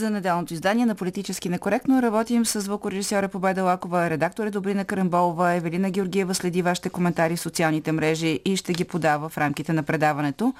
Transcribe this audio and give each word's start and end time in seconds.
За 0.00 0.10
неделното 0.10 0.54
издание 0.54 0.86
на 0.86 0.94
Политически 0.94 1.48
некоректно 1.48 2.02
работим 2.02 2.46
с 2.46 2.60
звукорежисьора 2.60 3.28
Победа 3.28 3.62
Лакова, 3.62 4.10
редактор 4.10 4.46
е 4.46 4.50
Добрина 4.50 4.84
Карамболова, 4.84 5.52
Евелина 5.52 5.90
Георгиева 5.90 6.34
следи 6.34 6.62
вашите 6.62 6.90
коментари 6.90 7.36
в 7.36 7.40
социалните 7.40 7.92
мрежи 7.92 8.40
и 8.44 8.56
ще 8.56 8.72
ги 8.72 8.84
подава 8.84 9.28
в 9.28 9.38
рамките 9.38 9.72
на 9.72 9.82
предаването. 9.82 10.54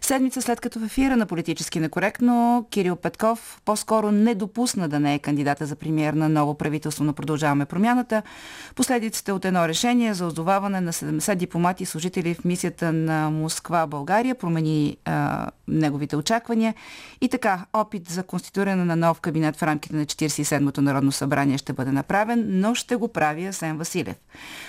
Седмица 0.00 0.42
след 0.42 0.60
като 0.60 0.80
в 0.80 0.84
ефира 0.84 1.16
на 1.16 1.26
Политически 1.26 1.80
некоректно, 1.80 2.66
Кирил 2.70 2.96
Петков 2.96 3.60
по-скоро 3.64 4.10
не 4.12 4.34
допусна 4.34 4.88
да 4.88 5.00
не 5.00 5.14
е 5.14 5.18
кандидата 5.18 5.66
за 5.66 5.76
премьер 5.76 6.12
на 6.14 6.28
ново 6.28 6.54
правителство 6.54 7.04
на 7.04 7.12
Продължаваме 7.12 7.64
промяната. 7.64 8.22
Последиците 8.74 9.32
от 9.32 9.44
едно 9.44 9.68
решение 9.68 10.14
за 10.14 10.26
озоваване 10.26 10.80
на 10.80 10.92
70 10.92 11.34
дипломати 11.34 11.82
и 11.82 11.86
служители 11.86 12.34
в 12.34 12.44
мисията 12.44 12.92
на 12.92 13.30
Москва, 13.30 13.86
България 13.86 14.34
промени 14.34 14.96
а, 15.04 15.50
неговите 15.68 16.16
очаквания. 16.16 16.74
И 17.20 17.28
така, 17.28 17.64
опит 17.72 18.08
за 18.08 18.22
конституиране 18.22 18.83
на 18.84 18.96
нов 18.96 19.20
кабинет 19.20 19.56
в 19.56 19.62
рамките 19.62 19.96
на 19.96 20.06
47-то 20.06 20.82
Народно 20.82 21.12
събрание 21.12 21.58
ще 21.58 21.72
бъде 21.72 21.92
направен, 21.92 22.44
но 22.48 22.74
ще 22.74 22.96
го 22.96 23.08
прави 23.08 23.46
Асен 23.46 23.78
Василев. 23.78 24.16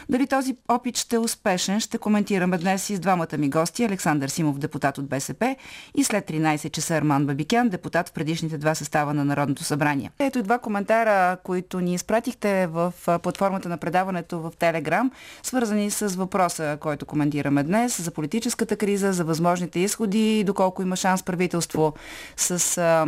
Дали 0.10 0.28
този 0.28 0.56
опит 0.68 0.98
ще 0.98 1.16
е 1.16 1.20
успешен, 1.20 1.80
ще 1.80 1.98
коментираме 1.98 2.58
днес 2.58 2.90
и 2.90 2.96
с 2.96 3.00
двамата 3.00 3.38
ми 3.38 3.50
гости. 3.50 3.84
Александър 3.84 4.30
Симов, 4.30 4.60
депутат 4.60 4.98
от 4.98 5.10
БСП 5.10 5.56
и 5.96 6.04
след 6.04 6.30
13 6.30 6.72
часа 6.72 6.96
Арман 6.96 7.26
Бабикян, 7.26 7.70
депутат 7.70 8.10
в 8.10 8.12
предишните 8.12 8.58
два 8.58 8.76
състава 8.76 9.14
на 9.14 9.26
Народното 9.26 9.64
събрание. 9.64 10.12
Ето 10.20 10.40
и 10.40 10.44
два 10.44 10.60
коментара, 10.60 11.38
които 11.44 11.80
ни 11.80 11.94
изпратихте 11.94 12.68
в 12.68 12.94
платформата 13.24 13.70
на 13.70 13.78
предаването 13.78 14.40
в 14.40 14.52
Телеграм, 14.60 15.12
свързани 15.44 15.92
с 15.92 16.08
въпроса, 16.08 16.78
който 16.82 17.06
коментираме 17.06 17.64
днес, 17.64 18.02
за 18.02 18.12
политическата 18.12 18.76
криза, 18.76 19.14
за 19.14 19.24
възможните 19.24 19.80
изходи, 19.80 20.44
доколко 20.44 20.82
има 20.82 20.96
шанс 20.96 21.24
правителство 21.24 21.94
с 22.38 22.78
а, 22.78 23.06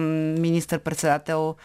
министър-председател 0.87 1.55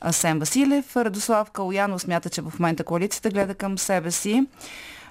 Асен 0.00 0.38
Василев. 0.38 0.96
Радослав 0.96 1.50
Калуяно 1.50 1.98
смята, 1.98 2.30
че 2.30 2.42
в 2.42 2.52
момента 2.58 2.84
коалицията 2.84 3.30
гледа 3.30 3.54
към 3.54 3.78
себе 3.78 4.10
си 4.10 4.46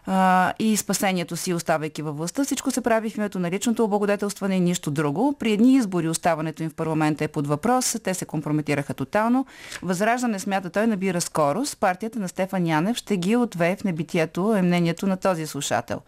а, 0.06 0.54
и 0.60 0.78
спасението 0.78 1.38
си, 1.38 1.54
оставайки 1.54 2.02
във 2.02 2.18
властта. 2.18 2.44
Всичко 2.44 2.72
се 2.72 2.82
прави 2.82 3.10
в 3.10 3.18
името 3.18 3.40
на 3.40 3.52
личното 3.52 3.84
облагодетелстване 3.84 4.56
и 4.56 4.60
нищо 4.60 4.92
друго. 4.92 5.36
При 5.40 5.52
едни 5.52 5.76
избори 5.76 6.10
оставането 6.10 6.64
им 6.64 6.70
в 6.70 6.74
парламента 6.74 7.24
е 7.24 7.28
под 7.28 7.48
въпрос. 7.48 7.96
Те 8.04 8.14
се 8.14 8.26
компрометираха 8.26 8.94
тотално. 8.94 9.46
Възраждане 9.82 10.40
смята 10.40 10.70
той 10.70 10.88
набира 10.88 11.22
скорост. 11.22 11.80
Партията 11.80 12.20
на 12.20 12.28
Стефан 12.28 12.68
Янев 12.68 12.98
ще 12.98 13.18
ги 13.18 13.36
отвее 13.36 13.76
в 13.76 13.84
небитието 13.84 14.56
е 14.56 14.62
мнението 14.62 15.08
на 15.08 15.18
този 15.18 15.48
слушател. 15.48 16.02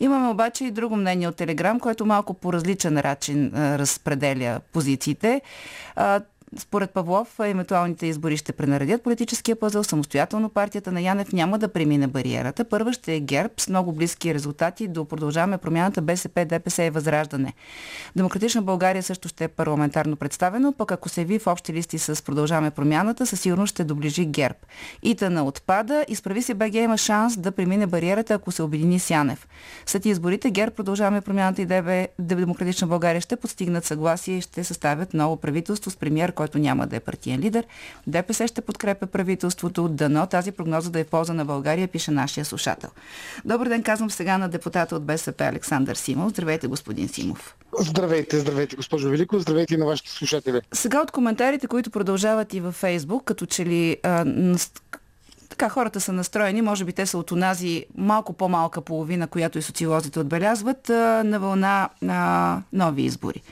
Имаме 0.00 0.28
обаче 0.28 0.64
и 0.64 0.70
друго 0.70 0.96
мнение 0.96 1.28
от 1.28 1.36
Телеграм, 1.36 1.80
което 1.80 2.06
малко 2.06 2.34
по 2.34 2.52
различен 2.52 2.94
начин 2.94 3.52
разпределя 3.54 4.60
позициите. 4.72 5.40
А, 5.96 6.20
според 6.58 6.90
Павлов, 6.90 7.40
евентуалните 7.40 8.06
избори 8.06 8.36
ще 8.36 8.52
пренаредят 8.52 9.02
политическия 9.02 9.56
пъзъл. 9.56 9.84
Самостоятелно 9.84 10.48
партията 10.48 10.92
на 10.92 11.00
Янев 11.00 11.32
няма 11.32 11.58
да 11.58 11.68
премине 11.68 12.06
бариерата. 12.06 12.64
Първа 12.64 12.92
ще 12.92 13.14
е 13.14 13.20
ГЕРБ 13.20 13.54
с 13.56 13.68
много 13.68 13.92
близки 13.92 14.34
резултати 14.34 14.88
до 14.88 15.04
продължаваме 15.04 15.58
промяната 15.58 16.02
БСП, 16.02 16.44
ДПС 16.44 16.84
и 16.84 16.90
Възраждане. 16.90 17.52
Демократична 18.16 18.62
България 18.62 19.02
също 19.02 19.28
ще 19.28 19.44
е 19.44 19.48
парламентарно 19.48 20.16
представено, 20.16 20.72
пък 20.72 20.92
ако 20.92 21.08
се 21.08 21.24
ви 21.24 21.38
в 21.38 21.46
общи 21.46 21.72
листи 21.72 21.98
с 21.98 22.24
продължаваме 22.24 22.70
промяната, 22.70 23.26
със 23.26 23.40
сигурност 23.40 23.70
ще 23.70 23.84
доближи 23.84 24.26
ГЕРБ. 24.26 24.58
Итана 25.02 25.44
отпада, 25.44 26.04
изправи 26.08 26.42
се 26.42 26.54
БГ 26.54 26.74
има 26.74 26.98
шанс 26.98 27.36
да 27.36 27.52
премине 27.52 27.86
бариерата, 27.86 28.34
ако 28.34 28.52
се 28.52 28.62
обедини 28.62 28.98
с 28.98 29.10
Янев. 29.10 29.48
След 29.86 30.06
изборите 30.06 30.50
ГЕРБ 30.50 30.74
продължаваме 30.74 31.20
промяната 31.20 31.62
и 31.62 31.66
ДБ, 31.66 32.06
Демократична 32.18 32.86
България 32.86 33.20
ще 33.20 33.36
постигнат 33.36 33.84
съгласие 33.84 34.36
и 34.36 34.40
ще 34.40 34.64
съставят 34.64 35.14
ново 35.14 35.36
правителство 35.36 35.90
с 35.90 35.96
премьер, 35.96 36.32
който 36.38 36.58
няма 36.58 36.86
да 36.86 36.96
е 36.96 37.00
партиен 37.00 37.40
лидер. 37.40 37.66
ДПС 38.06 38.48
ще 38.48 38.60
подкрепя 38.60 39.06
правителството. 39.06 39.88
Дано 39.88 40.26
тази 40.26 40.52
прогноза 40.52 40.90
да 40.90 41.00
е 41.00 41.04
в 41.04 41.08
полза 41.08 41.34
на 41.34 41.44
България, 41.44 41.88
пише 41.88 42.10
нашия 42.10 42.44
слушател. 42.44 42.90
Добър 43.44 43.68
ден, 43.68 43.82
казвам 43.82 44.10
сега 44.10 44.38
на 44.38 44.48
депутата 44.48 44.96
от 44.96 45.04
БСП 45.04 45.44
Александър 45.44 45.94
Симов. 45.96 46.30
Здравейте, 46.30 46.66
господин 46.66 47.08
Симов. 47.08 47.56
Здравейте, 47.78 48.38
здравейте, 48.38 48.76
госпожо 48.76 49.08
Велико, 49.10 49.38
здравейте 49.38 49.76
на 49.76 49.86
вашите 49.86 50.10
слушатели. 50.10 50.60
Сега 50.72 51.02
от 51.02 51.10
коментарите, 51.10 51.66
които 51.66 51.90
продължават 51.90 52.54
и 52.54 52.60
във 52.60 52.74
Фейсбук, 52.74 53.24
като 53.24 53.46
че 53.46 53.66
ли 53.66 53.96
а, 54.02 54.24
така 55.58 55.68
хората 55.68 56.00
са 56.00 56.12
настроени, 56.12 56.62
може 56.62 56.84
би 56.84 56.92
те 56.92 57.06
са 57.06 57.18
от 57.18 57.32
онази 57.32 57.84
малко 57.96 58.32
по-малка 58.32 58.80
половина, 58.80 59.26
която 59.26 59.58
и 59.58 59.62
социолозите 59.62 60.20
отбелязват, 60.20 60.88
на 60.88 61.38
вълна 61.40 61.88
на 62.02 62.62
нови 62.72 63.02
избори. 63.02 63.42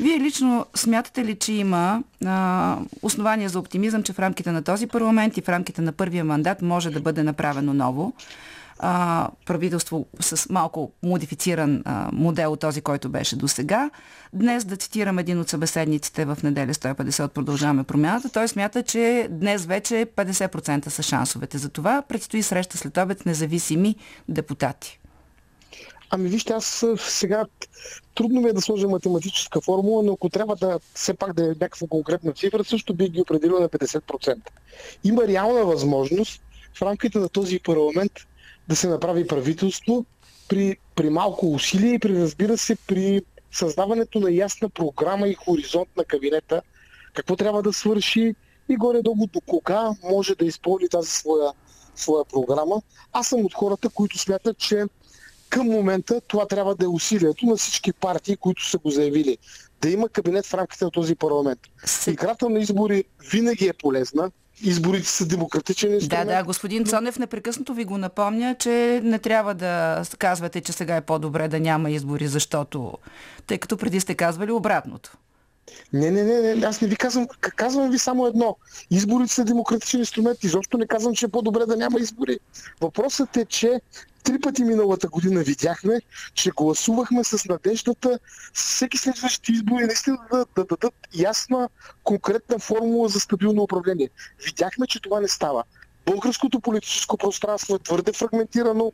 Вие 0.00 0.20
лично 0.20 0.66
смятате 0.74 1.24
ли, 1.24 1.36
че 1.36 1.52
има 1.52 2.02
а, 2.26 2.78
основания 3.02 3.48
за 3.48 3.58
оптимизъм, 3.58 4.02
че 4.02 4.12
в 4.12 4.18
рамките 4.18 4.52
на 4.52 4.62
този 4.62 4.86
парламент 4.86 5.36
и 5.36 5.40
в 5.40 5.48
рамките 5.48 5.82
на 5.82 5.92
първия 5.92 6.24
мандат 6.24 6.62
може 6.62 6.90
да 6.90 7.00
бъде 7.00 7.22
направено 7.22 7.74
ново? 7.74 8.12
А, 8.82 9.28
правителство 9.46 10.06
с 10.20 10.48
малко 10.50 10.92
модифициран 11.02 11.82
а, 11.84 12.08
модел 12.12 12.52
от 12.52 12.60
този, 12.60 12.80
който 12.80 13.08
беше 13.08 13.36
до 13.36 13.48
сега. 13.48 13.90
Днес 14.32 14.64
да 14.64 14.76
цитирам 14.76 15.18
един 15.18 15.40
от 15.40 15.48
събеседниците 15.48 16.24
в 16.24 16.38
неделя 16.42 16.74
150 16.74 17.24
от 17.24 17.32
Продължаваме 17.32 17.84
промяната. 17.84 18.32
Той 18.32 18.48
смята, 18.48 18.82
че 18.82 19.28
днес 19.30 19.66
вече 19.66 20.06
50% 20.16 20.88
са 20.88 21.02
шансовете. 21.02 21.58
За 21.58 21.68
това 21.68 22.02
предстои 22.08 22.42
среща 22.42 22.78
след 22.78 22.96
обед 22.96 23.26
независими 23.26 23.96
депутати. 24.28 25.00
Ами 26.10 26.28
вижте, 26.28 26.52
аз 26.52 26.84
сега 26.98 27.44
трудно 28.14 28.40
ми 28.40 28.48
е 28.48 28.52
да 28.52 28.60
сложа 28.60 28.88
математическа 28.88 29.60
формула, 29.60 30.02
но 30.02 30.12
ако 30.12 30.28
трябва 30.28 30.56
да 30.56 30.80
все 30.94 31.14
пак 31.14 31.32
да 31.32 31.44
е 31.44 31.48
някаква 31.48 31.86
конкретна 31.90 32.32
цифра, 32.32 32.64
също 32.64 32.94
бих 32.94 33.08
ги 33.08 33.20
определил 33.20 33.60
на 33.60 33.68
50%. 33.68 34.36
Има 35.04 35.26
реална 35.26 35.64
възможност 35.64 36.42
в 36.74 36.82
рамките 36.82 37.18
на 37.18 37.28
този 37.28 37.58
парламент 37.58 38.12
да 38.70 38.76
се 38.76 38.88
направи 38.88 39.26
правителство 39.26 40.04
при, 40.48 40.76
при 40.94 41.10
малко 41.10 41.52
усилие 41.52 41.94
и 41.94 41.98
при, 41.98 42.20
разбира 42.20 42.58
се, 42.58 42.76
при 42.86 43.22
създаването 43.52 44.20
на 44.20 44.32
ясна 44.32 44.68
програма 44.68 45.28
и 45.28 45.34
хоризонт 45.34 45.88
на 45.96 46.04
кабинета, 46.04 46.62
какво 47.14 47.36
трябва 47.36 47.62
да 47.62 47.72
свърши 47.72 48.34
и 48.68 48.76
горе-долу 48.76 49.26
до 49.32 49.40
кога 49.40 49.90
може 50.10 50.34
да 50.34 50.44
изпълни 50.44 50.88
тази 50.88 51.10
своя, 51.10 51.52
своя 51.96 52.24
програма. 52.24 52.82
Аз 53.12 53.28
съм 53.28 53.44
от 53.44 53.54
хората, 53.54 53.88
които 53.88 54.18
смятат, 54.18 54.58
че 54.58 54.84
към 55.48 55.66
момента 55.66 56.20
това 56.20 56.46
трябва 56.46 56.74
да 56.74 56.84
е 56.84 56.88
усилието 56.88 57.46
на 57.46 57.56
всички 57.56 57.92
партии, 57.92 58.36
които 58.36 58.68
са 58.70 58.78
го 58.78 58.90
заявили. 58.90 59.38
Да 59.80 59.90
има 59.90 60.08
кабинет 60.08 60.46
в 60.46 60.54
рамките 60.54 60.84
на 60.84 60.90
този 60.90 61.14
парламент. 61.14 61.60
Играта 62.06 62.48
на 62.48 62.58
избори 62.58 63.04
винаги 63.32 63.66
е 63.66 63.72
полезна. 63.72 64.30
Изборите 64.62 65.08
са 65.08 65.26
демократичен 65.26 65.94
инструмент. 65.94 66.28
Да, 66.28 66.34
да, 66.36 66.44
господин 66.44 66.84
Цонев 66.84 67.18
непрекъснато 67.18 67.74
ви 67.74 67.84
го 67.84 67.98
напомня, 67.98 68.56
че 68.58 69.00
не 69.04 69.18
трябва 69.18 69.54
да 69.54 70.02
казвате, 70.18 70.60
че 70.60 70.72
сега 70.72 70.96
е 70.96 71.00
по-добре 71.00 71.48
да 71.48 71.60
няма 71.60 71.90
избори, 71.90 72.28
защото, 72.28 72.98
тъй 73.46 73.58
като 73.58 73.76
преди 73.76 74.00
сте 74.00 74.14
казвали 74.14 74.50
обратното. 74.52 75.16
Не, 75.92 76.10
не, 76.10 76.22
не, 76.22 76.54
не, 76.54 76.66
аз 76.66 76.80
не 76.80 76.88
ви 76.88 76.96
казвам, 76.96 77.26
казвам 77.40 77.90
ви 77.90 77.98
само 77.98 78.26
едно. 78.26 78.56
Изборите 78.90 79.34
са 79.34 79.44
демократичен 79.44 80.00
инструмент. 80.00 80.44
Изобщо 80.44 80.78
не 80.78 80.86
казвам, 80.86 81.14
че 81.14 81.26
е 81.26 81.28
по-добре 81.28 81.66
да 81.66 81.76
няма 81.76 82.00
избори. 82.00 82.38
Въпросът 82.80 83.36
е, 83.36 83.44
че 83.44 83.80
три 84.24 84.40
пъти 84.40 84.64
миналата 84.64 85.08
година 85.08 85.42
видяхме, 85.42 86.00
че 86.34 86.50
гласувахме 86.50 87.24
с 87.24 87.48
надеждата 87.48 88.18
всеки 88.52 88.98
следващи 88.98 89.52
избори 89.52 89.84
наистина 89.86 90.18
да, 90.32 90.46
да 90.56 90.64
дадат 90.64 90.94
ясна, 91.14 91.68
конкретна 92.04 92.58
формула 92.58 93.08
за 93.08 93.20
стабилно 93.20 93.62
управление. 93.62 94.10
Видяхме, 94.44 94.86
че 94.86 95.02
това 95.02 95.20
не 95.20 95.28
става. 95.28 95.64
Българското 96.06 96.60
политическо 96.60 97.16
пространство 97.16 97.74
е 97.74 97.78
твърде 97.78 98.12
фрагментирано 98.12 98.92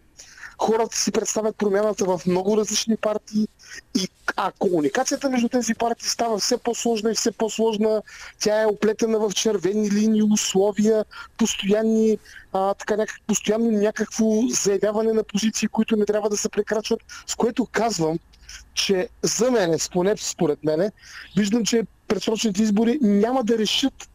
хората 0.59 0.97
си 0.97 1.13
представят 1.13 1.57
промяната 1.57 2.05
в 2.05 2.21
много 2.27 2.57
различни 2.57 2.97
партии, 2.97 3.49
и, 3.95 4.09
а 4.37 4.53
комуникацията 4.59 5.31
между 5.31 5.49
тези 5.49 5.75
партии 5.75 6.09
става 6.09 6.39
все 6.39 6.59
по-сложна 6.59 7.11
и 7.11 7.15
все 7.15 7.33
по-сложна. 7.33 8.03
Тя 8.41 8.63
е 8.63 8.67
оплетена 8.67 9.19
в 9.19 9.33
червени 9.35 9.91
линии, 9.91 10.23
условия, 10.23 11.05
постоянни, 11.39 12.19
а, 12.53 12.75
така, 12.75 12.97
някак, 12.97 13.21
постоянно 13.27 13.71
някакво 13.71 14.25
заявяване 14.51 15.13
на 15.13 15.25
позиции, 15.25 15.69
които 15.69 15.97
не 15.97 16.07
трябва 16.07 16.31
да 16.31 16.37
се 16.37 16.49
прекрачват, 16.49 17.01
с 17.27 17.35
което 17.35 17.67
казвам, 17.67 18.19
че 18.75 19.09
за 19.23 19.51
мен, 19.51 19.79
според 20.19 20.65
мене, 20.65 20.93
виждам, 21.37 21.65
че 21.65 21.83
предсрочните 22.09 22.63
избори 22.63 22.99
няма 23.03 23.45
да 23.45 23.59
решат 23.59 24.09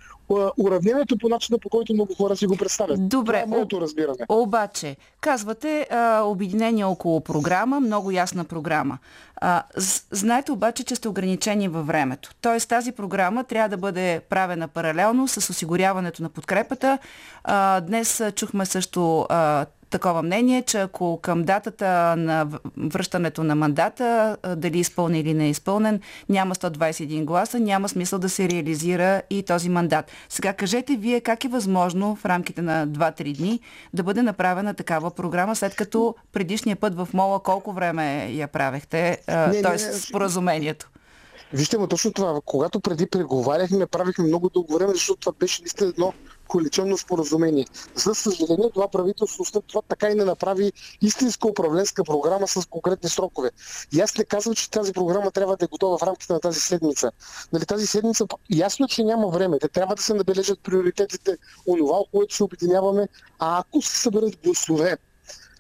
уравнението 0.58 1.18
по 1.18 1.30
начина, 1.30 1.58
по 1.60 1.70
който 1.70 1.94
много 1.94 2.16
хора 2.16 2.36
си 2.36 2.48
го 2.48 2.58
представят. 2.58 3.10
Добре. 3.10 3.44
Това 3.44 3.56
е 3.56 3.58
моето 3.58 3.82
разбиране. 3.82 4.18
Обаче, 4.30 4.98
казвате 5.22 5.88
а, 5.92 6.22
обединение 6.22 6.86
около 6.86 7.22
програма, 7.22 7.80
много 7.80 8.12
ясна 8.12 8.44
програма. 8.44 8.98
А, 9.36 9.64
знаете 10.12 10.52
обаче, 10.52 10.84
че 10.84 10.96
сте 10.96 11.08
ограничени 11.08 11.68
във 11.68 11.88
времето. 11.88 12.32
Тоест 12.42 12.70
тази 12.70 12.92
програма 12.92 13.44
трябва 13.44 13.70
да 13.70 13.78
бъде 13.78 14.22
правена 14.30 14.68
паралелно 14.68 15.28
с 15.28 15.50
осигуряването 15.50 16.24
на 16.24 16.30
подкрепата. 16.30 16.98
А, 17.44 17.82
днес 17.82 18.24
чухме 18.36 18.66
също 18.66 19.26
а, 19.30 19.66
такова 19.92 20.22
мнение, 20.22 20.62
че 20.62 20.78
ако 20.78 21.20
към 21.22 21.44
датата 21.44 22.16
на 22.18 22.48
връщането 22.78 23.44
на 23.44 23.56
мандата, 23.56 24.38
дали 24.58 24.80
изпълнен 24.80 25.20
или 25.20 25.34
не 25.34 25.46
е 25.46 25.50
изпълнен, 25.50 26.00
няма 26.30 26.56
121 26.56 27.26
гласа, 27.26 27.60
няма 27.60 27.90
смисъл 27.90 28.20
да 28.20 28.30
се 28.30 28.50
реализира 28.50 29.22
и 29.30 29.44
този 29.44 29.70
мандат. 29.70 30.12
Сега 30.30 30.54
кажете 30.54 30.96
вие 30.96 31.22
как 31.22 31.46
е 31.46 31.48
възможно 31.48 32.16
в 32.16 32.26
рамките 32.26 32.62
на 32.62 32.88
2-3 32.88 33.38
дни 33.38 33.60
да 33.94 34.04
бъде 34.04 34.22
направена 34.22 34.74
такава 34.74 35.12
програма, 35.12 35.56
след 35.56 35.76
като 35.76 36.16
предишния 36.32 36.76
път 36.76 36.96
в 36.96 37.08
Мола 37.14 37.44
колко 37.44 37.74
време 37.74 38.32
я 38.32 38.48
правехте, 38.48 39.18
т.е. 39.26 39.78
споразумението? 39.80 40.90
Вижте, 41.54 41.78
но 41.78 41.88
точно 41.88 42.14
това. 42.14 42.40
Когато 42.46 42.80
преди 42.80 43.06
преговаряхме, 43.06 43.86
правихме 43.86 44.26
много 44.26 44.50
дълго 44.50 44.74
време, 44.74 44.94
защото 44.94 45.20
това 45.20 45.34
беше 45.40 45.62
наистина 45.62 45.90
едно 45.90 46.14
коалиционно 46.52 46.98
споразумение. 46.98 47.66
За 47.96 48.16
съжаление, 48.16 48.70
това 48.74 48.88
правителство 48.88 49.46
след 49.46 49.66
това 49.66 49.82
така 49.82 50.10
и 50.10 50.16
не 50.16 50.26
направи 50.26 50.72
истинска 51.02 51.48
управленска 51.48 52.04
програма 52.04 52.48
с 52.48 52.66
конкретни 52.66 53.10
срокове. 53.10 53.52
И 53.94 54.02
аз 54.02 54.18
не 54.18 54.24
казвам, 54.24 54.56
че 54.56 54.72
тази 54.72 54.94
програма 54.94 55.32
трябва 55.32 55.58
да 55.58 55.66
е 55.66 55.68
готова 55.68 55.98
в 55.98 56.04
рамките 56.04 56.34
на 56.34 56.40
тази 56.40 56.60
седмица. 56.60 57.12
Нали, 57.54 57.66
тази 57.66 57.88
седмица 57.88 58.26
ясно, 58.50 58.88
че 58.88 59.04
няма 59.04 59.28
време. 59.28 59.60
Те 59.60 59.68
трябва 59.68 59.96
да 59.96 60.04
се 60.04 60.14
набележат 60.14 60.60
приоритетите, 60.60 61.38
онова, 61.68 61.98
което 62.12 62.36
се 62.36 62.44
обединяваме, 62.44 63.08
а 63.40 63.60
ако 63.60 63.82
се 63.82 63.98
съберат 63.98 64.38
гласове 64.44 64.98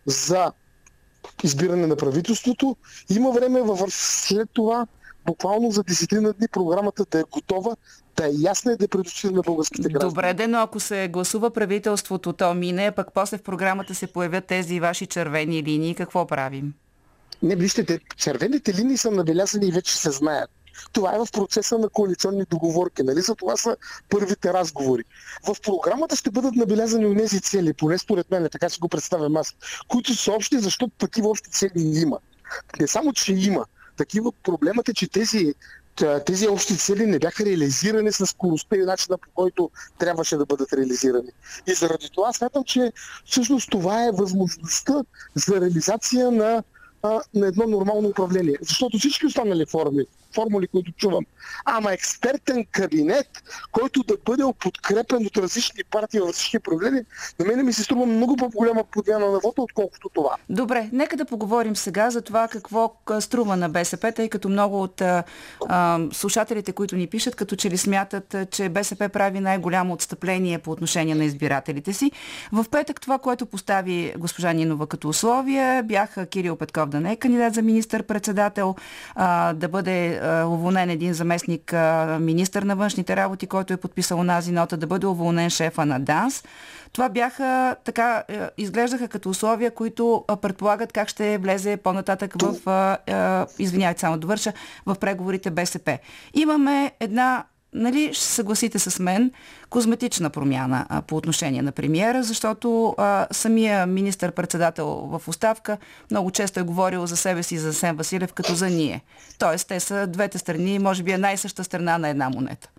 за 0.05 0.51
избиране 1.43 1.87
на 1.87 1.95
правителството, 1.95 2.75
има 3.09 3.31
време 3.31 3.61
в 3.61 3.87
след 3.89 4.49
това 4.53 4.87
буквално 5.25 5.71
за 5.71 5.83
десетина 5.83 6.33
дни 6.33 6.47
програмата 6.47 7.05
да 7.11 7.19
е 7.19 7.23
готова, 7.23 7.75
да 8.15 8.27
е 8.27 8.31
ясна 8.33 8.73
и 8.73 8.77
да 8.77 8.85
е 8.85 8.87
предотвратена 8.87 9.33
на 9.33 9.41
българските 9.41 9.89
граждани. 9.89 10.09
Добре, 10.09 10.33
де, 10.33 10.47
но 10.47 10.57
ако 10.57 10.79
се 10.79 11.07
гласува 11.07 11.51
правителството, 11.51 12.33
то 12.33 12.53
мине, 12.53 12.91
пък 12.91 13.07
после 13.13 13.37
в 13.37 13.43
програмата 13.43 13.95
се 13.95 14.07
появят 14.07 14.45
тези 14.45 14.79
ваши 14.79 15.05
червени 15.05 15.63
линии, 15.63 15.95
какво 15.95 16.27
правим? 16.27 16.73
Не, 17.43 17.55
вижте, 17.55 17.99
червените 18.17 18.73
линии 18.73 18.97
са 18.97 19.11
набелязани 19.11 19.67
и 19.67 19.71
вече 19.71 19.97
се 19.97 20.11
знаят. 20.11 20.49
Това 20.93 21.15
е 21.15 21.19
в 21.19 21.27
процеса 21.33 21.77
на 21.77 21.89
коалиционни 21.89 22.43
договорки. 22.49 23.03
Нали? 23.03 23.21
За 23.21 23.35
това 23.35 23.57
са 23.57 23.77
първите 24.09 24.53
разговори. 24.53 25.03
В 25.47 25.55
програмата 25.63 26.15
ще 26.15 26.31
бъдат 26.31 26.55
набелязани 26.55 27.05
у 27.05 27.15
тези 27.15 27.41
цели, 27.41 27.73
поне 27.73 27.97
според 27.97 28.31
мен, 28.31 28.47
така 28.51 28.69
си 28.69 28.79
го 28.79 28.87
представям 28.87 29.37
аз, 29.37 29.55
които 29.87 30.15
са 30.15 30.31
общи, 30.31 30.59
защото 30.59 30.93
такива 30.97 31.29
общи 31.29 31.51
цели 31.51 31.71
има. 31.75 32.17
Не 32.79 32.87
само, 32.87 33.13
че 33.13 33.33
има, 33.33 33.65
такива. 33.97 34.31
Проблемът 34.43 34.89
е, 34.89 34.93
че 34.93 35.07
тези, 35.07 35.53
тези 36.25 36.47
общи 36.47 36.77
цели 36.77 37.05
не 37.05 37.19
бяха 37.19 37.45
реализирани 37.45 38.11
с 38.11 38.25
скоростта 38.25 38.75
и 38.75 38.79
начина 38.79 39.17
по 39.17 39.29
който 39.35 39.69
трябваше 39.99 40.37
да 40.37 40.45
бъдат 40.45 40.73
реализирани. 40.73 41.29
И 41.67 41.73
заради 41.73 42.09
това 42.13 42.33
смятам, 42.33 42.63
че 42.63 42.91
всъщност 43.25 43.69
това 43.69 44.05
е 44.05 44.11
възможността 44.11 45.03
за 45.35 45.61
реализация 45.61 46.31
на 46.31 46.63
на 47.33 47.47
едно 47.47 47.67
нормално 47.67 48.07
управление. 48.09 48.57
Защото 48.61 48.97
всички 48.97 49.25
останали 49.25 49.65
форми, 49.65 50.05
формули, 50.35 50.67
които 50.67 50.91
чувам, 50.91 51.25
ама 51.65 51.93
експертен 51.93 52.65
кабинет, 52.71 53.27
който 53.71 54.03
да 54.03 54.15
бъде 54.25 54.43
подкрепен 54.59 55.25
от 55.25 55.37
различни 55.37 55.83
партии 55.83 56.19
във 56.19 56.35
всички 56.35 56.59
проблеми, 56.59 57.01
на 57.39 57.45
мен 57.45 57.65
ми 57.65 57.73
се 57.73 57.83
струва 57.83 58.05
много 58.05 58.37
по-голяма 58.37 58.83
подмяна 58.83 59.25
на 59.25 59.39
вода, 59.39 59.61
отколкото 59.61 60.09
това. 60.13 60.35
Добре, 60.49 60.89
нека 60.93 61.17
да 61.17 61.25
поговорим 61.25 61.75
сега 61.75 62.09
за 62.09 62.21
това 62.21 62.47
какво 62.47 62.93
струва 63.19 63.55
на 63.55 63.69
БСП, 63.69 64.11
тъй 64.11 64.29
като 64.29 64.49
много 64.49 64.83
от 64.83 65.01
а, 65.01 65.99
слушателите, 66.11 66.71
които 66.71 66.95
ни 66.95 67.07
пишат, 67.07 67.35
като 67.35 67.55
че 67.55 67.69
ли 67.69 67.77
смятат, 67.77 68.35
че 68.51 68.69
БСП 68.69 69.09
прави 69.09 69.39
най-голямо 69.39 69.93
отстъпление 69.93 70.59
по 70.59 70.71
отношение 70.71 71.15
на 71.15 71.25
избирателите 71.25 71.93
си. 71.93 72.11
В 72.51 72.65
петък 72.71 73.01
това, 73.01 73.19
което 73.19 73.45
постави 73.45 74.13
госпожа 74.17 74.53
Нинова 74.53 74.87
като 74.87 75.09
условие, 75.09 75.83
бяха 75.83 76.25
Кирил 76.25 76.55
Петков 76.55 76.89
да 76.89 76.99
не 76.99 77.11
е 77.11 77.15
кандидат 77.15 77.53
за 77.53 77.61
министър-председател, 77.61 78.75
а, 79.15 79.53
да 79.53 79.67
бъде 79.67 80.15
а, 80.15 80.20
уволнен 80.47 80.89
един 80.89 81.13
заместник 81.13 81.73
а, 81.73 82.17
министър 82.21 82.63
на 82.63 82.75
външните 82.75 83.15
работи, 83.15 83.47
който 83.47 83.73
е 83.73 83.77
подписал 83.77 84.19
онази 84.19 84.51
нота, 84.51 84.77
да 84.77 84.87
бъде 84.87 85.07
уволнен 85.07 85.49
шефа 85.49 85.85
на 85.85 85.99
ДАНС. 85.99 86.43
Това 86.93 87.09
бяха, 87.09 87.75
така, 87.83 88.23
е, 88.27 88.39
изглеждаха 88.57 89.07
като 89.07 89.29
условия, 89.29 89.71
които 89.71 90.25
предполагат 90.41 90.93
как 90.93 91.09
ще 91.09 91.37
влезе 91.37 91.77
по-нататък 91.77 92.33
в, 92.41 92.97
извинявайте 93.59 93.99
само 93.99 94.17
довърша, 94.17 94.53
в 94.85 94.95
преговорите 94.95 95.51
БСП. 95.51 95.97
Имаме 96.33 96.91
една 96.99 97.43
нали, 97.73 98.13
ще 98.13 98.25
съгласите 98.25 98.79
с 98.79 98.99
мен, 98.99 99.31
козметична 99.69 100.29
промяна 100.29 100.85
а, 100.89 101.01
по 101.01 101.15
отношение 101.15 101.61
на 101.61 101.71
премиера, 101.71 102.23
защото 102.23 102.95
а, 102.97 103.27
самия 103.31 103.85
министър-председател 103.85 104.85
в 104.87 105.21
оставка 105.27 105.77
много 106.11 106.31
често 106.31 106.59
е 106.59 106.63
говорил 106.63 107.05
за 107.05 107.17
себе 107.17 107.43
си 107.43 107.55
и 107.55 107.57
за 107.57 107.73
Сен 107.73 107.95
Василев 107.95 108.33
като 108.33 108.55
за 108.55 108.69
ние. 108.69 109.03
Тоест, 109.39 109.67
те 109.67 109.79
са 109.79 110.07
двете 110.07 110.37
страни, 110.37 110.79
може 110.79 111.03
би 111.03 111.11
е 111.11 111.17
най-съща 111.17 111.63
страна 111.63 111.97
на 111.97 112.09
една 112.09 112.29
монета. 112.29 112.69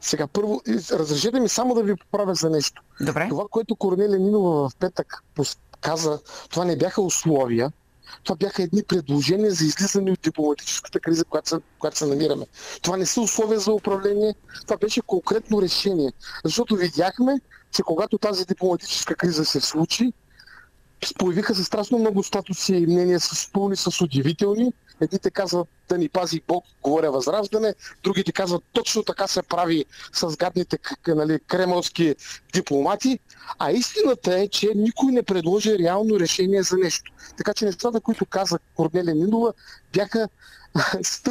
Сега, 0.00 0.26
първо, 0.26 0.60
разрешете 0.92 1.40
ми 1.40 1.48
само 1.48 1.74
да 1.74 1.82
ви 1.82 1.96
поправя 1.96 2.34
за 2.34 2.50
нещо. 2.50 2.82
Добре. 3.00 3.28
Това, 3.28 3.44
което 3.50 3.76
Корнелия 3.76 4.18
Нинова 4.18 4.68
в 4.68 4.76
петък 4.76 5.24
каза, 5.80 6.18
това 6.50 6.64
не 6.64 6.76
бяха 6.76 7.02
условия, 7.02 7.72
това 8.24 8.36
бяха 8.36 8.62
едни 8.62 8.82
предложения 8.82 9.50
за 9.50 9.64
излизане 9.64 10.10
от 10.10 10.20
дипломатическата 10.22 11.00
криза, 11.00 11.24
която 11.24 11.48
се, 11.48 11.56
която 11.78 11.98
се 11.98 12.06
намираме. 12.06 12.46
Това 12.82 12.96
не 12.96 13.06
са 13.06 13.20
условия 13.20 13.60
за 13.60 13.72
управление, 13.72 14.34
това 14.62 14.76
беше 14.76 15.00
конкретно 15.00 15.62
решение. 15.62 16.12
Защото 16.44 16.76
видяхме, 16.76 17.40
че 17.72 17.82
когато 17.82 18.18
тази 18.18 18.44
дипломатическа 18.44 19.14
криза 19.14 19.44
се 19.44 19.60
случи, 19.60 20.12
появиха 21.18 21.54
се 21.54 21.64
страшно 21.64 21.98
много 21.98 22.22
статуси 22.22 22.74
и 22.74 22.86
мнения 22.86 23.20
с 23.20 23.52
пълни 23.52 23.76
с 23.76 24.00
удивителни. 24.00 24.72
Едните 25.00 25.30
казват 25.30 25.68
да 25.88 25.98
ни 25.98 26.08
пази 26.08 26.42
Бог, 26.48 26.64
говоря 26.82 27.10
възраждане, 27.10 27.74
другите 28.02 28.32
казват 28.32 28.62
точно 28.72 29.02
така 29.02 29.26
се 29.26 29.42
прави 29.42 29.84
с 30.12 30.36
гадните 30.36 30.78
нали, 31.08 31.38
кремълски 31.46 32.14
дипломати, 32.52 33.18
а 33.58 33.70
истината 33.70 34.38
е, 34.38 34.48
че 34.48 34.68
никой 34.76 35.12
не 35.12 35.22
предложи 35.22 35.78
реално 35.78 36.20
решение 36.20 36.62
за 36.62 36.76
нещо. 36.76 37.12
Така 37.36 37.54
че 37.54 37.64
нещата, 37.64 38.00
които 38.00 38.26
каза 38.26 38.58
Корнелия 38.74 39.14
Нинова, 39.14 39.52
бяха 39.92 40.28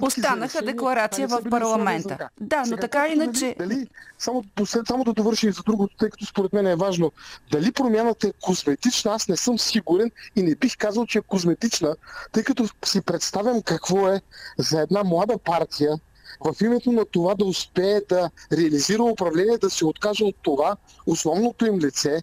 Останаха 0.01 0.62
декларация 0.62 1.27
в 1.27 1.41
парламента. 1.50 2.29
Да, 2.41 2.63
но 2.67 2.77
така 2.77 3.08
или 3.08 3.13
иначе... 3.13 3.55
Дали, 3.60 3.88
само, 4.17 4.43
само 4.88 5.03
да 5.03 5.13
довършим 5.13 5.53
за 5.53 5.62
другото, 5.63 5.96
тъй 5.98 6.10
като 6.10 6.25
според 6.25 6.53
мен 6.53 6.67
е 6.67 6.75
важно. 6.75 7.12
Дали 7.51 7.72
промяната 7.72 8.27
е 8.27 8.34
козметична, 8.41 9.12
аз 9.12 9.27
не 9.27 9.38
съм 9.38 9.60
сигурен 9.60 10.12
и 10.36 10.43
не 10.43 10.55
бих 10.55 10.77
казал, 10.77 11.05
че 11.05 11.17
е 11.17 11.22
козметична, 11.22 11.96
тъй 12.31 12.43
като 12.43 12.67
си 12.86 13.01
представям 13.01 13.62
какво 13.62 14.10
е 14.10 14.22
за 14.58 14.81
една 14.81 15.03
млада 15.03 15.38
партия, 15.38 16.00
в 16.46 16.62
името 16.62 16.91
на 16.91 17.05
това 17.05 17.36
да 17.36 17.46
успее 17.46 18.01
да 18.10 18.29
реализира 18.51 19.03
управление, 19.03 19.58
да 19.58 19.69
се 19.69 19.86
откаже 19.86 20.24
от 20.24 20.36
това, 20.41 20.75
основното 21.05 21.65
им 21.65 21.79
лице, 21.79 22.22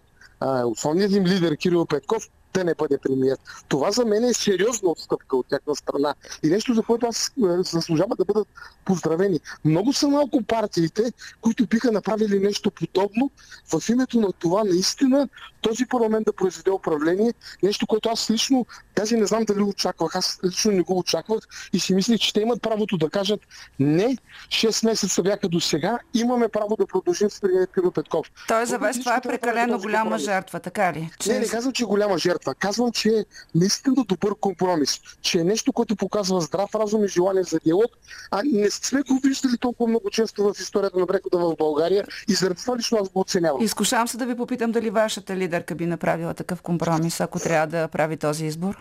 основният 0.65 1.11
им 1.11 1.25
лидер 1.25 1.57
Кирил 1.57 1.85
Петков, 1.85 2.27
да 2.53 2.63
не 2.63 2.73
бъде 2.73 2.97
премиер. 2.97 3.37
Това 3.67 3.91
за 3.91 4.05
мен 4.05 4.23
е 4.23 4.33
сериозна 4.33 4.89
отстъпка 4.89 5.37
от 5.37 5.47
тяхна 5.47 5.75
страна 5.75 6.15
и 6.43 6.47
нещо, 6.47 6.73
за 6.73 6.83
което 6.83 7.05
аз 7.05 7.27
е, 7.27 7.31
заслужава 7.63 8.15
да 8.15 8.25
бъдат 8.25 8.47
поздравени. 8.85 9.39
Много 9.65 9.93
са 9.93 10.07
малко 10.07 10.43
партиите, 10.43 11.11
които 11.41 11.67
биха 11.67 11.91
направили 11.91 12.39
нещо 12.39 12.71
подобно 12.71 13.31
в 13.73 13.89
името 13.89 14.19
на 14.19 14.33
това 14.33 14.63
наистина 14.63 15.29
този 15.67 15.85
парламент 15.85 16.25
да 16.25 16.33
произведе 16.33 16.71
управление, 16.71 17.33
нещо, 17.63 17.87
което 17.87 18.09
аз 18.09 18.31
лично 18.31 18.65
даже 18.95 19.17
не 19.17 19.25
знам 19.25 19.43
дали 19.45 19.61
очаквах, 19.61 20.15
аз 20.15 20.39
лично 20.45 20.71
не 20.71 20.81
го 20.81 20.99
очаквах 20.99 21.39
и 21.73 21.79
си 21.79 21.93
мислих, 21.93 22.19
че 22.19 22.33
те 22.33 22.41
имат 22.41 22.61
правото 22.61 22.97
да 22.97 23.09
кажат 23.09 23.39
не, 23.79 24.17
6 24.47 24.85
месеца 24.85 25.23
бяха 25.23 25.49
до 25.49 25.59
сега, 25.59 25.99
имаме 26.13 26.47
право 26.47 26.75
да 26.79 26.87
продължим 26.87 27.29
с 27.29 27.41
премиер 27.41 27.67
Кирил 27.73 27.91
Петков. 27.91 28.27
Той 28.47 28.65
за 28.65 28.77
вас 28.77 28.99
това 28.99 29.15
е 29.15 29.21
прекалено 29.21 29.79
голяма 29.79 30.17
жертва, 30.17 30.59
така 30.59 30.93
ли? 30.93 31.11
Че... 31.19 31.33
Не, 31.33 31.39
не 31.39 31.47
казвам, 31.47 31.73
че 31.73 31.83
е 31.83 31.85
голяма 31.85 32.17
жертва. 32.17 32.55
Казвам, 32.55 32.91
че 32.91 33.09
е 33.09 33.25
наистина 33.55 34.05
добър 34.07 34.35
компромис, 34.41 34.99
че 35.21 35.39
е 35.39 35.43
нещо, 35.43 35.73
което 35.73 35.95
показва 35.95 36.41
здрав 36.41 36.75
разум 36.75 37.05
и 37.05 37.07
желание 37.07 37.43
за 37.43 37.59
диалог, 37.59 37.91
а 38.31 38.41
не 38.45 38.69
сме 38.69 39.01
го 39.01 39.19
виждали 39.23 39.57
толкова 39.57 39.89
много 39.89 40.09
често 40.09 40.43
в 40.43 40.59
историята 40.59 40.99
на 40.99 41.07
прехода 41.07 41.37
в 41.37 41.55
България 41.57 42.05
и 42.29 42.33
заради 42.33 42.61
това 42.61 42.77
лично 42.77 42.97
аз 43.01 43.09
го 43.09 43.19
оценявам. 43.19 43.63
Изкушавам 43.63 44.07
се 44.07 44.17
да 44.17 44.25
ви 44.25 44.35
попитам 44.35 44.71
дали 44.71 44.89
вашата 44.89 45.35
лидерка 45.57 45.75
би 45.75 45.85
направила 45.85 46.33
такъв 46.33 46.61
компромис, 46.61 47.21
ако 47.21 47.39
трябва 47.39 47.67
да 47.67 47.87
прави 47.87 48.17
този 48.17 48.45
избор. 48.45 48.77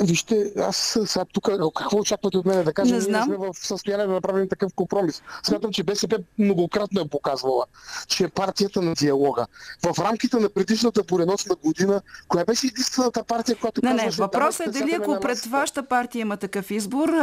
Вижте, 0.00 0.52
аз 0.58 0.98
сега 1.06 1.24
тук 1.32 1.44
какво 1.76 1.98
очаквате 1.98 2.38
от 2.38 2.46
мен 2.46 2.64
да 2.64 2.72
кажа? 2.72 2.94
Не 2.94 3.00
знам. 3.00 3.28
Ние 3.28 3.36
сме 3.36 3.46
в 3.46 3.54
състояние 3.54 4.06
да 4.06 4.12
направим 4.12 4.48
такъв 4.48 4.72
компромис. 4.74 5.22
Смятам, 5.42 5.72
че 5.72 5.82
БСП 5.82 6.18
многократно 6.38 7.00
е 7.00 7.08
показвала, 7.08 7.64
че 8.06 8.24
е 8.24 8.28
партията 8.28 8.82
на 8.82 8.94
диалога. 8.94 9.46
В 9.82 9.98
рамките 9.98 10.36
на 10.36 10.48
предишната 10.48 11.04
пореносна 11.04 11.54
година, 11.54 12.00
коя 12.28 12.44
беше 12.44 12.66
единствената 12.66 13.24
партия, 13.24 13.56
която 13.56 13.80
Не, 13.84 13.90
не, 13.90 13.96
казваше, 13.96 14.22
въпросът 14.22 14.60
е 14.60 14.70
«Давайте 14.70 14.78
дали 14.78 15.02
ако 15.02 15.20
пред 15.20 15.30
масата». 15.30 15.48
вашата 15.48 15.82
партия 15.82 16.20
има 16.20 16.36
такъв 16.36 16.70
избор, 16.70 17.08
а, 17.08 17.14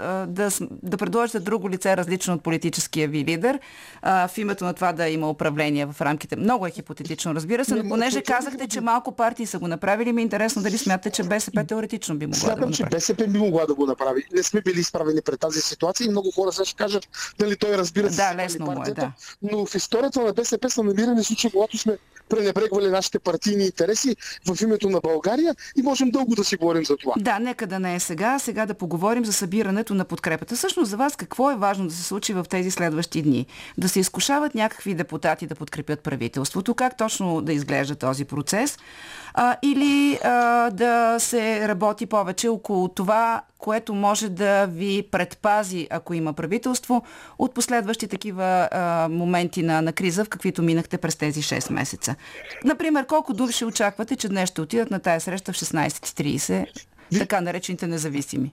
а, 0.00 0.26
да, 0.26 0.50
да 0.82 0.96
предложите 0.96 1.40
друго 1.40 1.70
лице, 1.70 1.96
различно 1.96 2.34
от 2.34 2.42
политическия 2.42 3.08
ви 3.08 3.24
лидер, 3.24 3.60
а, 4.02 4.28
в 4.28 4.38
името 4.38 4.64
на 4.64 4.74
това 4.74 4.92
да 4.92 5.08
има 5.08 5.30
управление 5.30 5.86
в 5.86 6.00
рамките. 6.00 6.36
Много 6.36 6.66
е 6.66 6.70
хипотетично, 6.70 7.34
разбира 7.34 7.64
се, 7.64 7.74
Не, 7.74 7.76
но 7.78 7.82
не, 7.82 7.88
понеже 7.90 8.22
казахте, 8.22 8.64
ги- 8.64 8.68
че 8.68 8.80
малко 8.80 9.12
партии 9.12 9.46
са 9.46 9.58
го 9.58 9.68
направили, 9.68 10.12
ми 10.12 10.22
е 10.22 10.24
интересно 10.24 10.62
дали 10.62 10.78
смятате, 10.78 11.10
че 11.10 11.22
БСП 11.22 11.64
теоретично 11.78 12.16
би 12.16 12.26
могла 12.26 12.38
да 12.38 12.46
го 12.46 12.56
Смятам, 12.56 12.72
че. 12.72 12.84
БСП 12.84 13.26
би 13.26 13.38
могла 13.38 13.66
да 13.66 13.74
го 13.74 13.86
направи. 13.86 14.24
Не 14.32 14.42
сме 14.42 14.60
били 14.60 14.80
изправени 14.80 15.20
пред 15.22 15.40
тази 15.40 15.60
ситуация 15.60 16.04
и 16.04 16.08
много 16.08 16.30
хора 16.30 16.52
сега 16.52 16.64
ще 16.64 16.76
кажат, 16.76 17.08
дали 17.38 17.56
той 17.56 17.78
разбира 17.78 18.10
се. 18.10 18.16
Да, 18.16 18.34
лесно 18.36 18.66
му 18.66 18.72
е, 18.72 18.74
партията, 18.74 19.00
да. 19.00 19.12
Но 19.52 19.66
в 19.66 19.74
историята 19.74 20.22
на 20.22 20.32
БСП 20.32 20.70
са 20.70 20.82
намирани 20.82 21.24
случаи, 21.24 21.50
когато 21.50 21.78
сме 21.78 21.98
пренебрегвали 22.28 22.90
нашите 22.90 23.18
партийни 23.18 23.64
интереси 23.64 24.16
в 24.46 24.62
името 24.62 24.90
на 24.90 25.00
България 25.00 25.54
и 25.76 25.82
можем 25.82 26.10
дълго 26.10 26.34
да 26.34 26.44
си 26.44 26.56
говорим 26.56 26.84
за 26.84 26.96
това. 26.96 27.14
Да, 27.18 27.38
нека 27.38 27.66
да 27.66 27.80
не 27.80 27.94
е 27.94 28.00
сега. 28.00 28.38
Сега 28.38 28.66
да 28.66 28.74
поговорим 28.74 29.24
за 29.24 29.32
събирането 29.32 29.94
на 29.94 30.04
подкрепата. 30.04 30.56
Всъщност 30.56 30.90
за 30.90 30.96
вас 30.96 31.16
какво 31.16 31.50
е 31.50 31.56
важно 31.56 31.86
да 31.86 31.94
се 31.94 32.02
случи 32.02 32.32
в 32.32 32.44
тези 32.50 32.70
следващи 32.70 33.22
дни? 33.22 33.46
Да 33.78 33.88
се 33.88 34.00
изкушават 34.00 34.54
някакви 34.54 34.94
депутати 34.94 35.46
да 35.46 35.54
подкрепят 35.54 36.00
правителството? 36.00 36.74
Как 36.74 36.96
точно 36.96 37.42
да 37.42 37.52
изглежда 37.52 37.94
този 37.94 38.24
процес? 38.24 38.78
А, 39.40 39.56
или 39.62 40.18
а, 40.22 40.70
да 40.70 41.16
се 41.18 41.68
работи 41.68 42.06
повече 42.06 42.48
около 42.48 42.88
това, 42.88 43.42
което 43.58 43.94
може 43.94 44.28
да 44.28 44.66
ви 44.66 45.08
предпази, 45.10 45.86
ако 45.90 46.14
има 46.14 46.32
правителство, 46.32 47.02
от 47.38 47.54
последващи 47.54 48.08
такива 48.08 48.68
а, 48.70 49.08
моменти 49.10 49.62
на, 49.62 49.82
на 49.82 49.92
криза, 49.92 50.24
в 50.24 50.28
каквито 50.28 50.62
минахте 50.62 50.98
през 50.98 51.16
тези 51.16 51.42
6 51.42 51.72
месеца. 51.72 52.14
Например, 52.64 53.06
колко 53.06 53.34
души 53.34 53.64
очаквате, 53.64 54.16
че 54.16 54.28
днес 54.28 54.50
ще 54.50 54.60
отидат 54.60 54.90
на 54.90 55.00
тая 55.00 55.20
среща 55.20 55.52
в 55.52 55.56
16.30, 55.56 56.66
така 57.18 57.40
наречените 57.40 57.86
независими? 57.86 58.52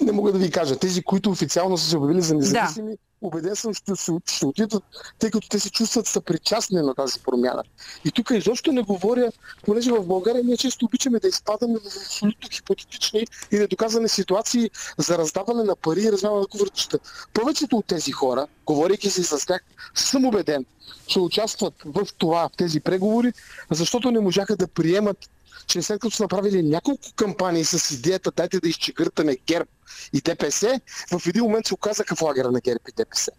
Не 0.00 0.12
мога 0.12 0.32
да 0.32 0.38
ви 0.38 0.50
кажа. 0.50 0.76
Тези, 0.76 1.02
които 1.02 1.30
официално 1.30 1.78
са 1.78 1.90
се 1.90 1.96
обявили 1.96 2.20
за 2.20 2.34
независими, 2.34 2.96
убеден 3.20 3.56
съм, 3.56 3.74
ще, 3.74 3.92
ще, 4.26 4.46
отидат, 4.46 4.84
тъй 5.18 5.30
като 5.30 5.48
те 5.48 5.60
се 5.60 5.70
чувстват 5.70 6.06
съпричастни 6.06 6.82
на 6.82 6.94
тази 6.94 7.20
промяна. 7.20 7.62
И 8.04 8.10
тук 8.10 8.30
изобщо 8.30 8.72
не 8.72 8.82
говоря, 8.82 9.32
понеже 9.64 9.92
в 9.92 10.06
България 10.06 10.44
ние 10.44 10.56
често 10.56 10.84
обичаме 10.84 11.18
да 11.18 11.28
изпадаме 11.28 11.78
в 11.78 11.86
абсолютно 11.86 12.48
хипотетични 12.52 13.26
и 13.52 13.58
недоказани 13.58 14.08
ситуации 14.08 14.70
за 14.98 15.18
раздаване 15.18 15.64
на 15.64 15.76
пари 15.76 16.02
и 16.02 16.12
размяна 16.12 16.36
на 16.36 16.46
кувъртчета. 16.46 16.98
Повечето 17.34 17.76
от 17.76 17.86
тези 17.86 18.12
хора, 18.12 18.46
говорейки 18.66 19.10
си 19.10 19.24
с 19.24 19.46
тях, 19.46 19.60
съм 19.94 20.24
убеден, 20.24 20.64
че 21.06 21.20
участват 21.20 21.74
в 21.84 22.06
това, 22.18 22.48
в 22.48 22.56
тези 22.56 22.80
преговори, 22.80 23.32
защото 23.70 24.10
не 24.10 24.20
можаха 24.20 24.56
да 24.56 24.68
приемат 24.68 25.30
че 25.66 25.82
след 25.82 26.00
като 26.00 26.16
са 26.16 26.22
направили 26.22 26.62
няколко 26.62 27.12
кампании 27.16 27.64
с 27.64 27.94
идеята 27.94 28.30
дайте 28.30 28.60
да 28.60 28.68
изчегъртаме 28.68 29.36
ГЕРБ 29.46 29.70
и 30.12 30.20
ДПС, 30.20 30.80
в 31.12 31.26
един 31.26 31.42
момент 31.42 31.66
се 31.66 31.74
оказаха 31.74 32.16
в 32.16 32.22
лагера 32.22 32.50
на 32.50 32.60
ГЕРБ 32.60 32.80
и 32.88 32.92
ДПС. 32.96 33.30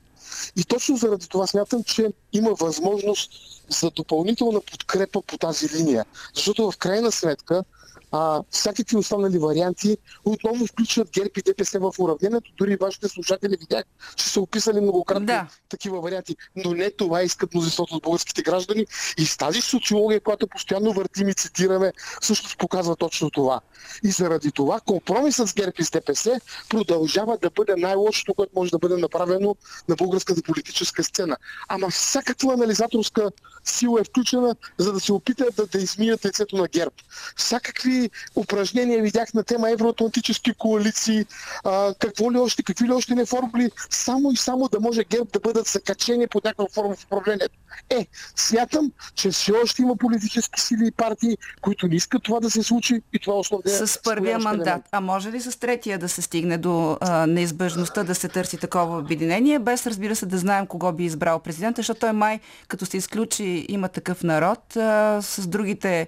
И 0.56 0.64
точно 0.64 0.98
заради 0.98 1.28
това 1.28 1.48
смятам, 1.48 1.84
че 1.84 2.08
има 2.34 2.54
възможност 2.54 3.32
за 3.70 3.92
допълнителна 3.92 4.62
подкрепа 4.62 5.22
по 5.22 5.38
тази 5.38 5.70
линия. 5.70 6.06
Защото 6.36 6.72
в 6.72 6.78
крайна 6.78 7.12
сметка 7.12 7.64
а, 8.12 8.44
всякакви 8.50 8.98
останали 8.98 9.38
варианти 9.38 9.98
отново 10.26 10.68
включват 10.68 11.12
ГЕРБ 11.12 11.30
и 11.38 11.42
ДПС 11.42 11.80
в 11.80 11.94
уравнението. 12.00 12.52
Дори 12.58 12.76
вашите 12.76 13.08
слушатели 13.08 13.58
видях, 13.60 13.84
че 14.16 14.30
са 14.30 14.42
описали 14.42 14.82
многократно 14.82 15.26
Да. 15.26 15.48
такива 15.70 16.02
варианти. 16.02 16.36
Но 16.56 16.74
не 16.74 16.92
това 16.92 17.24
искат 17.24 17.54
мнозинството 17.54 17.96
от 17.96 18.04
българските 18.04 18.42
граждани. 18.42 18.86
И 19.18 19.26
с 19.26 19.38
тази 19.38 19.62
социология, 19.62 20.20
която 20.22 20.48
постоянно 20.48 20.94
въртим 20.94 21.30
и 21.30 21.34
цитираме, 21.34 21.94
всъщност 22.22 22.58
показва 22.58 22.96
точно 22.96 23.30
това. 23.30 23.62
И 24.04 24.12
заради 24.12 24.52
това 24.52 24.80
компромисът 24.80 25.50
с 25.50 25.54
ГЕРБ 25.54 25.74
и 25.80 25.84
с 25.84 25.90
ДПС 25.90 26.40
продължава 26.70 27.38
да 27.42 27.50
бъде 27.50 27.76
най-лошото, 27.78 28.34
което 28.34 28.52
може 28.56 28.72
да 28.72 28.80
бъде 28.80 28.98
направено 28.98 29.56
на 29.88 29.96
българската 29.96 30.42
политическа 30.42 31.04
сцена. 31.04 31.38
Ама 31.68 31.90
всякаква 31.90 32.54
анализаторска 32.54 33.32
сила 33.64 34.02
е 34.02 34.04
включена, 34.04 34.56
за 34.78 34.94
да 34.94 35.00
се 35.00 35.14
опитат 35.14 35.56
да, 35.56 35.66
да 35.68 35.78
измият 35.78 36.26
лицето 36.26 36.56
на 36.56 36.68
ГЕРБ. 36.68 36.96
Всякакви 37.36 38.01
упражнения 38.36 39.02
видях 39.02 39.34
на 39.34 39.44
тема 39.44 39.72
евроатлантически 39.72 40.54
коалиции, 40.54 41.26
а, 41.64 41.94
какво 42.00 42.32
ли 42.32 42.38
още, 42.38 42.64
какви 42.64 42.88
ли 42.88 42.92
още 42.92 43.16
не 43.16 43.26
формули, 43.26 43.72
само 43.90 44.32
и 44.32 44.38
само 44.38 44.70
да 44.70 44.80
може 44.80 45.04
ГЕРБ 45.04 45.30
да 45.34 45.40
бъдат 45.40 45.68
закачени 45.68 46.28
по 46.28 46.42
някаква 46.46 46.68
форма 46.74 46.96
в 46.96 47.04
управлението. 47.04 47.58
Е, 47.90 48.08
смятам, 48.36 48.92
че 49.16 49.30
все 49.30 49.52
още 49.64 49.82
има 49.82 49.96
политически 49.96 50.62
сили 50.62 50.88
и 50.88 50.92
партии, 50.92 51.38
които 51.62 51.88
не 51.88 51.96
искат 51.96 52.24
това 52.24 52.40
да 52.40 52.50
се 52.50 52.64
случи 52.64 53.02
и 53.14 53.20
това 53.20 53.36
е 53.36 53.38
основният 53.38 53.90
С 53.90 54.02
първия 54.04 54.40
мандат. 54.40 54.68
елемент. 54.68 54.86
А 54.92 55.02
може 55.02 55.32
ли 55.32 55.42
с 55.42 55.60
третия 55.60 56.00
да 56.00 56.10
се 56.10 56.22
стигне 56.22 56.58
до 56.58 56.98
а, 57.02 57.28
неизбежността 57.28 58.04
да 58.04 58.16
се 58.16 58.28
търси 58.28 58.58
такова 58.58 58.98
обединение, 58.98 59.60
без 59.60 59.88
разбира 59.88 60.16
се 60.16 60.26
да 60.26 60.38
знаем 60.38 60.68
кого 60.68 60.92
би 60.92 61.04
избрал 61.04 61.40
президента, 61.40 61.80
защото 61.80 62.00
той 62.00 62.14
май, 62.14 62.40
като 62.68 62.86
се 62.86 62.98
изключи 62.98 63.66
има 63.70 63.90
такъв 63.90 64.24
народ, 64.24 64.78
а, 64.78 65.22
с 65.22 65.48
другите 65.48 66.08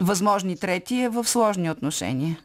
възможни 0.00 0.56
трети 0.56 0.96
е 0.96 1.08
в 1.08 1.24
сложни 1.24 1.70
отношения. 1.70 2.38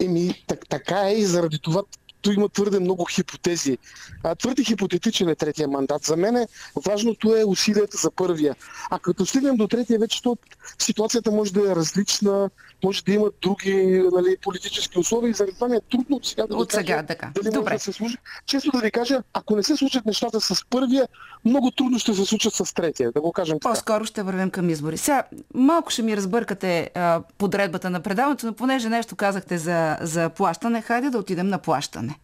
Еми, 0.00 0.44
так, 0.46 0.68
така 0.68 1.08
е 1.08 1.12
и 1.12 1.24
заради 1.24 1.58
това 1.58 1.82
tu 2.26 2.32
има 2.32 2.48
твърде 2.48 2.80
много 2.80 3.04
хипотези. 3.04 3.78
А, 4.22 4.34
твърде 4.34 4.64
хипотетичен 4.64 5.28
е 5.28 5.34
третия 5.34 5.68
мандат. 5.68 6.04
За 6.04 6.16
мен 6.16 6.36
е, 6.36 6.48
важното 6.86 7.36
е 7.36 7.44
усилията 7.44 7.96
за 7.96 8.10
първия. 8.10 8.56
А 8.90 8.98
като 8.98 9.26
стигнем 9.26 9.56
до 9.56 9.68
третия, 9.68 9.98
вече 9.98 10.22
то, 10.22 10.36
ситуацията 10.78 11.30
може 11.30 11.52
да 11.52 11.72
е 11.72 11.76
различна, 11.76 12.50
може 12.86 13.04
да 13.04 13.12
има 13.12 13.26
други 13.42 14.02
нали, 14.12 14.36
политически 14.42 14.98
условия 14.98 15.30
и 15.30 15.34
заради 15.34 15.54
това 15.54 15.68
ми 15.68 15.76
е 15.76 15.80
трудно 15.90 16.16
от 16.16 16.26
сега 16.26 16.46
да 16.46 16.56
От 16.56 16.72
сега, 16.72 16.94
кажа 16.94 17.06
така. 17.06 17.30
дали 17.34 17.44
може 17.44 17.54
Добре. 17.54 17.74
да 17.74 17.78
се 17.78 17.92
случи. 17.92 18.16
Често 18.46 18.70
да 18.70 18.78
ви 18.78 18.90
кажа, 18.90 19.22
ако 19.32 19.56
не 19.56 19.62
се 19.62 19.76
случат 19.76 20.06
нещата 20.06 20.40
с 20.40 20.64
първия, 20.70 21.08
много 21.44 21.70
трудно 21.70 21.98
ще 21.98 22.14
се 22.14 22.24
случат 22.24 22.54
с 22.54 22.74
третия, 22.74 23.12
да 23.12 23.20
го 23.20 23.32
кажем 23.32 23.60
така. 23.60 23.68
По-скоро 23.68 24.04
ще 24.04 24.22
вървим 24.22 24.50
към 24.50 24.70
избори. 24.70 24.96
Сега, 24.96 25.22
малко 25.54 25.90
ще 25.90 26.02
ми 26.02 26.16
разбъркате 26.16 26.90
а, 26.94 27.22
подредбата 27.38 27.90
на 27.90 28.00
предаването, 28.00 28.46
но 28.46 28.52
понеже 28.52 28.88
нещо 28.88 29.16
казахте 29.16 29.58
за, 29.58 29.96
за 30.00 30.28
плащане, 30.30 30.82
хайде 30.82 31.10
да 31.10 31.18
отидем 31.18 31.48
на 31.48 31.58
плащане. 31.58 32.18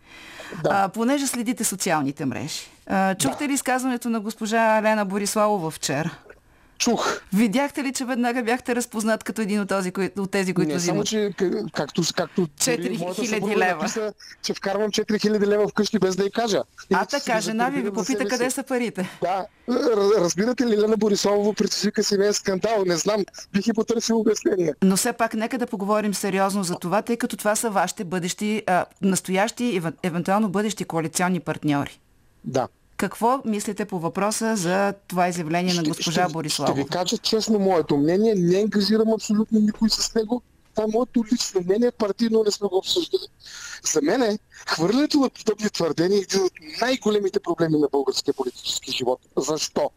Да. 0.62 0.70
А, 0.72 0.88
понеже 0.88 1.26
следите 1.26 1.64
социалните 1.64 2.24
мрежи. 2.24 2.60
А, 2.86 3.14
чухте 3.14 3.48
ли 3.48 3.52
изказването 3.52 4.08
на 4.08 4.20
госпожа 4.20 4.82
Лена 4.82 5.04
Бориславова 5.04 5.70
вчера? 5.70 6.10
Чух. 6.82 7.20
Видяхте 7.32 7.84
ли, 7.84 7.92
че 7.92 8.04
веднага 8.04 8.42
бяхте 8.42 8.74
разпознат 8.74 9.24
като 9.24 9.42
един 9.42 9.60
от, 9.60 9.68
този, 9.68 9.92
от 10.18 10.30
тези, 10.30 10.54
които 10.54 10.68
Не, 10.68 10.80
само, 10.80 11.02
взимат? 11.02 11.06
че 11.06 11.44
к- 11.44 11.70
както, 11.72 12.02
както 12.16 12.48
Четири 12.56 12.82
дори 12.84 12.98
моята 12.98 13.14
хиляди 13.16 13.28
съпруга 13.34 13.56
лева. 13.56 13.74
Написа, 13.74 14.12
че 14.42 14.54
вкарвам 14.54 14.90
4000 14.90 15.46
лева 15.46 15.68
вкъщи 15.68 15.98
без 15.98 16.16
да 16.16 16.24
й 16.24 16.30
кажа. 16.30 16.56
А 16.58 16.62
Иначе 16.90 17.16
така, 17.18 17.40
жена 17.40 17.68
ви 17.68 17.82
ви 17.82 17.90
попита 17.90 18.24
къде 18.26 18.50
са 18.50 18.62
парите. 18.62 19.18
Да, 19.22 19.46
разбирате 20.18 20.66
ли, 20.66 20.78
Лена 20.78 20.96
Борисова 20.96 21.54
предизвика 21.54 22.00
е 22.20 22.32
скандал, 22.32 22.84
не 22.86 22.96
знам, 22.96 23.24
бих 23.52 23.66
и 23.66 23.72
потърсил 23.72 24.20
обяснение. 24.20 24.74
Но 24.84 24.96
все 24.96 25.12
пак 25.12 25.34
нека 25.34 25.58
да 25.58 25.66
поговорим 25.66 26.14
сериозно 26.14 26.64
за 26.64 26.74
това, 26.74 27.02
тъй 27.02 27.16
като 27.16 27.36
това 27.36 27.56
са 27.56 27.70
вашите 27.70 28.04
бъдещи, 28.04 28.62
а, 28.66 28.84
настоящи 29.02 29.64
и 29.64 29.80
евен- 29.80 29.94
евентуално 30.02 30.48
бъдещи 30.48 30.84
коалиционни 30.84 31.40
партньори. 31.40 32.00
Да. 32.44 32.68
Какво 33.02 33.42
мислите 33.44 33.84
по 33.84 33.98
въпроса 33.98 34.56
за 34.56 34.94
това 35.08 35.28
изявление 35.28 35.74
на 35.74 35.82
госпожа 35.82 36.24
ще, 36.24 36.32
Бориславова? 36.32 36.74
Ще 36.74 36.82
ви 36.82 36.88
кажа 36.88 37.18
честно 37.18 37.58
моето 37.58 37.96
мнение, 37.96 38.34
не 38.34 38.58
ангажирам 38.58 39.12
абсолютно 39.12 39.60
никой 39.60 39.90
с 39.90 40.14
него. 40.14 40.42
Това 40.74 40.84
е 40.84 40.92
моето 40.92 41.24
лично 41.32 41.60
мнение, 41.60 41.90
партийно 41.90 42.42
не 42.44 42.50
сме 42.50 42.68
го 42.68 42.76
обсъждали. 42.76 43.22
За 43.92 44.02
мен 44.02 44.22
е, 44.22 44.38
хвърлянето 44.66 45.18
на 45.18 45.30
подобни 45.30 45.70
твърдения 45.70 46.18
е 46.18 46.20
един 46.20 46.42
от 46.42 46.52
най-големите 46.80 47.40
проблеми 47.40 47.78
на 47.78 47.88
българския 47.92 48.34
политически 48.34 48.92
живот. 48.92 49.20
Защо? 49.36 49.90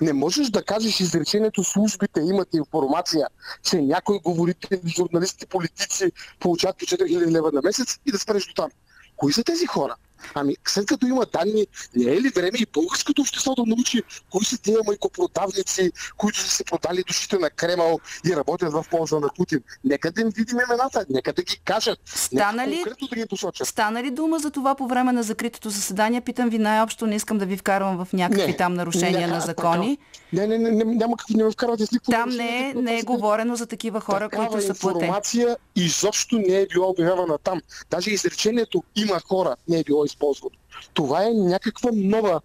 Не 0.00 0.12
можеш 0.12 0.50
да 0.50 0.64
кажеш 0.64 1.00
изречението 1.00 1.64
службите 1.64 2.20
имат 2.20 2.48
информация, 2.54 3.26
че 3.62 3.82
някои 3.82 4.18
говорители, 4.18 4.80
журналисти, 4.86 5.46
политици 5.46 6.12
получават 6.40 6.78
по 6.78 6.84
4000 6.84 7.30
лева 7.30 7.50
на 7.52 7.60
месец 7.64 7.98
и 8.06 8.12
да 8.12 8.18
спреш 8.18 8.46
до 8.46 8.54
там. 8.54 8.70
Кои 9.16 9.32
са 9.32 9.44
тези 9.44 9.66
хора? 9.66 9.96
Ами, 10.34 10.56
след 10.68 10.86
като 10.86 11.06
има 11.06 11.26
данни, 11.32 11.66
не 11.96 12.12
е 12.12 12.20
ли 12.20 12.28
време 12.28 12.58
и 12.58 12.66
българското 12.72 13.22
общество 13.22 13.54
да 13.54 13.62
научи 13.66 14.02
кои 14.30 14.44
са 14.44 14.58
тия 14.58 14.78
майкопродавници, 14.86 15.92
които 16.16 16.38
са 16.38 16.50
се 16.50 16.64
продали 16.64 17.04
душите 17.06 17.38
на 17.38 17.50
Кремъл 17.50 18.00
и 18.26 18.36
работят 18.36 18.72
в 18.72 18.84
полза 18.90 19.20
на 19.20 19.28
Путин? 19.36 19.60
Нека 19.84 20.12
да 20.12 20.20
им 20.20 20.28
видим 20.28 20.58
имената, 20.68 21.04
нека 21.10 21.32
да 21.32 21.42
ги 21.42 21.60
кажат. 21.64 21.98
Стана 22.04 22.68
ли, 22.68 22.84
да 23.10 23.16
ги 23.16 23.26
посочат. 23.26 23.68
Стана 23.68 24.02
ли 24.02 24.10
дума 24.10 24.38
за 24.38 24.50
това 24.50 24.74
по 24.74 24.86
време 24.88 25.12
на 25.12 25.22
закритото 25.22 25.70
заседание? 25.70 26.20
Питам 26.20 26.50
ви 26.50 26.58
най-общо, 26.58 27.06
не 27.06 27.16
искам 27.16 27.38
да 27.38 27.46
ви 27.46 27.56
вкарвам 27.56 28.04
в 28.04 28.12
някакви 28.12 28.46
не, 28.46 28.56
там 28.56 28.74
нарушения 28.74 29.28
не, 29.28 29.34
на 29.34 29.40
закони. 29.40 29.98
Не, 30.32 30.46
не, 30.46 30.58
не, 30.58 30.70
не, 30.70 30.84
няма 30.84 31.16
какво 31.16 31.36
не 31.36 31.44
ме 31.44 31.50
вкарвате 31.50 31.86
с 31.86 31.92
никакво 31.92 32.12
Там 32.12 32.30
не, 32.30 32.74
не 32.74 32.98
е 32.98 33.02
говорено 33.02 33.56
за 33.56 33.66
такива 33.66 34.00
хора, 34.00 34.28
които 34.30 34.60
са 34.60 34.74
платени. 34.74 35.04
информация 35.04 35.56
изобщо 35.76 36.38
не 36.38 36.60
е 36.60 36.66
била 36.66 36.86
обявявана 36.86 37.38
там. 37.38 37.60
Даже 37.90 38.10
изречението 38.10 38.82
има 38.96 39.20
хора 39.20 39.56
не 39.68 39.78
е 39.78 39.84
било 39.84 40.04
използвано. 40.04 40.56
Това 40.94 41.24
е 41.24 41.30
някаква 41.30 41.90
нова 41.94 42.40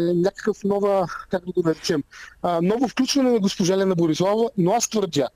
някакъв 0.00 0.64
нова, 0.64 1.08
как 1.30 1.44
да 1.44 1.52
го 1.52 1.62
наречем, 1.68 2.02
ново 2.62 2.88
включване 2.88 3.30
на 3.30 3.38
госпожа 3.38 3.76
Лена 3.76 3.94
Борислава, 3.94 4.50
но 4.58 4.72
аз 4.72 4.88
твърдя, 4.88 5.28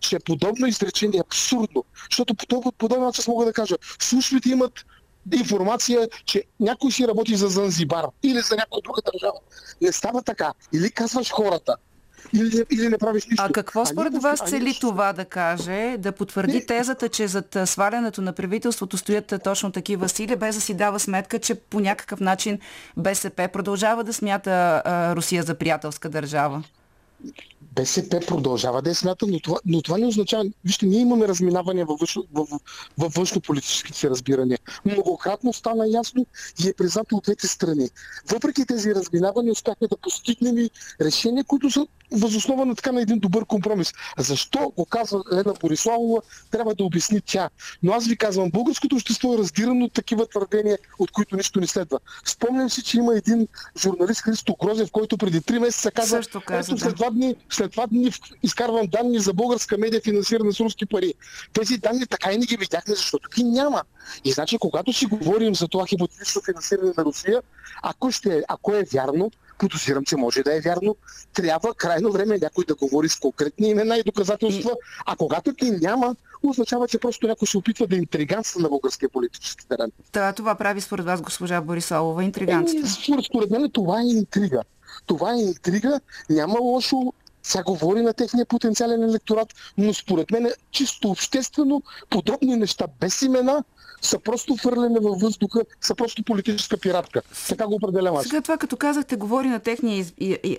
че 0.00 0.18
подобно 0.18 0.66
изречение 0.66 1.18
е 1.18 1.20
абсурдно, 1.20 1.84
защото 2.10 2.34
по 2.34 2.72
подобно 2.78 3.04
начин 3.04 3.24
мога 3.28 3.44
да 3.44 3.52
кажа, 3.52 3.76
службите 3.98 4.48
имат 4.48 4.84
информация, 5.32 6.08
че 6.24 6.44
някой 6.60 6.92
си 6.92 7.08
работи 7.08 7.36
за 7.36 7.48
Занзибар 7.48 8.04
или 8.22 8.40
за 8.40 8.56
някоя 8.56 8.82
друга 8.82 9.00
държава. 9.12 9.38
Не 9.80 9.92
става 9.92 10.22
така. 10.22 10.52
Или 10.72 10.90
казваш 10.90 11.30
хората, 11.30 11.76
или, 12.32 12.64
или 12.70 12.88
не 12.88 12.98
правиш 12.98 13.26
нищо. 13.26 13.44
А 13.48 13.52
какво 13.52 13.86
според 13.86 14.22
вас 14.22 14.40
цели 14.48 14.64
нищо... 14.64 14.88
това 14.88 15.12
да 15.12 15.24
каже? 15.24 15.96
Да 15.98 16.12
потвърди 16.12 16.52
не. 16.52 16.66
тезата, 16.66 17.08
че 17.08 17.28
зад 17.28 17.56
свалянето 17.64 18.22
на 18.22 18.32
правителството 18.32 18.96
стоят 18.96 19.34
точно 19.44 19.72
такива 19.72 20.08
сили, 20.08 20.36
без 20.36 20.54
да 20.54 20.60
си 20.60 20.74
дава 20.74 21.00
сметка, 21.00 21.38
че 21.38 21.54
по 21.54 21.80
някакъв 21.80 22.20
начин 22.20 22.58
БСП 22.96 23.48
продължава 23.52 24.04
да 24.04 24.12
смята 24.12 24.82
а, 24.84 25.16
Русия 25.16 25.42
за 25.42 25.54
приятелска 25.54 26.08
държава? 26.08 26.62
БСП 27.76 28.20
продължава 28.26 28.82
да 28.82 28.90
е 28.90 28.94
смята, 28.94 29.26
но 29.26 29.40
това, 29.40 29.58
но 29.66 29.82
това 29.82 29.98
не 29.98 30.06
означава... 30.06 30.44
Вижте, 30.64 30.86
ние 30.86 31.00
имаме 31.00 31.28
разминавания 31.28 31.86
във, 31.86 32.00
външно, 32.00 32.24
във, 32.32 32.48
във 32.98 33.14
външно-политическите 33.14 33.98
си 33.98 34.10
разбирания. 34.10 34.58
Многократно 34.84 35.52
стана 35.52 35.88
ясно 35.88 36.26
и 36.64 36.68
е 36.68 36.74
признато 36.74 37.16
от 37.16 37.24
двете 37.24 37.48
страни. 37.48 37.88
Въпреки 38.30 38.66
тези 38.66 38.94
разминавания 38.94 39.52
успяхме 39.52 39.88
да 39.88 39.96
постигнем 39.96 40.58
и 40.58 40.70
решения, 41.00 41.44
които 41.44 41.70
са 41.70 41.86
възоснова 42.12 42.64
на 42.64 42.74
така 42.74 42.92
на 42.92 43.02
един 43.02 43.18
добър 43.18 43.44
компромис. 43.44 43.92
Защо 44.18 44.72
го 44.76 44.84
казва 44.84 45.22
Лена 45.32 45.54
Бориславова, 45.60 46.22
трябва 46.50 46.74
да 46.74 46.84
обясни 46.84 47.20
тя. 47.20 47.50
Но 47.82 47.92
аз 47.92 48.06
ви 48.06 48.16
казвам, 48.16 48.50
българското 48.50 48.96
общество 48.96 49.34
е 49.34 49.38
раздирано 49.38 49.84
от 49.84 49.92
такива 49.92 50.26
твърдения, 50.26 50.78
от 50.98 51.10
които 51.10 51.36
нищо 51.36 51.60
не 51.60 51.66
следва. 51.66 51.98
Спомням 52.24 52.70
си, 52.70 52.82
че 52.82 52.98
има 52.98 53.16
един 53.16 53.48
журналист 53.78 54.20
Христо 54.20 54.56
Грозев, 54.64 54.90
който 54.90 55.18
преди 55.18 55.40
три 55.40 55.58
месеца 55.58 55.90
каза, 55.90 56.20
каза 56.46 56.72
ето 56.72 56.78
след 56.78 56.96
два 56.96 57.10
дни, 57.14 57.34
след 57.50 57.70
това 57.70 57.86
дни 57.86 58.12
изкарвам 58.42 58.86
данни 58.86 59.18
за 59.18 59.32
българска 59.32 59.78
медия, 59.78 60.00
финансирана 60.00 60.52
с 60.52 60.60
руски 60.60 60.86
пари. 60.86 61.14
Тези 61.52 61.78
данни 61.78 62.06
така 62.06 62.32
и 62.32 62.38
не 62.38 62.46
ги 62.46 62.56
видяхме, 62.56 62.94
защото 62.94 63.28
ги 63.36 63.44
няма. 63.44 63.82
И 64.24 64.32
значи, 64.32 64.58
когато 64.58 64.92
си 64.92 65.06
говорим 65.06 65.54
за 65.54 65.68
това 65.68 65.86
хипотетично 65.86 66.42
финансиране 66.44 66.92
на 66.96 67.04
Русия, 67.04 67.42
ако, 67.82 68.10
ще, 68.10 68.42
ако 68.48 68.74
е 68.74 68.84
вярно, 68.92 69.30
подозирам, 69.58 70.04
че 70.04 70.16
може 70.16 70.42
да 70.42 70.56
е 70.56 70.60
вярно, 70.60 70.96
трябва 71.32 71.74
крайно 71.74 72.12
време 72.12 72.38
някой 72.38 72.64
да 72.64 72.74
говори 72.74 73.08
с 73.08 73.16
конкретни 73.16 73.68
имена 73.68 73.96
и 73.96 74.02
доказателства, 74.02 74.70
а 75.06 75.16
когато 75.16 75.52
ги 75.52 75.70
няма, 75.70 76.16
означава, 76.42 76.88
че 76.88 76.98
просто 76.98 77.26
някой 77.26 77.48
се 77.48 77.58
опитва 77.58 77.86
да 77.86 77.96
интриганства 77.96 78.60
на 78.60 78.68
българския 78.68 79.08
политически 79.08 79.68
терен. 79.68 79.92
Да, 80.12 80.32
това 80.32 80.54
прави 80.54 80.80
според 80.80 81.04
вас 81.04 81.22
госпожа 81.22 81.60
Борисолова 81.60 82.24
интриганство. 82.24 82.78
Е, 82.78 82.88
според, 82.88 83.24
според 83.24 83.50
мен 83.50 83.70
това 83.70 84.00
е 84.00 84.04
интрига. 84.04 84.62
Това 85.06 85.34
е 85.34 85.38
интрига, 85.38 86.00
няма 86.30 86.58
лошо 86.60 87.12
сега 87.44 87.64
говори 87.64 88.02
на 88.02 88.12
техния 88.12 88.46
потенциален 88.46 89.02
електорат, 89.02 89.54
но 89.78 89.94
според 89.94 90.30
мен 90.30 90.52
чисто 90.70 91.10
обществено 91.10 91.82
подобни 92.10 92.56
неща 92.56 92.86
без 93.00 93.22
имена 93.22 93.64
са 94.02 94.18
просто 94.18 94.56
фърлене 94.56 95.00
във 95.00 95.20
въздуха, 95.20 95.60
са 95.80 95.94
просто 95.94 96.22
политическа 96.22 96.76
пиратка. 96.76 97.22
Така 97.48 97.66
го 97.66 97.74
определям 97.74 98.16
аз. 98.16 98.24
Сега 98.24 98.40
това, 98.40 98.56
като 98.56 98.76
казахте, 98.76 99.16
говори 99.16 99.48
на 99.48 99.60
техния 99.60 99.98
из... 99.98 100.12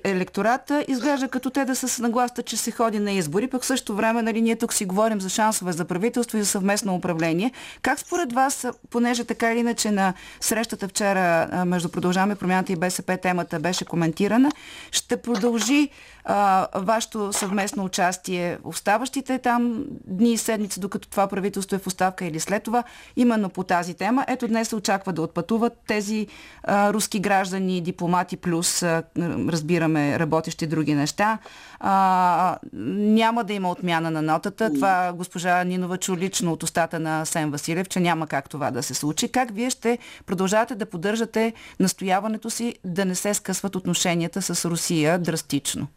електорат, 0.03 0.71
изглежда 0.87 1.27
като 1.27 1.49
те 1.49 1.65
да 1.65 1.75
са 1.75 1.87
с 1.87 1.99
нагласта, 1.99 2.43
че 2.43 2.57
се 2.57 2.71
ходи 2.71 2.99
на 2.99 3.11
избори, 3.11 3.47
пък 3.47 3.65
също 3.65 3.95
време, 3.95 4.21
нали, 4.21 4.41
ние 4.41 4.55
тук 4.55 4.73
си 4.73 4.85
говорим 4.85 5.21
за 5.21 5.29
шансове 5.29 5.71
за 5.71 5.85
правителство 5.85 6.37
и 6.37 6.41
за 6.41 6.47
съвместно 6.47 6.95
управление. 6.95 7.51
Как 7.81 7.99
според 7.99 8.33
вас, 8.33 8.67
понеже 8.89 9.23
така 9.23 9.51
или 9.51 9.59
иначе 9.59 9.91
на 9.91 10.13
срещата 10.41 10.87
вчера 10.87 11.47
между 11.65 11.89
Продължаваме 11.89 12.35
промяната 12.35 12.73
и 12.73 12.75
БСП 12.75 13.17
темата 13.17 13.59
беше 13.59 13.85
коментирана, 13.85 14.51
ще 14.91 15.17
продължи 15.17 15.89
а, 16.25 16.67
вашето 16.83 17.33
съвместно 17.33 17.83
участие 17.83 18.57
оставащите 18.63 19.39
там 19.39 19.85
дни 20.07 20.33
и 20.33 20.37
седмици, 20.37 20.79
докато 20.79 21.07
това 21.07 21.27
правителство 21.27 21.75
е 21.75 21.79
в 21.79 21.87
оставка 21.87 22.25
или 22.25 22.39
след 22.39 22.63
това, 22.63 22.83
именно 23.15 23.49
по 23.49 23.63
тази 23.63 23.93
тема. 23.93 24.25
Ето 24.27 24.47
днес 24.47 24.69
се 24.69 24.75
очаква 24.75 25.13
да 25.13 25.21
отпътуват 25.21 25.73
тези 25.87 26.27
а, 26.63 26.93
руски 26.93 27.19
граждани, 27.19 27.81
дипломати 27.81 28.37
плюс, 28.37 28.83
а, 28.83 29.03
разбираме, 29.49 30.19
работещи 30.19 30.67
други 30.67 30.95
неща. 30.95 31.37
А, 31.79 32.57
няма 32.73 33.43
да 33.43 33.53
има 33.53 33.71
отмяна 33.71 34.11
на 34.11 34.21
нотата. 34.21 34.73
Това 34.73 35.13
госпожа 35.15 35.63
Нинова 35.63 35.97
чу 35.97 36.17
лично 36.17 36.51
от 36.51 36.63
устата 36.63 36.99
на 36.99 37.25
Сен 37.25 37.51
Василев, 37.51 37.89
че 37.89 37.99
няма 37.99 38.27
как 38.27 38.49
това 38.49 38.71
да 38.71 38.83
се 38.83 38.93
случи. 38.93 39.29
Как 39.29 39.51
вие 39.53 39.69
ще 39.69 39.97
продължавате 40.25 40.75
да 40.75 40.85
поддържате 40.85 41.53
настояването 41.79 42.49
си 42.49 42.75
да 42.85 43.05
не 43.05 43.15
се 43.15 43.33
скъсват 43.33 43.75
отношенията 43.75 44.41
с 44.41 44.69
Русия 44.69 45.19
драстично? 45.19 45.87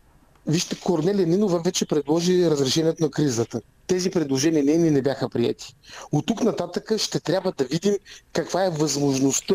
Вижте, 0.47 0.81
Корнелия 0.81 1.27
Нинова 1.27 1.59
вече 1.59 1.87
предложи 1.87 2.51
разрешението 2.51 3.03
на 3.03 3.11
кризата. 3.11 3.61
Тези 3.87 4.11
предложения 4.11 4.65
не, 4.65 4.91
не 4.91 5.03
бяха 5.03 5.29
прияти. 5.29 5.75
От 6.13 6.27
тук 6.27 6.43
нататък 6.43 6.93
ще 6.99 7.21
трябва 7.21 7.53
да 7.53 7.65
видим 7.65 7.95
каква 8.33 8.65
е 8.65 8.71
възможността 8.71 9.55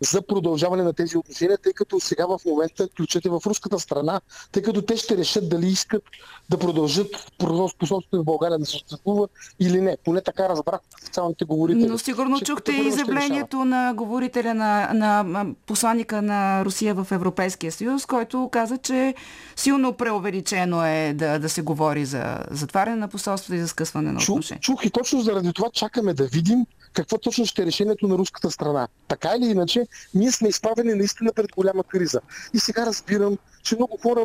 за 0.00 0.22
продължаване 0.22 0.82
на 0.82 0.92
тези 0.92 1.16
отношения, 1.16 1.58
тъй 1.58 1.72
като 1.72 2.00
сега 2.00 2.26
в 2.26 2.40
момента 2.46 2.88
ключът 2.96 3.26
е 3.26 3.28
в 3.28 3.40
руската 3.46 3.78
страна, 3.78 4.20
тъй 4.52 4.62
като 4.62 4.82
те 4.82 4.96
ще 4.96 5.16
решат 5.16 5.48
дали 5.48 5.66
искат 5.66 6.02
да 6.50 6.58
продължат 6.58 7.06
способството 7.70 8.22
в 8.22 8.24
България 8.24 8.58
да 8.58 8.66
съществува 8.66 9.28
или 9.60 9.80
не. 9.80 9.96
Поне 10.04 10.20
така 10.20 10.48
разбрах 10.48 10.80
официалните 11.02 11.44
говорители. 11.44 11.86
Но 11.86 11.98
сигурно 11.98 12.40
чухте 12.40 12.72
и 12.72 12.88
изявлението 12.88 13.64
на 13.64 13.94
говорителя 13.94 14.54
на, 14.54 14.90
на 14.94 15.46
посланника 15.66 16.22
на 16.22 16.64
Русия 16.64 16.94
в 16.94 17.06
Европейския 17.12 17.72
съюз, 17.72 18.06
който 18.06 18.48
каза, 18.52 18.78
че 18.78 19.14
силно 19.56 19.92
преувеличено 19.92 20.86
е 20.86 21.14
да, 21.14 21.38
да 21.38 21.48
се 21.48 21.62
говори 21.62 22.04
за 22.04 22.38
затваряне 22.50 22.96
на 22.96 23.08
посолството 23.08 23.54
и 23.54 23.58
за 23.58 23.68
скъсване 23.68 24.12
на 24.12 24.18
отношения. 24.18 24.60
Чух, 24.60 24.74
чух 24.74 24.84
и 24.84 24.90
точно 24.90 25.20
заради 25.20 25.52
това 25.52 25.70
чакаме 25.72 26.14
да 26.14 26.24
видим 26.24 26.66
какво 26.92 27.18
точно 27.18 27.46
ще 27.46 27.62
е 27.62 27.66
решението 27.66 28.08
на 28.08 28.18
руската 28.18 28.50
страна. 28.50 28.88
Така 29.08 29.30
или 29.38 29.46
иначе, 29.46 29.85
ние 30.14 30.32
сме 30.32 30.48
изправени 30.48 30.94
наистина 30.94 31.32
пред 31.32 31.52
голяма 31.56 31.84
криза. 31.84 32.20
И 32.54 32.58
сега 32.58 32.86
разбирам, 32.86 33.38
че 33.66 33.76
много 33.76 33.98
хора 34.02 34.24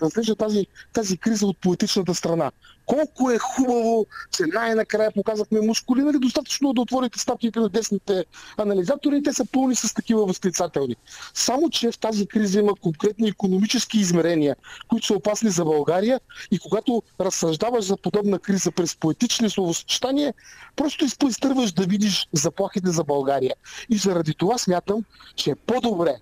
разглеждат 0.00 0.38
тази, 0.38 0.66
тази 0.92 1.18
криза 1.18 1.46
от 1.46 1.58
политичната 1.60 2.14
страна. 2.14 2.52
Колко 2.86 3.30
е 3.30 3.38
хубаво, 3.38 4.06
че 4.30 4.42
най-накрая 4.52 5.12
показахме 5.12 5.60
мускули, 5.60 6.02
нали 6.02 6.18
достатъчно 6.18 6.72
да 6.72 6.80
отворите 6.80 7.18
статиите 7.18 7.60
на 7.60 7.68
десните 7.68 8.24
анализатори 8.56 9.16
и 9.16 9.22
те 9.22 9.32
са 9.32 9.44
пълни 9.52 9.74
с 9.74 9.94
такива 9.94 10.26
възклицателни. 10.26 10.96
Само, 11.34 11.70
че 11.70 11.92
в 11.92 11.98
тази 11.98 12.26
криза 12.26 12.60
има 12.60 12.74
конкретни 12.74 13.28
економически 13.28 13.98
измерения, 13.98 14.56
които 14.88 15.06
са 15.06 15.14
опасни 15.14 15.50
за 15.50 15.64
България 15.64 16.20
и 16.50 16.58
когато 16.58 17.02
разсъждаваш 17.20 17.84
за 17.84 17.96
подобна 17.96 18.38
криза 18.38 18.70
през 18.70 18.96
поетични 18.96 19.50
словосъчетания, 19.50 20.34
просто 20.76 21.04
изпъстърваш 21.04 21.72
да 21.72 21.86
видиш 21.86 22.28
заплахите 22.32 22.90
за 22.90 23.04
България. 23.04 23.54
И 23.90 23.96
заради 23.96 24.34
това 24.34 24.58
смятам, 24.58 25.04
че 25.36 25.50
е 25.50 25.54
по-добре 25.54 26.16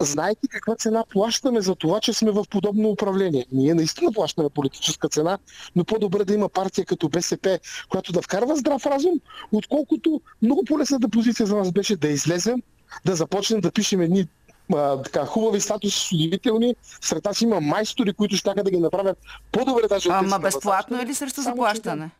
Знаете 0.00 0.48
каква 0.48 0.76
цена 0.76 1.04
плащаме 1.10 1.60
за 1.60 1.74
това, 1.74 2.00
че 2.00 2.12
сме 2.12 2.30
в 2.30 2.44
подобно 2.50 2.88
управление? 2.88 3.46
Ние 3.52 3.74
наистина 3.74 4.12
плащаме 4.12 4.48
политическа 4.48 5.08
цена, 5.08 5.38
но 5.76 5.84
по-добре 5.84 6.24
да 6.24 6.34
има 6.34 6.48
партия 6.48 6.84
като 6.84 7.08
БСП, 7.08 7.58
която 7.88 8.12
да 8.12 8.22
вкарва 8.22 8.56
здрав 8.56 8.86
разум, 8.86 9.20
отколкото 9.52 10.20
много 10.42 10.64
по-лесната 10.64 11.08
позиция 11.08 11.46
за 11.46 11.56
нас 11.56 11.72
беше 11.72 11.96
да 11.96 12.08
излезем, 12.08 12.62
да 13.04 13.16
започнем 13.16 13.60
да 13.60 13.72
пишем 13.72 14.00
едни 14.00 14.28
а, 14.74 15.02
така, 15.02 15.26
хубави 15.26 15.60
статуси, 15.60 16.14
удивителни. 16.14 16.74
Сред 17.00 17.24
нас 17.24 17.40
има 17.40 17.60
майстори, 17.60 18.12
които 18.12 18.36
ще 18.36 18.54
да 18.54 18.70
ги 18.70 18.78
направят 18.78 19.18
по-добре 19.52 19.88
даже 19.88 20.08
Ама 20.12 20.38
безплатно 20.38 21.02
или 21.02 21.14
срещу 21.14 21.42
заплащане? 21.42 22.10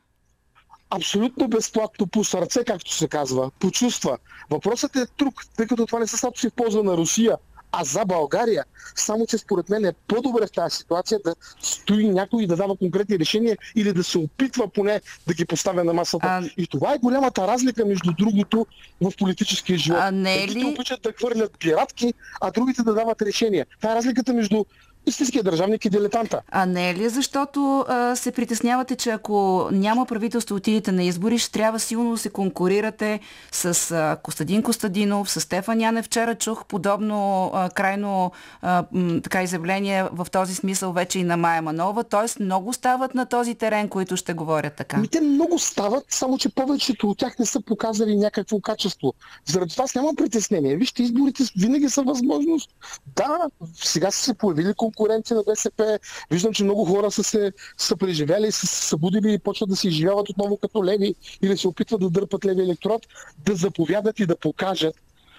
абсолютно 0.91 1.49
безплатно 1.49 2.07
по 2.07 2.25
сърце, 2.25 2.65
както 2.65 2.93
се 2.93 3.09
казва, 3.09 3.51
по 3.59 3.71
чувства. 3.71 4.19
Въпросът 4.51 4.97
е 4.97 5.07
друг, 5.19 5.35
тъй 5.57 5.67
като 5.67 5.87
това 5.87 5.99
не 5.99 6.07
са 6.07 6.17
статуси 6.17 6.49
в 6.49 6.53
полза 6.53 6.83
на 6.83 6.97
Русия, 6.97 7.37
а 7.79 7.85
за 7.85 8.05
България. 8.05 8.65
Само, 8.95 9.27
че 9.27 9.39
според 9.39 9.69
мен 9.69 9.85
е 9.85 9.93
по-добре 9.93 10.47
в 10.47 10.53
тази 10.53 10.77
ситуация 10.77 11.19
да 11.25 11.35
стои 11.61 12.09
някой 12.09 12.43
и 12.43 12.47
да 12.47 12.57
дава 12.57 12.77
конкретни 12.77 13.19
решения 13.19 13.57
или 13.77 13.93
да 13.93 14.05
се 14.05 14.19
опитва 14.19 14.69
поне 14.69 15.01
да 15.27 15.35
ги 15.35 15.45
поставя 15.45 15.85
на 15.85 15.93
масата. 15.93 16.27
А... 16.27 16.43
И 16.57 16.67
това 16.67 16.95
е 16.95 16.99
голямата 16.99 17.47
разлика, 17.47 17.87
между 17.87 18.13
другото, 18.13 18.67
в 19.01 19.13
политическия 19.19 19.79
живот. 19.79 20.01
А 20.03 20.11
не 20.11 20.35
е 20.35 20.39
ли... 20.39 20.43
Едните 20.43 20.67
обичат 20.67 21.03
да 21.03 21.13
хвърлят 21.13 21.59
пиратки, 21.59 22.15
а 22.41 22.51
другите 22.51 22.83
да 22.83 22.95
дават 22.95 23.23
решения. 23.23 23.67
Това 23.81 23.93
е 23.93 23.97
разликата 23.97 24.35
между 24.35 24.65
истинския 25.07 25.43
държавник 25.43 25.85
и 25.85 25.91
дилетанта. 25.91 26.41
А 26.51 26.67
не 26.67 26.91
е 26.91 26.95
ли 26.95 27.09
защото 27.09 27.85
а, 27.89 28.17
се 28.17 28.33
притеснявате, 28.33 28.97
че 28.97 29.11
ако 29.11 29.69
няма 29.73 30.07
правителство, 30.07 30.57
отидете 30.57 30.93
на 30.93 31.05
избори, 31.05 31.39
ще 31.39 31.53
трябва 31.53 31.79
силно 31.81 32.11
да 32.11 32.19
се 32.19 32.31
конкурирате 32.31 33.21
с 33.53 33.91
а, 33.91 34.17
Костадин 34.23 34.63
Костадинов, 34.63 35.31
с 35.31 35.41
Стефан 35.41 35.81
Янев. 35.81 36.07
Вчера 36.07 36.35
чух 36.35 36.65
подобно 36.65 37.51
а, 37.55 37.71
крайно 37.71 38.33
а, 38.63 38.85
м, 38.93 39.21
така 39.21 39.43
изявление 39.43 40.05
в 40.13 40.27
този 40.33 40.55
смисъл 40.55 40.93
вече 40.93 41.19
и 41.19 41.25
на 41.25 41.37
Майя 41.37 41.63
Манова. 41.63 42.05
Тоест 42.05 42.41
много 42.41 42.73
стават 42.73 43.15
на 43.15 43.27
този 43.27 43.55
терен, 43.55 43.89
които 43.89 44.17
ще 44.17 44.33
говорят 44.33 44.75
така. 44.77 44.97
Ми 44.97 45.09
те 45.09 45.21
много 45.21 45.59
стават, 45.59 46.05
само 46.09 46.39
че 46.39 46.49
повечето 46.49 47.11
от 47.11 47.19
тях 47.19 47.39
не 47.39 47.47
са 47.47 47.61
показали 47.61 48.17
някакво 48.17 48.61
качество. 48.61 49.15
Заради 49.45 49.73
това 49.73 49.85
аз 49.85 49.95
нямам 49.95 50.17
притеснение. 50.17 50.77
Вижте, 50.77 51.03
изборите 51.03 51.45
винаги 51.59 51.89
са 51.89 52.03
възможност. 52.03 52.71
Да, 53.17 53.39
сега 53.75 54.11
са 54.11 54.23
се 54.23 54.35
появили 54.35 54.75
конкуренция 54.95 55.37
на 55.37 55.43
БСП. 55.43 55.99
Виждам, 56.31 56.53
че 56.53 56.65
много 56.65 56.85
хора 56.85 57.11
са 57.11 57.25
се 57.25 57.53
са 57.79 57.97
преживяли, 57.97 58.53
са 58.53 58.67
се 58.67 58.89
събудили 58.89 59.33
и 59.33 59.39
почват 59.39 59.69
да 59.71 59.77
се 59.77 59.89
изживяват 59.89 60.29
отново 60.29 60.57
като 60.57 60.85
леви 60.85 61.15
или 61.43 61.57
се 61.57 61.69
опитват 61.69 62.01
да 62.01 62.11
дърпат 62.11 62.45
леви 62.45 62.63
електорат, 62.63 63.07
да 63.39 63.55
заповядат 63.55 64.21
и 64.21 64.27
да 64.27 64.37
покажат 64.37 64.95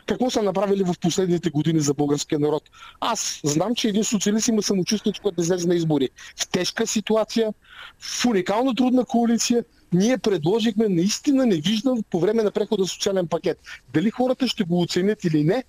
какво 0.07 0.29
са 0.29 0.41
направили 0.41 0.83
в 0.83 0.95
последните 1.01 1.49
години 1.49 1.79
за 1.79 1.93
българския 1.93 2.39
народ. 2.39 2.63
Аз 2.99 3.41
знам, 3.43 3.75
че 3.75 3.87
един 3.87 4.03
социалист 4.03 4.47
има 4.47 4.63
самочувствие, 4.63 5.13
когато 5.21 5.41
излезе 5.41 5.67
на 5.67 5.75
избори. 5.75 6.09
В 6.37 6.49
тежка 6.49 6.87
ситуация, 6.87 7.53
в 7.99 8.25
уникално 8.25 8.75
трудна 8.75 9.05
коалиция, 9.05 9.63
ние 9.93 10.17
предложихме 10.17 10.89
наистина 10.89 11.45
невиждан 11.45 12.03
по 12.11 12.19
време 12.19 12.43
на 12.43 12.51
прехода 12.51 12.87
социален 12.87 13.27
пакет. 13.27 13.59
Дали 13.93 14.11
хората 14.11 14.47
ще 14.47 14.63
го 14.63 14.81
оценят 14.81 15.23
или 15.23 15.43
не, 15.43 15.63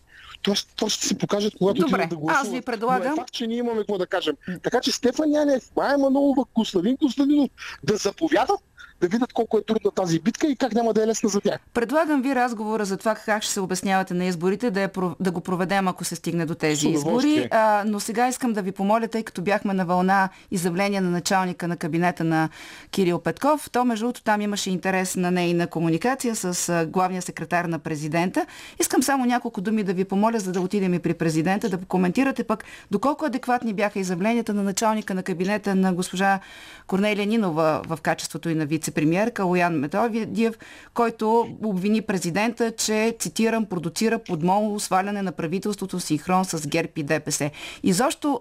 това, 0.47 0.57
това 0.77 0.91
ще 0.91 1.07
се 1.07 1.19
покажат, 1.19 1.55
когато 1.59 1.81
Добре, 1.81 2.07
да 2.07 2.17
гласуват. 2.17 2.47
аз 2.47 2.53
ви 2.53 2.61
предлагам... 2.61 3.09
Но 3.09 3.15
е 3.15 3.17
факт, 3.17 3.33
че 3.33 3.47
ние 3.47 3.59
имаме 3.59 3.79
какво 3.79 3.99
да 3.99 4.07
кажем. 4.07 4.37
Така 4.63 4.81
че 4.81 4.93
Стефан 4.93 5.33
Янев, 5.33 5.71
Майя 5.77 5.99
Манолова, 5.99 6.45
Костадин 6.55 6.97
Костадинов 6.97 7.49
да 7.85 7.97
заповядат 7.97 8.61
да 9.01 9.09
видят 9.09 9.33
колко 9.33 9.59
е 9.59 9.63
трудна 9.63 9.91
тази 9.91 10.21
битка 10.21 10.47
и 10.47 10.57
как 10.57 10.75
няма 10.75 10.95
да 10.95 11.03
е 11.03 11.07
лесна 11.07 11.29
за 11.29 11.41
тях. 11.41 11.61
Предлагам 11.75 12.23
ви 12.23 12.35
разговора 12.35 12.85
за 12.85 12.97
това 12.97 13.15
как 13.15 13.43
ще 13.43 13.53
се 13.53 13.61
обяснявате 13.61 14.15
на 14.15 14.25
изборите, 14.25 14.71
да, 14.71 14.81
е, 14.81 14.89
да 15.21 15.31
го 15.31 15.41
проведем, 15.41 15.89
ако 15.89 16.05
се 16.05 16.17
стигне 16.17 16.47
до 16.47 16.55
тези 16.55 16.89
избори. 16.89 17.49
А, 17.51 17.83
но 17.87 18.01
сега 18.01 18.29
искам 18.29 18.53
да 18.53 18.63
ви 18.63 18.73
помоля, 18.73 19.09
тъй 19.09 19.23
като 19.23 19.43
бяхме 19.43 19.75
на 19.75 19.85
вълна 19.85 20.29
изявление 20.51 21.01
на 21.01 21.11
началника 21.11 21.69
на 21.69 21.77
кабинета 21.77 22.25
на 22.25 22.49
Кирил 22.91 23.19
Петков, 23.19 23.71
то 23.71 23.85
между 23.85 24.03
другото 24.03 24.23
там 24.23 24.41
имаше 24.41 24.71
интерес 24.71 25.17
на 25.17 25.31
нейна 25.31 25.67
комуникация 25.67 26.37
с 26.37 26.87
главния 26.87 27.23
секретар 27.23 27.65
на 27.65 27.79
президента. 27.79 28.47
Искам 28.81 29.03
само 29.03 29.25
няколко 29.25 29.61
думи 29.61 29.83
да 29.83 29.93
ви 29.93 30.05
помоля, 30.05 30.39
за 30.39 30.53
да 30.53 30.61
отидем 30.61 30.95
и 30.95 30.99
при 30.99 31.15
президента, 31.15 31.69
да 31.69 31.79
коментирате 31.79 32.45
пък 32.45 32.65
доколко 32.91 33.25
адекватни 33.25 33.75
бяха 33.75 33.99
изявленията 33.99 34.55
на 34.55 34.63
началника 34.63 35.15
на 35.15 35.23
кабинета 35.23 35.75
на 35.75 35.93
госпожа 35.93 36.41
Корнелия 36.87 37.27
Нинова 37.27 37.83
в 37.87 37.99
качеството 38.03 38.51
и 38.51 38.55
на 38.55 38.67
вице 38.67 38.86
вице-премьер 38.87 39.31
Калоян 39.33 39.75
Методиев, 39.79 40.55
който 40.95 41.57
обвини 41.65 42.03
президента, 42.03 42.73
че, 42.73 43.17
цитирам, 43.19 43.65
продуцира 43.65 44.19
подмолно 44.19 44.81
сваляне 44.81 45.23
на 45.23 45.33
правителството 45.33 46.01
синхрон 46.01 46.45
с 46.45 46.67
ГЕРБ 46.67 46.93
и 46.97 47.03
ДПС. 47.03 47.51
И 47.83 47.93
защо 47.93 48.41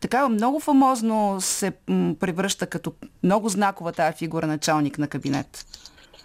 така 0.00 0.28
много 0.28 0.60
фамозно 0.60 1.36
се 1.40 1.72
превръща 2.20 2.66
като 2.66 2.92
много 3.22 3.48
знакова 3.48 3.92
тази 3.92 4.16
фигура 4.16 4.46
началник 4.46 4.98
на 4.98 5.08
кабинет. 5.08 5.66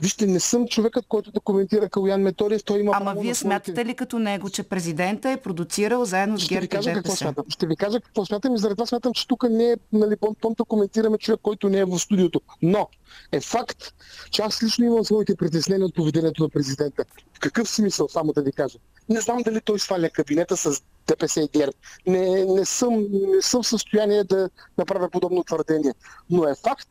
Вижте, 0.01 0.27
не 0.27 0.39
съм 0.39 0.67
човекът, 0.67 1.05
който 1.07 1.31
да 1.31 1.39
коментира 1.39 1.89
Калуян 1.89 2.21
Методиев. 2.21 2.63
Той 2.63 2.79
има 2.79 2.91
Ама 2.95 3.15
вие 3.19 3.35
смятате 3.35 3.85
ли 3.85 3.95
като 3.95 4.19
него, 4.19 4.49
че 4.49 4.63
президента 4.63 5.29
е 5.29 5.37
продуцирал 5.37 6.05
заедно 6.05 6.39
с 6.39 6.47
ГЕРБ 6.47 6.65
и 6.65 6.67
ДПС? 6.67 6.93
Какво 6.93 7.15
смятам. 7.15 7.45
Ще 7.49 7.67
ви 7.67 7.75
кажа 7.75 7.99
какво 7.99 8.25
смятам 8.25 8.55
и 8.55 8.57
заради 8.57 8.75
това 8.75 8.85
смятам, 8.85 9.13
че 9.13 9.27
тук 9.27 9.49
не 9.49 9.71
е 9.71 9.75
нали, 9.93 10.15
пом 10.15 10.53
да 10.57 10.63
коментираме 10.63 11.17
човек, 11.17 11.39
който 11.43 11.69
не 11.69 11.79
е 11.79 11.85
в 11.85 11.99
студиото. 11.99 12.41
Но 12.61 12.87
е 13.31 13.39
факт, 13.39 13.93
че 14.31 14.41
аз 14.41 14.63
лично 14.63 14.85
имам 14.85 15.05
своите 15.05 15.35
притеснения 15.35 15.85
от 15.85 15.95
поведението 15.95 16.43
на 16.43 16.49
президента. 16.49 17.05
В 17.33 17.39
какъв 17.39 17.69
смисъл, 17.69 18.07
само 18.09 18.33
да 18.33 18.41
ви 18.41 18.51
кажа? 18.51 18.77
Не 19.09 19.21
знам 19.21 19.41
дали 19.41 19.61
той 19.61 19.79
сваля 19.79 20.09
кабинета 20.09 20.57
с 20.57 20.81
ДПС 21.07 21.41
и 21.41 21.49
ГЕРБ. 21.57 21.71
Не, 22.07 22.45
не, 22.45 22.65
съм, 22.65 23.07
не 23.11 23.41
съм 23.41 23.63
в 23.63 23.67
състояние 23.67 24.23
да 24.23 24.49
направя 24.77 25.09
подобно 25.09 25.43
твърдение. 25.43 25.93
Но 26.29 26.47
е 26.47 26.55
факт, 26.55 26.87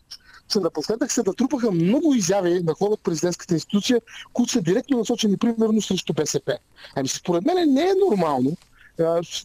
че 0.51 0.59
напоследък 0.59 1.13
се 1.13 1.23
натрупаха 1.27 1.71
много 1.71 2.15
изяви 2.15 2.63
на 2.63 2.75
хора 2.75 2.91
от 2.91 3.01
президентската 3.01 3.55
институция, 3.55 4.01
които 4.33 4.53
са 4.53 4.63
директно 4.63 4.99
насочени 4.99 5.37
примерно 5.37 5.83
срещу 5.83 6.13
БСП. 6.13 6.59
Ами 6.97 7.09
според 7.09 7.45
мен 7.45 7.75
не 7.75 7.83
е 7.83 7.95
нормално 8.09 8.57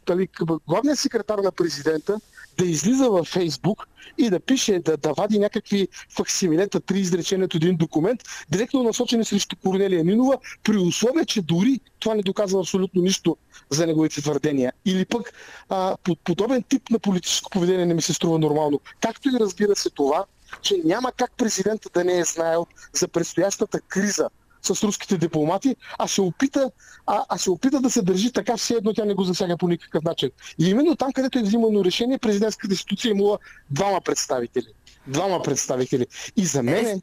дали, 0.06 0.28
главният 0.68 1.00
секретар 1.00 1.40
на 1.40 1.52
президента 1.52 2.20
да 2.58 2.66
излиза 2.66 3.10
във 3.10 3.28
Фейсбук 3.28 3.88
и 4.18 4.30
да 4.30 4.40
пише, 4.40 4.80
да, 4.80 4.98
да 4.98 5.14
вади 5.14 5.40
някакви 5.40 5.88
факсимилета, 6.10 6.80
три 6.80 7.00
изречения 7.00 7.46
от 7.46 7.56
един 7.56 7.78
документ, 7.78 8.22
директно 8.50 8.84
насочени 8.84 9.26
срещу 9.26 9.56
Корнелия 9.56 10.04
Нинова, 10.04 10.38
при 10.64 10.78
условие, 10.78 11.26
че 11.26 11.42
дори 11.42 11.80
това 12.00 12.16
не 12.16 12.22
доказва 12.22 12.60
абсолютно 12.60 13.02
нищо 13.02 13.38
за 13.70 13.88
неговите 13.88 14.22
твърдения. 14.22 14.74
Или 14.86 15.06
пък 15.06 15.34
а, 15.70 15.98
подобен 16.24 16.64
тип 16.64 16.90
на 16.90 17.00
политическо 17.00 17.50
поведение 17.50 17.86
не 17.86 17.94
ми 17.94 18.02
се 18.02 18.14
струва 18.14 18.40
нормално. 18.40 18.80
Както 19.02 19.30
и 19.30 19.40
разбира 19.40 19.76
се 19.76 19.90
това, 19.90 20.26
че 20.62 20.82
няма 20.84 21.12
как 21.12 21.32
президента 21.38 21.90
да 21.94 22.04
не 22.04 22.20
е 22.20 22.24
знаел 22.24 22.68
за 22.94 23.08
предстоящата 23.08 23.80
криза 23.82 24.30
с 24.62 24.84
руските 24.84 25.18
дипломати, 25.18 25.76
а 26.00 26.08
се 26.08 26.22
опита, 26.22 26.72
а, 27.06 27.26
а 27.30 27.38
се 27.38 27.50
опита 27.52 27.82
да 27.82 27.90
се 27.90 28.02
държи 28.02 28.32
така, 28.32 28.58
все 28.58 28.74
едно 28.74 28.94
тя 28.94 29.06
не 29.06 29.14
го 29.14 29.24
засяга 29.24 29.58
по 29.58 29.68
никакъв 29.68 30.04
начин. 30.04 30.30
И 30.60 30.70
именно 30.70 30.96
там, 30.96 31.14
където 31.14 31.40
е 31.40 31.42
взимано 31.42 31.86
решение, 31.86 32.18
президентската 32.18 32.74
институция 32.74 33.10
е 33.10 33.16
имала 33.16 33.40
двама 33.70 34.02
представители. 34.02 34.68
Двама 35.08 35.42
представители. 35.44 36.08
И 36.36 36.46
за 36.46 36.64
мен 36.64 36.86
е, 36.86 37.02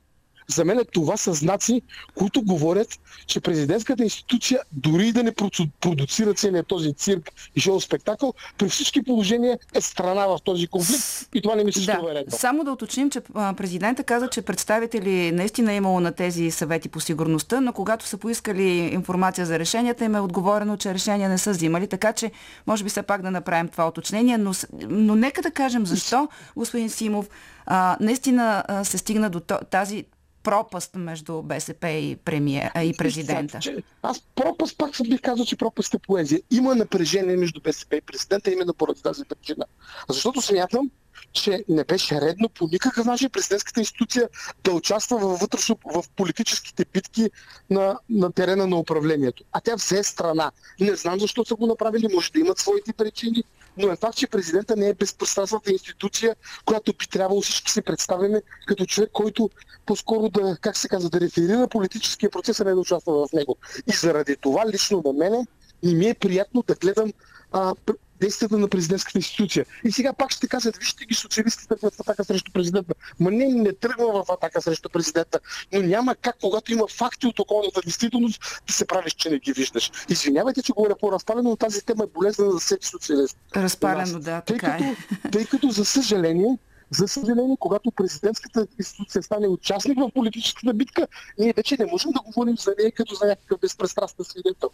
за 0.49 0.65
мен 0.65 0.81
това 0.93 1.17
са 1.17 1.33
знаци, 1.33 1.83
които 2.15 2.43
говорят, 2.43 3.01
че 3.27 3.41
президентската 3.41 4.03
институция, 4.03 4.61
дори 4.73 5.13
да 5.13 5.23
не 5.23 5.33
продуцира 5.81 6.35
целият 6.35 6.67
този 6.67 6.95
цирк 6.95 7.33
и 7.57 7.61
шоу 7.61 7.81
спектакъл, 7.81 8.35
при 8.59 8.69
всички 8.69 9.03
положения 9.03 9.59
е 9.75 9.81
страна 9.81 10.27
в 10.27 10.39
този 10.45 10.67
конфликт 10.67 11.29
и 11.35 11.43
това 11.43 11.55
не 11.55 11.65
ми 11.65 11.73
се 11.73 11.81
да. 11.81 12.01
редно. 12.15 12.39
Само 12.39 12.65
да 12.65 12.73
уточним, 12.73 13.11
че 13.11 13.21
президента 13.57 14.05
каза, 14.05 14.29
че 14.29 14.43
представители 14.43 15.33
наистина 15.33 15.73
е 15.73 15.77
имало 15.77 16.01
на 16.01 16.13
тези 16.13 16.51
съвети 16.51 16.89
по 16.89 17.01
сигурността, 17.01 17.61
но 17.61 17.73
когато 17.73 18.07
са 18.07 18.17
поискали 18.17 18.69
информация 18.93 19.47
за 19.47 19.59
решенията, 19.59 20.05
им 20.05 20.15
е 20.15 20.21
отговорено, 20.21 20.77
че 20.77 20.95
решения 20.95 21.29
не 21.29 21.39
са 21.39 21.51
взимали, 21.51 21.87
така 21.87 22.13
че 22.13 22.31
може 22.67 22.85
би 22.85 22.91
все 22.91 23.03
пак 23.03 23.23
да 23.23 23.31
направим 23.31 23.69
това 23.69 23.89
уточнение, 23.89 24.39
но, 24.39 24.53
но 24.89 25.15
нека 25.15 25.43
да 25.43 25.51
кажем 25.51 25.87
защо, 25.87 26.29
господин 26.57 26.91
Симов, 26.91 27.29
а, 27.67 27.97
наистина 28.01 28.65
а, 28.69 28.85
се 28.85 28.99
стигна 28.99 29.31
до 29.31 29.41
тази 29.71 30.05
пропаст 30.43 30.97
между 30.97 31.43
БСП 31.43 31.89
и, 31.89 32.17
премиер, 32.17 32.71
а, 32.75 32.83
и 32.83 32.97
президента? 32.97 33.61
Аз 34.03 34.23
пропаст 34.35 34.79
пак 34.79 34.97
съм 34.97 35.09
бих 35.09 35.21
казал, 35.21 35.47
че 35.47 35.57
пропаст 35.57 35.95
е 35.95 35.99
поезия. 35.99 36.41
Има 36.51 36.75
напрежение 36.75 37.37
между 37.37 37.61
БСП 37.61 37.97
и 37.97 38.01
президента 38.01 38.53
именно 38.53 38.75
поради 38.75 39.03
тази 39.03 39.25
причина. 39.25 39.65
Защото 40.09 40.43
смятам, 40.43 40.91
че 41.33 41.65
не 41.69 41.85
беше 41.85 42.21
редно 42.21 42.49
по 42.49 42.69
никакъв 42.73 43.07
начин 43.07 43.31
президентската 43.31 43.81
институция 43.81 44.29
да 44.65 44.73
участва 44.73 45.19
в, 45.19 45.37
вътрешно, 45.37 45.79
в 45.85 46.05
политическите 46.17 46.85
битки 46.93 47.31
на, 47.71 47.99
на 48.11 48.33
терена 48.33 48.67
на 48.67 48.77
управлението. 48.77 49.45
А 49.53 49.61
тя 49.61 49.75
взе 49.75 50.03
страна. 50.03 50.51
Не 50.81 50.97
знам 50.97 51.21
защо 51.21 51.45
са 51.45 51.55
го 51.55 51.67
направили, 51.67 52.15
може 52.15 52.33
да 52.33 52.41
имат 52.41 52.59
своите 52.59 52.93
причини, 52.93 53.45
но 53.77 53.89
е 53.89 53.97
факт, 53.97 54.17
че 54.17 54.27
президента 54.27 54.77
не 54.77 54.89
е 54.89 54.95
безпространствената 54.95 55.73
институция, 55.73 56.37
която 56.65 56.93
би 56.93 57.07
трябвало 57.07 57.41
всички 57.41 57.71
се 57.71 57.83
представяме 57.83 58.43
като 58.67 58.87
човек, 58.87 59.11
който 59.13 59.51
по-скоро 59.87 60.29
да, 60.29 60.57
как 60.61 60.77
се 60.77 60.89
казва, 60.89 61.11
да 61.11 61.21
реферира 61.21 61.69
политическия 61.69 62.31
процес, 62.31 62.61
а 62.61 62.65
не 62.65 62.75
да 62.75 62.81
участва 62.81 63.27
в 63.27 63.33
него. 63.33 63.57
И 63.87 63.93
заради 63.93 64.37
това 64.37 64.67
лично 64.67 65.03
на 65.05 65.13
мене 65.13 65.47
не 65.83 65.95
ми 65.95 66.09
е 66.09 66.15
приятно 66.15 66.65
да 66.67 66.75
гледам 66.75 67.13
а, 67.53 67.75
действията 68.23 68.59
на 68.59 68.69
президентската 68.69 69.19
институция. 69.19 69.67
И 69.85 69.93
сега 69.93 70.13
пак 70.13 70.31
ще 70.31 70.49
кажат, 70.49 70.77
вижте 70.77 71.05
ги 71.05 71.15
социалистите 71.15 71.69
тръгват 71.69 71.95
в 71.95 72.01
атака 72.01 72.25
срещу 72.25 72.53
президента. 72.53 72.95
Ма 73.21 73.31
не, 73.31 73.47
не 73.47 73.73
тръгва 73.73 74.25
в 74.25 74.33
атака 74.33 74.63
срещу 74.63 74.89
президента. 74.89 75.41
Но 75.73 75.83
няма 75.83 76.15
как, 76.15 76.37
когато 76.41 76.73
има 76.73 76.87
факти 76.89 77.27
от 77.27 77.39
околната 77.39 77.81
действителност, 77.85 78.63
да 78.67 78.73
се 78.73 78.87
правиш, 78.87 79.13
че 79.13 79.31
не 79.31 79.39
ги 79.39 79.53
виждаш. 79.53 79.91
Извинявайте, 80.09 80.63
че 80.63 80.73
говоря 80.73 80.97
по-разпалено, 81.01 81.51
но 81.51 81.57
тази 81.57 81.85
тема 81.85 82.05
е 82.05 82.07
болезнена 82.07 82.51
за 82.53 82.59
всеки 82.59 82.87
социалист. 82.87 83.37
Разпалено, 83.57 84.21
да, 84.21 84.41
тъй 84.41 84.57
така 84.57 84.77
като, 84.77 84.85
е. 84.85 84.97
Тъй 85.31 85.47
като, 85.47 85.71
за 85.71 85.85
съжаление, 85.85 86.59
за 86.91 87.09
съжаление, 87.09 87.57
когато 87.61 87.91
президентската 87.91 88.67
институция 88.79 89.23
стане 89.23 89.49
участник 89.49 89.99
в 89.99 90.11
политическата 90.15 90.75
битка, 90.75 91.07
ние 91.39 91.53
вече 91.57 91.77
не 91.79 91.87
можем 91.87 92.11
да 92.11 92.21
говорим 92.21 92.57
за 92.59 92.75
нея 92.79 92.93
като 92.93 93.15
за 93.15 93.27
някакъв 93.27 93.61
безпристрастен 93.61 94.25
свидетел. 94.25 94.71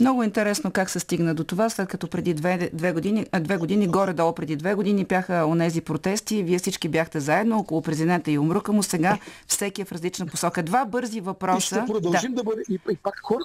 Много 0.00 0.22
интересно 0.22 0.70
как 0.70 0.90
се 0.90 1.00
стигна 1.00 1.34
до 1.34 1.44
това, 1.44 1.70
след 1.70 1.88
като 1.88 2.08
преди 2.08 2.34
две, 2.34 2.70
две 2.72 2.92
години, 2.92 3.26
две 3.40 3.56
години, 3.56 3.86
горе-долу 3.86 4.34
преди 4.34 4.56
две 4.56 4.74
години 4.74 5.04
бяха 5.04 5.46
онези 5.46 5.80
протести, 5.80 6.42
вие 6.42 6.58
всички 6.58 6.88
бяхте 6.88 7.20
заедно 7.20 7.58
около 7.58 7.82
президента 7.82 8.30
и 8.30 8.38
умрука 8.38 8.72
му, 8.72 8.82
сега 8.82 9.18
всеки 9.46 9.82
е 9.82 9.84
в 9.84 9.92
различна 9.92 10.26
посока. 10.26 10.62
Два 10.62 10.84
бързи 10.84 11.20
въпроса. 11.20 11.58
И 11.58 11.60
ще 11.60 11.92
продължим 11.92 12.30
да, 12.30 12.36
да 12.36 12.44
бъде. 12.44 12.62
И, 12.70 12.78
и 12.90 12.96
пак 12.96 13.20
хора, 13.22 13.44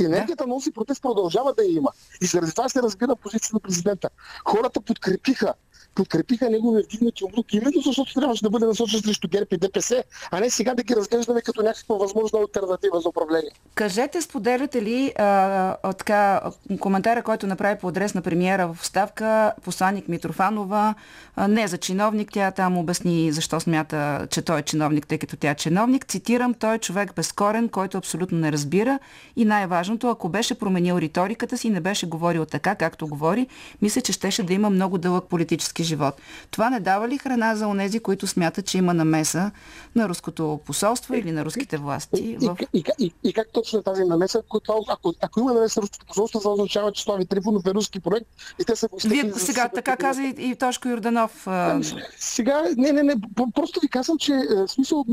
енергията 0.00 0.44
да. 0.44 0.48
носи 0.48 0.72
протест 0.72 1.02
продължава 1.02 1.54
да 1.54 1.62
я 1.62 1.72
има. 1.76 1.90
И 2.22 2.26
заради 2.26 2.52
това 2.52 2.68
се 2.68 2.82
разбира 2.82 3.16
позицията 3.16 3.56
на 3.56 3.60
президента. 3.60 4.08
Хората 4.44 4.80
подкрепиха 4.80 5.54
подкрепиха 5.96 6.50
неговия 6.50 6.82
вдигнати 6.84 7.24
умрук, 7.24 7.54
именно 7.54 7.82
защото 7.86 8.14
трябваше 8.14 8.42
да 8.42 8.50
бъде 8.50 8.66
насочен 8.66 9.00
срещу 9.00 9.28
ГЕРБ 9.28 9.46
и 9.52 9.56
ДПС, 9.56 10.04
а 10.30 10.40
не 10.40 10.50
сега 10.50 10.74
да 10.74 10.82
ги 10.82 10.96
разглеждаме 10.96 11.40
като 11.40 11.62
някаква 11.62 11.96
възможна 11.96 12.38
альтернатива 12.38 13.00
за 13.00 13.08
управление. 13.08 13.50
Кажете, 13.74 14.22
споделяте 14.22 14.82
ли 14.82 15.12
а, 15.18 15.92
така, 15.92 16.40
коментара, 16.80 17.22
който 17.22 17.46
направи 17.46 17.78
по 17.80 17.88
адрес 17.88 18.14
на 18.14 18.22
премиера 18.22 18.74
в 18.74 18.86
ставка 18.86 19.52
посланник 19.64 20.08
Митрофанова, 20.08 20.94
а, 21.36 21.48
не 21.48 21.68
за 21.68 21.78
чиновник, 21.78 22.30
тя 22.32 22.50
там 22.50 22.78
обясни 22.78 23.32
защо 23.32 23.60
смята, 23.60 24.26
че 24.30 24.42
той 24.42 24.58
е 24.58 24.62
чиновник, 24.62 25.06
тъй 25.06 25.18
като 25.18 25.36
тя 25.36 25.50
е 25.50 25.54
чиновник. 25.54 26.06
Цитирам, 26.06 26.54
той 26.54 26.74
е 26.74 26.78
човек 26.78 27.14
безкорен, 27.14 27.68
който 27.68 27.98
абсолютно 27.98 28.38
не 28.38 28.52
разбира 28.52 28.98
и 29.36 29.44
най-важното, 29.44 30.08
ако 30.08 30.28
беше 30.28 30.58
променил 30.58 30.94
риториката 30.98 31.58
си 31.58 31.66
и 31.66 31.70
не 31.70 31.80
беше 31.80 32.06
говорил 32.06 32.46
така, 32.46 32.74
както 32.74 33.08
говори, 33.08 33.46
мисля, 33.82 34.00
че 34.00 34.12
щеше 34.12 34.42
да 34.42 34.52
има 34.54 34.70
много 34.70 34.98
дълъг 34.98 35.24
политически 35.24 35.85
живот. 35.86 36.14
Това 36.50 36.70
не 36.70 36.80
дава 36.80 37.08
ли 37.08 37.18
храна 37.18 37.56
за 37.56 37.66
онези, 37.66 38.00
които 38.00 38.26
смятат, 38.26 38.66
че 38.66 38.78
има 38.78 38.94
намеса 38.94 39.50
на 39.94 40.08
руското 40.08 40.60
посолство 40.66 41.14
или 41.14 41.32
на 41.32 41.44
руските 41.44 41.76
власти? 41.76 42.36
В... 42.40 42.56
И, 42.72 42.78
и, 42.78 42.84
и, 42.98 43.06
и, 43.06 43.12
и 43.24 43.32
как 43.32 43.48
точно 43.52 43.78
е 43.78 43.82
тази 43.82 44.04
намеса? 44.04 44.38
Ако, 44.38 44.60
ако, 44.88 45.14
ако 45.20 45.40
има 45.40 45.54
намеса 45.54 45.80
на 45.80 45.82
руското 45.82 46.06
посолство, 46.06 46.40
това 46.40 46.52
означава, 46.52 46.92
че 46.92 47.02
Слави 47.02 47.26
Трифонов 47.26 47.66
е 47.66 47.74
руски 47.74 48.00
проект 48.00 48.26
и 48.60 48.64
те 48.64 48.76
са 48.76 48.88
Вие 49.04 49.32
сега 49.36 49.68
така 49.68 49.96
каза 49.96 50.22
и, 50.22 50.34
и 50.38 50.56
Тошко 50.56 50.88
Юрданов. 50.88 51.46
А... 51.46 51.80
Сега, 52.18 52.62
не, 52.76 52.92
не, 52.92 53.02
не, 53.02 53.14
просто 53.54 53.80
ви 53.80 53.88
казвам, 53.88 54.18
че 54.18 54.32
е, 54.32 54.68
смисъл... 54.68 55.04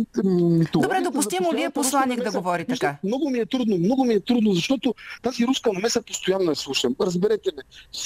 Добре, 0.74 1.02
допустимо 1.02 1.54
ли 1.54 1.64
е 1.64 1.70
посланник 1.70 2.24
да 2.24 2.32
говори 2.32 2.66
така? 2.66 2.98
Много 3.04 3.30
ми 3.30 3.40
е 3.40 3.46
трудно, 3.46 3.78
много 3.78 4.06
ми 4.06 4.14
е 4.14 4.20
трудно, 4.20 4.54
защото 4.54 4.96
тази 5.22 5.48
руска 5.48 5.74
намеса 5.74 6.02
постоянно 6.02 6.50
я 6.52 6.56
слушам. 6.56 6.96
Разберете 7.02 7.50
ме. 7.58 7.64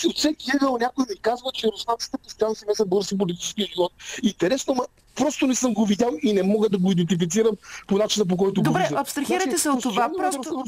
От 0.09 0.17
всеки 0.17 0.51
ъгъл 0.55 0.77
някой 0.77 1.05
ми 1.09 1.17
казва, 1.21 1.51
че 1.53 1.67
руснаците 1.67 2.17
постоянно 2.17 2.55
се 2.57 2.65
месят 2.65 2.89
български 2.89 3.17
политически 3.17 3.71
живот. 3.73 3.91
Интересно, 4.23 4.73
ма 4.73 4.85
просто 5.15 5.47
не 5.47 5.55
съм 5.55 5.73
го 5.73 5.85
видял 5.85 6.11
и 6.23 6.33
не 6.33 6.43
мога 6.43 6.69
да 6.69 6.77
го 6.77 6.91
идентифицирам 6.91 7.55
по 7.87 7.97
начина 7.97 8.25
по 8.25 8.37
който 8.37 8.61
Добре, 8.61 8.79
го 8.79 8.83
виждам. 8.83 8.97
абстрахирайте 8.97 9.49
значи, 9.49 9.61
се 9.61 9.69
от 9.69 9.81
това. 9.81 10.11
Просто... 10.17 10.63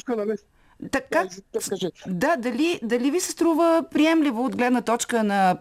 Така, 0.91 1.27
да, 2.07 2.35
дали, 2.35 2.79
дали 2.83 3.11
ви 3.11 3.19
се 3.19 3.31
струва 3.31 3.83
приемливо 3.91 4.45
от 4.45 4.55
гледна 4.55 4.81
точка 4.81 5.23
на 5.23 5.57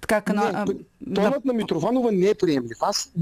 така 0.00 0.20
кана... 0.20 0.66
Не, 0.66 1.14
тонът 1.14 1.44
на... 1.44 1.52
на 1.52 1.52
Митрованова 1.52 2.12
не 2.12 2.28
е 2.28 2.34
приемлив. 2.34 2.76
Аз 2.80 3.12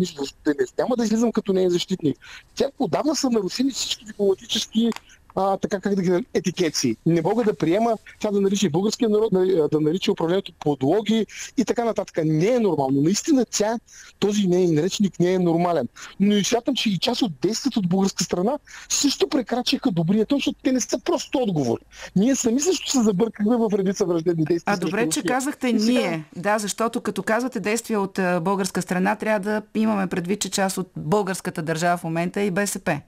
няма 0.78 0.96
да 0.96 1.04
излизам 1.04 1.32
като 1.32 1.52
нея 1.52 1.70
защитник. 1.70 2.16
Тя 2.54 2.70
отдавна 2.78 3.16
са 3.16 3.30
нарушени 3.30 3.70
всички 3.70 4.04
дипломатически 4.04 4.90
а, 5.34 5.56
така 5.56 5.80
как 5.80 5.94
да 5.94 6.02
ги 6.02 6.24
етикети. 6.34 6.96
Не 7.06 7.22
мога 7.22 7.44
да 7.44 7.54
приема 7.54 7.96
тя 8.20 8.30
да 8.30 8.40
нарича 8.40 8.70
българския 8.70 9.08
народ, 9.08 9.32
да 9.72 9.80
нарича 9.80 10.12
управлението 10.12 10.52
подлоги 10.52 11.26
и 11.56 11.64
така 11.64 11.84
нататък. 11.84 12.20
Не 12.24 12.46
е 12.46 12.60
нормално. 12.60 13.00
Наистина 13.00 13.44
тя, 13.50 13.78
този 14.18 14.46
нейн 14.46 14.78
речник 14.78 15.20
не 15.20 15.32
е 15.32 15.38
нормален. 15.38 15.88
Но 16.20 16.34
и 16.34 16.44
смятам, 16.44 16.74
че 16.74 16.90
и 16.90 16.98
част 16.98 17.22
от 17.22 17.32
действията 17.42 17.78
от 17.78 17.88
българска 17.88 18.24
страна 18.24 18.58
също 18.88 19.28
прекрачиха 19.28 19.90
добрия 19.90 20.26
тон, 20.26 20.38
защото 20.38 20.58
те 20.62 20.72
не 20.72 20.80
са 20.80 20.98
просто 20.98 21.38
отговор. 21.38 21.78
Ние 22.16 22.36
сами 22.36 22.60
също 22.60 22.90
се 22.90 23.02
забъркахме 23.02 23.56
в 23.56 23.78
редица 23.78 24.04
враждебни 24.04 24.44
действия. 24.44 24.74
А 24.74 24.76
добре, 24.76 25.08
че 25.08 25.22
казахте 25.22 25.68
и 25.68 25.72
ние. 25.72 25.80
Сега... 25.82 26.22
Да, 26.36 26.58
защото 26.58 27.00
като 27.00 27.22
казвате 27.22 27.60
действия 27.60 28.00
от 28.00 28.20
българска 28.40 28.82
страна, 28.82 29.16
трябва 29.16 29.40
да 29.40 29.62
имаме 29.74 30.06
предвид, 30.06 30.40
че 30.40 30.50
част 30.50 30.78
от 30.78 30.90
българската 30.96 31.62
държава 31.62 31.96
в 31.96 32.04
момента 32.04 32.40
е 32.40 32.46
и 32.46 32.50
БСП. 32.50 33.00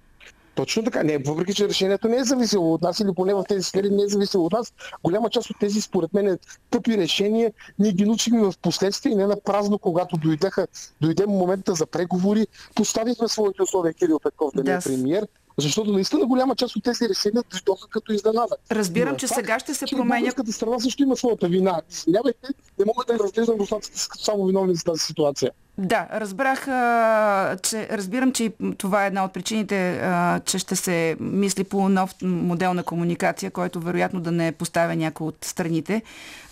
Точно 0.57 0.85
така. 0.85 1.03
Не, 1.03 1.19
въпреки, 1.19 1.55
че 1.55 1.69
решението 1.69 2.09
не 2.09 2.17
е 2.17 2.25
зависело 2.25 2.75
от 2.75 2.83
нас 2.83 3.01
или 3.01 3.15
поне 3.17 3.35
в 3.35 3.45
тези 3.49 3.63
сфери 3.63 3.91
не 3.91 4.03
е 4.03 4.09
зависело 4.09 4.47
от 4.47 4.53
нас, 4.53 4.73
голяма 5.05 5.31
част 5.31 5.51
от 5.51 5.57
тези, 5.61 5.81
според 5.81 6.15
мен, 6.15 6.39
тъпи 6.71 6.97
решения 6.97 7.53
ние 7.79 7.93
ги 7.93 8.05
научихме 8.05 8.43
в 8.43 8.55
последствие 8.63 9.13
и 9.13 9.15
не 9.15 9.27
на 9.27 9.41
празно, 9.41 9.79
когато 9.79 10.17
дойдеха, 10.17 10.67
дойде 11.01 11.27
момента 11.27 11.75
за 11.75 11.87
преговори, 11.87 12.47
поставихме 12.75 13.29
своите 13.29 13.63
условия 13.63 13.95
Кирил 13.95 14.19
Петков 14.19 14.53
да, 14.55 14.63
не 14.63 14.73
е 14.73 14.79
премиер, 14.85 15.27
защото 15.59 15.93
наистина 15.93 16.27
голяма 16.27 16.57
част 16.57 16.77
от 16.77 16.85
тези 16.85 17.09
решения 17.09 17.43
дойдоха 17.51 17.89
като 17.89 18.13
изненада. 18.13 18.57
Разбирам, 18.71 19.13
Но, 19.13 19.19
че 19.19 19.27
факт, 19.27 19.41
сега 19.41 19.59
ще 19.59 19.75
се 19.75 19.87
променя. 19.87 20.21
Българската 20.21 20.53
страна 20.53 20.81
също 20.81 21.03
има 21.03 21.17
своята 21.17 21.49
вина. 21.49 21.83
Извинявайте, 21.91 22.49
не 22.79 22.85
мога 22.85 23.05
да 23.05 23.19
разглеждам 23.19 23.57
руснаците 23.57 23.99
само 24.19 24.47
виновни 24.47 24.75
за 24.75 24.85
тази 24.85 25.01
ситуация. 25.01 25.51
Да, 25.79 26.09
разбрах, 26.13 26.69
а, 26.69 27.57
че 27.63 27.89
разбирам, 27.91 28.33
че 28.33 28.53
това 28.79 29.05
е 29.05 29.07
една 29.07 29.25
от 29.25 29.33
причините, 29.33 29.99
а, 29.99 30.41
че 30.41 30.59
ще 30.59 30.77
се 30.77 31.17
мисли 31.21 31.65
по 31.65 31.89
нов 31.89 32.15
модел 32.23 32.75
на 32.75 32.83
комуникация, 32.83 33.51
който 33.51 33.81
вероятно 33.81 34.21
да 34.21 34.33
не 34.33 34.53
поставя 34.53 34.97
някой 34.97 35.27
от 35.27 35.45
страните 35.45 36.03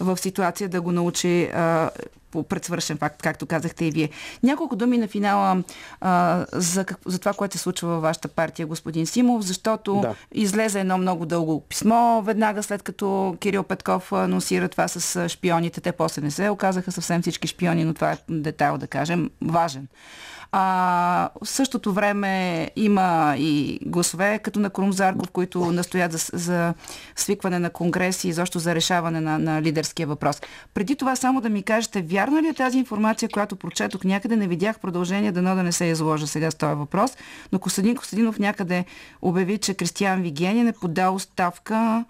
в 0.00 0.16
ситуация 0.16 0.68
да 0.68 0.80
го 0.80 0.92
научи 0.92 1.44
а, 1.44 1.90
по 2.34 2.42
предсвършен 2.42 2.98
факт, 2.98 3.22
както 3.22 3.46
казахте 3.46 3.84
и 3.84 3.90
вие. 3.90 4.08
Няколко 4.42 4.76
думи 4.76 4.98
на 4.98 5.08
финала 5.08 5.62
а, 6.00 6.44
за, 6.52 6.84
за 7.06 7.18
това, 7.18 7.32
което 7.32 7.56
се 7.56 7.62
случва 7.62 7.88
във 7.88 8.02
вашата 8.02 8.28
партия, 8.28 8.66
господин 8.66 9.06
Симов, 9.06 9.42
защото 9.42 10.00
да. 10.00 10.14
излезе 10.32 10.80
едно 10.80 10.98
много 10.98 11.26
дълго 11.26 11.60
писмо 11.60 12.22
веднага 12.22 12.62
след 12.62 12.82
като 12.82 13.36
Кирил 13.40 13.62
Петков 13.62 14.12
анонсира 14.12 14.68
това 14.68 14.88
с 14.88 15.28
шпионите. 15.28 15.80
Те 15.80 15.92
после 15.92 16.22
не 16.22 16.30
се 16.30 16.50
оказаха 16.50 16.92
съвсем 16.92 17.22
всички 17.22 17.48
шпиони, 17.48 17.84
но 17.84 17.94
това 17.94 18.12
е 18.12 18.16
детайл 18.28 18.78
да 18.78 18.86
кажем, 18.86 19.13
важен. 19.42 19.88
А, 20.56 21.30
в 21.42 21.48
същото 21.48 21.92
време 21.92 22.70
има 22.76 23.34
и 23.38 23.78
гласове, 23.86 24.38
като 24.38 24.60
на 24.60 24.70
Крум 24.70 24.92
Зарков, 24.92 25.30
които 25.30 25.72
настоят 25.72 26.12
за, 26.12 26.18
за 26.32 26.74
свикване 27.16 27.58
на 27.58 27.70
конгреси 27.70 28.28
и 28.28 28.32
защо 28.32 28.58
за 28.58 28.74
решаване 28.74 29.20
на, 29.20 29.38
на 29.38 29.62
лидерския 29.62 30.06
въпрос. 30.06 30.42
Преди 30.74 30.96
това 30.96 31.16
само 31.16 31.40
да 31.40 31.48
ми 31.48 31.62
кажете, 31.62 32.02
вярна 32.02 32.42
ли 32.42 32.48
е 32.48 32.54
тази 32.54 32.78
информация, 32.78 33.28
която 33.28 33.56
прочетох 33.56 34.04
някъде, 34.04 34.36
не 34.36 34.48
видях 34.48 34.80
продължение, 34.80 35.32
дано 35.32 35.54
да 35.54 35.62
не 35.62 35.72
се 35.72 35.84
изложа 35.84 36.26
сега 36.26 36.50
с 36.50 36.54
този 36.54 36.74
въпрос, 36.74 37.10
но 37.52 37.58
Костадин 37.58 37.96
Костадинов 37.96 38.38
някъде 38.38 38.84
обяви, 39.22 39.58
че 39.58 39.74
Кристиан 39.74 40.22
Вигенин 40.22 40.68
е 40.68 40.72
подал 40.72 41.18
ставка 41.18 42.04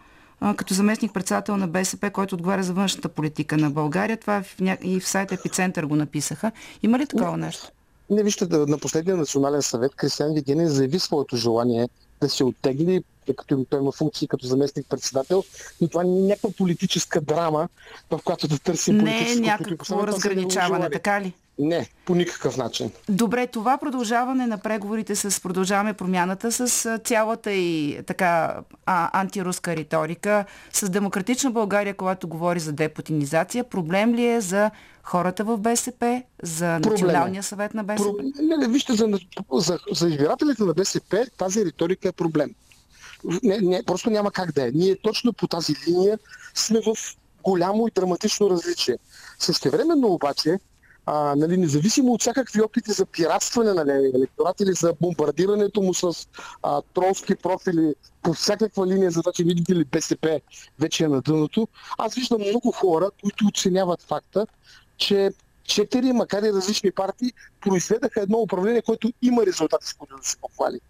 като 0.57 0.75
заместник 0.75 1.13
председател 1.13 1.57
на 1.57 1.69
БСП, 1.69 2.11
който 2.11 2.35
отговаря 2.35 2.63
за 2.63 2.73
външната 2.73 3.09
политика 3.09 3.57
на 3.57 3.71
България. 3.71 4.17
Това 4.17 4.37
е 4.37 4.79
и 4.83 5.01
в 5.01 5.09
сайта 5.09 5.35
Епицентър 5.35 5.85
го 5.85 5.97
написаха. 5.97 6.53
Има 6.83 6.99
ли 6.99 7.07
такова 7.07 7.37
нещо? 7.37 7.69
Не 8.11 8.23
вижте, 8.23 8.47
на 8.51 8.79
последния 8.79 9.17
национален 9.17 9.63
съвет 9.63 9.95
Кристиан 9.95 10.35
Вигенин 10.35 10.69
заяви 10.69 10.99
своето 10.99 11.37
желание 11.37 11.89
да 12.21 12.29
се 12.29 12.45
оттегли, 12.45 13.03
тъй 13.27 13.35
като 13.35 13.67
той 13.71 13.81
има 13.81 13.93
функции 13.93 14.29
като 14.29 14.47
заместник 14.47 14.87
председател, 14.89 15.45
но 15.81 15.89
това 15.89 16.05
не 16.05 16.19
е 16.19 16.23
някаква 16.23 16.51
политическа 16.51 17.21
драма, 17.21 17.69
в 18.11 18.21
която 18.25 18.49
да 18.49 18.59
търсим 18.59 18.99
политическо 18.99 19.41
Не 19.41 19.47
е 19.47 19.51
някакво 19.51 20.07
разграничаване, 20.07 20.91
така 20.91 21.21
ли? 21.21 21.33
Не, 21.59 21.89
по 22.05 22.15
никакъв 22.15 22.57
начин. 22.57 22.91
Добре, 23.09 23.47
това 23.47 23.79
продължаване 23.79 24.47
на 24.47 24.59
преговорите 24.59 25.17
с 25.17 25.43
продължаваме 25.43 25.95
промяната 25.95 26.53
с 26.53 26.99
цялата 27.05 27.53
и 27.53 27.99
така 28.07 28.61
а, 28.87 29.21
антируска 29.21 29.77
риторика, 29.77 30.45
с 30.73 30.91
демократична 30.91 31.51
България, 31.51 31.95
когато 31.95 32.29
говори 32.29 32.61
за 32.61 32.73
депутинизация, 32.73 33.65
проблем 33.65 34.15
ли 34.15 34.27
е 34.27 34.41
за 34.41 34.71
хората 35.03 35.45
в 35.45 35.59
БСП, 35.59 36.23
за 36.43 36.79
Националния 36.79 37.43
съвет 37.43 37.75
на 37.75 37.85
БСП? 37.85 38.17
Про... 38.17 38.43
Не, 38.43 38.57
не, 38.57 38.69
вижте, 38.69 38.93
за, 38.93 39.19
за, 39.53 39.79
за 39.93 40.09
избирателите 40.09 40.63
на 40.63 40.75
БСП 40.75 41.27
тази 41.39 41.65
риторика 41.65 42.09
е 42.09 42.13
проблем. 42.13 42.55
Не, 43.43 43.59
не, 43.59 43.83
просто 43.83 44.11
няма 44.11 44.31
как 44.31 44.53
да 44.53 44.69
е. 44.69 44.71
Ние 44.71 44.97
точно 45.03 45.33
по 45.33 45.49
тази 45.49 45.75
линия 45.89 46.19
сме 46.55 46.81
в 46.81 46.95
голямо 47.43 47.89
и 47.89 47.91
драматично 47.95 48.51
различие. 48.51 48.99
Същевременно 49.39 50.09
обаче, 50.09 50.59
а, 51.07 51.35
нали, 51.37 51.57
независимо 51.57 52.13
от 52.13 52.21
всякакви 52.21 52.63
опити 52.63 52.93
за 52.93 53.07
пиратстване 53.07 53.73
на 53.73 53.85
нали, 53.85 54.13
електорат 54.15 54.61
или 54.61 54.73
за 54.73 54.95
бомбардирането 55.01 55.83
му 55.83 55.95
с 55.95 56.29
а, 56.63 56.83
тролски 56.95 57.35
профили 57.35 57.95
по 58.23 58.33
всякаква 58.33 58.87
линия, 58.87 59.11
за 59.11 59.23
това, 59.23 59.33
че 59.33 59.45
видите 59.45 59.75
ли 59.75 59.85
БСП 59.85 60.41
вече 60.79 61.05
е 61.05 61.09
на 61.09 61.21
дъното, 61.21 61.69
аз 61.99 62.15
виждам 62.15 62.41
много 62.41 62.73
хора, 62.73 63.11
които 63.23 63.47
оценяват 63.47 64.03
факта, 64.03 64.47
че 64.97 65.31
четири, 65.65 66.13
макар 66.13 66.43
и 66.43 66.53
различни 66.53 66.91
партии, 66.91 67.33
произведаха 67.61 68.21
едно 68.21 68.39
управление, 68.39 68.83
което 68.83 69.13
има 69.23 69.47
резултати, 69.47 69.87
с 69.87 69.95
които 69.95 70.17
да 70.17 70.25
се 70.25 70.37
похвали. 70.37 70.81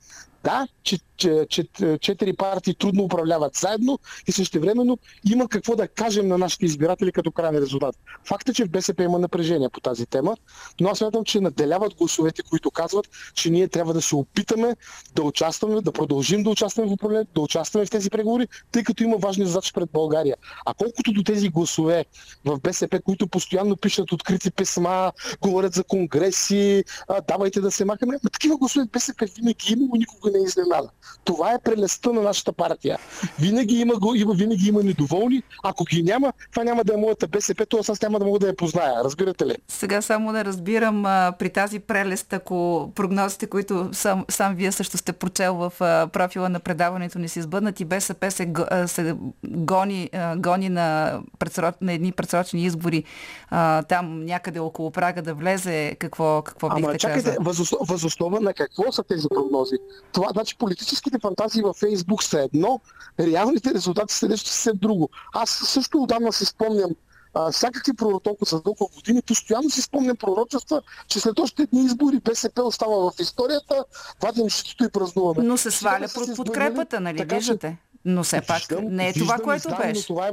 Да, 0.44 0.68
че 0.82 0.98
че, 1.16 1.46
че, 1.48 1.64
четири 2.00 2.32
партии 2.32 2.74
трудно 2.74 3.02
управляват 3.02 3.56
заедно 3.56 3.98
и 4.26 4.32
също 4.32 4.60
времено 4.60 4.98
има 5.30 5.48
какво 5.48 5.76
да 5.76 5.88
кажем 5.88 6.28
на 6.28 6.38
нашите 6.38 6.64
избиратели 6.64 7.12
като 7.12 7.30
крайен 7.30 7.56
резултат. 7.56 7.96
Факт 8.24 8.48
е, 8.48 8.54
че 8.54 8.64
в 8.64 8.70
БСП 8.70 9.02
има 9.02 9.18
напрежение 9.18 9.68
по 9.68 9.80
тази 9.80 10.06
тема, 10.06 10.36
но 10.80 10.88
аз 10.88 10.98
смятам, 10.98 11.24
че 11.24 11.40
наделяват 11.40 11.94
гласовете, 11.94 12.42
които 12.42 12.70
казват, 12.70 13.08
че 13.34 13.50
ние 13.50 13.68
трябва 13.68 13.94
да 13.94 14.02
се 14.02 14.16
опитаме 14.16 14.76
да 15.14 15.22
участваме, 15.22 15.80
да 15.80 15.92
продължим 15.92 16.42
да 16.42 16.50
участваме 16.50 16.88
в 16.88 16.92
управлението, 16.92 17.32
да 17.34 17.40
участваме 17.40 17.86
в 17.86 17.90
тези 17.90 18.10
преговори, 18.10 18.48
тъй 18.72 18.82
като 18.82 19.02
има 19.02 19.16
важни 19.16 19.46
задачи 19.46 19.72
пред 19.72 19.90
България. 19.92 20.36
А 20.66 20.74
колкото 20.74 21.12
до 21.12 21.22
тези 21.22 21.48
гласове 21.48 22.04
в 22.44 22.60
БСП, 22.60 23.00
които 23.00 23.26
постоянно 23.26 23.76
пишат 23.76 24.12
открити 24.12 24.50
писма, 24.50 25.12
говорят 25.40 25.74
за 25.74 25.84
конгреси, 25.84 26.84
давайте 27.28 27.60
да 27.60 27.70
се 27.70 27.84
махаме, 27.84 28.18
такива 28.32 28.56
гласове 28.56 28.86
БСП 28.92 29.26
винаги 29.36 29.72
има, 29.72 29.88
никога 29.92 30.30
не 30.30 30.38
е 30.38 30.42
изненада. 30.42 30.88
Това 31.24 31.52
е 31.52 31.58
прелестта 31.64 32.12
на 32.12 32.22
нашата 32.22 32.52
партия. 32.52 32.98
Винаги 33.40 33.74
има, 33.74 33.94
го, 33.94 34.14
има, 34.14 34.34
винаги 34.34 34.68
има 34.68 34.82
недоволни. 34.82 35.42
Ако 35.64 35.84
ги 35.84 36.02
няма, 36.02 36.32
това 36.52 36.64
няма 36.64 36.84
да 36.84 36.94
е 36.94 36.96
моята 36.96 37.26
БСП, 37.26 37.66
т.е. 37.66 37.80
аз 37.88 38.02
няма 38.02 38.18
да 38.18 38.24
мога 38.24 38.38
да 38.38 38.46
я 38.46 38.56
позная. 38.56 39.04
Разбирате 39.04 39.46
ли? 39.46 39.56
Сега 39.68 40.02
само 40.02 40.32
да 40.32 40.44
разбирам 40.44 41.06
а, 41.06 41.32
при 41.38 41.50
тази 41.50 41.78
прелест, 41.78 42.32
ако 42.32 42.90
прогнозите, 42.94 43.46
които 43.46 43.88
сам, 43.92 44.24
сам 44.28 44.54
вие 44.54 44.72
също 44.72 44.98
сте 44.98 45.12
прочел 45.12 45.54
в 45.54 45.72
а, 45.80 46.06
профила 46.06 46.48
на 46.48 46.60
предаването 46.60 47.18
не 47.18 47.28
си 47.28 47.42
сбъднат 47.42 47.80
и 47.80 47.84
БСП 47.84 48.30
се, 48.30 48.52
а, 48.70 48.88
се 48.88 49.16
гони, 49.44 50.10
а, 50.12 50.36
гони 50.36 50.68
на, 50.68 51.20
предсроч, 51.38 51.74
на 51.80 51.92
едни 51.92 52.12
предсрочни 52.12 52.64
избори 52.64 53.04
а, 53.50 53.82
там 53.82 54.24
някъде 54.24 54.58
около 54.58 54.90
прага 54.90 55.22
да 55.22 55.34
влезе, 55.34 55.96
какво, 55.98 56.42
какво 56.42 56.68
бихте 56.68 56.84
Ама 56.84 56.98
чакайте, 56.98 57.36
възоснова 57.80 58.40
на 58.40 58.54
какво 58.54 58.92
са 58.92 59.02
тези 59.02 59.26
прогнози? 59.28 59.76
Това, 60.12 60.28
значи 60.32 60.58
политическите 60.94 61.18
фантазии 61.18 61.62
във 61.62 61.76
Фейсбук 61.76 62.22
са 62.22 62.40
едно, 62.40 62.80
реалните 63.20 63.74
резултати 63.74 64.14
са 64.14 64.28
нещо 64.28 64.48
съвсем 64.48 64.72
друго. 64.76 65.08
Аз 65.34 65.50
също 65.50 66.02
отдавна 66.02 66.32
си 66.32 66.44
спомням 66.44 66.90
а, 67.34 67.52
всякакви 67.52 67.92
проротолки 67.92 68.44
за 68.46 68.62
толкова 68.62 68.86
години, 68.94 69.22
постоянно 69.22 69.70
си 69.70 69.82
спомням 69.82 70.16
пророчества, 70.16 70.82
че 71.08 71.20
след 71.20 71.38
още 71.38 71.66
дни 71.66 71.84
избори 71.84 72.20
БСП 72.24 72.62
остава 72.62 73.10
в 73.10 73.12
историята, 73.20 73.84
вадим 74.22 74.48
щитото 74.48 74.84
и 74.84 74.88
празнуваме. 74.88 75.42
Но 75.42 75.56
се 75.56 75.70
сваля 75.70 76.06
под 76.14 76.36
подкрепата, 76.36 77.00
нали 77.00 77.18
така, 77.18 77.36
виждате? 77.36 77.76
Но 78.04 78.22
все 78.22 78.40
пак 78.40 78.58
виждам, 78.58 78.84
не 78.84 79.08
е 79.08 79.12
това, 79.12 79.34
виждам, 79.34 79.44
което 79.44 79.68
беше. 79.82 80.06
Това 80.06 80.28
е, 80.28 80.32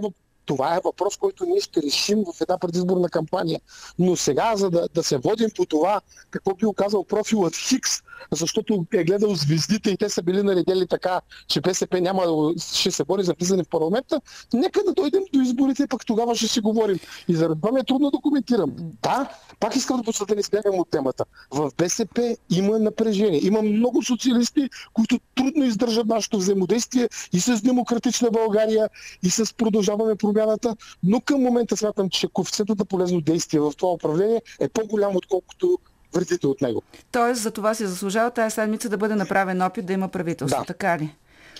това 0.51 0.75
е 0.75 0.79
въпрос, 0.83 1.17
който 1.17 1.45
ние 1.45 1.61
ще 1.61 1.81
решим 1.81 2.23
в 2.23 2.41
една 2.41 2.57
предизборна 2.57 3.09
кампания. 3.09 3.59
Но 3.99 4.15
сега, 4.15 4.55
за 4.55 4.69
да, 4.69 4.87
да 4.93 5.03
се 5.03 5.17
водим 5.17 5.49
по 5.55 5.65
това, 5.65 6.01
какво 6.31 6.55
би 6.55 6.65
оказал 6.65 7.03
профилът 7.03 7.55
Хикс, 7.55 7.91
защото 8.31 8.85
е 8.93 9.03
гледал 9.03 9.35
звездите 9.35 9.89
и 9.91 9.97
те 9.97 10.09
са 10.09 10.23
били 10.23 10.43
наредели 10.43 10.87
така, 10.87 11.21
че 11.47 11.61
БСП 11.61 12.01
няма 12.01 12.53
ще 12.57 12.91
се 12.91 13.03
бори 13.03 13.23
за 13.23 13.33
влизане 13.33 13.63
в 13.63 13.69
парламента, 13.69 14.21
нека 14.53 14.83
да 14.83 14.93
дойдем 14.93 15.23
до 15.33 15.41
изборите, 15.41 15.87
пък 15.87 16.05
тогава 16.05 16.35
ще 16.35 16.47
си 16.47 16.59
говорим. 16.59 16.99
И 17.27 17.35
заради 17.35 17.61
това 17.61 17.73
ми 17.73 17.79
е 17.79 17.83
трудно 17.83 18.11
да 18.11 18.17
коментирам. 18.17 18.71
Да, 19.03 19.29
пак 19.59 19.75
искам 19.75 19.97
да 19.97 20.03
почна 20.03 20.25
да 20.25 20.35
не 20.35 20.39
избягам 20.39 20.79
от 20.79 20.89
темата. 20.89 21.25
В 21.51 21.71
БСП 21.77 22.37
има 22.49 22.79
напрежение. 22.79 23.45
Има 23.45 23.61
много 23.61 24.03
социалисти, 24.03 24.69
които 24.93 25.19
трудно 25.35 25.63
издържат 25.63 26.07
нашето 26.07 26.37
взаимодействие 26.37 27.09
и 27.33 27.39
с 27.39 27.61
демократична 27.61 28.31
България, 28.31 28.89
и 29.23 29.29
с 29.29 29.53
продължаване 29.53 30.15
промяната, 30.41 30.75
но 31.03 31.21
към 31.21 31.41
момента 31.41 31.77
смятам, 31.77 32.09
че 32.09 32.27
коефициентът 32.27 32.79
на 32.79 32.85
полезно 32.85 33.21
действие 33.21 33.59
в 33.59 33.73
това 33.77 33.91
управление 33.91 34.41
е 34.59 34.67
по-голям, 34.67 35.15
отколкото 35.15 35.79
вредите 36.13 36.47
от 36.47 36.61
него. 36.61 36.81
Тоест, 37.11 37.41
за 37.41 37.51
това 37.51 37.73
си 37.73 37.85
заслужава 37.85 38.31
тази 38.31 38.53
седмица 38.53 38.89
да 38.89 38.97
бъде 38.97 39.15
направен 39.15 39.61
опит 39.61 39.85
да 39.85 39.93
има 39.93 40.07
правителство, 40.07 40.59
да. 40.59 40.65
така 40.65 40.99
ли? 40.99 41.15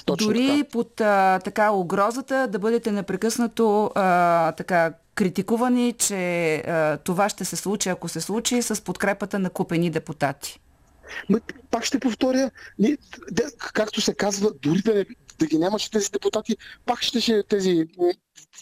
Точно 0.06 0.28
Дори 0.28 0.48
така. 0.48 0.70
под 0.72 1.02
а, 1.02 1.39
така 1.39 1.72
угрозата 1.72 2.48
да 2.48 2.60
бъдете 2.60 2.91
непрекъснато 2.91 3.91
а, 3.96 4.52
така 4.52 4.94
критикувани, 5.15 5.94
че 5.94 6.56
а, 6.56 6.98
това 6.98 7.30
ще 7.30 7.46
се 7.46 7.56
случи, 7.56 7.89
ако 7.89 8.08
се 8.08 8.22
случи, 8.22 8.62
с 8.62 8.84
подкрепата 8.84 9.39
на 9.39 9.50
купени 9.50 9.89
депутати. 9.89 10.60
Пак 11.72 11.86
ще 11.86 12.00
повторя, 12.00 12.52
както 13.74 14.02
се 14.02 14.13
казва, 14.13 14.52
дори 14.62 14.82
да, 14.82 14.94
не, 14.94 15.06
да 15.41 15.47
ги 15.47 15.58
нямаше 15.58 15.91
тези 15.91 16.10
депутати, 16.12 16.58
пак 16.86 17.01
ще, 17.01 17.21
ще 17.21 17.43
тези 17.43 17.88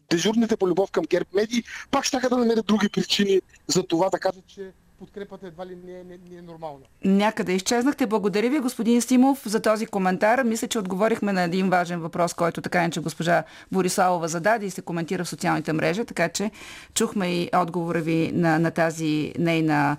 дежурните 0.10 0.58
по 0.58 0.68
любов 0.68 0.92
към 0.92 1.04
ГЕРБ 1.06 1.30
медии, 1.34 1.64
пак 1.92 2.06
ще 2.06 2.20
да 2.30 2.38
намерят 2.38 2.66
други 2.66 2.90
причини 2.90 3.42
за 3.68 3.84
това 3.84 4.10
да 4.10 4.20
кажат, 4.20 4.48
че 4.48 4.72
подкрепата 5.00 5.48
едва 5.48 5.66
ли 5.66 5.78
не 5.86 5.92
е, 5.92 6.04
не, 6.04 6.18
не 6.32 6.38
е 6.38 6.42
нормална. 6.42 6.86
Някъде 7.06 7.54
изчезнахте. 7.54 8.08
Благодаря 8.08 8.50
ви, 8.50 8.60
господин 8.60 9.02
Стимов, 9.02 9.42
за 9.46 9.62
този 9.62 9.86
коментар. 9.86 10.44
Мисля, 10.44 10.68
че 10.68 10.80
отговорихме 10.80 11.34
на 11.34 11.42
един 11.42 11.70
важен 11.70 12.00
въпрос, 12.00 12.34
който 12.34 12.62
така 12.62 12.80
иначе 12.80 13.00
госпожа 13.00 13.44
Бориславова 13.72 14.28
зададе 14.28 14.66
и 14.66 14.70
се 14.70 14.82
коментира 14.82 15.24
в 15.24 15.30
социалните 15.30 15.74
мрежи, 15.74 16.06
така 16.06 16.30
че 16.30 16.52
чухме 16.94 17.34
и 17.34 17.50
отговора 17.56 18.00
ви 18.02 18.32
на, 18.34 18.60
на 18.60 18.72
тази 18.72 19.34
нейна 19.40 19.98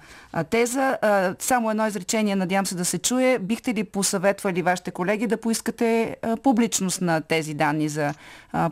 теза. 0.51 0.99
Само 1.39 1.71
едно 1.71 1.87
изречение, 1.87 2.37
надявам 2.37 2.67
се 2.67 2.75
да 2.75 2.85
се 2.85 2.99
чуе. 2.99 3.39
Бихте 3.39 3.75
ли 3.75 3.85
посъветвали 3.85 4.63
вашите 4.63 4.91
колеги 4.91 5.27
да 5.27 5.37
поискате 5.37 6.17
публичност 6.43 7.01
на 7.01 7.21
тези 7.21 7.55
данни 7.55 7.89
за 7.89 8.15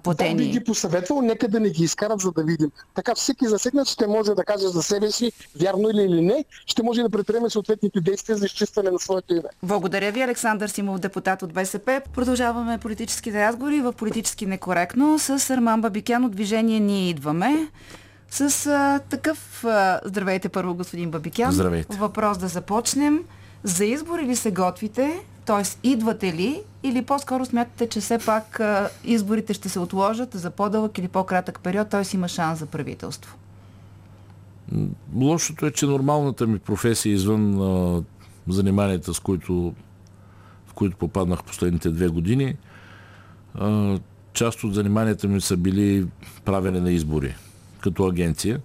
платени? 0.03 0.35
Да, 0.35 0.45
би 0.45 0.49
ги 0.51 0.65
посъветвал, 0.65 1.23
нека 1.23 1.49
да 1.49 1.61
не 1.61 1.71
ги 1.71 1.85
изкарат, 1.85 2.21
за 2.21 2.33
да 2.33 2.43
видим. 2.43 2.71
Така 2.95 3.15
всеки 3.15 3.49
засегнат 3.49 3.89
ще 3.89 4.07
може 4.07 4.35
да 4.35 4.45
каже 4.45 4.69
за 4.69 4.83
себе 4.83 5.11
си, 5.11 5.33
вярно 5.61 5.91
или 5.91 6.03
или 6.03 6.21
не, 6.21 6.45
ще 6.67 6.83
може 6.83 7.03
да 7.03 7.11
предприеме 7.11 7.51
съответните 7.51 8.01
действия 8.01 8.39
за 8.39 8.47
изчистване 8.47 8.91
на 8.91 8.99
своето 8.99 9.35
име. 9.35 9.49
Благодаря 9.63 10.13
ви, 10.13 10.23
Александър 10.23 10.69
Симов, 10.69 10.99
депутат 10.99 11.43
от 11.43 11.53
БСП. 11.53 12.01
Продължаваме 12.15 12.79
политическите 12.79 13.47
разговори 13.47 13.81
в 13.81 13.93
политически 13.93 14.47
некоректно 14.47 15.19
с 15.19 15.51
Арман 15.51 15.81
Бабикян 15.81 16.25
от 16.25 16.33
движение 16.33 16.81
Ние 16.81 17.09
идваме. 17.11 17.69
С 18.31 18.67
а, 18.67 19.01
такъв... 19.11 19.65
А, 19.65 20.01
здравейте 20.05 20.49
първо, 20.49 20.75
господин 20.75 21.11
Бабикян. 21.11 21.53
Здравейте. 21.53 21.97
Въпрос 21.97 22.39
да 22.39 22.49
започнем. 22.49 23.25
За 23.63 23.85
избори 23.85 24.23
ли 24.23 24.37
се 24.37 24.51
готвите? 24.51 25.21
Т.е. 25.49 25.89
идвате 25.89 26.33
ли 26.33 26.61
или 26.83 27.03
по-скоро 27.03 27.45
смятате, 27.45 27.89
че 27.89 28.01
все 28.01 28.19
пак 28.19 28.61
изборите 29.05 29.55
ще 29.55 29.69
се 29.69 29.81
отложат 29.81 30.35
за 30.35 30.51
по-дълъг 30.51 30.99
или 30.99 31.09
по-кратък 31.09 31.61
период, 31.61 31.89
т.е. 31.89 32.17
има 32.17 32.29
шанс 32.29 32.59
за 32.59 32.67
правителство? 32.67 33.37
Лошото 35.15 35.67
е, 35.67 35.71
че 35.71 35.87
нормалната 35.87 36.47
ми 36.47 36.59
професия 36.59 37.13
извън 37.13 37.61
а, 37.61 38.03
заниманията, 38.49 39.15
с 39.15 39.21
които, 39.21 39.75
в 40.67 40.73
които 40.75 40.97
попаднах 40.97 41.45
последните 41.45 41.91
две 41.91 42.09
години, 42.09 42.57
а, 43.55 43.99
част 44.33 44.65
от 44.65 44.75
заниманията 44.75 45.29
ми 45.29 45.41
са 45.41 45.57
били 45.57 46.07
правене 46.45 46.81
на 46.81 46.91
избори 46.91 47.35
като 47.81 48.07
агенция. 48.07 48.61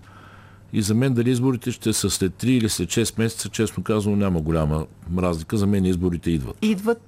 И 0.73 0.81
за 0.81 0.93
мен 0.93 1.13
дали 1.13 1.31
изборите 1.31 1.71
ще 1.71 1.93
са 1.93 2.09
след 2.09 2.33
3 2.33 2.45
или 2.45 2.69
след 2.69 2.89
6 2.89 3.19
месеца, 3.19 3.49
честно 3.49 3.83
казано, 3.83 4.15
няма 4.15 4.41
голяма 4.41 4.85
разлика. 5.17 5.57
За 5.57 5.67
мен 5.67 5.85
изборите 5.85 6.31
идват. 6.31 6.57
Идват, 6.61 7.03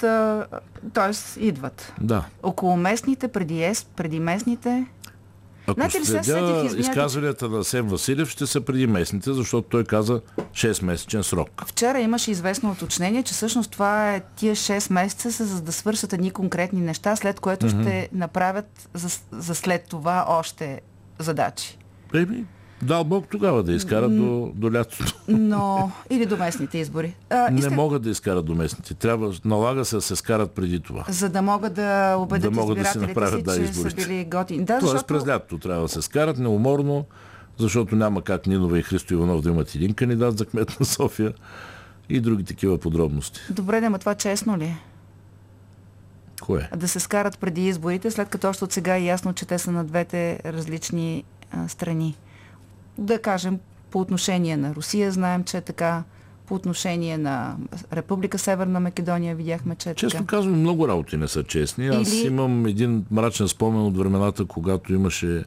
т.е. 0.93 1.39
идват. 1.45 1.93
Да. 2.01 2.25
Около 2.43 2.77
местните, 2.77 3.27
преди, 3.27 3.63
ес, 3.63 3.83
преди 3.95 4.19
местните? 4.19 4.85
Ако 5.67 5.79
Знаете 5.79 5.99
ли, 5.99 6.05
следя 6.05 6.69
изказванията 6.77 7.49
на 7.49 7.63
Сем 7.63 7.87
Василев, 7.87 8.29
ще 8.29 8.47
са 8.47 8.61
преди 8.61 8.87
местните, 8.87 9.33
защото 9.33 9.69
той 9.69 9.83
каза 9.83 10.21
6-месечен 10.53 11.21
срок. 11.21 11.49
Вчера 11.67 11.99
имаше 11.99 12.31
известно 12.31 12.71
уточнение, 12.71 13.23
че 13.23 13.33
всъщност 13.33 13.71
това 13.71 14.15
е 14.15 14.21
тия 14.35 14.55
6 14.55 14.93
месеца 14.93 15.31
са 15.31 15.45
за 15.45 15.61
да 15.61 15.71
свършат 15.71 16.13
едни 16.13 16.31
конкретни 16.31 16.81
неща, 16.81 17.15
след 17.15 17.39
което 17.39 17.65
mm-hmm. 17.65 17.81
ще 17.81 18.09
направят 18.13 18.89
за, 18.93 19.19
за 19.31 19.55
след 19.55 19.87
това 19.89 20.25
още 20.27 20.81
задачи. 21.19 21.77
Еми, 22.13 22.45
Дал 22.81 23.03
Бог 23.03 23.27
тогава 23.31 23.63
да 23.63 23.73
изкарат 23.73 24.17
до, 24.17 24.51
до 24.55 24.73
лятото. 24.73 25.13
Но, 25.27 25.91
или 26.09 26.25
до 26.25 26.37
местните 26.37 26.77
избори. 26.77 27.15
А, 27.29 27.49
не 27.51 27.69
могат 27.69 28.01
да 28.01 28.09
изкарат 28.09 28.45
до 28.45 28.55
местните. 28.55 28.93
Трябва, 28.93 29.33
налага 29.45 29.85
се 29.85 29.95
да 29.95 30.01
се 30.01 30.15
скарат 30.15 30.51
преди 30.51 30.79
това. 30.79 31.05
За 31.09 31.29
да 31.29 31.41
могат 31.41 31.73
да 31.73 32.15
убедят 32.19 32.53
да 32.53 32.61
могат 32.61 32.77
да 32.77 32.85
си 32.85 32.97
направят, 32.97 33.39
си, 33.39 33.43
да, 33.43 33.55
че 33.55 33.61
изборите. 33.61 34.01
са 34.01 34.07
били 34.07 34.25
готини. 34.25 34.65
Да, 34.65 34.79
Тоест 34.79 34.91
защото... 34.91 35.13
през 35.13 35.27
лятото 35.27 35.57
трябва 35.57 35.81
да 35.81 35.89
се 35.89 36.01
скарат 36.01 36.37
неуморно, 36.37 37.05
защото 37.57 37.95
няма 37.95 38.21
как 38.21 38.47
Нинова 38.47 38.79
и 38.79 38.83
Христо 38.83 39.13
Иванов 39.13 39.41
да 39.41 39.49
имат 39.49 39.75
един 39.75 39.93
кандидат 39.93 40.37
за 40.37 40.45
кмет 40.45 40.79
на 40.79 40.85
София 40.85 41.33
и 42.09 42.19
други 42.19 42.43
такива 42.43 42.77
подробности. 42.77 43.39
Добре, 43.49 43.81
да, 43.81 43.97
това 43.97 44.15
честно 44.15 44.57
ли 44.57 44.63
е? 44.63 44.77
Кое? 46.41 46.69
Да 46.75 46.87
се 46.87 46.99
скарат 46.99 47.39
преди 47.39 47.67
изборите, 47.67 48.11
след 48.11 48.29
като 48.29 48.49
още 48.49 48.63
от 48.63 48.71
сега 48.71 48.95
е 48.95 49.03
ясно, 49.03 49.33
че 49.33 49.45
те 49.45 49.59
са 49.59 49.71
на 49.71 49.83
двете 49.83 50.39
различни 50.45 51.23
а, 51.51 51.67
страни 51.67 52.15
да 52.97 53.19
кажем, 53.19 53.59
по 53.91 53.99
отношение 53.99 54.57
на 54.57 54.75
Русия 54.75 55.11
знаем, 55.11 55.43
че 55.43 55.57
е 55.57 55.61
така, 55.61 56.03
по 56.45 56.55
отношение 56.55 57.17
на 57.17 57.55
Република 57.93 58.37
Северна 58.37 58.79
Македония 58.79 59.35
видяхме, 59.35 59.75
че 59.75 59.89
е 59.89 59.95
Често 59.95 60.17
така. 60.17 60.27
казвам, 60.27 60.59
много 60.59 60.87
работи 60.87 61.17
не 61.17 61.27
са 61.27 61.43
честни. 61.43 61.87
Аз 61.87 62.13
Или... 62.13 62.27
имам 62.27 62.65
един 62.65 63.05
мрачен 63.11 63.47
спомен 63.47 63.81
от 63.81 63.97
времената, 63.97 64.45
когато 64.45 64.93
имаше 64.93 65.45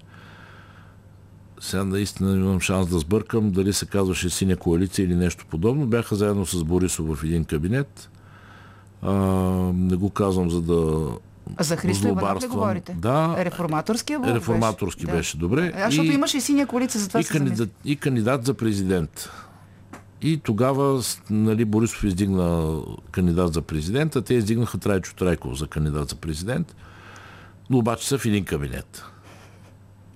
сега 1.61 1.85
наистина 1.85 2.37
имам 2.37 2.61
шанс 2.61 2.89
да 2.89 2.99
сбъркам, 2.99 3.51
дали 3.51 3.73
се 3.73 3.87
казваше 3.87 4.31
синя 4.31 4.57
коалиция 4.57 5.05
или 5.05 5.15
нещо 5.15 5.47
подобно. 5.51 5.87
Бяха 5.87 6.17
заедно 6.17 6.47
с 6.47 6.65
Борисов 6.65 7.17
в 7.17 7.25
един 7.25 7.45
кабинет. 7.45 8.11
А, 9.03 9.13
не 9.75 9.97
го 9.97 10.11
казвам, 10.11 10.51
за 10.51 10.63
да 10.63 11.11
За 11.61 11.77
Христо 11.77 12.09
Иванов 12.09 12.43
ли 12.43 12.47
говорите? 12.47 12.97
Да. 12.99 13.35
Реформаторския 13.39 14.19
блок 14.19 14.35
Реформаторски 14.35 15.07
беше, 15.07 15.17
беше, 15.17 15.37
добре. 15.37 15.73
А, 15.77 15.85
защото 15.85 16.11
И- 16.11 16.15
имаше 16.15 16.37
и 16.37 16.41
синя 16.41 16.67
коалиция, 16.67 17.01
затова 17.01 17.21
и, 17.21 17.25
се 17.25 17.33
кандидат, 17.33 17.71
и 17.85 17.97
кандидат 17.97 18.45
за 18.45 18.55
президент. 18.55 19.31
И 20.23 20.37
тогава 20.39 21.03
нали, 21.31 21.65
Борисов 21.65 22.05
издигна 22.05 22.79
кандидат 23.11 23.55
за 23.55 23.63
президент, 23.63 24.17
а 24.17 24.23
те 24.23 24.35
издигнаха 24.35 24.79
Трайчо 24.79 25.15
Трайков 25.15 25.59
за 25.59 25.67
кандидат 25.67 26.09
за 26.09 26.17
президент, 26.17 26.77
но 27.71 27.79
обаче 27.79 28.09
са 28.09 28.19
в 28.19 28.27
един 28.27 28.45
кабинет. 28.45 29.05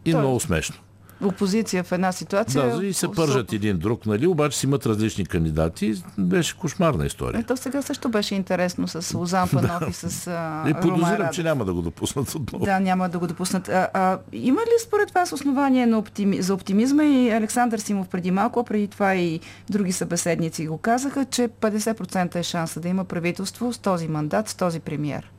И 0.05 0.13
Той- 0.13 0.21
много 0.21 0.41
смешно. 0.41 0.77
Опозиция 1.25 1.85
в 1.85 1.93
една 1.93 2.13
ситуация. 2.13 2.77
Да, 2.77 2.87
и 2.87 2.93
се 2.93 3.09
пържат 3.09 3.53
един 3.53 3.79
друг, 3.79 4.07
нали, 4.07 4.27
обаче 4.27 4.59
си 4.59 4.67
имат 4.67 4.87
различни 4.87 5.27
кандидати. 5.27 5.95
Беше 6.19 6.59
кошмарна 6.59 7.07
история. 7.07 7.41
Ето 7.41 7.57
сега 7.57 7.83
също 7.83 8.09
беше 8.09 8.35
интересно 8.35 8.89
с 8.89 9.15
Лозан 9.15 9.49
Панов 9.53 9.91
и 9.91 9.93
с 9.93 10.27
а, 10.27 10.65
И 10.71 10.75
подозирам, 10.75 11.21
Радев. 11.21 11.31
че 11.31 11.43
няма 11.43 11.65
да 11.65 11.75
го 11.75 11.83
допуснат 11.83 12.35
отново. 12.35 12.65
Да, 12.65 12.81
няма 12.81 13.09
да 13.09 13.19
го 13.19 13.27
допуснат. 13.27 13.69
А, 13.69 13.89
а, 13.95 14.19
има 14.33 14.61
ли 14.61 14.83
според 14.83 15.11
вас 15.11 15.33
основание 15.33 15.87
на 15.87 15.99
оптими... 15.99 16.43
за 16.43 16.55
оптимизма 16.55 17.05
и 17.05 17.31
Александър 17.31 17.79
Симов 17.79 18.09
преди 18.09 18.31
малко, 18.31 18.65
преди 18.65 18.89
това 18.89 19.15
и 19.15 19.41
други 19.71 19.93
събеседници 19.93 20.67
го 20.67 20.79
казаха, 20.79 21.25
че 21.25 21.49
50% 21.49 22.37
е 22.37 22.43
шанса 22.43 22.81
да 22.81 22.89
има 22.89 23.05
правителство 23.05 23.73
с 23.73 23.79
този 23.79 24.09
мандат, 24.09 24.49
с 24.49 24.55
този 24.55 24.81
премьер. 24.81 25.33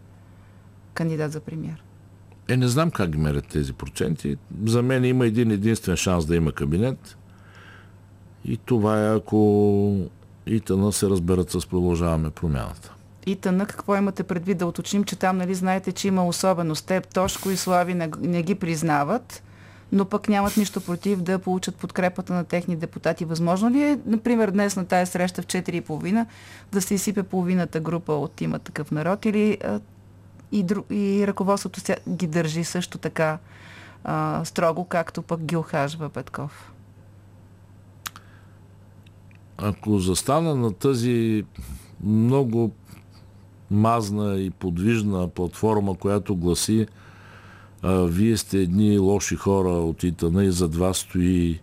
Кандидат 0.93 1.31
за 1.31 1.39
премьер. 1.39 1.83
Е, 2.47 2.57
не 2.57 2.67
знам 2.67 2.91
как 2.91 3.09
ги 3.09 3.17
мерят 3.17 3.47
тези 3.47 3.73
проценти. 3.73 4.37
За 4.65 4.81
мен 4.81 5.05
има 5.05 5.25
един 5.25 5.51
единствен 5.51 5.95
шанс 5.95 6.25
да 6.25 6.35
има 6.35 6.51
кабинет. 6.51 7.17
И 8.45 8.57
това 8.57 9.05
е 9.05 9.15
ако 9.15 9.99
ИТН 10.45 10.89
се 10.89 11.09
разберат 11.09 11.51
с 11.51 11.67
продължаваме 11.67 12.29
промяната. 12.29 12.93
И 13.25 13.35
тъна, 13.35 13.65
какво 13.65 13.95
имате 13.95 14.23
предвид 14.23 14.57
да 14.57 14.65
уточним, 14.65 15.03
че 15.03 15.15
там, 15.15 15.37
нали, 15.37 15.55
знаете, 15.55 15.91
че 15.91 16.07
има 16.07 16.27
особеност. 16.27 16.87
Те, 16.87 17.01
Тошко 17.01 17.49
и 17.49 17.57
Слави 17.57 17.93
не, 17.93 18.09
не 18.19 18.43
ги 18.43 18.55
признават, 18.55 19.43
но 19.91 20.05
пък 20.05 20.29
нямат 20.29 20.57
нищо 20.57 20.81
против 20.81 21.21
да 21.21 21.39
получат 21.39 21.75
подкрепата 21.75 22.33
на 22.33 22.43
техни 22.43 22.75
депутати. 22.75 23.25
Възможно 23.25 23.69
ли 23.69 23.83
е, 23.83 23.99
например, 24.05 24.51
днес 24.51 24.75
на 24.75 24.85
тая 24.85 25.07
среща 25.07 25.41
в 25.41 25.45
4.30 25.45 26.25
да 26.71 26.81
се 26.81 26.93
изсипе 26.93 27.23
половината 27.23 27.79
група 27.79 28.13
от 28.13 28.41
има 28.41 28.59
такъв 28.59 28.91
народ 28.91 29.25
или 29.25 29.57
а, 29.63 29.79
и, 30.53 30.63
дру, 30.63 30.83
и 30.89 31.27
ръководството 31.27 31.79
ся- 31.79 32.09
ги 32.09 32.27
държи 32.27 32.63
също 32.63 32.97
така 32.97 33.37
а, 34.03 34.45
строго, 34.45 34.85
както 34.85 35.21
пък 35.21 35.43
ги 35.45 35.55
охажва 35.55 36.09
Петков? 36.09 36.71
Ако 39.57 39.99
застана 39.99 40.55
на 40.55 40.73
тази 40.73 41.45
много 42.03 42.71
мазна 43.71 44.35
и 44.35 44.49
подвижна 44.49 45.27
платформа, 45.27 45.95
която 45.95 46.35
гласи 46.35 46.87
а, 47.81 47.93
вие 47.93 48.37
сте 48.37 48.57
едни 48.57 48.97
лоши 48.97 49.35
хора 49.35 49.69
от 49.69 50.03
ИТН 50.03 50.39
и 50.39 50.51
зад 50.51 50.75
вас 50.75 50.97
стои 50.97 51.59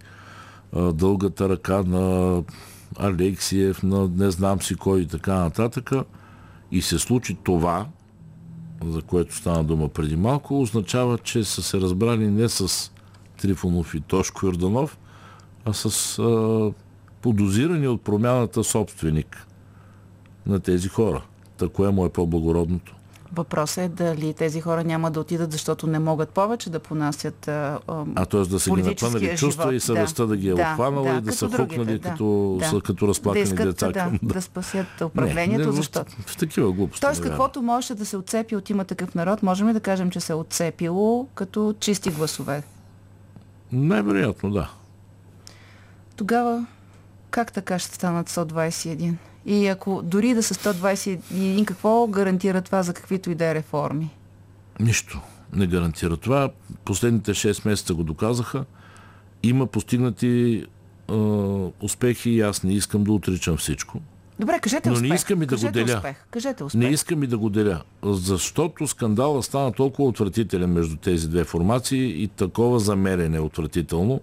а, 0.73 0.93
дългата 0.93 1.49
ръка 1.49 1.83
на 1.83 2.43
Алексиев, 2.99 3.83
на 3.83 4.09
не 4.09 4.31
знам 4.31 4.63
си 4.63 4.75
кой 4.75 5.01
и 5.01 5.07
така 5.07 5.35
нататък, 5.35 5.91
и 6.73 6.83
се 6.83 6.99
случи 6.99 7.39
това, 7.45 7.87
за 8.87 9.03
което 9.03 9.37
стана 9.37 9.65
дума 9.65 9.89
преди 9.89 10.17
малко, 10.17 10.61
означава, 10.61 11.19
че 11.19 11.45
са 11.45 11.63
се 11.63 11.81
разбрали 11.81 12.29
не 12.29 12.49
с 12.49 12.93
Трифонов 13.41 13.95
и 13.95 14.01
Тошко 14.01 14.47
Йорданов, 14.47 14.99
а 15.65 15.73
с 15.73 16.19
а, 16.19 16.73
подозирани 17.23 17.89
от 17.89 18.03
промяната 18.03 18.65
собственик 18.65 19.47
на 20.47 20.61
тези 20.61 20.89
хора. 20.89 21.23
Та 21.57 21.69
кое 21.69 21.91
му 21.91 22.07
е 22.07 22.13
по-благородното? 22.13 22.97
Въпросът 23.35 23.79
е 23.79 23.89
дали 23.89 24.35
тези 24.35 24.61
хора 24.61 24.85
няма 24.85 25.11
да 25.11 25.21
отидат, 25.21 25.53
защото 25.53 25.87
не 25.87 25.99
могат 25.99 26.29
повече 26.29 26.71
да 26.71 26.81
понасят 26.81 27.49
а, 27.49 27.79
а, 28.15 28.27
т.е. 28.27 28.41
да 28.41 28.61
са 28.61 28.71
ги 28.71 28.83
напънали 28.83 29.37
чувства 29.37 29.63
живот. 29.63 29.75
и 29.75 29.81
съвестта 29.81 30.27
да, 30.27 30.37
ги 30.37 30.49
е 30.49 30.55
Да, 30.55 30.63
обхванала 30.63 31.13
да, 31.13 31.19
и 31.19 31.21
да 31.21 31.33
са 31.33 31.49
хукнали 31.49 31.99
да, 31.99 32.11
като, 32.11 32.57
да. 32.61 32.69
са, 32.69 32.81
като 32.81 33.07
да 33.07 33.11
разплакани 33.11 33.43
искат 33.43 33.67
деца. 33.67 33.87
да, 33.87 33.93
към- 33.93 34.19
да 34.23 34.43
спасят 34.43 35.01
управлението, 35.05 35.59
не, 35.61 35.67
не, 35.67 35.73
в- 35.73 35.75
защото... 35.75 36.13
В, 36.27 36.37
такива 36.37 36.73
глупости. 36.73 37.01
Тоест, 37.01 37.23
каквото 37.23 37.63
можеше 37.63 37.95
да 37.95 38.07
се 38.07 38.17
отцепи 38.17 38.57
от 38.57 38.71
има 38.71 38.85
такъв 38.85 39.15
народ, 39.15 39.43
можем 39.43 39.69
ли 39.69 39.73
да 39.73 39.81
кажем, 39.81 40.11
че 40.11 40.21
се 40.21 40.33
е 40.33 40.37
отцепило 40.37 41.27
като 41.35 41.75
чисти 41.81 42.11
гласове? 42.11 42.63
Най-вероятно, 43.73 44.51
да. 44.51 44.71
Тогава 46.17 46.67
как 47.31 47.53
така 47.53 47.79
ще 47.79 47.95
станат 47.95 48.31
121? 48.31 49.15
И 49.47 49.67
ако 49.67 50.03
дори 50.05 50.35
да 50.35 50.43
са 50.43 50.55
121, 50.55 51.65
какво 51.65 52.07
гарантира 52.07 52.63
това 52.63 52.83
за 52.83 52.95
каквито 52.95 53.31
и 53.31 53.35
да 53.35 53.45
е 53.45 53.55
реформи? 53.55 54.11
Нищо 54.81 55.21
не 55.53 55.67
гарантира 55.67 56.17
това. 56.17 56.51
Последните 56.85 57.35
6 57.35 57.67
месеца 57.69 57.95
го 57.95 58.03
доказаха. 58.03 58.65
Има 59.43 59.67
постигнати 59.67 60.65
е, 61.11 61.13
успехи 61.81 62.31
и 62.31 62.41
аз 62.41 62.63
не 62.63 62.73
искам 62.73 63.05
да 63.05 63.13
отричам 63.13 63.57
всичко. 63.57 64.01
Добре, 64.41 64.59
кажете 64.59 64.89
Но 64.89 64.95
не 64.95 65.01
успех. 65.01 65.15
искам 65.15 65.43
и 65.43 65.47
да 65.47 65.57
го 65.57 65.61
кажете 65.63 65.85
деля. 65.85 65.97
Успех. 65.97 66.17
Кажете 66.31 66.65
успех. 66.65 66.81
Не 66.81 66.89
искам 66.89 67.23
и 67.23 67.27
да 67.27 67.39
го 67.39 67.51
деля, 67.51 67.83
защото 68.03 68.87
скандала 68.87 69.43
стана 69.43 69.73
толкова 69.73 70.09
отвратителен 70.09 70.73
между 70.73 70.97
тези 70.97 71.29
две 71.29 71.45
формации 71.45 72.23
и 72.23 72.29
такова 72.29 72.79
замерене 72.79 73.37
е 73.37 73.41
отвратително, 73.41 74.21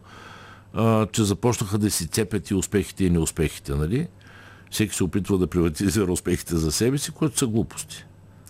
а, 0.74 1.06
че 1.06 1.24
започнаха 1.24 1.78
да 1.78 1.92
си 1.92 2.08
цепят 2.08 2.50
и 2.50 2.56
успехите 2.56 3.06
и 3.06 3.10
неуспехите, 3.10 3.76
нали? 3.76 4.08
Всеки 4.72 4.96
се 4.96 5.04
опитва 5.04 5.38
да 5.38 5.48
приватизира 5.48 6.12
успехите 6.12 6.56
за 6.56 6.72
себе 6.72 6.98
си, 6.98 7.12
което 7.12 7.38
са 7.38 7.48
глупости. 7.48 8.06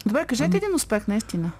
Добре, 0.06 0.26
кажете 0.26 0.58
един 0.58 0.76
успех, 0.76 1.08
наистина. 1.08 1.52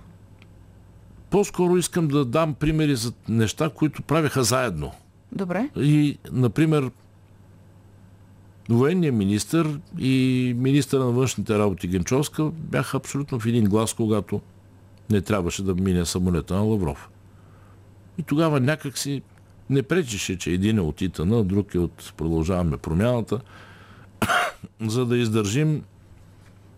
По-скоро 1.30 1.78
искам 1.78 2.08
да 2.08 2.26
дам 2.26 2.54
примери 2.54 2.96
за 2.96 3.14
неща, 3.30 3.70
които 3.70 4.02
правеха 4.02 4.44
заедно. 4.44 4.92
Добре. 5.32 5.70
И, 5.76 6.18
например, 6.32 6.92
военният 8.70 9.16
министр 9.16 9.80
и 10.00 10.54
министър 10.58 11.00
на 11.00 11.12
външните 11.12 11.60
работи 11.60 11.88
Генчовска 11.88 12.44
бяха 12.46 12.98
абсолютно 12.98 13.40
в 13.40 13.46
един 13.46 13.66
глас, 13.66 13.94
когато 13.94 14.42
не 15.10 15.22
трябваше 15.22 15.64
да 15.64 15.76
мине 15.76 16.06
самолета 16.06 16.56
на 16.56 16.62
Лавров. 16.62 17.10
И 18.18 18.24
тогава 18.24 18.60
някак 18.60 18.98
си 18.98 19.22
не 19.70 19.84
пречеше, 19.84 20.38
че 20.38 20.52
един 20.52 20.78
е 20.78 20.82
от 20.82 21.02
ИТАН, 21.02 21.34
а 21.34 21.44
друг 21.44 21.76
е 21.76 21.80
от 21.80 22.14
Продължаваме 22.18 22.78
промяната, 22.78 23.40
за 24.82 25.06
да 25.06 25.18
издържим 25.18 25.84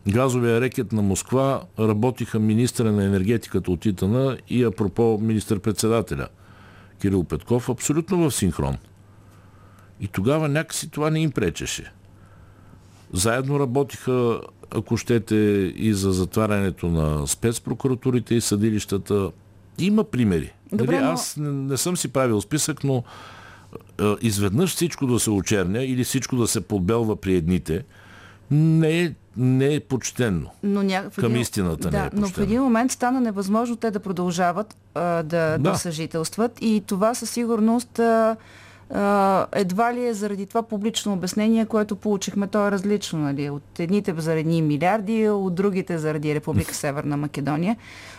газовия 0.08 0.62
рекет 0.62 0.92
на 0.92 1.02
Москва 1.02 1.62
работиха 1.80 2.40
министра 2.40 2.92
на 2.92 3.04
енергетиката 3.04 3.72
от 3.72 3.86
ИТАН 3.86 4.38
и 4.50 4.64
апропо 4.64 5.20
министър-председателя 5.22 6.28
Кирил 7.02 7.24
Петков 7.24 7.70
абсолютно 7.70 8.18
в 8.18 8.32
синхрон. 8.36 8.78
И 10.02 10.08
тогава 10.08 10.50
някакси 10.50 10.90
това 10.90 11.10
не 11.10 11.20
им 11.20 11.32
пречеше. 11.32 11.92
Заедно 13.14 13.60
работиха, 13.60 14.42
ако 14.72 14.98
щете, 14.98 15.36
и 15.76 15.94
за 15.94 16.12
затварянето 16.12 16.88
на 16.88 17.28
спецпрокуратурите 17.28 18.36
и 18.36 18.42
съдилищата. 18.42 19.32
Има 19.80 20.04
примери. 20.04 20.54
Добре, 20.74 20.96
нали, 20.96 21.06
но- 21.06 21.12
Аз 21.12 21.38
не, 21.38 21.52
не 21.52 21.78
съм 21.78 21.98
си 21.98 22.08
правил 22.08 22.42
списък, 22.42 22.84
но 22.84 23.04
изведнъж 24.22 24.76
всичко 24.76 25.07
да 25.07 25.20
се 25.20 25.30
очерня 25.30 25.84
или 25.84 26.03
всичко 26.03 26.36
да 26.36 26.47
се 26.47 26.61
подбелва 26.61 27.15
при 27.15 27.36
едните, 27.36 27.84
не 28.51 29.03
е, 29.03 29.11
не 29.38 29.74
е 29.74 29.80
почтенно. 29.80 30.49
Но 30.63 30.84
ня... 30.84 31.09
Към 31.15 31.36
истината 31.36 31.89
да, 31.89 31.99
не 31.99 32.05
е 32.05 32.09
но 32.13 32.28
в 32.28 32.38
един 32.38 32.61
момент 32.61 32.91
стана 32.91 33.22
невъзможно 33.22 33.76
те 33.76 33.91
да 33.91 33.99
продължават 33.99 34.76
а, 34.95 35.01
да, 35.01 35.24
да. 35.24 35.57
Да. 35.57 35.76
съжителстват 35.76 36.57
и 36.61 36.84
това 36.88 37.13
със 37.13 37.30
сигурност 37.30 37.99
а, 37.99 38.36
а, 38.93 39.45
едва 39.51 39.93
ли 39.93 40.05
е 40.05 40.13
заради 40.13 40.45
това 40.45 40.63
публично 40.63 41.13
обяснение, 41.13 41.65
което 41.65 41.95
получихме, 41.95 42.47
то 42.47 42.67
е 42.67 42.72
различно. 42.72 43.20
Нали? 43.20 43.49
От 43.49 43.80
едните 43.80 44.13
заради 44.17 44.61
милиарди, 44.61 45.30
от 45.30 45.55
другите 45.55 45.97
заради 45.97 46.36
Република 46.36 46.74
Северна 46.76 47.17
Македония. 47.17 47.78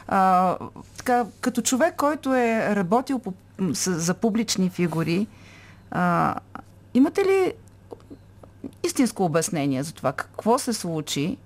А, 0.08 0.56
така, 0.96 1.24
като 1.40 1.62
човек, 1.62 1.96
който 1.96 2.34
е 2.34 2.76
работил 2.76 3.18
по, 3.18 3.32
с, 3.72 3.94
за 3.94 4.14
публични 4.14 4.70
фигури, 4.70 5.26
а, 5.90 6.34
имате 6.94 7.20
ли 7.20 7.52
истинско 8.84 9.24
обяснение 9.24 9.82
за 9.82 9.92
това 9.92 10.12
какво 10.12 10.58
се 10.58 10.72
случи, 10.72 11.36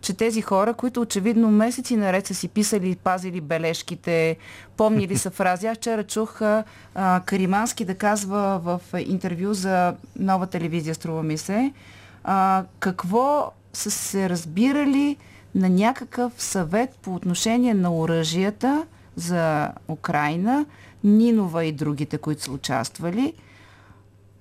че 0.00 0.14
тези 0.14 0.42
хора, 0.42 0.74
които 0.74 1.00
очевидно 1.00 1.50
месеци 1.50 1.96
наред 1.96 2.26
са 2.26 2.34
си 2.34 2.48
писали 2.48 2.96
пазили 2.96 3.40
бележките, 3.40 4.36
помнили 4.76 5.18
са 5.18 5.30
фрази. 5.30 5.66
Аз 5.66 5.78
вчера 5.78 6.04
чух 6.04 6.42
а, 6.42 6.64
Каримански 7.24 7.84
да 7.84 7.94
казва 7.94 8.60
в 8.64 8.80
интервю 8.98 9.54
за 9.54 9.94
нова 10.18 10.46
телевизия, 10.46 10.94
струва 10.94 11.22
ми 11.22 11.38
се, 11.38 11.72
а, 12.24 12.64
какво 12.78 13.52
са 13.72 13.90
се 13.90 14.28
разбирали 14.28 15.16
на 15.54 15.68
някакъв 15.68 16.32
съвет 16.38 16.98
по 17.02 17.14
отношение 17.14 17.74
на 17.74 17.96
оръжията 17.96 18.86
за 19.16 19.68
Украина, 19.88 20.66
Нинова 21.04 21.64
и 21.64 21.72
другите, 21.72 22.18
които 22.18 22.42
са 22.42 22.52
участвали. 22.52 23.32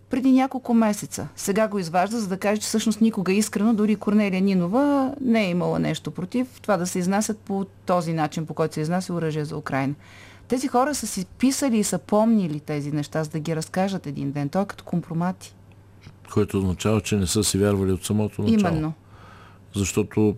Преди 0.10 0.32
няколко 0.32 0.74
месеца. 0.74 1.28
Сега 1.36 1.68
го 1.68 1.80
изважда, 1.80 2.20
за 2.20 2.28
да 2.28 2.38
каже, 2.38 2.62
че 2.62 2.68
всъщност 2.68 3.02
никога 3.02 3.34
искрено, 3.34 3.74
дори 3.74 3.96
Корнелия 3.96 4.42
Нинова 4.42 5.14
не 5.22 5.46
е 5.46 5.50
имала 5.50 5.80
нещо 5.80 6.12
против 6.12 6.48
това 6.62 6.78
да 6.78 6.88
се 6.88 7.00
изнасят 7.00 7.40
по 7.40 7.66
този 7.86 8.14
начин, 8.14 8.46
по 8.46 8.54
който 8.54 8.74
се 8.74 8.82
изнася 8.82 9.14
оръжие 9.14 9.46
за 9.46 9.58
Украина. 9.58 9.94
Тези 10.48 10.68
хора 10.68 10.96
са 10.96 11.08
си 11.08 11.26
писали 11.38 11.78
и 11.78 11.84
са 11.84 11.98
помнили 11.98 12.60
тези 12.60 12.92
неща, 12.92 13.24
за 13.24 13.30
да 13.30 13.40
ги 13.40 13.56
разкажат 13.56 14.08
един 14.08 14.32
ден. 14.32 14.50
Той 14.50 14.62
е 14.62 14.66
като 14.66 14.84
компромати. 14.84 15.56
Което 16.34 16.58
означава, 16.58 17.02
че 17.02 17.16
не 17.16 17.28
са 17.28 17.44
си 17.44 17.58
вярвали 17.58 17.92
от 17.92 18.06
самото 18.06 18.42
начало. 18.42 18.60
Именно. 18.60 18.94
Защото 19.76 20.36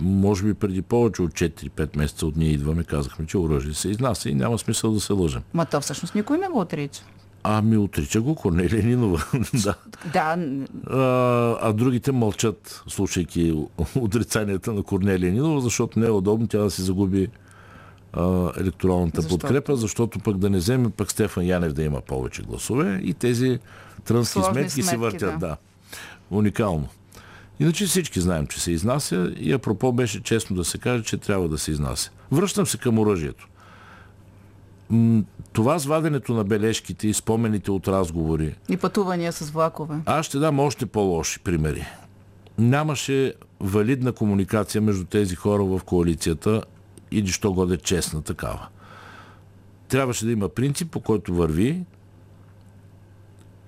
може 0.00 0.44
би 0.44 0.54
преди 0.54 0.82
повече 0.82 1.22
от 1.22 1.30
4-5 1.30 1.96
месеца 1.96 2.26
от 2.26 2.36
ние 2.36 2.48
идваме, 2.48 2.84
казахме, 2.84 3.26
че 3.26 3.38
оръжие 3.38 3.74
се 3.74 3.88
изнася 3.88 4.28
и 4.28 4.34
няма 4.34 4.58
смисъл 4.58 4.92
да 4.92 5.00
се 5.00 5.12
лъжем. 5.12 5.42
Ма 5.54 5.66
то 5.66 5.80
всъщност 5.80 6.14
никой 6.14 6.38
не 6.38 6.48
го 6.48 6.60
отрича. 6.60 7.02
Ами 7.46 7.76
отрича 7.76 8.20
го 8.20 8.34
Корнелия 8.34 8.84
Нинова. 8.84 9.24
да. 9.64 9.74
Да, 10.12 10.36
А, 10.90 10.98
а 11.60 11.72
другите 11.72 12.12
мълчат, 12.12 12.82
слушайки 12.88 13.66
отрицанията 13.94 14.72
на 14.72 14.82
Корнелия 14.82 15.32
Нинова, 15.32 15.60
защото 15.60 15.98
не 15.98 16.06
е 16.06 16.10
удобно 16.10 16.46
тя 16.46 16.58
да 16.58 16.70
си 16.70 16.82
загуби 16.82 17.28
а, 18.12 18.50
електоралната 18.60 19.22
Защото? 19.22 19.40
подкрепа, 19.40 19.76
защото 19.76 20.18
пък 20.18 20.38
да 20.38 20.50
не 20.50 20.58
вземе 20.58 20.90
пък 20.90 21.10
Стефан 21.12 21.46
Янев 21.46 21.72
да 21.72 21.82
има 21.82 22.00
повече 22.00 22.42
гласове 22.42 23.00
и 23.04 23.14
тези 23.14 23.58
трънски 24.04 24.40
сметки, 24.52 24.82
сметки, 24.82 24.96
въртят. 24.96 25.40
да. 25.40 25.46
Да. 25.46 25.56
Уникално. 26.30 26.88
Иначе 27.60 27.86
всички 27.86 28.20
знаем, 28.20 28.46
че 28.46 28.60
се 28.60 28.72
изнася 28.72 29.32
и 29.36 29.52
апропо 29.52 29.92
беше 29.92 30.22
честно 30.22 30.56
да 30.56 30.64
се 30.64 30.78
каже, 30.78 31.04
че 31.04 31.16
трябва 31.16 31.48
да 31.48 31.58
се 31.58 31.70
изнася. 31.70 32.10
Връщам 32.32 32.66
се 32.66 32.78
към 32.78 32.98
оръжието. 32.98 33.48
Това 35.54 35.78
с 35.78 35.86
ваденето 35.86 36.34
на 36.34 36.44
бележките 36.44 37.08
и 37.08 37.14
спомените 37.14 37.70
от 37.70 37.88
разговори, 37.88 38.54
и 38.68 38.76
пътувания 38.76 39.32
с 39.32 39.50
влакове. 39.50 39.96
аз 40.06 40.26
ще 40.26 40.38
дам 40.38 40.60
още 40.60 40.86
по-лоши 40.86 41.38
примери. 41.38 41.86
Нямаше 42.58 43.34
валидна 43.60 44.12
комуникация 44.12 44.82
между 44.82 45.04
тези 45.04 45.34
хора 45.34 45.64
в 45.64 45.80
коалицията 45.84 46.62
или 47.10 47.28
що 47.28 47.52
годе 47.52 47.76
честна 47.76 48.22
такава. 48.22 48.68
Трябваше 49.88 50.24
да 50.24 50.32
има 50.32 50.48
принцип, 50.48 50.90
по 50.90 51.00
който 51.00 51.34
върви 51.34 51.84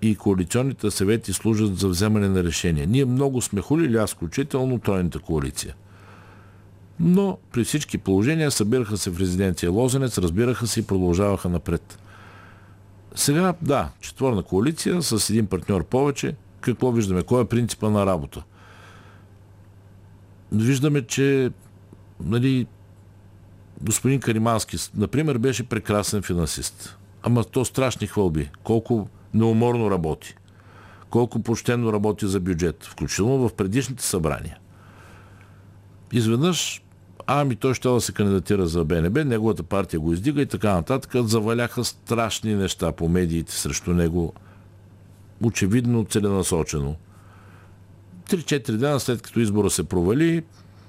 и 0.02 0.16
коалиционните 0.16 0.90
съвети 0.90 1.32
служат 1.32 1.78
за 1.78 1.88
вземане 1.88 2.28
на 2.28 2.44
решения. 2.44 2.86
Ние 2.86 3.04
много 3.04 3.42
сме 3.42 3.60
хулили, 3.60 3.96
аз 3.96 4.14
включително 4.14 4.78
тройната 4.78 5.18
коалиция. 5.18 5.74
Но 7.00 7.38
при 7.52 7.64
всички 7.64 7.98
положения 7.98 8.50
събираха 8.50 8.96
се 8.96 9.10
в 9.10 9.20
резиденция 9.20 9.70
Лозенец, 9.70 10.18
разбираха 10.18 10.66
се 10.66 10.80
и 10.80 10.86
продължаваха 10.86 11.48
напред. 11.48 11.98
Сега, 13.14 13.54
да, 13.62 13.88
четворна 14.00 14.42
коалиция 14.42 15.02
с 15.02 15.30
един 15.30 15.46
партньор 15.46 15.84
повече. 15.84 16.36
Какво 16.60 16.92
виждаме? 16.92 17.22
Кой 17.22 17.42
е 17.42 17.46
принципа 17.46 17.90
на 17.90 18.06
работа? 18.06 18.42
Виждаме, 20.52 21.02
че 21.02 21.50
нали, 22.24 22.66
господин 23.80 24.20
Каримански, 24.20 24.76
например, 24.94 25.38
беше 25.38 25.68
прекрасен 25.68 26.22
финансист. 26.22 26.98
Ама 27.22 27.44
то 27.44 27.64
страшни 27.64 28.06
хвалби. 28.06 28.50
Колко 28.64 29.08
неуморно 29.34 29.90
работи. 29.90 30.34
Колко 31.10 31.42
почтенно 31.42 31.92
работи 31.92 32.26
за 32.26 32.40
бюджет. 32.40 32.84
Включително 32.84 33.48
в 33.48 33.54
предишните 33.54 34.04
събрания. 34.04 34.58
Изведнъж 36.12 36.82
ами 37.26 37.56
той 37.56 37.74
ще 37.74 37.88
да 37.88 38.00
се 38.00 38.12
кандидатира 38.12 38.66
за 38.66 38.84
БНБ, 38.84 39.24
неговата 39.24 39.62
партия 39.62 40.00
го 40.00 40.12
издига 40.12 40.42
и 40.42 40.46
така 40.46 40.74
нататък. 40.74 41.10
Заваляха 41.14 41.84
страшни 41.84 42.54
неща 42.54 42.92
по 42.92 43.08
медиите 43.08 43.52
срещу 43.52 43.94
него. 43.94 44.32
Очевидно 45.42 46.04
целенасочено. 46.04 46.96
3-4 48.30 48.70
дена 48.76 49.00
след 49.00 49.22
като 49.22 49.40
избора 49.40 49.70
се 49.70 49.84
провали, 49.84 50.42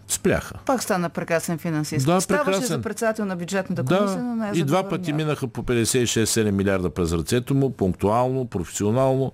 спряха. 0.08 0.56
Пак 0.66 0.84
стана 0.84 1.10
прекрасен 1.10 1.58
финансист. 1.58 2.06
Да, 2.06 2.22
Ставаше 2.22 2.46
прекрасен. 2.46 2.68
за 2.68 2.82
председател 2.82 3.26
на 3.26 3.36
бюджетната 3.36 3.84
комисия, 3.84 4.24
но 4.24 4.36
не 4.36 4.52
Да, 4.52 4.58
е 4.58 4.62
и 4.62 4.64
два 4.64 4.84
да 4.84 4.90
пъти 4.90 5.14
минаха 5.14 5.48
по 5.48 5.64
56-7 5.64 6.52
милиарда 6.52 6.90
през 6.90 7.14
ръцето 7.14 7.56
му, 7.56 7.70
пунктуално, 7.70 8.46
професионално. 8.46 9.32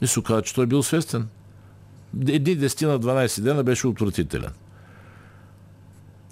И 0.00 0.06
се 0.06 0.20
оказа, 0.20 0.42
че 0.42 0.54
той 0.54 0.64
е 0.64 0.66
бил 0.66 0.82
свестен. 0.82 1.28
Едни 2.28 2.58
10 2.58 2.86
на 2.86 3.00
12 3.00 3.40
дена 3.40 3.64
беше 3.64 3.86
отвратителен. 3.86 4.50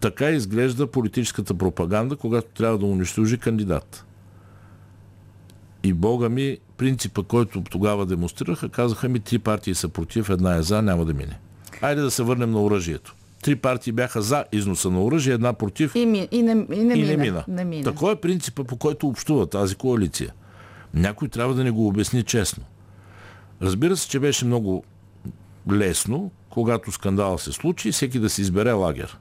Така 0.01 0.31
изглежда 0.31 0.87
политическата 0.87 1.55
пропаганда, 1.55 2.17
когато 2.17 2.49
трябва 2.49 2.79
да 2.79 2.87
унищожи 2.87 3.39
кандидат. 3.39 4.07
И 5.83 5.93
бога 5.93 6.29
ми, 6.29 6.59
принципа, 6.77 7.23
който 7.23 7.63
тогава 7.71 8.07
демонстрираха, 8.07 8.69
казаха 8.69 9.09
ми 9.09 9.21
три 9.21 9.39
партии 9.39 9.75
са 9.75 9.89
против, 9.89 10.31
една 10.31 10.57
е 10.57 10.63
за, 10.63 10.83
няма 10.83 11.05
да 11.05 11.15
мине. 11.15 11.39
Айде 11.81 12.01
да 12.01 12.11
се 12.11 12.23
върнем 12.23 12.51
на 12.51 12.63
оръжието. 12.63 13.15
Три 13.43 13.57
партии 13.57 13.93
бяха 13.93 14.23
за 14.23 14.45
износа 14.53 14.91
на 14.91 15.05
оръжие, 15.05 15.35
една 15.35 15.53
против 15.53 15.95
И, 15.95 16.07
ми, 16.07 16.29
и, 16.31 16.43
не, 16.43 16.67
и 16.73 16.85
не 16.85 16.95
и 16.95 17.03
мина. 17.03 17.07
не 17.07 17.17
мина. 17.17 17.45
Не 17.49 17.65
мина. 17.65 17.85
Такой 17.85 18.13
е 18.13 18.17
принципа, 18.17 18.65
по 18.65 18.77
който 18.77 19.09
общува 19.09 19.47
тази 19.47 19.75
коалиция. 19.75 20.33
Някой 20.95 21.29
трябва 21.29 21.55
да 21.55 21.65
ни 21.65 21.71
го 21.71 21.89
обясни 21.89 22.23
честно. 22.23 22.65
Разбира 23.63 23.97
се, 23.97 24.09
че 24.09 24.21
беше 24.21 24.45
много 24.45 24.85
лесно, 25.73 26.31
когато 26.51 26.93
скандал 26.93 27.39
се 27.39 27.53
случи, 27.53 27.93
всеки 27.93 28.19
да 28.19 28.31
си 28.31 28.41
избере 28.41 28.73
лагер. 28.73 29.19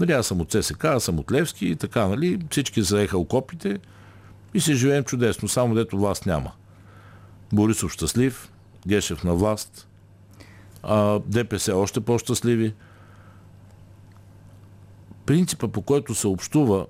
Нали, 0.00 0.12
аз 0.12 0.26
съм 0.26 0.40
от 0.40 0.52
ССК, 0.52 0.84
аз 0.84 1.04
съм 1.04 1.18
от 1.18 1.32
Левски 1.32 1.66
и 1.66 1.76
така, 1.76 2.08
нали, 2.08 2.38
всички 2.50 2.82
заеха 2.82 3.18
окопите 3.18 3.78
и 4.54 4.60
се 4.60 4.74
живеем 4.74 5.04
чудесно, 5.04 5.48
само 5.48 5.74
дето 5.74 5.98
власт 5.98 6.26
няма. 6.26 6.52
Борисов 7.52 7.92
щастлив, 7.92 8.52
Гешев 8.86 9.24
на 9.24 9.34
власт, 9.34 9.88
а, 10.82 11.20
ДПС 11.26 11.76
още 11.76 12.00
по-щастливи. 12.00 12.74
Принципа, 15.26 15.68
по 15.68 15.82
който 15.82 16.14
се 16.14 16.26
общува, 16.26 16.86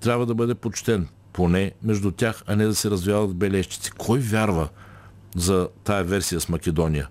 трябва 0.00 0.26
да 0.26 0.34
бъде 0.34 0.54
почтен. 0.54 1.08
Поне 1.32 1.72
между 1.82 2.10
тях, 2.10 2.42
а 2.46 2.56
не 2.56 2.64
да 2.64 2.74
се 2.74 2.90
развяват 2.90 3.36
бележчици. 3.36 3.90
Кой 3.90 4.18
вярва 4.18 4.68
за 5.36 5.68
тая 5.84 6.04
версия 6.04 6.40
с 6.40 6.48
Македония? 6.48 7.08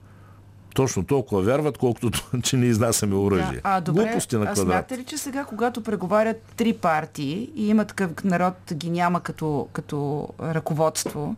Точно 0.76 1.04
толкова 1.04 1.42
вярват, 1.42 1.78
колкото 1.78 2.12
че 2.44 2.58
не 2.58 2.66
изнасяме 2.66 3.16
оръжие. 3.16 3.54
Да. 3.54 3.62
А, 3.64 3.82
добре, 3.82 4.04
Глупости 4.04 4.36
на 4.36 4.42
а 4.42 4.54
квадрат. 4.54 4.66
смятате 4.74 4.98
ли, 4.98 5.04
че 5.04 5.18
сега, 5.18 5.46
когато 5.46 5.84
преговарят 5.84 6.38
три 6.58 6.74
партии 6.74 7.50
и 7.56 7.68
има 7.68 7.86
такъв 7.86 8.24
народ, 8.24 8.54
ги 8.74 8.90
няма 8.90 9.20
като, 9.20 9.68
като 9.74 10.28
ръководство, 10.42 11.36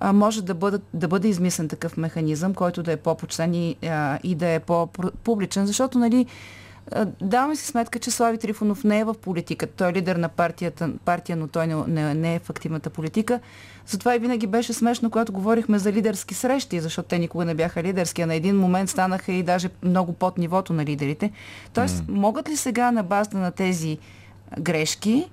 а, 0.00 0.12
може 0.12 0.42
да, 0.42 0.54
бъдат, 0.54 0.82
да 0.94 1.08
бъде 1.08 1.28
измислен 1.28 1.68
такъв 1.68 1.96
механизъм, 1.96 2.54
който 2.54 2.82
да 2.82 2.92
е 2.92 2.96
по-почтен 2.96 3.54
и, 3.54 3.76
а, 3.82 4.18
и 4.22 4.34
да 4.34 4.48
е 4.48 4.60
по-публичен, 4.60 5.66
защото, 5.66 5.98
нали, 5.98 6.26
а, 6.26 6.61
даваме 7.20 7.56
си 7.56 7.66
сметка, 7.66 7.98
че 7.98 8.10
Слави 8.10 8.38
Трифонов 8.38 8.84
не 8.84 8.98
е 8.98 9.04
в 9.04 9.14
политиката. 9.14 9.72
Той 9.76 9.90
е 9.90 9.92
лидер 9.92 10.16
на 10.16 10.28
партията, 10.28 10.90
партия, 11.04 11.36
но 11.36 11.48
той 11.48 11.66
не, 11.66 11.74
не, 11.86 12.14
не 12.14 12.34
е 12.34 12.38
в 12.38 12.50
активната 12.50 12.90
политика. 12.90 13.40
Затова 13.86 14.16
и 14.16 14.18
винаги 14.18 14.46
беше 14.46 14.72
смешно, 14.72 15.10
когато 15.10 15.32
говорихме 15.32 15.78
за 15.78 15.92
лидерски 15.92 16.34
срещи, 16.34 16.80
защото 16.80 17.08
те 17.08 17.18
никога 17.18 17.44
не 17.44 17.54
бяха 17.54 17.82
лидерски, 17.82 18.22
а 18.22 18.26
на 18.26 18.34
един 18.34 18.56
момент 18.56 18.90
станаха 18.90 19.32
и 19.32 19.42
даже 19.42 19.70
много 19.82 20.12
под 20.12 20.38
нивото 20.38 20.72
на 20.72 20.84
лидерите. 20.84 21.32
Тоест, 21.72 21.94
mm. 21.94 22.04
могат 22.08 22.48
ли 22.48 22.56
сега 22.56 22.90
на 22.90 23.02
базата 23.02 23.36
на 23.36 23.50
тези 23.50 23.98
грешки 24.60 25.30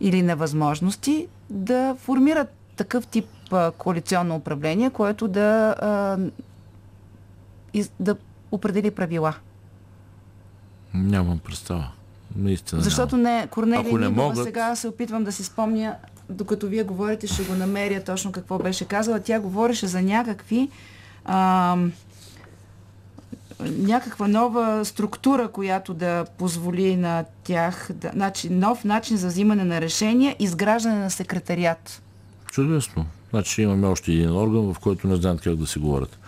или 0.00 0.22
невъзможности 0.22 1.28
да 1.50 1.96
формират 1.98 2.48
такъв 2.76 3.06
тип 3.06 3.26
коалиционно 3.78 4.36
управление, 4.36 4.90
което 4.90 5.28
да, 5.28 5.74
да 8.00 8.16
определи 8.52 8.90
правила? 8.90 9.34
Нямам 10.94 11.38
представа. 11.38 11.88
Наистина 12.36 12.82
Защото 12.82 13.16
не, 13.16 13.46
Корнелия 13.50 13.80
Ако 13.80 13.98
не 13.98 14.08
Нинова 14.08 14.28
могат- 14.28 14.44
сега 14.44 14.76
се 14.76 14.88
опитвам 14.88 15.24
да 15.24 15.32
си 15.32 15.44
спомня, 15.44 15.94
докато 16.30 16.66
вие 16.66 16.82
говорите, 16.82 17.26
ще 17.26 17.42
го 17.42 17.54
намеря 17.54 18.04
точно 18.04 18.32
какво 18.32 18.58
беше 18.58 18.84
казала. 18.84 19.20
Тя 19.20 19.40
говореше 19.40 19.86
за 19.86 20.02
някакви 20.02 20.68
а, 21.24 21.76
някаква 23.60 24.28
нова 24.28 24.84
структура, 24.84 25.48
която 25.48 25.94
да 25.94 26.24
позволи 26.38 26.96
на 26.96 27.24
тях, 27.44 27.90
да, 27.94 28.10
значи, 28.14 28.50
нов 28.50 28.84
начин 28.84 29.16
за 29.16 29.28
взимане 29.28 29.64
на 29.64 29.80
решения, 29.80 30.36
изграждане 30.38 30.98
на 30.98 31.10
секретариат. 31.10 32.02
Чудесно. 32.46 33.06
Значи 33.30 33.62
имаме 33.62 33.86
още 33.86 34.12
един 34.12 34.36
орган, 34.36 34.74
в 34.74 34.78
който 34.78 35.06
не 35.08 35.16
знаят 35.16 35.40
как 35.40 35.56
да 35.56 35.66
си 35.66 35.78
говорят. 35.78 36.18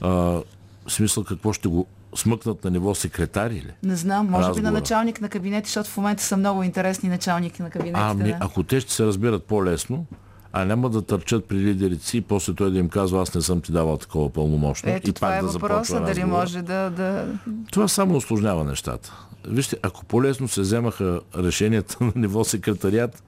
А, 0.00 0.08
в 0.08 0.42
смисъл 0.88 1.24
какво 1.24 1.52
ще 1.52 1.68
го 1.68 1.86
смъкнат 2.16 2.64
на 2.64 2.70
ниво 2.70 2.94
секретари 2.94 3.54
ли? 3.54 3.72
Не 3.82 3.96
знам, 3.96 4.26
може 4.26 4.44
би 4.44 4.48
Разговора. 4.48 4.72
на 4.72 4.78
началник 4.78 5.20
на 5.20 5.28
кабинети, 5.28 5.68
защото 5.68 5.90
в 5.90 5.96
момента 5.96 6.22
са 6.22 6.36
много 6.36 6.62
интересни 6.62 7.08
началники 7.08 7.62
на 7.62 7.70
кабинетите. 7.70 8.00
Ами, 8.02 8.24
да. 8.24 8.36
ако 8.40 8.62
те 8.62 8.80
ще 8.80 8.92
се 8.92 9.06
разбират 9.06 9.44
по-лесно, 9.44 10.06
а 10.52 10.64
няма 10.64 10.90
да 10.90 11.02
търчат 11.02 11.44
при 11.44 11.56
лидерите 11.56 12.06
си 12.06 12.16
и 12.16 12.20
после 12.20 12.54
той 12.54 12.70
да 12.70 12.78
им 12.78 12.88
казва, 12.88 13.22
аз 13.22 13.34
не 13.34 13.42
съм 13.42 13.60
ти 13.60 13.72
давал 13.72 13.96
такова 13.96 14.30
пълномощно. 14.30 14.90
Ето 14.90 15.10
и 15.10 15.12
това 15.12 15.28
пак 15.28 15.38
е 15.38 15.42
да 15.42 15.48
въпроса, 15.48 16.00
дали 16.00 16.24
може 16.24 16.62
да, 16.62 16.90
да... 16.90 17.26
Това 17.72 17.88
само 17.88 18.16
осложнява 18.16 18.64
нещата. 18.64 19.12
Вижте, 19.48 19.76
ако 19.82 20.04
по-лесно 20.04 20.48
се 20.48 20.60
вземаха 20.60 21.20
решенията 21.38 21.96
на 22.04 22.12
ниво 22.16 22.44
секретариат, 22.44 23.22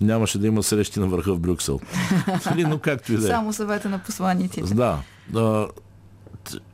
нямаше 0.00 0.38
да 0.38 0.46
има 0.46 0.62
срещи 0.62 1.00
на 1.00 1.06
върха 1.06 1.34
в 1.34 1.40
Брюксел. 1.40 1.80
Нали, 2.46 2.64
но 2.64 2.78
както 2.78 3.12
и 3.12 3.16
да 3.16 3.26
е. 3.26 3.30
Само 3.30 3.52
съвета 3.52 3.88
на 3.88 3.98
посланиците. 3.98 4.74
Да. 4.74 4.98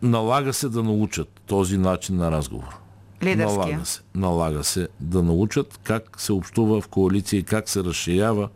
Налага 0.02 0.52
се 0.52 0.68
да 0.68 0.82
научат 0.82 1.28
този 1.46 1.78
начин 1.78 2.16
на 2.16 2.30
разговор. 2.30 2.78
Лидерския. 3.22 3.58
Налага 3.58 3.86
се, 3.86 4.00
налага 4.14 4.64
се 4.64 4.88
да 5.00 5.22
научат 5.22 5.80
как 5.84 6.20
се 6.20 6.32
общува 6.32 6.80
в 6.80 6.88
коалиция 6.88 7.38
и 7.38 7.42
как 7.42 7.68
се 7.68 7.84
разширява 7.84 8.48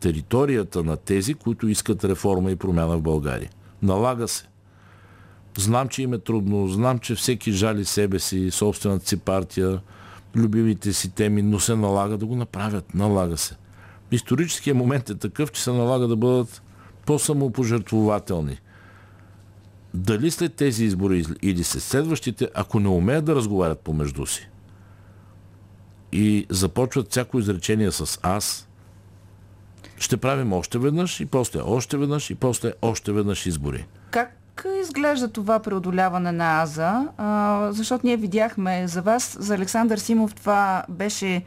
територията 0.00 0.82
на 0.82 0.96
тези, 0.96 1.34
които 1.34 1.68
искат 1.68 2.04
реформа 2.04 2.50
и 2.50 2.56
промяна 2.56 2.98
в 2.98 3.02
България. 3.02 3.50
Налага 3.82 4.28
се. 4.28 4.44
Знам, 5.58 5.88
че 5.88 6.02
им 6.02 6.14
е 6.14 6.18
трудно, 6.18 6.68
знам, 6.68 6.98
че 6.98 7.14
всеки 7.14 7.52
жали 7.52 7.84
себе 7.84 8.18
си, 8.18 8.50
собствената 8.50 9.08
си 9.08 9.16
партия, 9.16 9.80
любимите 10.36 10.92
си 10.92 11.10
теми, 11.10 11.42
но 11.42 11.60
се 11.60 11.76
налага 11.76 12.16
да 12.16 12.26
го 12.26 12.36
направят. 12.36 12.94
Налага 12.94 13.36
се. 13.36 13.56
Историческият 14.10 14.76
момент 14.76 15.10
е 15.10 15.14
такъв, 15.14 15.52
че 15.52 15.62
се 15.62 15.72
налага 15.72 16.08
да 16.08 16.16
бъдат 16.16 16.62
по-самопожертвователни. 17.06 18.58
Дали 19.94 20.30
след 20.30 20.54
тези 20.54 20.84
избори 20.84 21.24
или 21.42 21.64
след 21.64 21.82
следващите, 21.82 22.48
ако 22.54 22.80
не 22.80 22.88
умеят 22.88 23.24
да 23.24 23.34
разговарят 23.34 23.80
помежду 23.80 24.26
си 24.26 24.48
и 26.12 26.46
започват 26.50 27.10
всяко 27.10 27.38
изречение 27.38 27.90
с 27.90 28.18
аз, 28.22 28.68
ще 29.98 30.16
правим 30.16 30.52
още 30.52 30.78
веднъж 30.78 31.20
и 31.20 31.26
после 31.26 31.60
още 31.64 31.96
веднъж 31.96 32.30
и 32.30 32.34
после 32.34 32.72
още 32.82 33.12
веднъж 33.12 33.46
избори. 33.46 33.86
Как 34.10 34.66
изглежда 34.80 35.28
това 35.28 35.58
преодоляване 35.58 36.32
на 36.32 36.62
Аза? 36.62 37.08
А, 37.16 37.68
защото 37.72 38.06
ние 38.06 38.16
видяхме 38.16 38.88
за 38.88 39.02
вас, 39.02 39.36
за 39.40 39.54
Александър 39.54 39.98
Симов 39.98 40.34
това 40.34 40.84
беше 40.88 41.42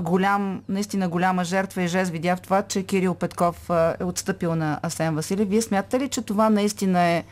голям, 0.00 0.62
наистина 0.68 1.08
голяма 1.08 1.44
жертва 1.44 1.82
и 1.82 1.88
жест 1.88 2.10
видя 2.10 2.36
в 2.36 2.40
това, 2.40 2.62
че 2.62 2.82
Кирил 2.82 3.14
Петков 3.14 3.70
е 3.70 4.04
отстъпил 4.04 4.54
на 4.54 4.80
Асен 4.82 5.14
Василев. 5.14 5.48
Вие 5.48 5.62
смятате 5.62 6.00
ли, 6.00 6.08
че 6.08 6.22
това 6.22 6.50
наистина 6.50 7.00
е 7.00 7.24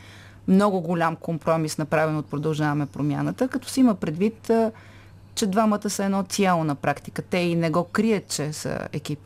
много 0.49 0.81
голям 0.81 1.15
компромис, 1.15 1.77
направен 1.77 2.17
от 2.17 2.25
Продължаваме 2.25 2.85
промяната, 2.85 3.47
като 3.47 3.69
си 3.69 3.79
има 3.79 3.95
предвид, 3.95 4.51
че 5.35 5.47
двамата 5.47 5.89
са 5.89 6.05
едно 6.05 6.23
цяло 6.23 6.63
на 6.63 6.75
практика. 6.75 7.21
Те 7.21 7.37
и 7.37 7.55
не 7.55 7.69
го 7.69 7.83
крият, 7.83 8.27
че 8.27 8.53
са 8.53 8.87
екип. 8.93 9.19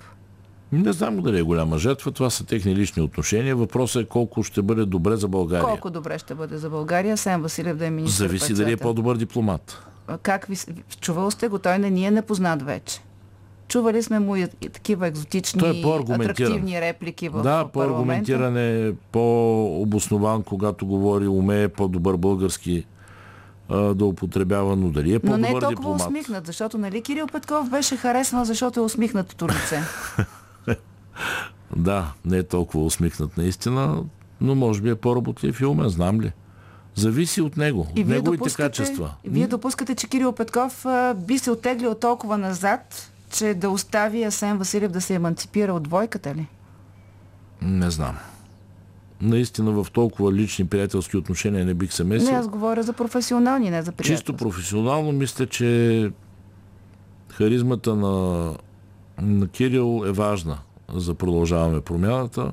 Не 0.72 0.94
знам 0.94 1.22
дали 1.22 1.40
е 1.40 1.42
голяма 1.42 1.78
жертва. 1.78 2.12
Това 2.12 2.30
са 2.30 2.46
техни 2.46 2.76
лични 2.76 3.04
отношения. 3.04 3.56
Въпросът 3.56 4.04
е 4.04 4.06
колко 4.06 4.44
ще 4.44 4.62
бъде 4.62 4.86
добре 4.86 5.16
за 5.16 5.28
България. 5.28 5.66
Колко 5.66 5.90
добре 5.90 6.20
ще 6.20 6.36
бъде 6.36 6.58
за 6.58 6.70
България. 6.70 7.18
Сен 7.18 7.42
Василев 7.42 7.78
да 7.78 7.86
е 7.86 7.90
министър. 7.90 8.28
Зависи 8.28 8.54
дали 8.54 8.72
е 8.72 8.78
по-добър 8.78 9.18
дипломат. 9.18 9.84
Как 10.22 10.46
ви... 10.46 10.58
Чувал 11.02 11.32
сте 11.32 11.48
го? 11.48 11.60
Той 11.60 11.80
не 11.80 11.90
ни 11.90 12.06
е 12.06 12.12
непознат 12.12 12.62
вече. 12.62 13.02
Чували 13.74 14.04
сме 14.04 14.20
му 14.20 14.36
и 14.36 14.48
такива 14.48 15.08
екзотични, 15.08 15.60
Той 15.60 15.70
е 15.70 16.14
атрактивни 16.14 16.82
реплики 16.82 17.30
в 17.30 17.42
Да, 17.42 17.68
по-аргументиран 17.74 18.58
е, 18.58 18.94
по-обоснован, 19.12 20.44
когато 20.44 20.86
говори, 20.86 21.28
умее 21.28 21.68
по-добър 21.68 22.18
български 22.18 22.86
да 23.70 24.06
употребява, 24.06 24.76
но 24.76 24.90
дали 24.90 25.14
е 25.14 25.20
по-добър 25.20 25.38
Но 25.38 25.42
не 25.42 25.48
е 25.48 25.52
толкова 25.52 25.70
дипломат. 25.70 26.02
усмихнат, 26.02 26.46
защото 26.46 26.78
нали 26.78 27.02
Кирил 27.02 27.28
Петков 27.28 27.70
беше 27.70 27.98
харесван, 27.98 28.46
защото 28.46 28.80
е 28.80 28.84
усмихнатото 28.84 29.48
лице. 29.48 29.82
да, 31.76 32.14
не 32.26 32.38
е 32.38 32.44
толкова 32.44 32.86
усмихнат 32.86 33.38
наистина, 33.38 34.04
но 34.42 34.56
може 34.56 34.82
би 34.82 34.90
е 34.90 34.96
по-работлив 34.96 35.62
и 35.62 35.66
умен, 35.66 35.90
знам 35.90 36.22
ли. 36.22 36.32
Зависи 36.96 37.42
от 37.42 37.58
него, 37.58 37.88
и 37.96 38.02
от 38.02 38.08
неговите 38.08 38.50
качества. 38.56 39.14
И 39.24 39.30
вие 39.30 39.48
допускате, 39.48 39.96
че 39.96 40.08
Кирил 40.08 40.32
Петков 40.32 40.86
а, 40.86 41.14
би 41.14 41.38
се 41.38 41.52
оттеглил 41.52 41.96
толкова 41.96 42.38
назад, 42.38 43.13
че 43.34 43.54
да 43.54 43.70
остави 43.70 44.24
Асен 44.24 44.58
Василев 44.58 44.92
да 44.92 45.02
се 45.02 45.14
еманципира 45.14 45.74
от 45.74 45.84
двойката 45.84 46.36
ли? 46.36 46.48
Не 47.62 47.92
знам. 47.92 48.18
Наистина 49.22 49.72
в 49.72 49.92
толкова 49.92 50.34
лични 50.34 50.68
приятелски 50.68 51.18
отношения 51.18 51.66
не 51.66 51.74
бих 51.74 51.94
се 51.94 52.04
месил. 52.04 52.32
Не, 52.32 52.38
аз 52.38 52.48
говоря 52.48 52.84
за 52.84 52.94
професионални, 52.94 53.70
не 53.70 53.82
за 53.82 53.92
приятелски. 53.92 54.26
Чисто 54.26 54.34
професионално 54.38 55.12
мисля, 55.12 55.48
че 55.48 56.12
харизмата 57.30 57.96
на, 57.96 58.50
на 59.22 59.48
Кирил 59.48 60.04
е 60.08 60.12
важна 60.12 60.58
за 60.94 61.14
продължаваме 61.14 61.82
промяната, 61.82 62.52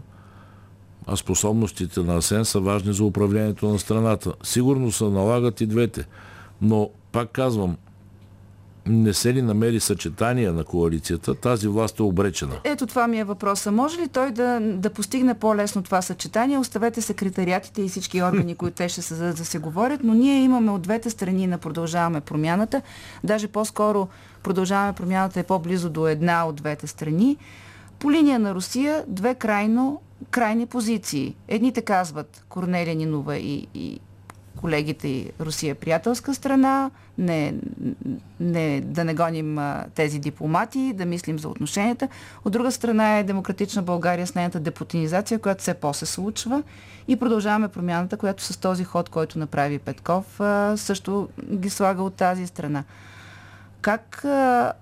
а 1.06 1.16
способностите 1.16 2.00
на 2.00 2.16
Асен 2.16 2.44
са 2.44 2.60
важни 2.60 2.92
за 2.92 3.04
управлението 3.04 3.68
на 3.68 3.78
страната. 3.78 4.32
Сигурно 4.42 4.92
се 4.92 5.04
налагат 5.04 5.60
и 5.60 5.66
двете. 5.66 6.06
Но, 6.62 6.90
пак 7.12 7.30
казвам, 7.32 7.76
не 8.90 9.14
се 9.14 9.34
ли 9.34 9.42
намери 9.42 9.80
съчетание 9.80 10.50
на 10.50 10.64
коалицията, 10.64 11.34
тази 11.34 11.68
власт 11.68 11.98
е 11.98 12.02
обречена. 12.02 12.54
Ето 12.64 12.86
това 12.86 13.06
ми 13.06 13.18
е 13.18 13.24
въпроса. 13.24 13.72
Може 13.72 13.98
ли 13.98 14.08
той 14.08 14.30
да, 14.30 14.60
да 14.60 14.90
постигне 14.90 15.34
по-лесно 15.34 15.82
това 15.82 16.02
съчетание? 16.02 16.58
Оставете 16.58 17.00
секретариатите 17.00 17.82
и 17.82 17.88
всички 17.88 18.22
органи, 18.22 18.54
които 18.54 18.76
те 18.76 18.88
ще 18.88 19.02
създадат 19.02 19.36
да 19.36 19.44
се 19.44 19.58
говорят, 19.58 20.00
но 20.04 20.14
ние 20.14 20.42
имаме 20.42 20.70
от 20.70 20.82
двете 20.82 21.10
страни 21.10 21.46
на 21.46 21.58
Продължаваме 21.58 22.20
промяната. 22.20 22.82
Даже 23.24 23.48
по-скоро 23.48 24.08
Продължаваме 24.42 24.92
промяната 24.92 25.40
е 25.40 25.42
по-близо 25.42 25.90
до 25.90 26.08
една 26.08 26.46
от 26.46 26.56
двете 26.56 26.86
страни. 26.86 27.36
По 27.98 28.10
линия 28.10 28.38
на 28.38 28.54
Русия 28.54 29.04
две 29.08 29.34
крайно, 29.34 30.00
крайни 30.30 30.66
позиции. 30.66 31.36
Едните 31.48 31.82
казват 31.82 32.44
Корнелия 32.48 32.94
Нинова 32.94 33.36
и, 33.36 33.66
и 33.74 34.00
колегите 34.60 35.08
и 35.08 35.30
Русия 35.40 35.70
е 35.70 35.74
приятелска 35.74 36.34
страна, 36.34 36.90
не, 37.18 37.54
не, 38.40 38.80
да 38.80 39.04
не 39.04 39.14
гоним 39.14 39.58
а, 39.58 39.84
тези 39.94 40.18
дипломати, 40.18 40.92
да 40.92 41.04
мислим 41.04 41.38
за 41.38 41.48
отношенията. 41.48 42.08
От 42.44 42.52
друга 42.52 42.72
страна 42.72 43.18
е 43.18 43.24
демократична 43.24 43.82
България 43.82 44.26
с 44.26 44.34
нейната 44.34 44.60
депутинизация, 44.60 45.38
която 45.38 45.60
все 45.60 45.74
по-се 45.74 46.06
случва 46.06 46.62
и 47.08 47.16
продължаваме 47.16 47.68
промяната, 47.68 48.16
която 48.16 48.42
с 48.42 48.56
този 48.56 48.84
ход, 48.84 49.08
който 49.08 49.38
направи 49.38 49.78
Петков, 49.78 50.40
а, 50.40 50.76
също 50.76 51.28
ги 51.52 51.70
слага 51.70 52.02
от 52.02 52.14
тази 52.14 52.46
страна. 52.46 52.84
Как 53.80 54.24
а, 54.24 54.72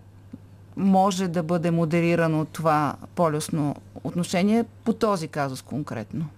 може 0.77 1.29
да 1.29 1.43
бъде 1.43 1.71
модерирано 1.71 2.45
това 2.45 2.95
полюсно 3.15 3.77
отношение 4.05 4.65
по 4.85 4.93
този 4.93 5.29
казус 5.29 5.63
конкретно? 5.63 6.29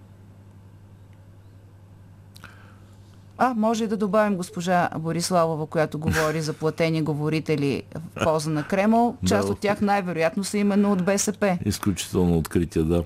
А, 3.43 3.53
може 3.57 3.83
и 3.83 3.87
да 3.87 3.97
добавим 3.97 4.35
госпожа 4.35 4.89
Бориславова, 4.99 5.67
която 5.67 5.99
говори 5.99 6.41
за 6.41 6.53
платени 6.53 7.01
говорители 7.01 7.83
в 7.95 8.23
полза 8.23 8.49
на 8.49 8.63
Кремъл. 8.63 9.15
Част 9.27 9.47
да, 9.47 9.53
от 9.53 9.59
тях 9.59 9.81
най-вероятно 9.81 10.43
са 10.43 10.57
именно 10.57 10.91
от 10.91 11.05
БСП. 11.05 11.57
Изключително 11.65 12.37
откритие, 12.37 12.83
да. 12.83 13.03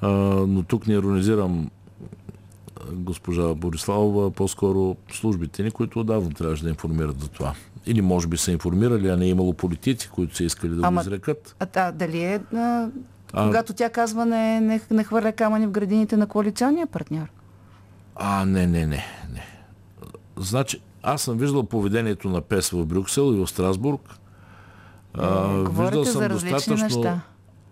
А, 0.00 0.08
но 0.48 0.62
тук 0.62 0.86
не 0.86 0.94
иронизирам 0.94 1.70
госпожа 2.92 3.54
Бориславова, 3.54 4.30
по-скоро 4.30 4.96
службите 5.12 5.62
ни, 5.62 5.70
които 5.70 6.00
отдавна 6.00 6.30
трябваше 6.30 6.62
да 6.62 6.68
информират 6.68 7.20
за 7.20 7.28
това. 7.28 7.54
Или 7.86 8.00
може 8.00 8.26
би 8.26 8.36
са 8.36 8.52
информирали, 8.52 9.08
а 9.08 9.16
не 9.16 9.24
е 9.24 9.28
имало 9.28 9.52
политици, 9.52 10.08
които 10.08 10.36
са 10.36 10.44
искали 10.44 10.74
да 10.74 10.86
Ама, 10.86 11.00
го 11.00 11.06
изрекат. 11.08 11.56
А, 11.60 11.66
а 11.74 11.92
дали 11.92 12.22
е, 12.22 12.40
а, 12.54 12.88
а, 13.32 13.46
когато 13.46 13.72
тя 13.72 13.90
казва 13.90 14.26
не, 14.26 14.60
не, 14.60 14.80
не 14.90 15.04
хвърля 15.04 15.32
камъни 15.32 15.66
в 15.66 15.70
градините 15.70 16.16
на 16.16 16.26
коалиционния 16.26 16.86
партньор? 16.86 17.26
А, 18.16 18.44
не, 18.44 18.66
не, 18.66 18.86
не, 18.86 19.04
не. 19.32 19.47
Значи, 20.40 20.80
аз 21.02 21.22
съм 21.22 21.38
виждал 21.38 21.62
поведението 21.62 22.28
на 22.28 22.40
ПЕС 22.40 22.70
в 22.70 22.86
Брюксел 22.86 23.34
и 23.34 23.36
в 23.36 23.46
Страсбург. 23.46 24.00
А, 25.14 25.48
виждал 25.48 26.04
съм 26.04 26.28
достатъчно... 26.28 26.76
неща. 26.76 27.20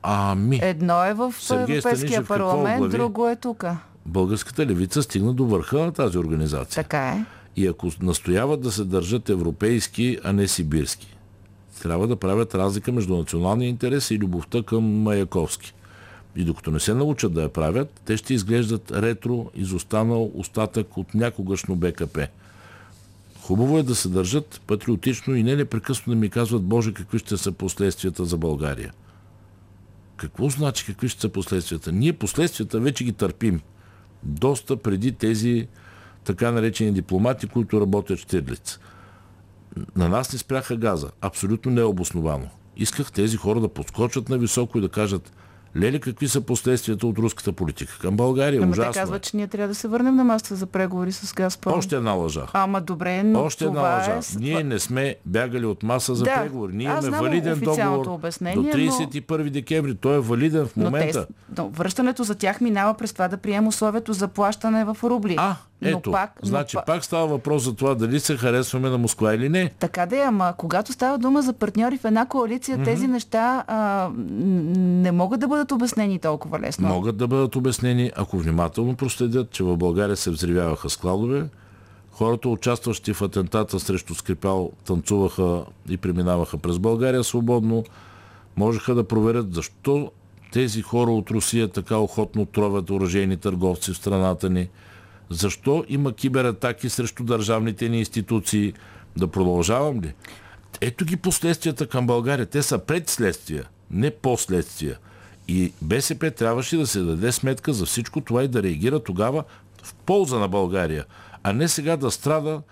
Ами. 0.02 0.60
Едно 0.62 1.04
е 1.04 1.14
в 1.14 1.34
Сергей 1.38 1.76
Европейския 1.76 1.96
Станишев, 1.96 2.28
парламент, 2.28 2.90
друго 2.90 3.28
е 3.28 3.36
тук. 3.36 3.64
Българската 4.06 4.66
левица 4.66 5.02
стигна 5.02 5.32
до 5.32 5.46
върха 5.46 5.78
на 5.78 5.92
тази 5.92 6.18
организация. 6.18 6.82
Така 6.82 7.08
е. 7.08 7.24
И 7.56 7.66
ако 7.66 7.90
настояват 8.02 8.60
да 8.60 8.72
се 8.72 8.84
държат 8.84 9.28
европейски, 9.28 10.18
а 10.24 10.32
не 10.32 10.48
сибирски, 10.48 11.16
трябва 11.82 12.06
да 12.06 12.16
правят 12.16 12.54
разлика 12.54 12.92
между 12.92 13.16
националния 13.16 13.68
интерес 13.68 14.10
и 14.10 14.18
любовта 14.18 14.62
към 14.62 15.02
Маяковски. 15.02 15.74
И 16.36 16.44
докато 16.44 16.70
не 16.70 16.80
се 16.80 16.94
научат 16.94 17.32
да 17.34 17.42
я 17.42 17.48
правят, 17.48 18.00
те 18.04 18.16
ще 18.16 18.34
изглеждат 18.34 18.90
ретро, 18.90 19.50
изостанал 19.54 20.30
остатък 20.34 20.96
от 20.96 21.14
някогашно 21.14 21.76
БКП. 21.76 22.28
Хубаво 23.46 23.78
е 23.78 23.82
да 23.82 23.94
се 23.94 24.08
държат 24.08 24.60
патриотично 24.66 25.34
и 25.34 25.42
не 25.42 25.56
непрекъснато 25.56 26.10
да 26.10 26.16
ми 26.16 26.30
казват, 26.30 26.62
Боже, 26.62 26.94
какви 26.94 27.18
ще 27.18 27.36
са 27.36 27.52
последствията 27.52 28.24
за 28.24 28.38
България. 28.38 28.92
Какво 30.16 30.48
значи 30.48 30.86
какви 30.86 31.08
ще 31.08 31.20
са 31.20 31.28
последствията? 31.28 31.92
Ние 31.92 32.12
последствията 32.12 32.80
вече 32.80 33.04
ги 33.04 33.12
търпим. 33.12 33.60
Доста 34.22 34.76
преди 34.76 35.12
тези 35.12 35.68
така 36.24 36.50
наречени 36.50 36.92
дипломати, 36.92 37.46
които 37.46 37.80
работят 37.80 38.18
в 38.18 38.22
Штирлиц. 38.22 38.78
На 39.96 40.08
нас 40.08 40.32
не 40.32 40.38
спряха 40.38 40.76
газа. 40.76 41.10
Абсолютно 41.20 41.72
необосновано. 41.72 42.48
Исках 42.76 43.12
тези 43.12 43.36
хора 43.36 43.60
да 43.60 43.68
подскочат 43.68 44.28
на 44.28 44.38
високо 44.38 44.78
и 44.78 44.80
да 44.80 44.88
кажат 44.88 45.32
Лели, 45.76 46.00
какви 46.00 46.28
са 46.28 46.40
последствията 46.40 47.06
от 47.06 47.18
руската 47.18 47.52
политика 47.52 47.98
към 47.98 48.16
България? 48.16 48.62
Ама 48.62 48.70
Ужасно. 48.70 48.92
те 48.92 48.98
казват, 48.98 49.18
е. 49.18 49.30
че 49.30 49.36
ние 49.36 49.46
трябва 49.46 49.68
да 49.68 49.74
се 49.74 49.88
върнем 49.88 50.16
на 50.16 50.24
масата 50.24 50.56
за 50.56 50.66
преговори 50.66 51.12
с 51.12 51.34
Газпром. 51.34 51.78
Още 51.78 51.96
една 51.96 52.10
лъжа. 52.12 52.46
Ама 52.52 52.80
добре, 52.80 53.22
но 53.22 53.40
Още 53.40 53.64
една 53.64 53.80
лъжа. 53.80 54.12
е... 54.12 54.38
Ние 54.38 54.64
не 54.64 54.78
сме 54.78 55.16
бягали 55.26 55.66
от 55.66 55.82
маса 55.82 56.14
за 56.14 56.24
Да, 56.24 56.34
преговори. 56.34 56.72
Ние 56.72 56.84
имаме 56.84 57.10
валиден 57.10 57.60
договор 57.60 58.06
обяснение, 58.06 58.56
до 58.56 58.62
но- 58.62 58.68
31 58.72 59.50
декември. 59.50 59.94
Той 59.94 60.16
е 60.16 60.20
валиден 60.20 60.66
в 60.66 60.76
Но, 60.76 60.84
момента. 60.84 61.26
те, 61.26 61.32
но 61.58 61.68
връщането 61.68 62.24
за 62.24 62.34
тях 62.34 62.60
минава 62.60 62.94
през 62.94 63.12
това 63.12 63.28
да 63.28 63.36
приема 63.36 63.68
условието 63.68 64.12
за 64.12 64.28
плащане 64.28 64.84
в 64.84 64.96
рубли. 65.02 65.34
А, 65.38 65.56
но 65.82 65.98
ето. 65.98 66.12
пак, 66.12 66.32
значи 66.42 66.76
но, 66.76 66.82
па- 66.86 66.92
пак 66.92 67.04
става 67.04 67.26
въпрос 67.26 67.62
за 67.62 67.74
това 67.74 67.94
дали 67.94 68.20
се 68.20 68.36
харесваме 68.36 68.90
на 68.90 68.98
Москва 68.98 69.34
или 69.34 69.48
не. 69.48 69.70
Така 69.78 70.06
да 70.06 70.16
е, 70.16 70.20
ама 70.20 70.54
когато 70.56 70.92
става 70.92 71.18
дума 71.18 71.42
за 71.42 71.52
партньори 71.52 71.98
в 71.98 72.04
една 72.04 72.26
коалиция, 72.26 72.78
mm-hmm. 72.78 72.84
тези 72.84 73.06
неща 73.06 73.64
а, 73.66 74.10
не 74.76 75.12
могат 75.12 75.40
да 75.40 75.48
бъдат 75.48 75.72
обяснени 75.72 76.18
толкова 76.18 76.60
лесно. 76.60 76.88
Могат 76.88 77.16
да 77.16 77.26
бъдат 77.26 77.56
обяснени, 77.56 78.12
ако 78.16 78.38
внимателно 78.38 78.96
проследят, 78.96 79.50
че 79.50 79.64
в 79.64 79.76
България 79.76 80.16
се 80.16 80.30
взривяваха 80.30 80.90
складове, 80.90 81.44
хората, 82.12 82.48
участващи 82.48 83.12
в 83.12 83.22
атентата 83.22 83.80
срещу 83.80 84.14
Скрипал, 84.14 84.70
танцуваха 84.86 85.64
и 85.88 85.96
преминаваха 85.96 86.58
през 86.58 86.78
България 86.78 87.24
свободно, 87.24 87.84
можеха 88.56 88.94
да 88.94 89.04
проверят 89.04 89.54
защо 89.54 90.10
тези 90.52 90.82
хора 90.82 91.10
от 91.10 91.30
Русия 91.30 91.68
така 91.68 91.96
охотно 91.96 92.46
тровят 92.46 92.90
оръжейни 92.90 93.36
търговци 93.36 93.92
в 93.92 93.96
страната 93.96 94.50
ни, 94.50 94.68
защо 95.30 95.84
има 95.88 96.12
кибератаки 96.12 96.88
срещу 96.88 97.24
държавните 97.24 97.88
ни 97.88 97.98
институции. 97.98 98.72
Да 99.16 99.26
продължавам 99.28 100.00
ли? 100.00 100.14
Ето 100.80 101.04
ги 101.04 101.16
последствията 101.16 101.86
към 101.86 102.06
България. 102.06 102.46
Те 102.46 102.62
са 102.62 102.78
предследствия, 102.78 103.64
не 103.90 104.10
последствия. 104.10 104.98
И 105.48 105.72
БСП 105.82 106.30
трябваше 106.30 106.76
да 106.76 106.86
се 106.86 107.00
даде 107.00 107.32
сметка 107.32 107.72
за 107.72 107.86
всичко 107.86 108.20
това 108.20 108.44
и 108.44 108.48
да 108.48 108.62
реагира 108.62 109.00
тогава 109.00 109.44
в 109.82 109.94
полза 109.94 110.38
на 110.38 110.48
България, 110.48 111.04
а 111.42 111.52
не 111.52 111.68
сега 111.68 111.96
да 111.96 112.10
страда, 112.10 112.62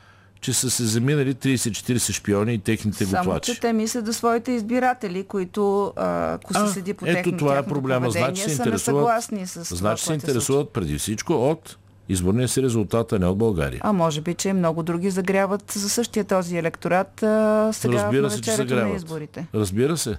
че 0.41 0.53
са 0.53 0.71
се 0.71 0.85
заминали 0.85 1.35
30-40 1.35 2.13
шпиони 2.13 2.55
и 2.55 2.59
техните 2.59 3.05
Само, 3.05 3.25
готвачи. 3.25 3.55
че 3.55 3.61
те 3.61 3.73
мислят 3.73 4.07
за 4.07 4.13
своите 4.13 4.53
избиратели, 4.53 5.25
които, 5.25 5.93
ако 5.97 6.55
се 6.55 6.61
А, 6.61 6.67
седи 6.67 6.95
по 6.95 7.07
ето 7.07 7.15
техни, 7.15 7.37
това 7.39 7.59
е 7.59 7.67
проблема. 7.67 8.11
Значи 8.11 8.43
се 8.43 8.51
интересуват, 8.51 9.25
значи 9.55 10.05
се 10.05 10.13
интересуват 10.13 10.71
преди 10.71 10.99
всичко 10.99 11.33
от 11.51 11.77
изборния 12.09 12.49
си 12.49 12.63
резултат, 12.63 13.13
а 13.13 13.19
не 13.19 13.27
от 13.27 13.39
България. 13.39 13.81
А 13.85 13.93
може 13.93 14.21
би, 14.21 14.35
че 14.35 14.53
много 14.53 14.83
други 14.83 15.11
загряват 15.11 15.73
за 15.73 15.89
същия 15.91 16.25
този 16.25 16.57
електорат 16.57 17.23
а, 17.23 17.71
сега 17.73 17.95
Разбира 17.95 18.31
се, 18.31 18.41
че 18.41 18.51
навечерието 18.51 18.75
на 18.75 18.81
загряват. 18.81 18.97
изборите. 18.97 19.47
Разбира 19.55 19.97
се. 19.97 20.17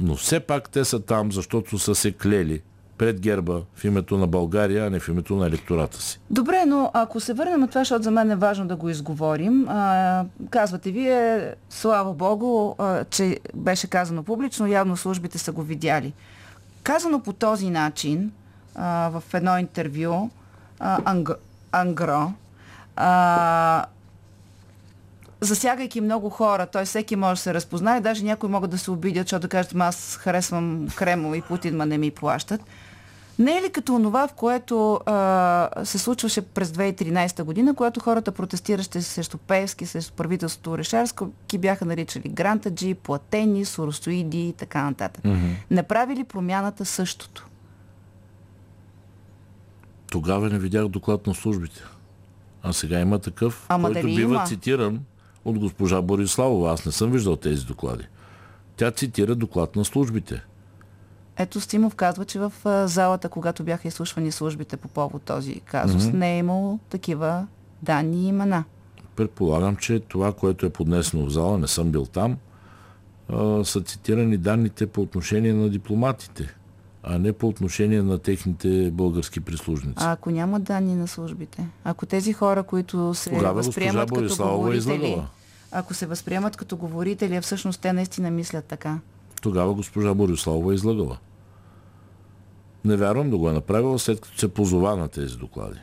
Но 0.00 0.16
все 0.16 0.40
пак 0.40 0.70
те 0.70 0.84
са 0.84 1.00
там, 1.00 1.32
защото 1.32 1.78
са 1.78 1.94
се 1.94 2.12
клели 2.12 2.62
пред 2.98 3.20
герба 3.20 3.62
в 3.74 3.84
името 3.84 4.18
на 4.18 4.26
България, 4.26 4.86
а 4.86 4.90
не 4.90 5.00
в 5.00 5.08
името 5.08 5.36
на 5.36 5.46
електората 5.46 6.02
си. 6.02 6.20
Добре, 6.30 6.64
но 6.66 6.90
ако 6.94 7.20
се 7.20 7.32
върнем 7.32 7.60
на 7.60 7.68
това, 7.68 7.80
защото 7.80 8.02
за 8.02 8.10
мен 8.10 8.30
е 8.30 8.36
важно 8.36 8.66
да 8.66 8.76
го 8.76 8.88
изговорим, 8.88 9.66
а, 9.68 10.24
казвате 10.50 10.90
вие, 10.90 11.54
слава 11.70 12.12
Богу, 12.14 12.74
а, 12.78 13.04
че 13.04 13.38
беше 13.54 13.86
казано 13.86 14.22
публично, 14.22 14.66
явно 14.66 14.96
службите 14.96 15.38
са 15.38 15.52
го 15.52 15.62
видяли. 15.62 16.12
Казано 16.82 17.20
по 17.20 17.32
този 17.32 17.70
начин, 17.70 18.32
а, 18.74 19.08
в 19.08 19.34
едно 19.34 19.58
интервю, 19.58 20.30
анг, 20.82 21.30
ангро, 21.72 22.32
а, 22.96 23.84
засягайки 25.40 26.00
много 26.00 26.30
хора, 26.30 26.66
т.е. 26.66 26.84
всеки 26.84 27.16
може 27.16 27.38
да 27.38 27.42
се 27.42 27.54
разпознае, 27.54 28.00
даже 28.00 28.24
някои 28.24 28.48
могат 28.48 28.70
да 28.70 28.78
се 28.78 28.90
обидят, 28.90 29.26
защото 29.26 29.42
да 29.42 29.48
кажат, 29.48 29.74
«Ма 29.74 29.84
аз 29.84 30.16
харесвам 30.16 30.86
Кремъл 30.96 31.34
и 31.34 31.42
Путин, 31.42 31.76
ма 31.76 31.86
не 31.86 31.98
ми 31.98 32.10
плащат. 32.10 32.60
Не 33.38 33.58
е 33.58 33.62
ли 33.62 33.70
като 33.70 34.02
това, 34.02 34.28
в 34.28 34.32
което 34.32 35.00
а, 35.06 35.84
се 35.84 35.98
случваше 35.98 36.42
през 36.42 36.70
2013 36.70 37.42
година, 37.42 37.74
когато 37.74 38.00
хората 38.00 38.32
протестиращи 38.32 39.02
срещу 39.02 39.38
Певски, 39.38 39.86
срещу 39.86 40.12
правителството 40.12 40.70
Орешарско, 40.70 41.28
ки 41.46 41.58
бяха 41.58 41.84
наричали 41.84 42.28
грантаджи, 42.28 42.94
платени, 42.94 43.64
соросоиди 43.64 44.48
и 44.48 44.52
така 44.52 44.82
нататък. 44.82 45.24
Mm-hmm. 45.24 45.54
Направили 45.70 46.24
промяната 46.24 46.84
същото. 46.84 47.46
Тогава 50.12 50.50
не 50.50 50.58
видях 50.58 50.88
доклад 50.88 51.26
на 51.26 51.34
службите. 51.34 51.82
А 52.62 52.72
сега 52.72 53.00
има 53.00 53.18
такъв, 53.18 53.66
Ама 53.68 53.88
който 53.88 54.00
дали 54.00 54.16
бива 54.16 54.34
има? 54.34 54.44
цитиран 54.46 55.00
от 55.44 55.58
госпожа 55.58 56.02
Бориславова. 56.02 56.72
Аз 56.72 56.86
не 56.86 56.92
съм 56.92 57.10
виждал 57.10 57.36
тези 57.36 57.64
доклади. 57.64 58.04
Тя 58.76 58.90
цитира 58.90 59.34
доклад 59.34 59.76
на 59.76 59.84
службите. 59.84 60.42
Ето 61.36 61.60
Стимов 61.60 61.94
казва, 61.94 62.24
че 62.24 62.38
в 62.38 62.52
залата, 62.88 63.28
когато 63.28 63.64
бяха 63.64 63.88
изслушвани 63.88 64.32
службите 64.32 64.76
по 64.76 64.88
повод 64.88 65.22
този 65.22 65.60
казус, 65.60 66.02
mm-hmm. 66.02 66.14
не 66.14 66.34
е 66.34 66.38
имало 66.38 66.78
такива 66.88 67.46
данни 67.82 68.24
и 68.24 68.28
имена. 68.28 68.64
Предполагам, 69.16 69.76
че 69.76 70.00
това, 70.00 70.32
което 70.32 70.66
е 70.66 70.70
поднесено 70.70 71.26
в 71.26 71.30
зала, 71.30 71.58
не 71.58 71.68
съм 71.68 71.90
бил 71.90 72.06
там, 72.06 72.36
а, 73.28 73.64
са 73.64 73.80
цитирани 73.80 74.36
данните 74.36 74.86
по 74.86 75.00
отношение 75.00 75.52
на 75.52 75.70
дипломатите, 75.70 76.54
а 77.02 77.18
не 77.18 77.32
по 77.32 77.48
отношение 77.48 78.02
на 78.02 78.18
техните 78.18 78.90
български 78.90 79.40
прислужници. 79.40 79.96
А 79.96 80.12
ако 80.12 80.30
няма 80.30 80.60
данни 80.60 80.94
на 80.94 81.08
службите? 81.08 81.68
Ако 81.84 82.06
тези 82.06 82.32
хора, 82.32 82.62
които 82.62 83.14
се 83.14 83.30
Тогава 83.30 83.54
възприемат 83.54 84.10
като 84.10 84.24
е 84.24 84.56
говорители, 84.56 85.22
ако 85.72 85.94
се 85.94 86.06
възприемат 86.06 86.56
като 86.56 86.76
говорители, 86.76 87.40
всъщност 87.40 87.80
те 87.80 87.92
наистина 87.92 88.30
мислят 88.30 88.64
така. 88.64 88.98
Тогава 89.42 89.74
госпожа 89.74 90.14
Бориславова 90.14 90.72
е 90.72 90.74
излъгала. 90.74 91.18
Не 92.84 92.96
вярвам 92.96 93.30
да 93.30 93.38
го 93.38 93.50
е 93.50 93.52
направила, 93.52 93.98
след 93.98 94.20
като 94.20 94.38
се 94.38 94.48
позова 94.48 94.96
на 94.96 95.08
тези 95.08 95.36
доклади. 95.36 95.78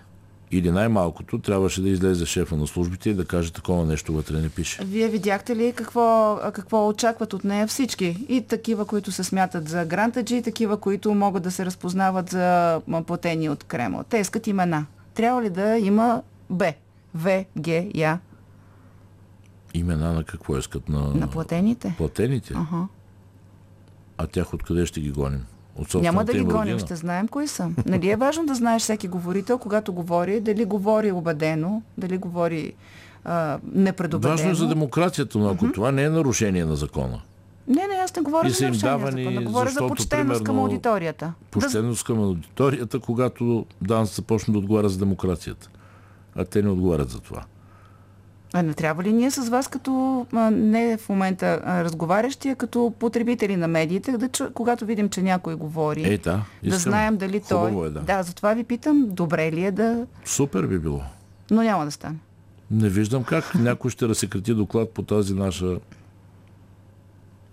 Или 0.51 0.71
най-малкото 0.71 1.39
трябваше 1.39 1.81
да 1.81 1.89
излезе 1.89 2.25
шефа 2.25 2.55
на 2.57 2.67
службите 2.67 3.09
и 3.09 3.13
да 3.13 3.25
каже 3.25 3.53
такова 3.53 3.85
нещо 3.85 4.13
вътре 4.13 4.41
не 4.41 4.49
пише. 4.49 4.83
Вие 4.85 5.07
видяхте 5.07 5.55
ли 5.55 5.73
какво, 5.75 6.39
какво 6.53 6.87
очакват 6.87 7.33
от 7.33 7.43
нея 7.43 7.67
всички? 7.67 8.25
И 8.29 8.41
такива, 8.41 8.85
които 8.85 9.11
се 9.11 9.23
смятат 9.23 9.69
за 9.69 9.85
грантаджи, 9.85 10.35
и 10.35 10.43
такива, 10.43 10.77
които 10.77 11.13
могат 11.13 11.43
да 11.43 11.51
се 11.51 11.65
разпознават 11.65 12.29
за 12.29 12.81
платени 13.07 13.49
от 13.49 13.63
Кремъл. 13.63 14.03
Те 14.09 14.17
искат 14.17 14.47
имена. 14.47 14.85
Трябва 15.13 15.43
ли 15.43 15.49
да 15.49 15.77
има 15.77 16.21
Б? 16.49 16.73
В, 17.13 17.45
Г, 17.65 17.85
Я 17.95 18.19
Имена 19.73 20.13
на 20.13 20.23
какво 20.23 20.57
искат? 20.57 20.89
На, 20.89 20.99
на 20.99 21.27
платените? 21.27 21.93
платените? 21.97 22.53
Ага. 22.55 22.87
А 24.17 24.27
тях 24.27 24.53
откъде 24.53 24.85
ще 24.85 25.01
ги 25.01 25.11
гоним? 25.11 25.45
От 25.79 25.93
Няма 25.93 26.25
да 26.25 26.31
ги 26.33 26.37
им 26.37 26.45
гоним, 26.45 26.61
родина? 26.61 26.79
ще 26.79 26.95
знаем 26.95 27.27
кои 27.27 27.47
са. 27.47 27.69
Нали 27.85 28.09
е 28.09 28.15
важно 28.15 28.45
да 28.45 28.55
знаеш 28.55 28.81
всеки 28.81 29.07
говорител, 29.07 29.57
когато 29.57 29.93
говори, 29.93 30.39
дали 30.39 30.65
говори 30.65 31.11
убедено, 31.11 31.81
дали 31.97 32.17
говори 32.17 32.73
а, 33.25 33.59
непредобедено. 33.73 34.37
Важно 34.37 34.51
е 34.51 34.55
за 34.55 34.67
демокрацията, 34.67 35.37
но 35.37 35.49
ако 35.49 35.71
това 35.71 35.91
не 35.91 36.03
е 36.03 36.09
нарушение 36.09 36.65
на 36.65 36.75
закона, 36.75 37.21
Не, 37.67 37.87
не, 37.87 37.95
аз 38.03 38.15
не 38.15 38.21
говоря 38.21 38.47
И 38.47 38.51
за 38.51 38.65
нарушение 38.65 38.97
на 38.97 39.11
закона. 39.11 39.41
Говоря 39.41 39.69
за 39.69 39.87
почтеност 39.87 40.43
към 40.43 40.59
аудиторията. 40.59 41.33
Почтеност 41.51 42.03
към 42.03 42.19
аудиторията, 42.19 42.99
когато 42.99 43.65
ДАНС 43.81 44.15
започне 44.15 44.51
да 44.51 44.57
отговаря 44.59 44.89
за 44.89 44.99
демокрацията. 44.99 45.69
А 46.35 46.45
те 46.45 46.61
не 46.61 46.69
отговарят 46.69 47.09
за 47.09 47.19
това. 47.19 47.43
А 48.53 48.63
не 48.63 48.73
трябва 48.73 49.03
ли 49.03 49.13
ние 49.13 49.31
с 49.31 49.49
вас 49.49 49.67
като 49.67 50.25
а, 50.33 50.51
не 50.51 50.97
в 50.97 51.09
момента 51.09 51.61
а, 51.63 51.83
разговарящи, 51.83 52.49
а 52.49 52.55
като 52.55 52.93
потребители 52.99 53.55
на 53.55 53.67
медиите, 53.67 54.17
да, 54.17 54.29
чу, 54.29 54.53
когато 54.53 54.85
видим, 54.85 55.09
че 55.09 55.21
някой 55.21 55.55
говори, 55.55 56.13
Е, 56.13 56.17
да, 56.17 56.41
да 56.63 56.77
знаем 56.77 57.17
дали 57.17 57.41
той... 57.49 57.69
Хубаво 57.69 57.85
Е, 57.85 57.89
да. 57.89 57.99
да, 57.99 58.23
затова 58.23 58.53
ви 58.53 58.63
питам, 58.63 59.05
добре 59.09 59.51
ли 59.51 59.65
е 59.65 59.71
да... 59.71 60.05
Супер 60.25 60.65
би 60.65 60.79
било. 60.79 61.01
Но 61.51 61.63
няма 61.63 61.85
да 61.85 61.91
стане. 61.91 62.15
Не 62.71 62.89
виждам 62.89 63.23
как 63.23 63.55
някой 63.55 63.91
ще 63.91 64.07
разсекрати 64.07 64.53
доклад 64.53 64.89
по 64.93 65.03
тази 65.03 65.33
наша 65.33 65.77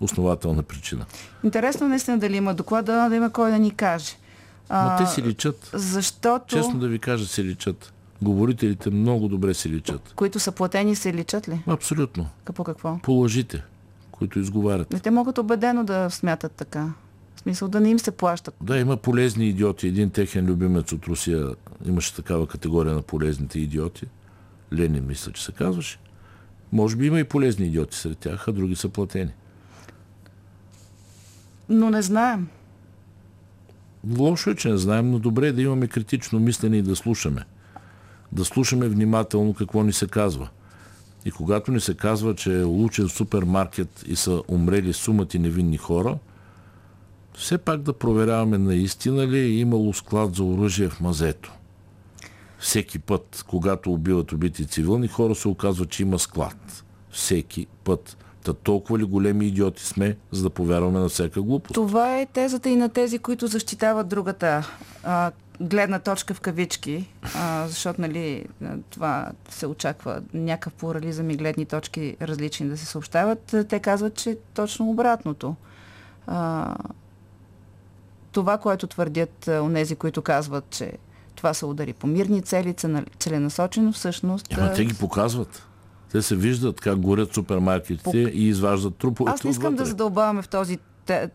основателна 0.01 0.63
причина. 0.63 1.07
Интересно 1.45 1.89
наистина 1.89 2.19
дали 2.19 2.37
има 2.37 2.55
доклада, 2.55 3.07
да 3.09 3.17
има 3.17 3.31
кой 3.31 3.51
да 3.51 3.59
ни 3.59 3.71
каже. 3.71 4.13
Но 4.71 4.97
те 4.99 5.07
си 5.07 5.23
личат. 5.23 5.71
Защото... 5.73 6.57
Честно 6.57 6.79
да 6.79 6.89
ви 6.89 6.99
кажа, 6.99 7.27
си 7.27 7.45
личат. 7.45 7.93
Говорителите 8.23 8.91
много 8.91 9.29
добре 9.29 9.55
си 9.55 9.71
личат. 9.71 10.13
които 10.17 10.41
са 10.41 10.53
платени, 10.53 10.97
се 10.97 11.15
личат 11.15 11.49
ли? 11.49 11.63
Абсолютно. 11.67 12.29
По 12.55 12.65
какво? 12.65 12.99
По 13.03 13.13
лъжите, 13.13 13.63
които 14.11 14.39
изговарят. 14.39 14.93
Не, 14.93 15.01
те 15.01 15.11
могат 15.11 15.39
убедено 15.39 15.85
да 15.85 16.11
смятат 16.11 16.53
така. 16.53 16.93
В 17.37 17.41
смисъл 17.41 17.69
да 17.69 17.81
не 17.81 17.91
им 17.91 17.99
се 17.99 18.11
плащат. 18.11 18.55
Да, 18.61 18.79
има 18.79 18.97
полезни 18.97 19.49
идиоти. 19.49 19.89
Един 19.89 20.11
техен 20.11 20.47
любимец 20.47 20.93
от 20.93 21.07
Русия 21.07 21.55
имаше 21.87 22.15
такава 22.15 22.47
категория 22.47 22.95
на 22.95 23.03
полезните 23.03 23.61
идиоти. 23.61 24.07
Ленин, 24.73 25.07
мисля, 25.07 25.33
че 25.33 25.45
се 25.45 25.53
казваше. 25.53 25.99
Може 26.73 26.97
би 26.97 27.07
има 27.07 27.21
и 27.21 27.25
полезни 27.25 27.67
идиоти 27.67 27.97
сред 27.97 28.19
тях, 28.19 28.49
а 28.49 28.53
други 28.53 28.77
са 28.77 28.89
платени. 28.89 29.31
Но 31.69 31.91
не 31.91 32.03
знаем. 32.03 32.49
Лошо 34.19 34.51
е, 34.51 34.55
че 34.55 34.69
не 34.71 34.77
знаем, 34.77 35.11
но 35.11 35.19
добре 35.19 35.49
е 35.49 35.53
да 35.53 35.63
имаме 35.63 35.87
критично 35.87 36.41
мислене 36.41 36.77
и 36.77 36.83
да 36.83 36.97
слушаме. 36.97 37.45
Да 38.37 38.45
слушаме 38.45 38.89
внимателно 38.89 39.55
какво 39.55 39.83
ни 39.83 39.93
се 39.93 40.07
казва. 40.07 40.49
И 41.25 41.31
когато 41.31 41.73
ни 41.73 41.81
се 41.81 41.95
казва, 41.95 42.35
че 42.35 42.61
е 42.61 42.65
улучен 42.65 43.09
супермаркет 43.09 44.05
и 44.07 44.17
са 44.17 44.43
умрели 44.49 44.93
сумати 44.93 45.39
невинни 45.39 45.77
хора, 45.77 46.19
все 47.35 47.59
пак 47.59 47.83
да 47.83 47.93
проверяваме 47.93 48.59
наистина 48.59 49.27
ли 49.27 49.39
е 49.39 49.49
имало 49.49 49.93
склад 49.93 50.35
за 50.35 50.45
оръжие 50.45 50.89
в 50.89 51.01
мазето. 51.01 51.53
Всеки 52.59 52.99
път, 52.99 53.45
когато 53.49 53.93
убиват 53.93 54.33
убити 54.33 54.67
цивилни 54.67 55.09
хора, 55.09 55.35
се 55.35 55.49
оказва, 55.49 55.87
че 55.87 56.03
има 56.03 56.19
склад. 56.19 56.85
Всеки 57.11 57.67
път. 57.85 58.17
Та 58.45 58.53
толкова 58.53 58.99
ли 58.99 59.05
големи 59.05 59.47
идиоти 59.47 59.85
сме, 59.87 60.17
за 60.31 60.43
да 60.43 60.51
повярваме 60.51 60.99
на 60.99 61.09
всяка 61.09 61.43
глупост? 61.43 61.75
Това 61.75 62.21
е 62.21 62.27
тезата 62.27 62.71
и 62.71 62.77
на 62.77 62.89
тези, 62.89 63.19
които 63.19 63.47
защитават 63.47 64.09
другата 64.09 64.71
а, 65.05 65.31
гледна 65.61 65.99
точка 65.99 66.35
в 66.35 66.41
кавички, 66.41 67.09
а, 67.35 67.69
защото 67.69 68.01
нали, 68.01 68.45
това 68.91 69.33
се 69.49 69.67
очаква 69.67 70.23
някакъв 70.35 70.73
плурализъм 70.73 71.31
и 71.31 71.37
гледни 71.37 71.67
точки 71.67 72.17
различни 72.23 72.69
да 72.69 72.77
се 72.77 72.87
съобщават. 72.87 73.55
Те 73.69 73.81
казват, 73.81 74.15
че 74.15 74.39
точно 74.55 74.91
обратното. 74.91 75.57
А, 76.27 76.75
това, 78.33 78.59
което 78.59 78.87
твърдят 78.87 79.49
онези, 79.49 79.97
които 79.97 80.23
казват, 80.23 80.65
че 80.71 80.93
това 81.35 81.55
са 81.55 81.67
удари 81.67 81.93
по 81.93 82.07
мирни 82.07 82.43
цели, 82.43 82.75
целенасочено 83.19 83.93
всъщност... 83.93 84.47
Ама 84.59 84.73
те 84.73 84.85
ги 84.85 84.95
показват. 84.95 85.67
Те 86.13 86.23
се 86.23 86.37
виждат 86.37 86.81
как 86.81 86.99
горят 86.99 87.35
супермаркетите 87.35 88.03
по... 88.05 88.17
и 88.17 88.49
изваждат 88.49 88.97
труповете 88.97 89.35
Аз 89.35 89.45
не 89.45 89.51
искам 89.51 89.75
да 89.75 89.85
задълбаваме 89.85 90.43
в 90.43 90.49
този 90.49 90.79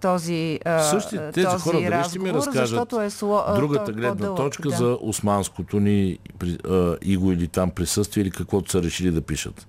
този, 0.01 0.59
Същи, 0.89 1.19
тези 1.33 1.47
този 1.47 1.63
хора 1.63 1.81
дали 1.81 2.03
ще 2.03 2.19
ми 2.19 2.33
разкажат 2.33 2.93
е 2.93 3.09
сло, 3.09 3.41
другата 3.55 3.91
гледна 3.91 4.35
точка 4.35 4.69
да. 4.69 4.75
за 4.75 4.97
османското 5.01 5.79
ни 5.79 6.19
иго 7.01 7.31
или 7.31 7.47
там 7.47 7.71
присъствие 7.71 8.21
или 8.21 8.31
каквото 8.31 8.71
са 8.71 8.83
решили 8.83 9.11
да 9.11 9.21
пишат. 9.21 9.67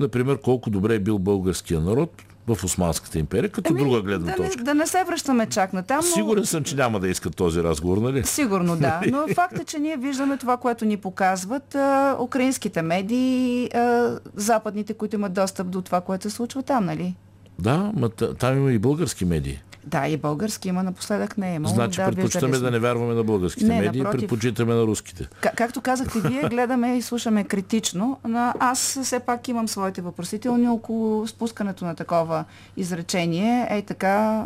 Например, 0.00 0.40
колко 0.40 0.70
добре 0.70 0.94
е 0.94 0.98
бил 0.98 1.18
българския 1.18 1.80
народ 1.80 2.22
в 2.46 2.64
Османската 2.64 3.18
империя, 3.18 3.50
като 3.50 3.72
Еми, 3.72 3.78
друга 3.78 4.02
гледна 4.02 4.32
да 4.32 4.36
точка. 4.36 4.56
Не, 4.56 4.64
да 4.64 4.74
не 4.74 4.86
се 4.86 5.04
връщаме 5.04 5.46
чак 5.46 5.72
на 5.72 5.82
там. 5.82 5.96
Но... 5.96 6.02
Сигурен 6.02 6.46
съм, 6.46 6.64
че 6.64 6.76
няма 6.76 7.00
да 7.00 7.08
искат 7.08 7.36
този 7.36 7.62
разговор, 7.62 7.98
нали? 7.98 8.24
Сигурно 8.24 8.76
да. 8.76 9.00
Но 9.10 9.34
факт 9.34 9.58
е, 9.58 9.64
че 9.64 9.78
ние 9.78 9.96
виждаме 9.96 10.36
това, 10.36 10.56
което 10.56 10.84
ни 10.84 10.96
показват 10.96 11.74
а, 11.74 12.16
украинските 12.20 12.82
медии, 12.82 13.70
а, 13.74 14.18
западните, 14.34 14.94
които 14.94 15.16
имат 15.16 15.32
достъп 15.32 15.68
до 15.68 15.82
това, 15.82 16.00
което 16.00 16.22
се 16.22 16.36
случва 16.36 16.62
там, 16.62 16.84
нали? 16.84 17.14
Да, 17.58 17.92
ма 17.96 18.08
там 18.10 18.58
има 18.58 18.72
и 18.72 18.78
български 18.78 19.24
медии. 19.24 19.60
Да, 19.86 20.08
и 20.08 20.16
български 20.16 20.68
има, 20.68 20.82
напоследък 20.82 21.38
не 21.38 21.52
е 21.52 21.54
имало. 21.54 21.74
Значи 21.74 22.00
да, 22.00 22.06
предпочитаме 22.06 22.58
да 22.58 22.70
не 22.70 22.78
вярваме 22.78 23.14
на 23.14 23.24
българските 23.24 23.68
не, 23.68 23.80
медии, 23.80 24.02
напротив. 24.02 24.20
предпочитаме 24.20 24.74
на 24.74 24.82
руските. 24.82 25.28
Как, 25.40 25.56
както 25.56 25.80
казахте 25.80 26.20
вие, 26.20 26.42
гледаме 26.50 26.96
и 26.96 27.02
слушаме 27.02 27.44
критично. 27.44 28.18
Но 28.28 28.52
аз 28.60 28.98
все 29.02 29.20
пак 29.20 29.48
имам 29.48 29.68
своите 29.68 30.02
въпросителни 30.02 30.68
около 30.68 31.26
спускането 31.26 31.84
на 31.84 31.94
такова 31.94 32.44
изречение. 32.76 33.66
Ей 33.70 33.82
така, 33.82 34.44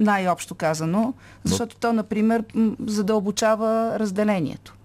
най-общо 0.00 0.54
казано. 0.54 1.14
Защото 1.44 1.76
Но... 1.76 1.80
то, 1.80 1.92
например, 1.92 2.44
задълбочава 2.86 3.98
разделението. 3.98 4.76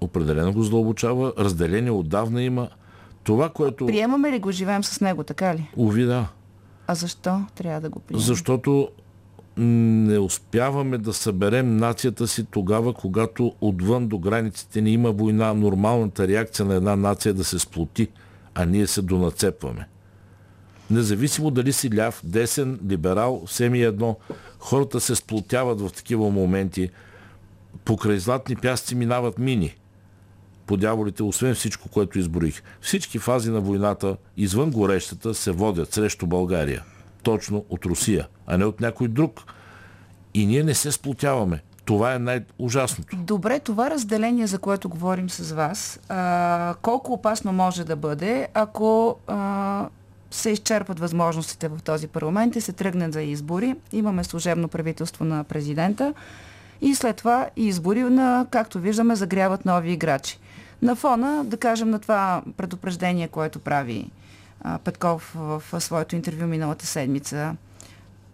Определено 0.00 0.52
го 0.52 0.62
задълбочава. 0.62 1.32
Разделение 1.38 1.90
отдавна 1.90 2.42
има. 2.42 2.68
Това, 3.24 3.48
което... 3.48 3.86
Приемаме 3.86 4.32
ли 4.32 4.38
го, 4.38 4.50
живеем 4.50 4.84
с 4.84 5.00
него, 5.00 5.24
така 5.24 5.54
ли? 5.54 5.70
Уви, 5.76 6.04
да. 6.04 6.26
А 6.90 6.94
защо 6.94 7.44
трябва 7.54 7.80
да 7.80 7.88
го 7.88 8.00
приемем? 8.00 8.24
Защото 8.24 8.88
не 9.56 10.18
успяваме 10.18 10.98
да 10.98 11.12
съберем 11.12 11.76
нацията 11.76 12.28
си 12.28 12.44
тогава, 12.44 12.94
когато 12.94 13.54
отвън 13.60 14.08
до 14.08 14.18
границите 14.18 14.80
ни 14.80 14.92
има 14.92 15.12
война. 15.12 15.54
Нормалната 15.54 16.28
реакция 16.28 16.66
на 16.66 16.74
една 16.74 16.96
нация 16.96 17.30
е 17.30 17.32
да 17.32 17.44
се 17.44 17.58
сплоти, 17.58 18.08
а 18.54 18.64
ние 18.64 18.86
се 18.86 19.02
донацепваме. 19.02 19.88
Независимо 20.90 21.50
дали 21.50 21.72
си 21.72 21.96
ляв, 21.96 22.20
десен, 22.24 22.80
либерал, 22.88 23.42
все 23.46 23.68
ми 23.68 23.82
е 23.82 23.86
едно. 23.86 24.16
Хората 24.58 25.00
се 25.00 25.16
сплотяват 25.16 25.80
в 25.80 25.90
такива 25.90 26.30
моменти. 26.30 26.90
Покрай 27.84 28.18
златни 28.18 28.56
пясъци 28.56 28.94
минават 28.94 29.38
мини 29.38 29.76
по 30.70 30.76
дяволите, 30.76 31.22
освен 31.22 31.54
всичко, 31.54 31.88
което 31.88 32.18
изборих. 32.18 32.62
Всички 32.80 33.18
фази 33.18 33.50
на 33.50 33.60
войната, 33.60 34.16
извън 34.36 34.70
горещата, 34.70 35.34
се 35.34 35.50
водят 35.50 35.94
срещу 35.94 36.26
България. 36.26 36.82
Точно 37.22 37.64
от 37.68 37.86
Русия, 37.86 38.28
а 38.46 38.58
не 38.58 38.64
от 38.64 38.80
някой 38.80 39.08
друг. 39.08 39.40
И 40.34 40.46
ние 40.46 40.62
не 40.62 40.74
се 40.74 40.92
сплотяваме. 40.92 41.62
Това 41.84 42.14
е 42.14 42.18
най-ужасното. 42.18 43.16
Добре, 43.16 43.60
това 43.60 43.90
разделение, 43.90 44.46
за 44.46 44.58
което 44.58 44.88
говорим 44.88 45.30
с 45.30 45.52
вас, 45.52 46.00
а, 46.08 46.74
колко 46.82 47.12
опасно 47.12 47.52
може 47.52 47.84
да 47.84 47.96
бъде, 47.96 48.48
ако 48.54 49.16
а, 49.26 49.88
се 50.30 50.50
изчерпат 50.50 51.00
възможностите 51.00 51.68
в 51.68 51.78
този 51.84 52.08
парламент 52.08 52.56
и 52.56 52.60
се 52.60 52.72
тръгнат 52.72 53.12
за 53.12 53.22
избори. 53.22 53.74
Имаме 53.92 54.24
служебно 54.24 54.68
правителство 54.68 55.24
на 55.24 55.44
президента 55.44 56.14
и 56.80 56.94
след 56.94 57.16
това 57.16 57.48
избори 57.56 58.02
на, 58.02 58.46
както 58.50 58.78
виждаме, 58.78 59.16
загряват 59.16 59.64
нови 59.64 59.92
играчи. 59.92 60.38
На 60.82 60.96
фона, 60.96 61.44
да 61.44 61.56
кажем, 61.56 61.90
на 61.90 61.98
това 61.98 62.42
предупреждение, 62.56 63.28
което 63.28 63.58
прави 63.58 64.10
а, 64.60 64.78
Петков 64.78 65.32
в, 65.34 65.62
в 65.72 65.80
своето 65.80 66.16
интервю 66.16 66.46
миналата 66.46 66.86
седмица, 66.86 67.56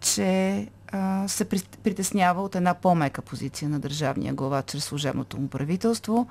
че 0.01 0.69
а, 0.93 1.29
се 1.29 1.45
притеснява 1.85 2.43
от 2.43 2.55
една 2.55 2.75
по-мека 2.75 3.23
позиция 3.23 3.69
на 3.69 3.81
държавния 3.81 4.35
глава 4.35 4.63
чрез 4.63 4.85
служебното 4.85 5.41
му 5.41 5.49
правителство 5.49 6.29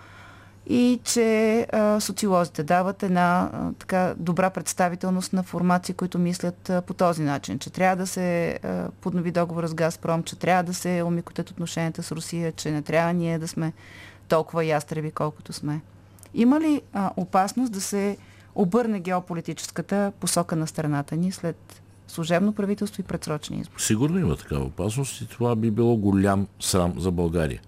и 0.68 0.99
че 1.03 1.59
а, 1.74 1.99
социолозите 1.99 2.63
дават 2.63 3.03
една 3.03 3.49
а, 3.53 3.72
така 3.74 4.13
добра 4.18 4.49
представителност 4.49 5.34
на 5.34 5.43
формации, 5.43 5.95
които 5.95 6.20
мислят 6.20 6.70
а, 6.70 6.82
по 6.82 6.93
този 6.93 7.22
начин, 7.22 7.59
че 7.59 7.70
трябва 7.70 7.95
да 7.95 8.07
се 8.07 8.59
а, 8.63 8.89
поднови 9.01 9.32
договора 9.32 9.68
с 9.68 9.74
Газпром, 9.74 10.24
че 10.24 10.36
трябва 10.36 10.63
да 10.63 10.74
се 10.74 11.03
омикотят 11.03 11.49
отношенията 11.49 12.03
с 12.03 12.11
Русия, 12.11 12.51
че 12.51 12.72
не 12.72 12.82
трябва 12.82 13.13
ние 13.13 13.39
да 13.39 13.47
сме 13.47 13.74
толкова 14.28 14.66
ястреби, 14.66 15.11
колкото 15.11 15.53
сме. 15.53 15.82
Има 16.36 16.59
ли 16.59 16.81
а, 16.93 17.11
опасност 17.17 17.73
да 17.73 17.81
се 17.81 18.17
обърне 18.55 18.99
геополитическата 18.99 20.11
посока 20.19 20.55
на 20.55 20.67
страната 20.67 21.15
ни 21.15 21.31
след 21.31 21.81
служебно 22.07 22.53
правителство 22.53 23.01
и 23.01 23.03
предсрочни 23.03 23.59
избори? 23.59 23.81
Сигурно 23.81 24.19
има 24.19 24.36
такава 24.36 24.65
опасност 24.65 25.21
и 25.21 25.27
това 25.27 25.55
би 25.55 25.71
било 25.71 25.97
голям 25.97 26.47
срам 26.59 26.93
за 26.97 27.11
България. 27.11 27.61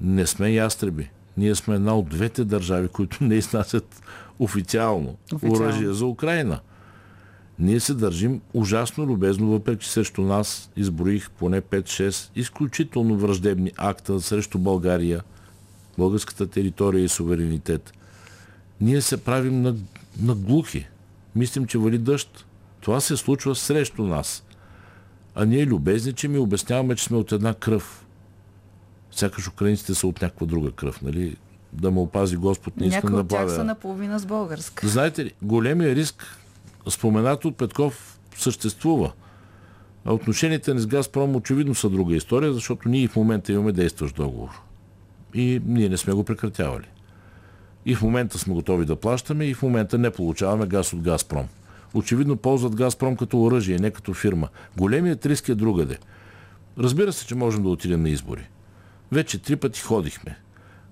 Не 0.00 0.26
сме 0.26 0.50
ястреби. 0.50 1.10
Ние 1.36 1.54
сме 1.54 1.74
една 1.74 1.94
от 1.94 2.08
двете 2.08 2.44
държави, 2.44 2.88
които 2.88 3.24
не 3.24 3.34
изнасят 3.34 4.02
официално, 4.38 5.16
официално. 5.34 5.64
оръжие 5.64 5.92
за 5.92 6.06
Украина. 6.06 6.60
Ние 7.58 7.80
се 7.80 7.94
държим 7.94 8.40
ужасно 8.54 9.06
любезно, 9.06 9.50
въпреки 9.50 9.88
срещу 9.88 10.22
нас 10.22 10.70
изброих 10.76 11.30
поне 11.30 11.60
5-6 11.60 12.30
изключително 12.36 13.16
враждебни 13.16 13.72
акта 13.76 14.20
срещу 14.20 14.58
България– 14.58 15.22
българската 15.98 16.46
територия 16.46 17.04
и 17.04 17.08
суверенитет. 17.08 17.92
Ние 18.80 19.00
се 19.00 19.24
правим 19.24 19.62
на, 19.62 19.74
на 20.20 20.34
глухи. 20.34 20.86
Мислим, 21.36 21.66
че 21.66 21.78
вали 21.78 21.98
дъжд. 21.98 22.46
Това 22.80 23.00
се 23.00 23.16
случва 23.16 23.54
срещу 23.54 24.02
нас. 24.02 24.44
А 25.34 25.44
ние 25.44 25.66
любезни, 25.66 26.12
че 26.12 26.28
ми 26.28 26.38
обясняваме, 26.38 26.96
че 26.96 27.04
сме 27.04 27.16
от 27.16 27.32
една 27.32 27.54
кръв. 27.54 28.06
Сякаш 29.10 29.48
украинците 29.48 29.94
са 29.94 30.06
от 30.06 30.22
някаква 30.22 30.46
друга 30.46 30.70
кръв, 30.70 31.02
нали? 31.02 31.36
Да 31.72 31.90
ме 31.90 32.00
опази 32.00 32.36
Господ, 32.36 32.76
не 32.76 32.86
искам 32.86 33.14
да 33.14 33.24
правя. 33.24 33.44
от 33.44 33.48
тях 33.48 33.56
са 33.56 33.64
наполовина 33.64 34.18
с 34.18 34.26
българска. 34.26 34.88
Знаете 34.88 35.24
ли, 35.24 35.32
големия 35.42 35.94
риск, 35.94 36.38
споменато 36.88 37.48
от 37.48 37.56
Петков, 37.56 38.18
съществува. 38.36 39.12
А 40.04 40.12
отношенията 40.12 40.74
ни 40.74 40.80
с 40.80 40.86
Газпром 40.86 41.36
очевидно 41.36 41.74
са 41.74 41.90
друга 41.90 42.14
история, 42.14 42.52
защото 42.52 42.88
ние 42.88 43.08
в 43.08 43.16
момента 43.16 43.52
имаме 43.52 43.72
действащ 43.72 44.16
договор 44.16 44.63
и 45.34 45.60
ние 45.66 45.88
не 45.88 45.96
сме 45.96 46.12
го 46.12 46.24
прекратявали. 46.24 46.86
И 47.86 47.94
в 47.94 48.02
момента 48.02 48.38
сме 48.38 48.54
готови 48.54 48.84
да 48.84 48.96
плащаме 48.96 49.44
и 49.44 49.54
в 49.54 49.62
момента 49.62 49.98
не 49.98 50.10
получаваме 50.10 50.66
газ 50.66 50.92
от 50.92 51.00
Газпром. 51.00 51.46
Очевидно 51.94 52.36
ползват 52.36 52.76
Газпром 52.76 53.16
като 53.16 53.42
оръжие, 53.42 53.78
не 53.78 53.90
като 53.90 54.14
фирма. 54.14 54.48
Големият 54.76 55.26
риск 55.26 55.48
е 55.48 55.54
другаде. 55.54 55.98
Разбира 56.78 57.12
се, 57.12 57.26
че 57.26 57.34
можем 57.34 57.62
да 57.62 57.68
отидем 57.68 58.02
на 58.02 58.08
избори. 58.08 58.48
Вече 59.12 59.42
три 59.42 59.56
пъти 59.56 59.80
ходихме. 59.80 60.36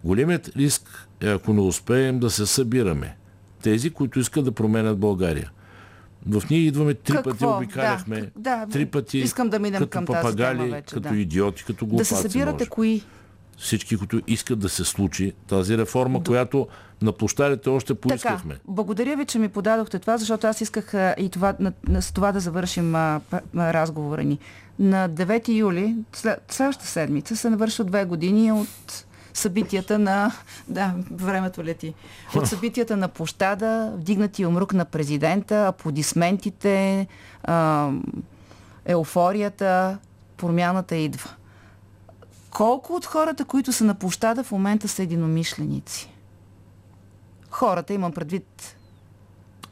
Големият 0.05 0.57
риск 0.57 1.09
е 1.21 1.29
ако 1.29 1.53
не 1.53 1.61
успеем 1.61 2.19
да 2.19 2.31
се 2.31 2.47
събираме. 2.47 3.17
Тези, 3.63 3.91
които 3.91 4.19
искат 4.21 4.45
да 4.45 4.53
променят 4.53 4.99
България. 4.99 5.51
В 6.27 6.43
ние 6.51 6.59
идваме 6.59 6.95
три 6.95 7.15
Какво? 7.15 7.31
пъти, 7.31 7.45
обикаляхме. 7.45 8.31
Да, 8.37 8.67
да, 8.67 8.73
три 8.73 8.87
пъти. 8.87 9.19
Искам 9.19 9.49
да 9.49 9.59
минем 9.59 9.79
като 9.79 9.91
към 9.91 10.05
папагали, 10.05 10.59
тази 10.59 10.71
вече, 10.71 10.95
като 10.95 11.09
да. 11.09 11.17
идиоти, 11.17 11.65
като 11.65 11.87
глупаци. 11.87 12.15
Да 12.15 12.17
се 12.17 12.29
събирате 12.29 12.53
може 12.53 12.67
кои? 12.67 13.03
Всички, 13.59 13.97
които 13.97 14.21
искат 14.27 14.59
да 14.59 14.69
се 14.69 14.85
случи 14.85 15.33
тази 15.47 15.79
реформа, 15.79 16.19
До... 16.19 16.31
която 16.31 16.69
на 17.03 17.13
площадите 17.13 17.69
още 17.69 17.95
поискахме. 17.95 18.55
Така, 18.55 18.65
благодаря 18.69 19.17
ви, 19.17 19.27
че 19.27 19.39
ми 19.39 19.49
подадохте 19.49 19.99
това, 19.99 20.19
защото 20.19 20.47
аз 20.47 20.61
исках 20.61 20.95
а, 20.95 21.15
и 21.19 21.29
това, 21.29 21.55
на, 21.61 21.73
на, 21.89 22.03
с 22.03 22.13
това 22.13 22.33
да 22.33 22.41
завършим 22.41 22.95
а, 22.95 23.21
а, 23.33 23.41
разговора 23.73 24.25
ни. 24.25 24.39
На 24.79 25.11
9 25.11 25.49
юли, 25.49 25.95
след, 26.13 26.43
следващата 26.49 26.89
седмица, 26.89 27.37
се 27.37 27.51
навършва 27.51 27.85
две 27.85 28.05
години 28.05 28.53
от 28.53 29.05
събитията 29.35 29.99
на... 29.99 30.33
Да, 30.69 30.95
времето 31.11 31.65
лети. 31.65 31.95
От 32.37 32.47
събитията 32.49 32.97
на 32.97 33.09
площада, 33.09 33.93
вдигнати 33.97 34.47
умрук 34.47 34.73
на 34.73 34.85
президента, 34.85 35.67
аплодисментите, 35.67 37.07
а, 37.45 37.91
еуфорията, 38.87 39.99
промяната 40.37 40.97
идва. 40.97 41.31
Колко 42.55 42.93
от 42.95 43.07
хората, 43.07 43.45
които 43.45 43.73
са 43.73 43.85
на 43.85 43.95
площада 43.95 44.45
в 44.45 44.53
момента 44.53 44.89
са 44.89 45.03
единомишленици? 45.03 46.11
Хората 47.51 47.95
имам 47.95 48.13
предвид. 48.13 48.77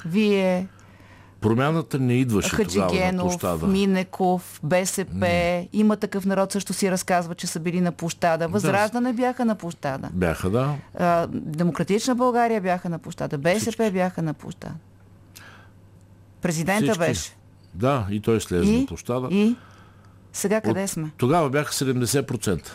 Вие, 0.06 0.68
Промяната 1.40 1.98
не 1.98 2.14
идваше 2.14 2.50
тогава 2.50 2.74
на 2.76 2.82
Хаджигенов, 2.82 3.22
площада. 3.28 3.66
Минеков, 3.66 4.60
БСП, 4.62 5.26
има 5.72 5.96
такъв 5.96 6.24
народ 6.26 6.52
също 6.52 6.72
си 6.72 6.90
разказва, 6.90 7.34
че 7.34 7.46
са 7.46 7.60
били 7.60 7.80
на 7.80 7.92
площада. 7.92 8.48
Възраждане 8.48 9.12
бяха 9.12 9.44
на 9.44 9.54
площада. 9.54 10.08
Бяха, 10.12 10.50
да. 10.50 10.74
А, 10.98 11.26
Демократична 11.30 12.14
България 12.14 12.60
бяха 12.60 12.88
на 12.88 12.98
площада. 12.98 13.38
БСП 13.38 13.60
Всички. 13.72 13.90
бяха 13.90 14.22
на 14.22 14.34
площада. 14.34 14.74
Президента 16.42 16.84
Всички. 16.84 16.98
беше. 16.98 17.36
Да, 17.74 18.06
и 18.10 18.20
той 18.20 18.40
слезе 18.40 18.72
И, 18.72 18.80
на 18.80 18.86
площада. 18.86 19.28
и 19.30 19.56
сега 20.32 20.60
къде 20.60 20.88
сме? 20.88 21.10
Тогава 21.16 21.50
бяха 21.50 21.72
70%. 21.72 22.70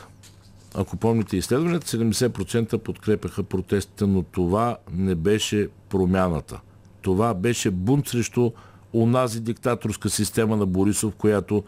Ако 0.76 0.98
помните 0.98 1.38
изследването, 1.38 1.88
70% 1.88 2.78
подкрепяха 2.78 3.44
протестите, 3.44 4.06
но 4.06 4.24
това 4.24 4.78
не 4.92 5.16
беше 5.16 5.70
промяната. 5.90 6.60
Това 7.02 7.34
беше 7.34 7.72
бунт 7.72 8.08
срещу 8.08 8.52
онази 8.94 9.40
диктаторска 9.40 10.10
система 10.10 10.58
на 10.58 10.66
Борисов, 10.66 11.16
която 11.16 11.64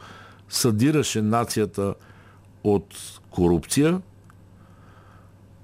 съдираше 0.49 1.21
нацията 1.21 1.93
от 2.63 3.19
корупция. 3.29 4.01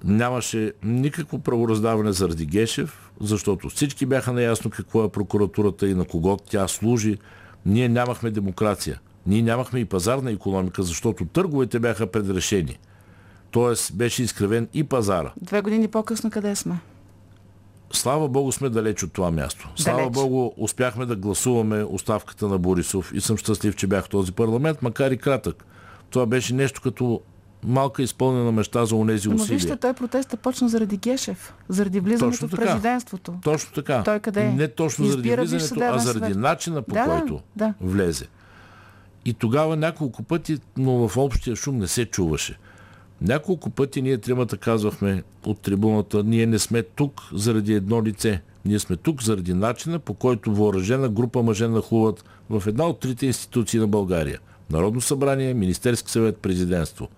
Нямаше 0.04 0.72
никакво 0.82 1.38
правораздаване 1.38 2.12
заради 2.12 2.46
Гешев, 2.46 3.10
защото 3.20 3.68
всички 3.68 4.06
бяха 4.06 4.32
наясно 4.32 4.70
какво 4.70 5.04
е 5.04 5.08
прокуратурата 5.08 5.88
и 5.88 5.94
на 5.94 6.04
кого 6.04 6.36
тя 6.36 6.68
служи. 6.68 7.18
Ние 7.66 7.88
нямахме 7.88 8.30
демокрация. 8.30 9.00
Ние 9.26 9.42
нямахме 9.42 9.80
и 9.80 9.84
пазарна 9.84 10.30
економика, 10.30 10.82
защото 10.82 11.24
търговете 11.24 11.78
бяха 11.78 12.06
предрешени. 12.06 12.78
Тоест 13.50 13.96
беше 13.96 14.22
изкривен 14.22 14.68
и 14.74 14.84
пазара. 14.84 15.32
Две 15.40 15.60
години 15.60 15.88
по-късно 15.88 16.30
къде 16.30 16.56
сме? 16.56 16.78
Слава 17.92 18.28
Богу 18.28 18.52
сме 18.52 18.68
далеч 18.68 19.02
от 19.02 19.12
това 19.12 19.30
място. 19.30 19.68
Слава 19.76 19.98
Далеч. 19.98 20.12
Богу 20.12 20.50
успяхме 20.56 21.06
да 21.06 21.16
гласуваме 21.16 21.84
оставката 21.84 22.48
на 22.48 22.58
Борисов 22.58 23.12
и 23.14 23.20
съм 23.20 23.36
щастлив, 23.36 23.76
че 23.76 23.86
бях 23.86 24.04
в 24.04 24.08
този 24.08 24.32
парламент, 24.32 24.82
макар 24.82 25.10
и 25.10 25.16
кратък. 25.16 25.64
Това 26.10 26.26
беше 26.26 26.54
нещо 26.54 26.80
като 26.80 27.20
малка 27.64 28.02
изпълнена 28.02 28.52
мечта 28.52 28.84
за 28.84 28.96
онези 28.96 29.28
Но 29.28 29.34
усилия. 29.34 29.56
вижте, 29.56 29.76
той 29.76 29.92
протеста 29.92 30.36
почна 30.36 30.68
заради 30.68 30.96
Гешев, 30.96 31.54
заради 31.68 32.00
влизането 32.00 32.38
Точно 32.38 32.48
в 32.48 32.50
президентството. 32.50 33.34
Точно 33.42 33.72
така. 33.74 34.02
Той 34.02 34.20
къде 34.20 34.42
е? 34.42 34.52
Не 34.52 34.68
точно 34.68 35.04
заради 35.04 35.28
Избира 35.28 35.44
влизането, 35.44 35.94
а 35.94 35.98
заради 35.98 36.38
начина 36.38 36.82
по 36.82 36.94
да, 36.94 37.04
който 37.04 37.40
да. 37.56 37.74
влезе. 37.80 38.26
И 39.24 39.34
тогава 39.34 39.76
няколко 39.76 40.22
пъти, 40.22 40.58
но 40.76 41.08
в 41.08 41.16
общия 41.16 41.56
шум 41.56 41.78
не 41.78 41.86
се 41.86 42.04
чуваше. 42.04 42.58
Няколко 43.20 43.70
пъти 43.70 44.02
ние 44.02 44.18
тримата 44.18 44.56
казвахме 44.56 45.22
от 45.44 45.60
трибуната, 45.60 46.24
ние 46.24 46.46
не 46.46 46.58
сме 46.58 46.82
тук 46.82 47.22
заради 47.32 47.74
едно 47.74 48.02
лице. 48.02 48.42
Ние 48.64 48.78
сме 48.78 48.96
тук 48.96 49.22
заради 49.22 49.54
начина, 49.54 49.98
по 49.98 50.14
който 50.14 50.54
въоръжена 50.54 51.08
група 51.08 51.42
мъже 51.42 51.68
нахлуват 51.68 52.24
в 52.50 52.62
една 52.66 52.86
от 52.86 53.00
трите 53.00 53.26
институции 53.26 53.80
на 53.80 53.86
България. 53.86 54.38
Народно 54.70 55.00
събрание, 55.00 55.54
Министерски 55.54 56.10
съвет, 56.10 56.38
президентство. 56.38 57.08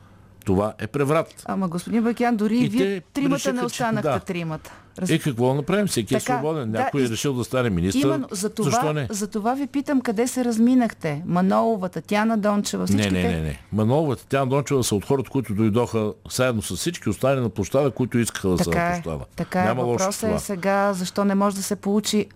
Това 0.47 0.75
е 0.79 0.87
преврат. 0.87 1.43
Ама 1.45 1.69
господин 1.69 2.03
Бакян, 2.03 2.37
дори 2.37 2.59
и 2.59 2.69
вие 2.69 3.01
тримата 3.01 3.35
решиха, 3.35 3.53
не 3.53 3.63
останахте 3.63 4.09
да. 4.09 4.21
тримата. 4.21 4.73
Раз... 4.99 5.11
Е, 5.11 5.19
какво 5.19 5.49
да 5.49 5.55
направим? 5.55 5.87
Всеки 5.87 6.15
е 6.15 6.19
Така, 6.19 6.33
свободен. 6.35 6.73
да, 6.73 6.79
Някой 6.79 7.03
и- 7.03 7.05
е 7.05 7.09
решил 7.09 7.35
да 7.35 7.45
стане 7.45 7.71
министър. 7.71 8.01
Именно, 8.01 8.29
за 8.31 8.51
това, 8.51 8.71
Защо 8.71 8.93
не? 8.93 9.07
за 9.11 9.27
това 9.27 9.55
ви 9.55 9.67
питам 9.67 10.01
къде 10.01 10.27
се 10.27 10.45
разминахте. 10.45 11.23
Манолова, 11.27 11.89
Татяна 11.89 12.39
Дончева, 12.39 12.83
Не, 12.83 12.87
всичките. 12.87 13.13
не, 13.13 13.29
не, 13.29 13.41
не. 13.41 13.61
Манолова, 13.73 14.17
Татяна 14.17 14.47
Дончева 14.47 14.85
са 14.85 14.95
от 14.95 15.05
хората, 15.05 15.31
които 15.31 15.55
дойдоха 15.55 16.13
заедно 16.31 16.63
с 16.63 16.77
всички 16.77 17.09
останали 17.09 17.41
на 17.41 17.49
площада, 17.49 17.91
които 17.91 18.19
искаха 18.19 18.49
да 18.49 18.59
са 18.59 18.65
Така 18.65 18.79
на 18.81 18.89
е, 18.89 18.93
площада. 18.93 19.25
така 19.37 19.61
е. 19.61 19.65
Няма 19.65 19.83
в 19.83 19.87
Въпросът 19.87 20.31
е 20.31 20.39
сега 20.39 20.93
защо 20.93 21.25
не 21.25 21.35
може 21.35 21.57
да 21.57 21.63
се 21.63 21.77
получи 21.77 22.27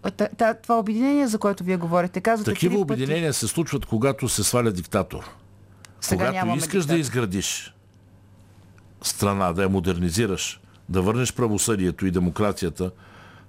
това 0.62 0.78
обединение, 0.78 1.26
за 1.26 1.38
което 1.38 1.64
вие 1.64 1.76
говорите. 1.76 2.20
Казвате 2.20 2.52
Такива 2.52 2.70
три 2.72 2.80
пъти. 2.80 2.92
обединения 2.92 3.32
се 3.32 3.48
случват, 3.48 3.86
когато 3.86 4.28
се 4.28 4.44
сваля 4.44 4.70
диктатор. 4.70 5.24
Сега 6.00 6.30
когато 6.30 6.46
искаш 6.48 6.72
диктатор. 6.74 6.94
да 6.94 7.00
изградиш 7.00 7.74
страна, 9.02 9.52
да 9.52 9.62
я 9.62 9.68
модернизираш, 9.68 10.60
да 10.88 11.02
върнеш 11.02 11.32
правосъдието 11.34 12.06
и 12.06 12.10
демокрацията, 12.10 12.90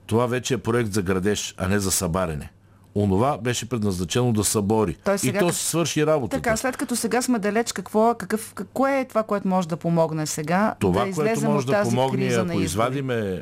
това 0.06 0.28
вече 0.28 0.54
е 0.54 0.58
проект 0.58 0.93
за 0.93 1.02
градеж, 1.02 1.56
а 1.58 1.68
не 1.68 1.80
за 1.80 1.91
събарене. 1.91 2.49
Онова 2.95 3.38
беше 3.38 3.70
предназначено 3.70 4.34
да 4.34 4.43
събори. 4.43 4.97
Той 5.04 5.16
и 5.16 5.18
сега 5.18 5.39
то 5.39 5.45
като- 5.45 5.58
си 5.58 5.66
свърши 5.66 6.06
работата. 6.06 6.41
Така, 6.41 6.58
след 6.58 6.78
като 6.78 6.95
сега 6.95 7.22
сме 7.22 7.39
далеч, 7.39 7.72
какво, 7.72 8.16
какъв, 8.16 8.54
какво 8.54 8.88
е 8.88 9.06
това, 9.10 9.24
което 9.24 9.47
може 9.47 9.68
да 9.68 9.78
помогне 9.78 10.26
сега 10.28 10.76
Това, 10.80 11.06
да 11.06 11.12
което 11.12 11.41
може 11.41 11.68
да 11.68 11.84
помогне, 11.84 12.26
ако 12.36 12.60
извадиме 12.60 13.41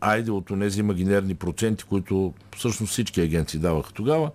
айде 0.00 0.30
от 0.30 0.46
тези 0.60 0.80
имагинерни 0.80 1.34
проценти, 1.34 1.84
които 1.84 2.32
всъщност 2.56 2.92
всички 2.92 3.20
агенции 3.20 3.60
даваха 3.60 3.92
тогава, 3.92 4.30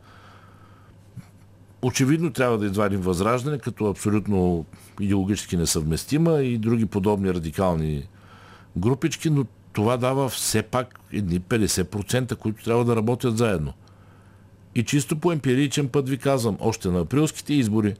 очевидно 1.81 2.33
трябва 2.33 2.57
да 2.57 2.65
извадим 2.65 3.01
възраждане 3.01 3.57
като 3.57 3.85
абсолютно 3.85 4.65
идеологически 4.99 5.57
несъвместима 5.57 6.41
и 6.41 6.57
други 6.57 6.85
подобни 6.85 7.33
радикални 7.33 8.07
групички, 8.77 9.29
но 9.29 9.45
това 9.73 9.97
дава 9.97 10.29
все 10.29 10.61
пак 10.63 10.99
едни 11.13 11.41
50%, 11.41 12.35
които 12.35 12.63
трябва 12.63 12.85
да 12.85 12.95
работят 12.95 13.37
заедно. 13.37 13.73
И 14.75 14.83
чисто 14.83 15.19
по 15.19 15.31
емпиричен 15.31 15.87
път 15.87 16.09
ви 16.09 16.17
казвам, 16.17 16.57
още 16.59 16.89
на 16.89 16.99
априлските 16.99 17.53
избори 17.53 17.95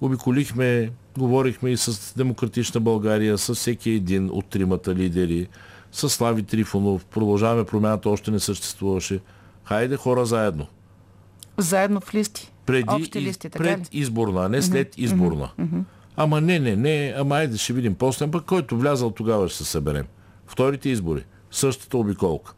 обиколихме, 0.00 0.90
говорихме 1.18 1.70
и 1.70 1.76
с 1.76 2.14
Демократична 2.16 2.80
България, 2.80 3.38
с 3.38 3.54
всеки 3.54 3.90
един 3.90 4.30
от 4.32 4.46
тримата 4.46 4.94
лидери, 4.94 5.48
с 5.92 6.08
Слави 6.08 6.42
Трифонов, 6.42 7.04
продължаваме 7.04 7.64
промяната, 7.64 8.10
още 8.10 8.30
не 8.30 8.40
съществуваше. 8.40 9.20
Хайде 9.64 9.96
хора 9.96 10.26
заедно. 10.26 10.66
Заедно 11.58 12.00
в 12.00 12.14
листи. 12.14 12.52
Преди, 12.66 12.84
Общи 12.88 13.20
листи, 13.20 13.50
така 13.50 13.64
пред 13.64 13.80
ли? 13.80 13.98
изборна, 13.98 14.44
а 14.44 14.48
не 14.48 14.62
след 14.62 14.98
изборна. 14.98 15.50
Ама 16.16 16.40
не, 16.40 16.58
не, 16.58 16.76
не, 16.76 17.14
ама 17.16 17.36
айде 17.36 17.56
ще 17.58 17.72
видим 17.72 17.94
после, 17.94 18.30
пък 18.30 18.44
който 18.44 18.78
влязал 18.78 19.10
тогава 19.10 19.48
ще 19.48 19.58
се 19.58 19.64
съберем. 19.64 20.06
Вторите 20.46 20.88
избори, 20.88 21.24
същата 21.50 21.98
обиколка. 21.98 22.54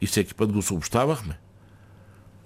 И 0.00 0.06
всеки 0.06 0.34
път 0.34 0.52
го 0.52 0.62
съобщавахме. 0.62 1.38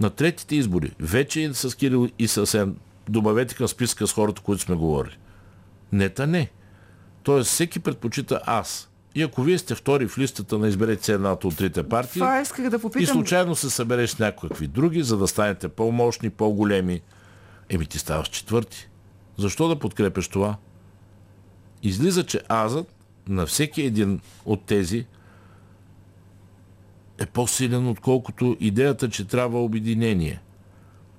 На 0.00 0.10
третите 0.10 0.56
избори, 0.56 0.92
вече 1.00 1.54
с 1.54 1.74
Кирил 1.74 2.08
и 2.18 2.28
съвсем, 2.28 2.76
добавете 3.08 3.54
към 3.54 3.68
списка 3.68 4.06
с 4.06 4.12
хората, 4.12 4.42
които 4.42 4.62
сме 4.62 4.76
говорили. 4.76 5.18
Не, 5.92 6.08
та 6.08 6.26
не. 6.26 6.50
Тоест 7.22 7.50
всеки 7.50 7.80
предпочита 7.80 8.40
аз. 8.46 8.90
И 9.16 9.22
ако 9.22 9.42
вие 9.42 9.58
сте 9.58 9.74
втори 9.74 10.08
в 10.08 10.18
листата 10.18 10.58
на 10.58 10.68
изберете 10.68 11.04
се 11.04 11.12
едната 11.12 11.48
от 11.48 11.56
трите 11.56 11.82
партии, 11.82 12.20
Това 12.20 12.40
исках 12.40 12.70
да 12.70 12.76
и 12.76 12.80
попитам. 12.80 13.14
случайно 13.14 13.56
се 13.56 13.70
събереш 13.70 14.10
с 14.10 14.18
някакви 14.18 14.66
други, 14.66 15.02
за 15.02 15.16
да 15.18 15.28
станете 15.28 15.68
по-мощни, 15.68 16.30
по-големи. 16.30 17.00
Еми 17.68 17.86
ти 17.86 17.98
ставаш 17.98 18.28
четвърти. 18.28 18.88
Защо 19.38 19.68
да 19.68 19.78
подкрепеш 19.78 20.28
това? 20.28 20.56
Излиза, 21.82 22.26
че 22.26 22.40
азът 22.48 22.94
на 23.28 23.46
всеки 23.46 23.82
един 23.82 24.20
от 24.44 24.64
тези 24.64 25.06
е 27.18 27.26
по-силен, 27.26 27.88
отколкото 27.88 28.56
идеята, 28.60 29.10
че 29.10 29.24
трябва 29.24 29.62
обединение. 29.62 30.40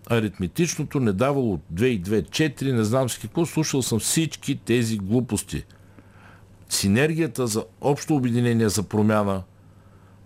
Аритметичното 0.10 1.00
не 1.00 1.14
давало 1.14 1.60
2 1.74 1.86
и 1.86 2.04
2, 2.04 2.30
4, 2.30 2.72
не 2.72 2.84
знам 2.84 3.10
си 3.10 3.20
какво, 3.22 3.46
слушал 3.46 3.82
съм 3.82 4.00
всички 4.00 4.56
тези 4.56 4.98
глупости. 4.98 5.64
Синергията 6.70 7.48
за 7.48 7.66
общо 7.82 8.16
обединение 8.16 8.70
за 8.70 8.84
промяна 8.84 9.44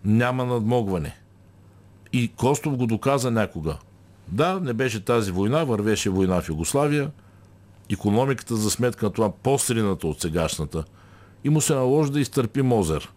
няма 0.05 0.45
надмогване. 0.45 1.15
И 2.13 2.27
Костов 2.35 2.77
го 2.77 2.87
доказа 2.87 3.31
някога. 3.31 3.77
Да, 4.27 4.59
не 4.59 4.73
беше 4.73 5.05
тази 5.05 5.31
война, 5.31 5.63
вървеше 5.63 6.09
война 6.09 6.41
в 6.41 6.49
Югославия. 6.49 7.11
Економиката 7.91 8.55
за 8.55 8.71
сметка 8.71 9.05
на 9.05 9.11
това 9.11 9.31
по-срината 9.31 10.07
от 10.07 10.21
сегашната. 10.21 10.83
И 11.43 11.49
му 11.49 11.61
се 11.61 11.75
наложи 11.75 12.11
да 12.11 12.19
изтърпи 12.19 12.61
Мозер. 12.61 13.11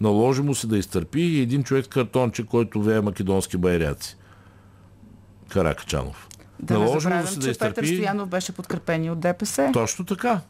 Наложи 0.00 0.42
му 0.42 0.54
се 0.54 0.66
да 0.66 0.78
изтърпи 0.78 1.20
и 1.20 1.40
един 1.40 1.64
човек 1.64 1.86
картонче, 1.86 2.46
който 2.46 2.82
вее 2.82 3.00
македонски 3.00 3.56
байряци. 3.56 4.16
Каракачанов. 5.48 6.28
Да 6.60 6.74
не 6.74 6.80
Наложи 6.80 6.94
му 6.94 7.00
забравям, 7.00 7.26
се 7.26 7.34
че 7.34 7.40
да 7.40 7.52
Петър 7.52 7.68
изтърпи. 7.68 7.96
Стоянов 7.96 8.28
беше 8.28 8.52
подкрепен 8.52 9.10
от 9.10 9.20
ДПС, 9.20 9.70
Точно 9.72 10.04
така. 10.04 10.40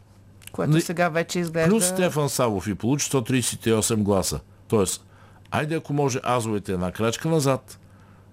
Което 0.57 0.73
Не- 0.73 0.81
сега 0.81 1.09
вече 1.09 1.39
изглежда... 1.39 1.71
Плюс 1.71 1.85
Стефан 1.87 2.29
Савов 2.29 2.67
и 2.67 2.75
получи 2.75 3.11
138 3.11 3.97
гласа. 3.97 4.41
Тоест, 4.69 5.05
айде 5.51 5.75
ако 5.75 5.93
може 5.93 6.21
азовете 6.25 6.73
една 6.73 6.93
крачка 6.93 7.29
назад, 7.29 7.79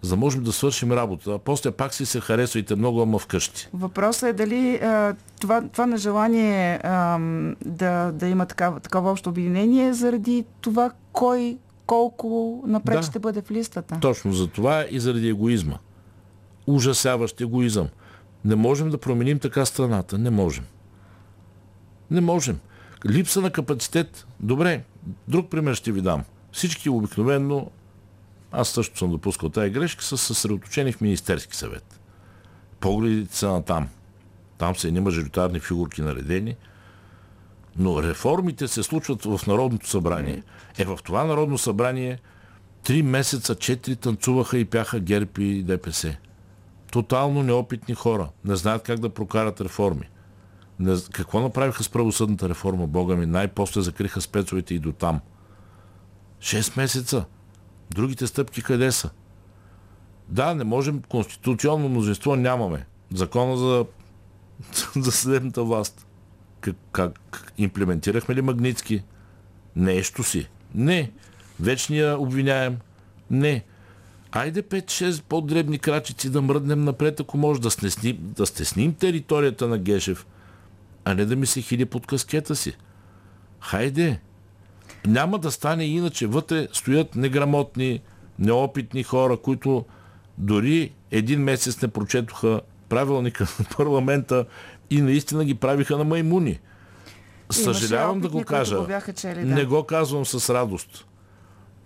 за 0.01 0.09
да 0.09 0.15
можем 0.15 0.43
да 0.43 0.51
свършим 0.51 0.91
работа. 0.91 1.32
А 1.32 1.38
после 1.39 1.71
пак 1.71 1.93
си 1.93 2.05
се 2.05 2.19
харесвайте 2.19 2.76
много, 2.76 3.01
ама 3.01 3.19
вкъщи. 3.19 3.67
Въпросът 3.74 4.30
е 4.30 4.34
дали 4.34 4.76
а, 4.76 5.15
това, 5.41 5.61
това 5.61 5.86
нежелание 5.86 6.80
ам, 6.84 7.55
да, 7.65 8.11
да 8.11 8.28
има 8.28 8.45
такава, 8.45 8.80
такова 8.80 9.11
общо 9.11 9.30
обединение 9.30 9.93
заради 9.93 10.45
това 10.61 10.91
кой 11.11 11.57
колко 11.86 12.63
напред 12.67 12.95
Да. 12.95 13.03
ще 13.03 13.19
бъде 13.19 13.41
в 13.41 13.51
листата. 13.51 13.97
Точно 14.01 14.34
за 14.34 14.47
това 14.47 14.86
и 14.89 14.99
заради 14.99 15.30
егоизма. 15.30 15.78
Ужасяващ 16.67 17.41
егоизъм. 17.41 17.88
Не 18.45 18.55
можем 18.55 18.89
да 18.89 18.97
променим 18.97 19.39
така 19.39 19.65
страната. 19.65 20.17
Не 20.17 20.30
можем. 20.30 20.63
Не 22.14 22.22
можем. 22.22 22.59
Липса 23.05 23.41
на 23.41 23.51
капацитет. 23.51 24.28
Добре, 24.39 24.84
друг 25.28 25.49
пример 25.49 25.76
ще 25.76 25.91
ви 25.91 26.01
дам. 26.01 26.24
Всички 26.51 26.89
обикновенно, 26.89 27.72
аз 28.51 28.70
също 28.70 28.97
съм 28.97 29.11
допускал 29.11 29.49
тази 29.49 29.70
грешка, 29.70 30.03
са 30.03 30.18
съсредоточени 30.18 30.91
в 30.91 31.01
Министерски 31.01 31.55
съвет. 31.55 31.99
Погледите 32.80 33.38
са 33.38 33.47
на 33.47 33.64
там. 33.64 33.89
Там 34.57 34.76
са 34.76 34.88
едни 34.88 34.99
мажоритарни 34.99 35.59
фигурки 35.59 36.01
наредени. 36.01 36.55
Но 37.78 38.03
реформите 38.03 38.68
се 38.68 38.84
случват 38.84 39.26
в 39.26 39.47
Народното 39.47 39.89
събрание. 39.89 40.43
Е, 40.78 40.86
в 40.86 40.99
това 41.03 41.24
Народно 41.24 41.57
събрание 41.57 42.20
три 42.84 43.03
месеца, 43.03 43.55
четири 43.55 43.95
танцуваха 43.95 44.57
и 44.57 44.66
пяха 44.66 44.99
ГЕРБ 44.99 45.43
и 45.43 45.64
ДПС. 45.64 46.16
Тотално 46.91 47.43
неопитни 47.43 47.95
хора. 47.95 48.30
Не 48.45 48.55
знаят 48.55 48.84
как 48.84 48.99
да 48.99 49.09
прокарат 49.09 49.61
реформи. 49.61 50.09
Какво 51.11 51.39
направиха 51.39 51.84
с 51.84 51.89
правосъдната 51.89 52.49
реформа, 52.49 52.88
Бога 52.88 53.15
ми? 53.15 53.26
Най-после 53.26 53.82
закриха 53.82 54.21
спецовете 54.21 54.74
и 54.74 54.80
до 54.80 54.91
там. 54.91 55.19
Шест 56.39 56.78
месеца. 56.78 57.26
Другите 57.91 58.28
стъпки 58.28 58.61
къде 58.61 58.91
са? 58.91 59.09
Да, 60.28 60.55
не 60.55 60.63
можем, 60.63 61.01
конституционно 61.09 61.89
мнозинство 61.89 62.36
нямаме. 62.36 62.86
Закона 63.13 63.57
за, 63.57 63.86
за 64.95 65.11
съдебната 65.11 65.63
власт. 65.63 66.07
Как, 66.61 66.76
как 66.91 67.53
имплементирахме 67.57 68.36
ли 68.36 68.41
Магницки? 68.41 69.03
Нещо 69.76 70.24
си. 70.24 70.49
Не. 70.76 71.11
Вечния 71.59 72.19
обвиняем? 72.19 72.78
Не. 73.32 73.63
Айде 74.32 74.63
5-6 74.63 75.24
по-дребни 75.24 75.80
крачици 75.80 76.30
да 76.30 76.41
мръднем 76.41 76.84
напред, 76.84 77.19
ако 77.19 77.38
може 77.38 77.61
да 77.61 77.71
стесним, 77.71 78.17
да 78.21 78.45
стесним 78.45 78.93
територията 78.93 79.67
на 79.67 79.78
Гешев, 79.78 80.26
а 81.06 81.14
не 81.14 81.26
да 81.26 81.36
ми 81.36 81.45
се 81.45 81.62
хили 81.62 81.86
под 81.86 82.08
каскета 82.08 82.56
си. 82.56 82.78
Хайде! 83.60 84.20
Няма 85.08 85.39
да 85.39 85.51
стане 85.51 85.86
иначе. 85.86 86.28
Вътре 86.28 86.68
стоят 86.74 87.16
неграмотни, 87.16 88.01
неопитни 88.39 89.04
хора, 89.04 89.38
които 89.38 89.86
дори 90.38 90.93
един 91.12 91.43
месец 91.43 91.82
не 91.82 91.88
прочетоха 91.88 92.62
правилника 92.89 93.47
на 93.60 93.66
парламента 93.78 94.45
и 94.89 95.01
наистина 95.01 95.45
ги 95.45 95.56
правиха 95.56 95.97
на 95.97 96.04
маймуни. 96.04 96.60
Съжалявам 97.51 98.20
да 98.20 98.30
го 98.30 98.43
кажа. 98.43 98.78
Го 98.78 98.88
бяха 98.88 99.14
чели, 99.14 99.45
да. 99.45 99.56
Не 99.56 99.66
го 99.66 99.84
казвам 99.84 100.26
с 100.26 100.54
радост. 100.54 101.06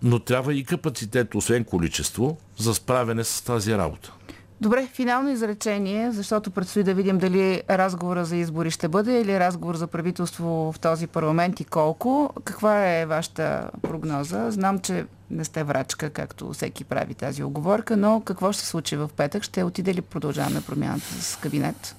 Но 0.03 0.19
трябва 0.19 0.53
и 0.53 0.63
капацитет, 0.63 1.35
освен 1.35 1.63
количество, 1.63 2.37
за 2.57 2.73
справяне 2.73 3.23
с 3.23 3.41
тази 3.41 3.73
работа. 3.73 4.13
Добре, 4.61 4.87
финално 4.93 5.29
изречение, 5.29 6.11
защото 6.11 6.51
предстои 6.51 6.83
да 6.83 6.93
видим 6.93 7.17
дали 7.17 7.61
разговора 7.69 8.25
за 8.25 8.35
избори 8.35 8.71
ще 8.71 8.87
бъде 8.87 9.21
или 9.21 9.39
разговор 9.39 9.75
за 9.75 9.87
правителство 9.87 10.71
в 10.73 10.79
този 10.79 11.07
парламент 11.07 11.59
и 11.59 11.65
колко. 11.65 12.33
Каква 12.43 12.87
е 12.87 13.05
вашата 13.05 13.69
прогноза? 13.81 14.51
Знам, 14.51 14.79
че 14.79 15.05
не 15.31 15.43
сте 15.43 15.63
врачка, 15.63 16.09
както 16.09 16.53
всеки 16.53 16.83
прави 16.83 17.13
тази 17.13 17.43
оговорка, 17.43 17.97
но 17.97 18.21
какво 18.25 18.51
ще 18.51 18.61
се 18.61 18.67
случи 18.67 18.95
в 18.95 19.09
петък? 19.17 19.43
Ще 19.43 19.63
отиде 19.63 19.93
ли 19.93 20.01
продължаваме 20.01 20.61
промяната 20.61 21.05
с 21.05 21.35
кабинет? 21.35 21.95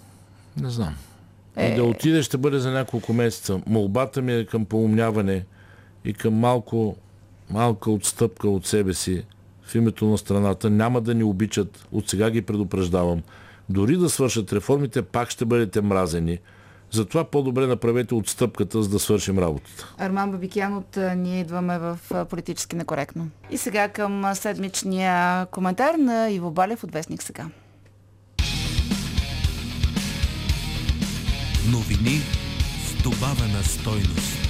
Не 0.57 0.71
знам. 0.71 0.95
Е... 1.57 1.73
И 1.73 1.75
да 1.75 1.85
отиде 1.85 2.23
ще 2.23 2.37
бъде 2.39 2.59
за 2.59 2.71
няколко 2.71 3.13
месеца. 3.13 3.61
Молбата 3.67 4.23
ми 4.23 4.33
е 4.33 4.47
към 4.47 4.65
поумняване 4.65 5.45
и 6.05 6.15
към 6.15 6.35
малко, 6.35 6.97
малка 7.51 7.91
отстъпка 7.91 8.49
от 8.49 8.67
себе 8.67 8.95
си 8.95 9.25
в 9.69 9.75
името 9.75 10.07
на 10.07 10.19
страната. 10.19 10.71
Няма 10.71 11.01
да 11.01 11.15
ни 11.15 11.25
обичат. 11.25 11.87
От 11.93 12.09
сега 12.09 12.31
ги 12.31 12.43
предупреждавам. 12.43 13.23
Дори 13.69 13.97
да 13.97 14.11
свършат 14.11 14.53
реформите, 14.53 15.03
пак 15.03 15.31
ще 15.31 15.45
бъдете 15.45 15.81
мразени. 15.81 16.39
Затова 16.91 17.25
по-добре 17.25 17.67
направете 17.67 18.15
отстъпката, 18.15 18.83
за 18.83 18.89
да 18.89 18.99
свършим 18.99 19.39
работата. 19.39 19.95
Арман 19.99 20.31
Бабикян 20.31 20.77
от 20.77 20.99
Ние 21.17 21.41
идваме 21.41 21.79
в 21.79 21.99
Политически 22.31 22.77
некоректно. 22.77 23.29
И 23.51 23.59
сега 23.59 23.89
към 23.89 24.35
седмичния 24.35 25.47
коментар 25.47 25.95
на 25.95 26.31
Иво 26.31 26.51
Балев 26.51 26.85
от 26.85 26.93
Вестник 26.93 27.23
сега. 27.23 27.47
Новини 31.73 32.21
с 32.87 33.03
добавена 33.03 33.63
стойност. 33.65 34.48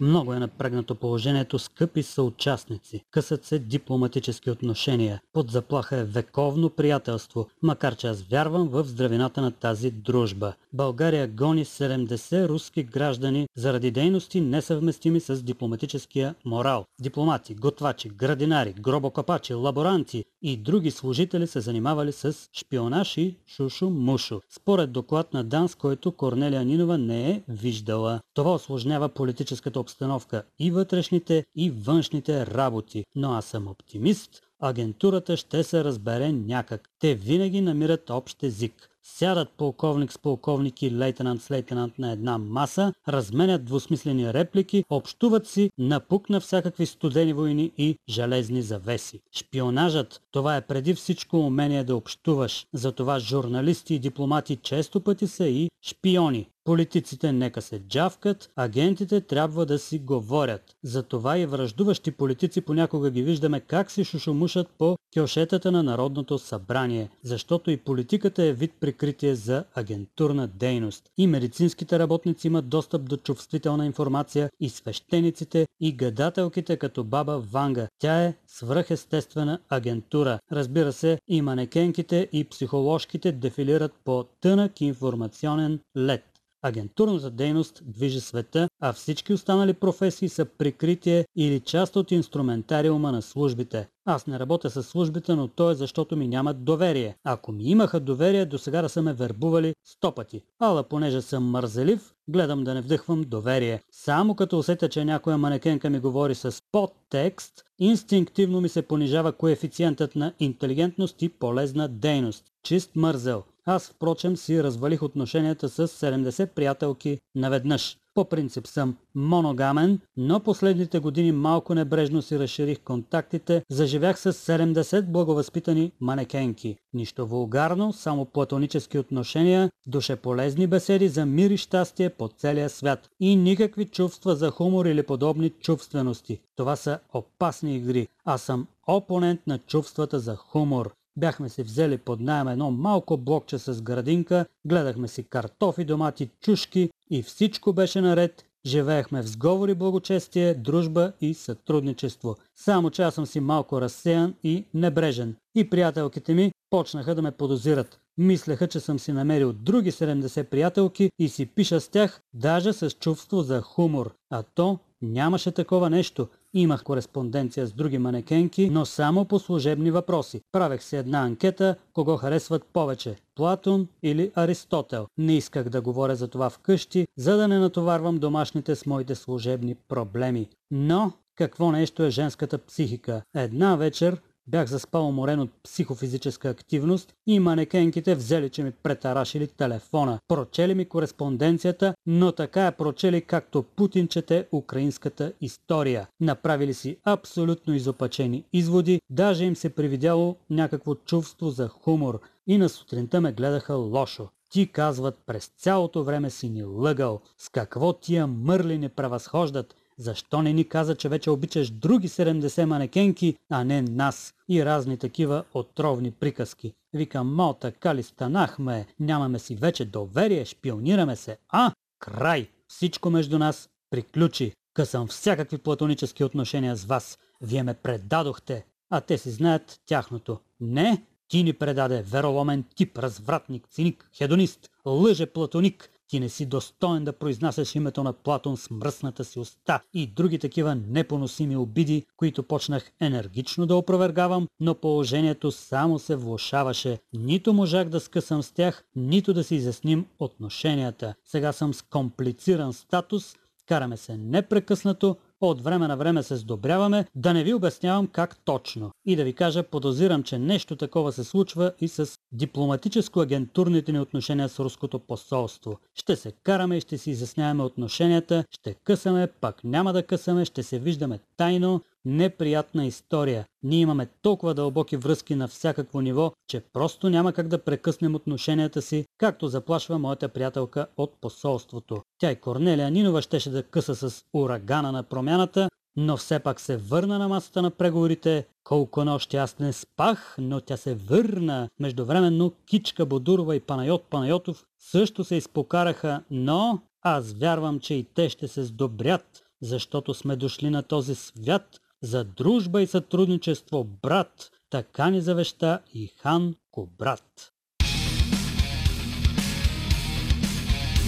Много 0.00 0.32
е 0.32 0.38
напрегнато 0.38 0.94
положението, 0.94 1.58
скъпи 1.58 2.02
съучастници. 2.02 3.00
Късат 3.10 3.44
се 3.44 3.58
дипломатически 3.58 4.50
отношения. 4.50 5.20
Под 5.32 5.50
заплаха 5.50 5.96
е 5.96 6.04
вековно 6.04 6.70
приятелство, 6.70 7.48
макар 7.62 7.96
че 7.96 8.06
аз 8.06 8.22
вярвам 8.22 8.68
в 8.68 8.84
здравината 8.84 9.40
на 9.42 9.50
тази 9.50 9.90
дружба. 9.90 10.52
България 10.72 11.28
гони 11.28 11.64
70 11.64 12.48
руски 12.48 12.82
граждани 12.82 13.46
заради 13.56 13.90
дейности 13.90 14.40
несъвместими 14.40 15.20
с 15.20 15.42
дипломатическия 15.42 16.34
морал. 16.44 16.84
Дипломати, 17.00 17.54
готвачи, 17.54 18.08
градинари, 18.08 18.72
гробокопачи, 18.72 19.54
лаборанти 19.54 20.24
и 20.42 20.56
други 20.56 20.90
служители 20.90 21.46
се 21.46 21.60
занимавали 21.60 22.12
с 22.12 22.36
шпионаж 22.52 23.16
и 23.16 23.36
шушу-мушу. 23.48 24.40
Според 24.50 24.92
доклад 24.92 25.34
на 25.34 25.44
ДАНС, 25.44 25.74
който 25.74 26.12
Корнелия 26.12 26.64
Нинова 26.64 26.98
не 26.98 27.30
е 27.30 27.42
виждала. 27.48 28.20
Това 28.34 28.54
осложнява 28.54 29.08
политическата 29.08 29.80
обстановка 29.86 30.42
и 30.58 30.70
вътрешните 30.70 31.44
и 31.56 31.70
външните 31.70 32.46
работи. 32.46 33.04
Но 33.14 33.32
аз 33.32 33.44
съм 33.44 33.68
оптимист, 33.68 34.42
агентурата 34.60 35.36
ще 35.36 35.62
се 35.62 35.84
разбере 35.84 36.32
някак. 36.32 36.88
Те 36.98 37.14
винаги 37.14 37.60
намират 37.60 38.10
общ 38.10 38.42
език. 38.42 38.90
Сядат 39.02 39.48
полковник 39.56 40.12
с 40.12 40.18
полковник 40.18 40.82
и 40.82 40.90
лейтенант 40.90 41.42
с 41.42 41.50
лейтенант 41.50 41.98
на 41.98 42.12
една 42.12 42.38
маса, 42.38 42.92
разменят 43.08 43.64
двусмислени 43.64 44.32
реплики, 44.34 44.84
общуват 44.90 45.46
си, 45.46 45.70
напук 45.78 46.30
на 46.30 46.40
всякакви 46.40 46.86
студени 46.86 47.32
войни 47.32 47.72
и 47.78 47.96
железни 48.08 48.62
завеси. 48.62 49.20
Шпионажът, 49.32 50.22
това 50.30 50.56
е 50.56 50.66
преди 50.66 50.94
всичко 50.94 51.38
умение 51.38 51.84
да 51.84 51.96
общуваш. 51.96 52.66
Затова 52.74 53.18
журналисти 53.18 53.94
и 53.94 53.98
дипломати 53.98 54.56
често 54.56 55.00
пъти 55.00 55.26
са 55.26 55.46
и 55.48 55.70
шпиони. 55.82 56.48
Политиците 56.66 57.32
нека 57.32 57.62
се 57.62 57.78
джавкат, 57.78 58.50
агентите 58.56 59.20
трябва 59.20 59.66
да 59.66 59.78
си 59.78 59.98
говорят. 59.98 60.76
Затова 60.82 61.38
и 61.38 61.46
връждуващи 61.46 62.10
политици 62.10 62.60
понякога 62.60 63.10
ги 63.10 63.22
виждаме 63.22 63.60
как 63.60 63.90
си 63.90 64.04
шушумушат 64.04 64.68
по 64.78 64.96
кьошетата 65.14 65.72
на 65.72 65.82
Народното 65.82 66.38
събрание, 66.38 67.10
защото 67.22 67.70
и 67.70 67.76
политиката 67.76 68.44
е 68.44 68.52
вид 68.52 68.72
прикритие 68.80 69.34
за 69.34 69.64
агентурна 69.74 70.46
дейност. 70.46 71.10
И 71.18 71.26
медицинските 71.26 71.98
работници 71.98 72.46
имат 72.46 72.68
достъп 72.68 73.08
до 73.08 73.16
чувствителна 73.16 73.86
информация, 73.86 74.50
и 74.60 74.68
свещениците, 74.68 75.66
и 75.80 75.92
гадателките 75.92 76.76
като 76.76 77.04
баба 77.04 77.38
Ванга. 77.38 77.88
Тя 77.98 78.24
е 78.24 78.34
свръхестествена 78.46 79.58
агентура. 79.68 80.38
Разбира 80.52 80.92
се, 80.92 81.18
и 81.28 81.42
манекенките, 81.42 82.28
и 82.32 82.44
психоложките 82.44 83.32
дефилират 83.32 83.92
по 84.04 84.24
тънък 84.40 84.80
информационен 84.80 85.80
лед. 85.96 86.22
Агентурната 86.66 87.30
дейност 87.30 87.82
движи 87.86 88.20
света, 88.20 88.68
а 88.80 88.92
всички 88.92 89.32
останали 89.32 89.72
професии 89.72 90.28
са 90.28 90.44
прикритие 90.44 91.26
или 91.36 91.60
част 91.60 91.96
от 91.96 92.10
инструментариума 92.10 93.12
на 93.12 93.22
службите. 93.22 93.88
Аз 94.04 94.26
не 94.26 94.38
работя 94.38 94.70
с 94.70 94.82
службите, 94.82 95.34
но 95.34 95.48
то 95.48 95.70
е 95.70 95.74
защото 95.74 96.16
ми 96.16 96.28
нямат 96.28 96.64
доверие. 96.64 97.16
Ако 97.24 97.52
ми 97.52 97.64
имаха 97.64 98.00
доверие, 98.00 98.46
до 98.46 98.58
сега 98.58 98.82
да 98.82 98.88
са 98.88 99.02
ме 99.02 99.12
вербували 99.12 99.74
сто 99.84 100.12
пъти. 100.12 100.42
Ала 100.58 100.82
понеже 100.82 101.22
съм 101.22 101.44
мързелив, 101.44 102.14
гледам 102.28 102.64
да 102.64 102.74
не 102.74 102.80
вдъхвам 102.80 103.22
доверие. 103.22 103.82
Само 103.90 104.34
като 104.34 104.58
усетя, 104.58 104.88
че 104.88 105.04
някоя 105.04 105.38
манекенка 105.38 105.90
ми 105.90 105.98
говори 105.98 106.34
с 106.34 106.62
подтекст, 106.72 107.64
инстинктивно 107.78 108.60
ми 108.60 108.68
се 108.68 108.82
понижава 108.82 109.32
коефициентът 109.32 110.16
на 110.16 110.32
интелигентност 110.40 111.22
и 111.22 111.28
полезна 111.28 111.88
дейност. 111.88 112.44
Чист 112.62 112.90
мързел. 112.96 113.42
Аз, 113.66 113.88
впрочем, 113.88 114.36
си 114.36 114.62
развалих 114.62 115.02
отношенията 115.02 115.68
с 115.68 115.88
70 115.88 116.46
приятелки 116.46 117.18
наведнъж. 117.34 117.96
По 118.14 118.24
принцип 118.24 118.66
съм 118.66 118.96
моногамен, 119.14 120.00
но 120.16 120.40
последните 120.40 120.98
години 120.98 121.32
малко 121.32 121.74
небрежно 121.74 122.22
си 122.22 122.38
разширих 122.38 122.80
контактите, 122.80 123.62
заживях 123.70 124.18
с 124.18 124.32
70 124.32 125.02
благовъзпитани 125.02 125.92
манекенки. 126.00 126.76
Нищо 126.94 127.26
вулгарно, 127.26 127.92
само 127.92 128.24
платонически 128.24 128.98
отношения, 128.98 129.70
душеполезни 129.86 130.66
беседи 130.66 131.08
за 131.08 131.26
мир 131.26 131.50
и 131.50 131.56
щастие 131.56 132.10
по 132.10 132.28
целия 132.28 132.70
свят. 132.70 133.08
И 133.20 133.36
никакви 133.36 133.84
чувства 133.84 134.36
за 134.36 134.50
хумор 134.50 134.86
или 134.86 135.02
подобни 135.02 135.50
чувствености. 135.50 136.40
Това 136.56 136.76
са 136.76 136.98
опасни 137.14 137.76
игри. 137.76 138.08
Аз 138.24 138.42
съм 138.42 138.66
опонент 138.86 139.40
на 139.46 139.58
чувствата 139.58 140.18
за 140.18 140.36
хумор. 140.36 140.92
Бяхме 141.16 141.48
си 141.48 141.62
взели 141.62 141.98
под 141.98 142.20
найем 142.20 142.48
едно 142.48 142.70
малко 142.70 143.16
блокче 143.16 143.58
с 143.58 143.82
градинка, 143.82 144.46
гледахме 144.66 145.08
си 145.08 145.24
картофи, 145.24 145.84
домати, 145.84 146.30
чушки 146.40 146.90
и 147.10 147.22
всичко 147.22 147.72
беше 147.72 148.00
наред 148.00 148.44
живеехме 148.66 149.22
в 149.22 149.28
сговори, 149.28 149.74
благочестие, 149.74 150.54
дружба 150.54 151.12
и 151.20 151.34
сътрудничество. 151.34 152.36
Само 152.54 152.90
че 152.90 153.02
аз 153.02 153.14
съм 153.14 153.26
си 153.26 153.40
малко 153.40 153.80
разсеян 153.80 154.34
и 154.44 154.64
небрежен. 154.74 155.36
И 155.54 155.70
приятелките 155.70 156.34
ми 156.34 156.52
почнаха 156.70 157.14
да 157.14 157.22
ме 157.22 157.30
подозират. 157.30 158.00
Мислеха, 158.18 158.68
че 158.68 158.80
съм 158.80 158.98
си 158.98 159.12
намерил 159.12 159.52
други 159.52 159.92
70 159.92 160.44
приятелки 160.44 161.10
и 161.18 161.28
си 161.28 161.46
пиша 161.46 161.80
с 161.80 161.88
тях, 161.88 162.20
даже 162.34 162.72
с 162.72 162.90
чувство 162.90 163.42
за 163.42 163.60
хумор. 163.60 164.14
А 164.30 164.42
то 164.42 164.78
нямаше 165.02 165.50
такова 165.50 165.90
нещо. 165.90 166.28
Имах 166.58 166.82
кореспонденция 166.82 167.66
с 167.66 167.72
други 167.72 167.98
манекенки, 167.98 168.70
но 168.70 168.86
само 168.86 169.24
по 169.24 169.38
служебни 169.38 169.90
въпроси. 169.90 170.40
Правех 170.52 170.82
си 170.82 170.96
една 170.96 171.22
анкета, 171.22 171.76
кого 171.92 172.16
харесват 172.16 172.64
повече– 172.72 173.16
Платон 173.34 173.88
или 174.02 174.32
Аристотел. 174.34 175.06
Не 175.18 175.36
исках 175.36 175.68
да 175.68 175.80
говоря 175.80 176.16
за 176.16 176.28
това 176.28 176.50
вкъщи, 176.50 177.06
за 177.16 177.36
да 177.36 177.48
не 177.48 177.58
натоварвам 177.58 178.18
домашните 178.18 178.74
с 178.74 178.86
моите 178.86 179.14
служебни 179.14 179.74
проблеми. 179.74 180.48
Но 180.70 181.12
какво 181.34 181.70
нещо 181.70 182.02
е 182.02 182.10
женската 182.10 182.58
психика? 182.58 183.22
Една 183.34 183.76
вечер 183.76 184.20
Бях 184.48 184.68
заспал 184.68 185.08
уморен 185.08 185.40
от 185.40 185.50
психофизическа 185.62 186.48
активност 186.48 187.14
и 187.26 187.40
манекенките 187.40 188.14
взели, 188.14 188.50
че 188.50 188.62
ми 188.62 188.70
претарашили 188.70 189.46
телефона. 189.46 190.18
Прочели 190.28 190.74
ми 190.74 190.84
кореспонденцията, 190.84 191.94
но 192.06 192.32
така 192.32 192.66
е 192.66 192.76
прочели 192.76 193.22
както 193.22 193.62
Путин 193.62 194.08
чете 194.08 194.46
украинската 194.52 195.32
история. 195.40 196.08
Направили 196.20 196.74
си 196.74 196.96
абсолютно 197.04 197.74
изопачени 197.74 198.44
изводи, 198.52 199.00
даже 199.10 199.44
им 199.44 199.56
се 199.56 199.70
привидяло 199.70 200.36
някакво 200.50 200.94
чувство 200.94 201.50
за 201.50 201.68
хумор 201.68 202.20
и 202.46 202.58
на 202.58 202.68
сутринта 202.68 203.20
ме 203.20 203.32
гледаха 203.32 203.74
лошо. 203.74 204.28
Ти 204.50 204.72
казват, 204.72 205.18
през 205.26 205.46
цялото 205.46 206.04
време 206.04 206.30
си 206.30 206.48
ни 206.48 206.64
лъгал. 206.64 207.20
С 207.38 207.48
какво 207.48 207.92
тия 207.92 208.26
мърли 208.26 208.78
не 208.78 208.88
превъзхождат? 208.88 209.74
Защо 209.98 210.42
не 210.42 210.52
ни 210.52 210.68
каза, 210.68 210.96
че 210.96 211.08
вече 211.08 211.30
обичаш 211.30 211.70
други 211.70 212.08
70 212.08 212.64
манекенки, 212.64 213.36
а 213.50 213.64
не 213.64 213.82
нас? 213.82 214.34
И 214.48 214.64
разни 214.64 214.96
такива 214.98 215.44
отровни 215.54 216.10
приказки. 216.10 216.72
Викам, 216.92 217.34
мал 217.34 217.54
така 217.60 217.94
ли 217.94 218.02
станахме? 218.02 218.86
Нямаме 219.00 219.38
си 219.38 219.54
вече 219.54 219.84
доверие, 219.84 220.44
шпионираме 220.44 221.16
се. 221.16 221.38
А, 221.48 221.72
край! 221.98 222.48
Всичко 222.68 223.10
между 223.10 223.38
нас 223.38 223.68
приключи. 223.90 224.52
Късам 224.74 225.06
всякакви 225.06 225.58
платонически 225.58 226.24
отношения 226.24 226.76
с 226.76 226.84
вас. 226.84 227.18
Вие 227.40 227.62
ме 227.62 227.74
предадохте, 227.74 228.64
а 228.90 229.00
те 229.00 229.18
си 229.18 229.30
знаят 229.30 229.80
тяхното. 229.86 230.38
Не, 230.60 231.02
ти 231.28 231.42
ни 231.42 231.52
предаде 231.52 232.02
вероломен 232.02 232.64
тип, 232.74 232.98
развратник, 232.98 233.68
циник, 233.68 234.10
хедонист, 234.18 234.70
лъже 234.86 235.26
платоник, 235.26 235.90
ти 236.08 236.20
не 236.20 236.28
си 236.28 236.46
достоен 236.46 237.04
да 237.04 237.12
произнасяш 237.12 237.74
името 237.74 238.02
на 238.02 238.12
Платон 238.12 238.56
с 238.56 238.70
мръсната 238.70 239.24
си 239.24 239.38
уста 239.38 239.80
и 239.94 240.06
други 240.06 240.38
такива 240.38 240.74
непоносими 240.74 241.56
обиди, 241.56 242.04
които 242.16 242.42
почнах 242.42 242.90
енергично 243.00 243.66
да 243.66 243.76
опровергавам, 243.76 244.48
но 244.60 244.74
положението 244.74 245.52
само 245.52 245.98
се 245.98 246.16
влушаваше. 246.16 246.98
Нито 247.12 247.52
можах 247.52 247.88
да 247.88 248.00
скъсам 248.00 248.42
с 248.42 248.52
тях, 248.52 248.84
нито 248.96 249.34
да 249.34 249.44
си 249.44 249.54
изясним 249.54 250.06
отношенията. 250.18 251.14
Сега 251.24 251.52
съм 251.52 251.74
с 251.74 251.82
комплициран 251.82 252.72
статус, 252.72 253.36
караме 253.66 253.96
се 253.96 254.16
непрекъснато, 254.16 255.16
от 255.40 255.60
време 255.60 255.88
на 255.88 255.96
време 255.96 256.22
се 256.22 256.36
сдобряваме, 256.36 257.04
да 257.14 257.32
не 257.34 257.44
ви 257.44 257.54
обяснявам 257.54 258.06
как 258.06 258.36
точно. 258.44 258.90
И 259.06 259.16
да 259.16 259.24
ви 259.24 259.32
кажа, 259.32 259.62
подозирам, 259.62 260.22
че 260.22 260.38
нещо 260.38 260.76
такова 260.76 261.12
се 261.12 261.24
случва 261.24 261.72
и 261.80 261.88
с 261.88 262.18
дипломатическо-агентурните 262.32 263.92
ни 263.92 264.00
отношения 264.00 264.48
с 264.48 264.58
руското 264.60 264.98
посолство. 264.98 265.78
Ще 265.94 266.16
се 266.16 266.32
караме 266.32 266.76
и 266.76 266.80
ще 266.80 266.98
си 266.98 267.10
изясняваме 267.10 267.62
отношенията, 267.62 268.44
ще 268.50 268.74
късаме, 268.74 269.26
пак 269.26 269.64
няма 269.64 269.92
да 269.92 270.02
късаме, 270.02 270.44
ще 270.44 270.62
се 270.62 270.78
виждаме 270.78 271.18
тайно, 271.36 271.80
неприятна 272.06 272.86
история. 272.86 273.46
Ние 273.62 273.80
имаме 273.80 274.06
толкова 274.22 274.54
дълбоки 274.54 274.96
връзки 274.96 275.34
на 275.34 275.48
всякакво 275.48 276.00
ниво, 276.00 276.32
че 276.48 276.60
просто 276.60 277.10
няма 277.10 277.32
как 277.32 277.48
да 277.48 277.64
прекъснем 277.64 278.14
отношенията 278.14 278.82
си, 278.82 279.04
както 279.18 279.48
заплашва 279.48 279.98
моята 279.98 280.28
приятелка 280.28 280.86
от 280.96 281.14
посолството. 281.20 282.02
Тя 282.18 282.30
и 282.30 282.36
Корнелия 282.36 282.90
Нинова 282.90 283.22
щеше 283.22 283.50
да 283.50 283.62
къса 283.62 283.94
с 283.94 284.24
урагана 284.32 284.92
на 284.92 285.02
промяната, 285.02 285.68
но 285.96 286.16
все 286.16 286.38
пак 286.38 286.60
се 286.60 286.76
върна 286.76 287.18
на 287.18 287.28
масата 287.28 287.62
на 287.62 287.70
преговорите. 287.70 288.46
Колко 288.64 289.04
нощи 289.04 289.36
аз 289.36 289.58
не 289.58 289.72
спах, 289.72 290.36
но 290.38 290.60
тя 290.60 290.76
се 290.76 290.94
върна. 290.94 291.68
Междувременно 291.80 292.52
Кичка 292.66 293.06
Бодурова 293.06 293.56
и 293.56 293.60
Панайот 293.60 294.04
Панайотов 294.10 294.64
също 294.78 295.24
се 295.24 295.34
изпокараха, 295.34 296.22
но 296.30 296.80
аз 297.02 297.32
вярвам, 297.32 297.80
че 297.80 297.94
и 297.94 298.04
те 298.04 298.28
ще 298.28 298.48
се 298.48 298.64
сдобрят, 298.64 299.42
защото 299.60 300.14
сме 300.14 300.36
дошли 300.36 300.70
на 300.70 300.82
този 300.82 301.14
свят, 301.14 301.80
за 302.06 302.24
дружба 302.24 302.82
и 302.82 302.86
сътрудничество, 302.86 303.84
брат, 304.02 304.50
така 304.70 305.10
ни 305.10 305.20
завеща 305.20 305.80
и 305.94 306.06
хан 306.06 306.54
Кобрат. 306.70 307.52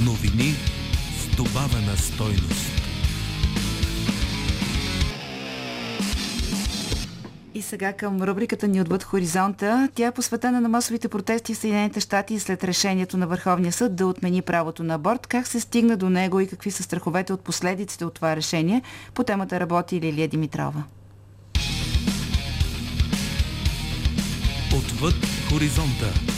Новини 0.05 0.55
с 1.19 1.37
добавена 1.37 1.97
стойност. 1.97 2.78
И 7.59 7.63
сега 7.63 7.93
към 7.93 8.23
рубриката 8.23 8.69
ни 8.69 8.81
отвъд 8.81 9.03
хоризонта. 9.03 9.89
Тя 9.95 10.07
е 10.07 10.13
посветена 10.13 10.61
на 10.61 10.69
масовите 10.69 11.09
протести 11.09 11.55
в 11.55 11.59
Съединените 11.59 12.01
щати 12.01 12.39
след 12.39 12.65
решението 12.65 13.17
на 13.17 13.27
Върховния 13.27 13.73
съд 13.73 13.97
да 13.97 14.07
отмени 14.07 14.43
правото 14.43 14.85
на 14.85 14.95
аборт. 14.95 15.27
Как 15.27 15.47
се 15.47 15.61
стигна 15.61 15.97
до 15.97 16.11
него 16.11 16.41
и 16.41 16.47
какви 16.47 16.71
са 16.71 16.83
страховете 16.83 17.33
от 17.33 17.41
последиците 17.41 18.05
от 18.05 18.15
това 18.15 18.37
решение? 18.37 18.83
По 19.15 19.25
темата 19.25 19.61
работи 19.61 20.01
Лилия 20.01 20.29
Димитрова. 20.29 20.85
Отвъд 24.77 25.15
хоризонта. 25.51 26.38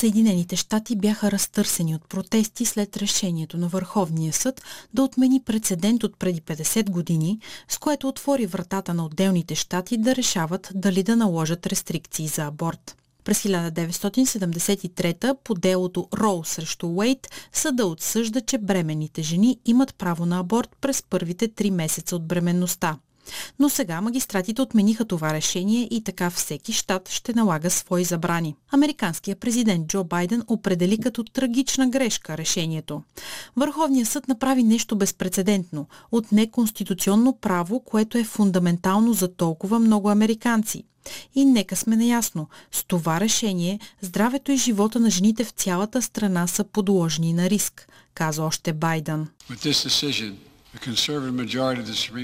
Съединените 0.00 0.56
щати 0.56 0.96
бяха 0.96 1.30
разтърсени 1.30 1.94
от 1.94 2.08
протести 2.08 2.64
след 2.64 2.96
решението 2.96 3.56
на 3.56 3.68
Върховния 3.68 4.32
съд 4.32 4.62
да 4.94 5.02
отмени 5.02 5.42
прецедент 5.42 6.04
от 6.04 6.18
преди 6.18 6.40
50 6.40 6.90
години, 6.90 7.38
с 7.68 7.78
което 7.78 8.08
отвори 8.08 8.46
вратата 8.46 8.94
на 8.94 9.04
отделните 9.04 9.54
щати 9.54 9.96
да 9.96 10.16
решават 10.16 10.72
дали 10.74 11.02
да 11.02 11.16
наложат 11.16 11.66
рестрикции 11.66 12.28
за 12.28 12.42
аборт. 12.42 12.96
През 13.24 13.42
1973 13.42 15.36
по 15.44 15.54
делото 15.54 16.08
Роу 16.14 16.44
срещу 16.44 16.86
Уейт 16.86 17.28
съда 17.52 17.86
отсъжда, 17.86 18.40
че 18.40 18.58
бременните 18.58 19.22
жени 19.22 19.58
имат 19.66 19.94
право 19.94 20.26
на 20.26 20.38
аборт 20.38 20.76
през 20.80 21.02
първите 21.02 21.48
три 21.48 21.70
месеца 21.70 22.16
от 22.16 22.26
бременността. 22.26 22.98
Но 23.58 23.68
сега 23.68 24.00
магистратите 24.00 24.62
отмениха 24.62 25.04
това 25.04 25.34
решение 25.34 25.88
и 25.90 26.04
така 26.04 26.30
всеки 26.30 26.72
щат 26.72 27.08
ще 27.08 27.34
налага 27.34 27.70
свои 27.70 28.04
забрани. 28.04 28.54
Американският 28.72 29.40
президент 29.40 29.86
Джо 29.86 30.04
Байден 30.04 30.42
определи 30.46 30.98
като 30.98 31.24
трагична 31.24 31.88
грешка 31.88 32.38
решението. 32.38 33.02
Върховният 33.56 34.08
съд 34.08 34.28
направи 34.28 34.62
нещо 34.62 34.96
безпредседентно 34.96 35.86
от 36.12 36.32
неконституционно 36.32 37.38
право, 37.40 37.80
което 37.80 38.18
е 38.18 38.24
фундаментално 38.24 39.12
за 39.12 39.34
толкова 39.34 39.78
много 39.78 40.08
американци. 40.08 40.84
И 41.34 41.44
нека 41.44 41.76
сме 41.76 41.96
наясно, 41.96 42.48
с 42.72 42.84
това 42.84 43.20
решение 43.20 43.78
здравето 44.02 44.52
и 44.52 44.56
живота 44.56 45.00
на 45.00 45.10
жените 45.10 45.44
в 45.44 45.50
цялата 45.50 46.02
страна 46.02 46.46
са 46.46 46.64
подложени 46.64 47.32
на 47.32 47.50
риск, 47.50 47.88
каза 48.14 48.42
още 48.42 48.72
Байден. 48.72 49.28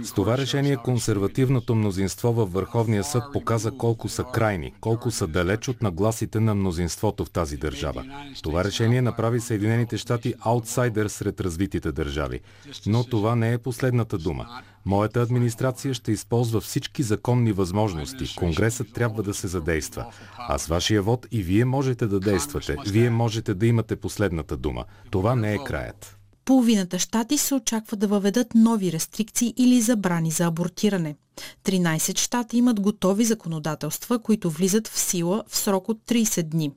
С 0.02 0.12
това 0.14 0.38
решение 0.38 0.76
консервативното 0.76 1.74
мнозинство 1.74 2.32
във 2.32 2.52
Върховния 2.52 3.04
съд 3.04 3.22
показа 3.32 3.70
колко 3.70 4.08
са 4.08 4.24
крайни, 4.34 4.74
колко 4.80 5.10
са 5.10 5.26
далеч 5.26 5.68
от 5.68 5.82
нагласите 5.82 6.40
на 6.40 6.54
мнозинството 6.54 7.24
в 7.24 7.30
тази 7.30 7.56
държава. 7.56 8.04
Това 8.42 8.64
решение 8.64 9.02
направи 9.02 9.40
Съединените 9.40 9.96
щати 9.98 10.34
аутсайдер 10.40 11.06
сред 11.06 11.40
развитите 11.40 11.92
държави. 11.92 12.40
Но 12.86 13.04
това 13.04 13.36
не 13.36 13.52
е 13.52 13.58
последната 13.58 14.18
дума. 14.18 14.62
Моята 14.84 15.22
администрация 15.22 15.94
ще 15.94 16.12
използва 16.12 16.60
всички 16.60 17.02
законни 17.02 17.52
възможности. 17.52 18.36
Конгресът 18.36 18.92
трябва 18.92 19.22
да 19.22 19.34
се 19.34 19.48
задейства. 19.48 20.06
А 20.38 20.58
с 20.58 20.66
вашия 20.66 21.02
вод 21.02 21.26
и 21.32 21.42
вие 21.42 21.64
можете 21.64 22.06
да 22.06 22.20
действате. 22.20 22.76
Вие 22.86 23.10
можете 23.10 23.54
да 23.54 23.66
имате 23.66 23.96
последната 23.96 24.56
дума. 24.56 24.84
Това 25.10 25.36
не 25.36 25.54
е 25.54 25.58
краят. 25.58 26.15
Половината 26.46 26.98
щати 26.98 27.38
се 27.38 27.54
очаква 27.54 27.96
да 27.96 28.08
въведат 28.08 28.54
нови 28.54 28.92
рестрикции 28.92 29.54
или 29.56 29.80
забрани 29.80 30.30
за 30.30 30.44
абортиране. 30.44 31.16
13 31.64 32.18
щата 32.18 32.56
имат 32.56 32.80
готови 32.80 33.24
законодателства, 33.24 34.18
които 34.18 34.50
влизат 34.50 34.88
в 34.88 34.98
сила 34.98 35.44
в 35.48 35.56
срок 35.56 35.88
от 35.88 35.98
30 36.08 36.42
дни. 36.42 36.72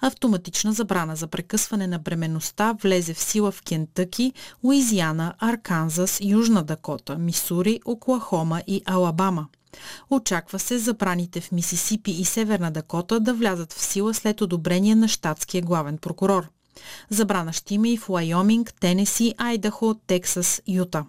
Автоматична 0.00 0.72
забрана 0.72 1.16
за 1.16 1.26
прекъсване 1.26 1.86
на 1.86 1.98
бременността 1.98 2.74
влезе 2.82 3.14
в 3.14 3.22
сила 3.22 3.52
в 3.52 3.62
Кентъки, 3.62 4.32
Луизиана, 4.64 5.34
Арканзас, 5.38 6.18
Южна 6.22 6.62
Дакота, 6.62 7.18
Мисури, 7.18 7.80
Оклахома 7.84 8.60
и 8.66 8.82
Алабама. 8.84 9.46
Очаква 10.10 10.58
се 10.58 10.78
забраните 10.78 11.40
в 11.40 11.52
Мисисипи 11.52 12.10
и 12.10 12.24
Северна 12.24 12.70
Дакота 12.70 13.20
да 13.20 13.34
влязат 13.34 13.72
в 13.72 13.82
сила 13.82 14.14
след 14.14 14.40
одобрение 14.40 14.94
на 14.94 15.08
щатския 15.08 15.62
главен 15.62 15.98
прокурор. 15.98 16.48
Забрана 17.10 17.52
ще 17.52 17.74
има 17.74 17.88
и 17.88 17.96
в 17.96 18.08
Лайоминг, 18.08 18.74
Тенеси, 18.80 19.34
Айдахо, 19.38 19.94
Тексас, 20.06 20.62
Юта. 20.66 21.04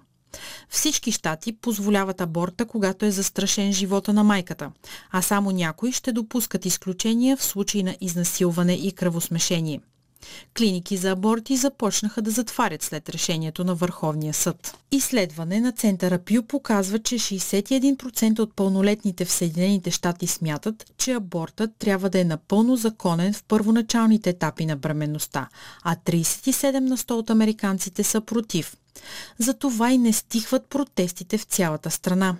Всички 0.69 1.11
щати 1.11 1.57
позволяват 1.57 2.21
аборта, 2.21 2.65
когато 2.65 3.05
е 3.05 3.11
застрашен 3.11 3.73
живота 3.73 4.13
на 4.13 4.23
майката, 4.23 4.71
а 5.11 5.21
само 5.21 5.51
някои 5.51 5.91
ще 5.91 6.11
допускат 6.11 6.65
изключения 6.65 7.37
в 7.37 7.43
случай 7.43 7.83
на 7.83 7.97
изнасилване 8.01 8.73
и 8.73 8.91
кръвосмешение. 8.91 9.81
Клиники 10.57 10.97
за 10.97 11.11
аборти 11.11 11.57
започнаха 11.57 12.21
да 12.21 12.31
затварят 12.31 12.83
след 12.83 13.09
решението 13.09 13.63
на 13.63 13.75
Върховния 13.75 14.33
съд. 14.33 14.77
Изследване 14.91 15.59
на 15.59 15.71
Центъра 15.71 16.19
Пю 16.19 16.43
показва, 16.43 16.99
че 16.99 17.15
61% 17.15 18.39
от 18.39 18.55
пълнолетните 18.55 19.25
в 19.25 19.31
Съединените 19.31 19.91
щати 19.91 20.27
смятат, 20.27 20.85
че 20.97 21.13
абортът 21.13 21.71
трябва 21.79 22.09
да 22.09 22.19
е 22.19 22.23
напълно 22.23 22.75
законен 22.75 23.33
в 23.33 23.43
първоначалните 23.43 24.29
етапи 24.29 24.65
на 24.65 24.75
бременността, 24.75 25.47
а 25.83 25.95
37 25.95 26.79
на 26.79 26.97
100 26.97 27.11
от 27.11 27.29
американците 27.29 28.03
са 28.03 28.21
против. 28.21 28.77
Затова 29.39 29.91
и 29.91 29.97
не 29.97 30.13
стихват 30.13 30.69
протестите 30.69 31.37
в 31.37 31.43
цялата 31.43 31.91
страна. 31.91 32.35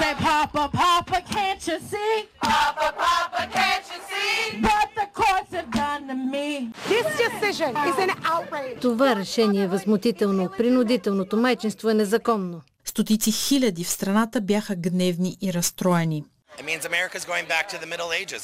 Say, 0.00 0.14
Papa, 0.14 0.64
Papa, 0.80 1.18
can't 1.34 1.62
you 1.68 1.78
see? 1.92 2.14
Papa, 2.42 2.88
Papa, 2.98 3.11
Това 8.80 9.16
решение 9.16 9.62
е 9.62 9.68
възмутително. 9.68 10.50
Принудителното 10.58 11.36
майчинство 11.36 11.90
е 11.90 11.94
незаконно. 11.94 12.60
Стотици 12.84 13.32
хиляди 13.32 13.84
в 13.84 13.90
страната 13.90 14.40
бяха 14.40 14.76
гневни 14.76 15.36
и 15.42 15.52
разстроени. 15.52 16.24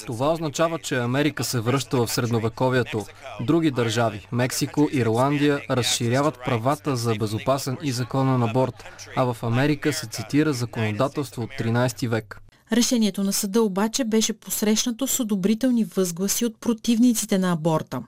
Това 0.07 0.33
означава, 0.33 0.79
че 0.79 0.97
Америка 0.97 1.45
се 1.45 1.61
връща 1.61 1.97
в 1.97 2.09
средновековието. 2.09 3.07
Други 3.41 3.71
държави, 3.71 4.27
Мексико, 4.33 4.89
Ирландия, 4.93 5.61
разширяват 5.71 6.45
правата 6.45 6.97
за 6.97 7.15
безопасен 7.15 7.77
и 7.83 7.93
законен 7.93 8.43
аборт, 8.43 8.75
а 9.17 9.33
в 9.33 9.43
Америка 9.43 9.93
се 9.93 10.07
цитира 10.07 10.53
законодателство 10.53 11.43
от 11.43 11.51
13 11.51 12.09
век. 12.09 12.41
Решението 12.73 13.25
на 13.25 13.33
съда 13.33 13.63
обаче 13.63 14.05
беше 14.05 14.33
посрещнато 14.33 15.07
с 15.07 15.21
одобрителни 15.21 15.85
възгласи 15.85 16.45
от 16.45 16.61
противниците 16.61 17.39
на 17.39 17.53
аборта. 17.53 18.03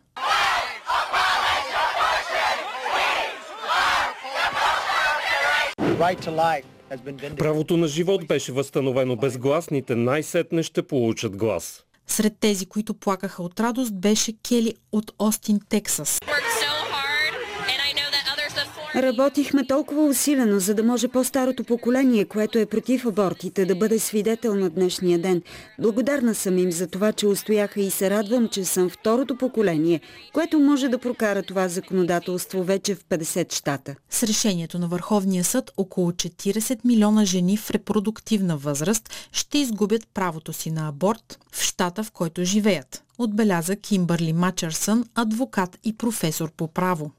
Right 5.81 6.25
to 6.25 6.31
life. 6.31 6.65
Правото 7.37 7.77
на 7.77 7.89
живот 7.89 8.27
беше 8.27 8.53
възстановено. 8.53 9.17
Безгласните 9.17 9.95
най-сетне 9.95 10.63
ще 10.63 10.83
получат 10.83 11.37
глас. 11.37 11.85
Сред 12.07 12.33
тези, 12.41 12.67
които 12.67 12.95
плакаха 12.95 13.43
от 13.43 13.61
радост, 13.61 13.95
беше 13.95 14.33
Кели 14.49 14.75
от 14.93 15.13
Остин, 15.19 15.61
Тексас. 15.69 16.19
Работихме 18.97 19.67
толкова 19.67 20.05
усилено, 20.05 20.59
за 20.59 20.75
да 20.75 20.83
може 20.83 21.09
по-старото 21.09 21.65
поколение, 21.65 22.25
което 22.25 22.59
е 22.59 22.67
против 22.67 23.07
абортите, 23.07 23.67
да 23.67 23.77
бъде 23.77 23.99
свидетел 23.99 24.55
на 24.55 24.71
днешния 24.71 25.19
ден. 25.19 25.43
Благодарна 25.79 26.35
съм 26.35 26.59
им 26.59 26.73
за 26.73 26.87
това, 26.87 27.13
че 27.13 27.27
устояха 27.27 27.81
и 27.81 27.91
се 27.91 28.11
радвам, 28.11 28.49
че 28.49 28.65
съм 28.65 28.91
второто 28.91 29.37
поколение, 29.37 30.01
което 30.33 30.61
може 30.61 30.89
да 30.89 30.99
прокара 30.99 31.43
това 31.43 31.69
законодателство 31.69 32.65
вече 32.65 32.95
в 32.95 33.05
50 33.05 33.53
щата. 33.53 33.95
С 34.11 34.23
решението 34.23 34.79
на 34.79 34.89
Върховния 34.89 35.45
съд 35.45 35.71
около 35.77 36.11
40 36.11 36.79
милиона 36.85 37.25
жени 37.25 37.57
в 37.57 37.71
репродуктивна 37.71 38.57
възраст 38.57 39.29
ще 39.33 39.59
изгубят 39.59 40.09
правото 40.15 40.53
си 40.53 40.71
на 40.71 40.89
аборт 40.89 41.39
в 41.53 41.63
щата, 41.63 42.05
в 42.05 42.13
който 42.13 42.45
живеят 42.45 43.05
отбеляза 43.23 43.77
Кимбърли 43.77 44.33
Мачърсън, 44.33 45.05
адвокат 45.15 45.79
и 45.85 45.97
професор 45.97 46.51
по 46.57 46.69
право. 46.69 47.11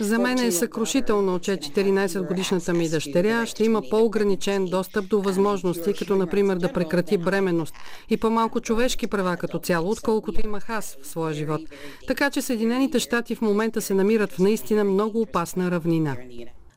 За 0.00 0.18
мен 0.18 0.38
е 0.38 0.52
съкрушително, 0.52 1.38
че 1.38 1.50
14-годишната 1.50 2.72
ми 2.72 2.88
дъщеря 2.88 3.46
ще 3.46 3.64
има 3.64 3.82
по-ограничен 3.90 4.64
достъп 4.64 5.08
до 5.08 5.22
възможности, 5.22 5.92
като 5.92 6.16
например 6.16 6.56
да 6.56 6.72
прекрати 6.72 7.18
бременност 7.18 7.74
и 8.10 8.16
по-малко 8.16 8.60
човешки 8.60 9.06
права 9.06 9.36
като 9.36 9.58
цяло, 9.58 9.90
отколкото 9.90 10.40
имах 10.44 10.70
аз 10.70 10.96
в 11.02 11.06
своя 11.06 11.34
живот. 11.34 11.60
Така 12.06 12.30
че 12.30 12.42
Съединените 12.42 12.98
щати 12.98 13.34
в 13.34 13.40
момента 13.40 13.82
се 13.82 13.94
намират 13.94 14.32
в 14.32 14.38
наистина 14.38 14.84
много 14.84 15.20
опасна 15.20 15.70
равнина. 15.70 16.16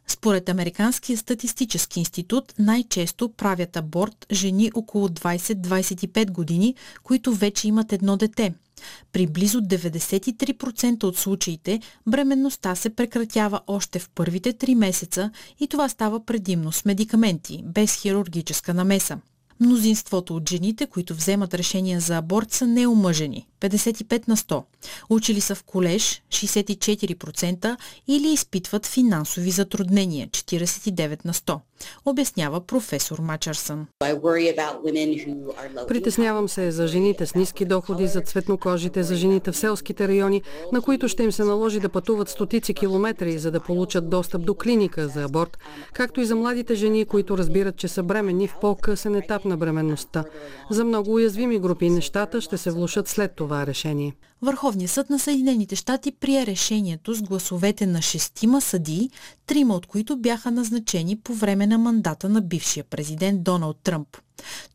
Според 0.08 0.50
Американския 0.50 1.18
статистически 1.18 2.00
институт 2.00 2.54
най-често 2.60 3.30
правят 3.30 3.78
аборт 3.78 4.26
жени 4.32 4.72
около 4.74 5.08
20-25 5.08 6.32
години, 6.32 6.76
които 7.04 7.34
вече 7.34 7.68
имат 7.68 7.94
едно 7.94 8.18
дете– 8.18 8.54
при 9.12 9.28
близо 9.28 9.62
93% 9.62 11.04
от 11.04 11.18
случаите 11.18 11.80
бременността 12.08 12.76
се 12.76 12.90
прекратява 12.90 13.62
още 13.68 14.00
в 14.00 14.10
първите 14.10 14.54
3 14.54 14.76
месеца 14.76 15.32
и 15.60 15.68
това 15.68 15.90
става 15.90 16.26
предимно 16.26 16.72
с 16.72 16.86
медикаменти, 16.86 17.64
без 17.66 17.96
хирургическа 17.96 18.74
намеса. 18.74 19.20
Мнозинството 19.60 20.36
от 20.36 20.50
жените, 20.50 20.86
които 20.86 21.16
вземат 21.16 21.54
решения 21.54 22.00
за 22.00 22.18
аборт, 22.18 22.52
са 22.52 22.68
неомъжени 22.68 23.49
55 23.60 24.28
на 24.28 24.38
100. 24.38 24.64
Учили 25.10 25.42
са 25.42 25.56
в 25.56 25.64
колеж 25.64 26.22
64% 26.30 27.78
или 28.08 28.28
изпитват 28.28 28.86
финансови 28.86 29.52
затруднения 29.52 30.28
49 30.28 31.26
на 31.26 31.34
100. 31.34 31.60
Обяснява 32.06 32.62
професор 32.62 33.20
Мачарсън. 33.20 33.88
Притеснявам 35.88 36.50
се 36.50 36.72
за 36.72 36.88
жените 36.88 37.26
с 37.26 37.36
ниски 37.36 37.66
доходи, 37.66 38.08
за 38.08 38.22
цветнокожите, 38.22 39.04
за 39.04 39.16
жените 39.16 39.52
в 39.52 39.58
селските 39.58 40.08
райони, 40.08 40.42
на 40.72 40.82
които 40.82 41.08
ще 41.08 41.24
им 41.24 41.32
се 41.32 41.44
наложи 41.44 41.80
да 41.80 41.90
пътуват 41.90 42.30
стотици 42.30 42.74
километри, 42.74 43.40
за 43.40 43.52
да 43.52 43.60
получат 43.60 44.10
достъп 44.10 44.46
до 44.46 44.56
клиника 44.56 45.08
за 45.08 45.24
аборт, 45.24 45.58
както 45.94 46.22
и 46.22 46.26
за 46.26 46.36
младите 46.36 46.76
жени, 46.76 47.06
които 47.06 47.38
разбират, 47.38 47.78
че 47.78 47.88
са 47.88 48.04
бремени 48.04 48.48
в 48.48 48.56
по-късен 48.62 49.16
етап 49.16 49.46
на 49.46 49.58
бременността. 49.58 50.24
За 50.70 50.86
много 50.86 51.14
уязвими 51.14 51.60
групи 51.60 51.90
нещата 51.90 52.42
ще 52.42 52.58
се 52.58 52.72
влушат 52.72 53.08
след 53.08 53.36
това 53.36 53.49
решение. 53.52 54.16
Върховният 54.42 54.92
съд 54.92 55.10
на 55.10 55.20
Съединените 55.20 55.76
щати 55.76 56.12
прие 56.12 56.46
решението 56.46 57.14
с 57.14 57.22
гласовете 57.22 57.86
на 57.86 58.02
шестима 58.02 58.62
съдии, 58.62 59.10
трима 59.46 59.76
от 59.76 59.86
които 59.86 60.18
бяха 60.18 60.52
назначени 60.52 61.20
по 61.20 61.34
време 61.34 61.68
на 61.68 61.78
мандата 61.78 62.30
на 62.30 62.42
бившия 62.42 62.84
президент 62.84 63.44
Доналд 63.44 63.78
Тръмп. 63.84 64.18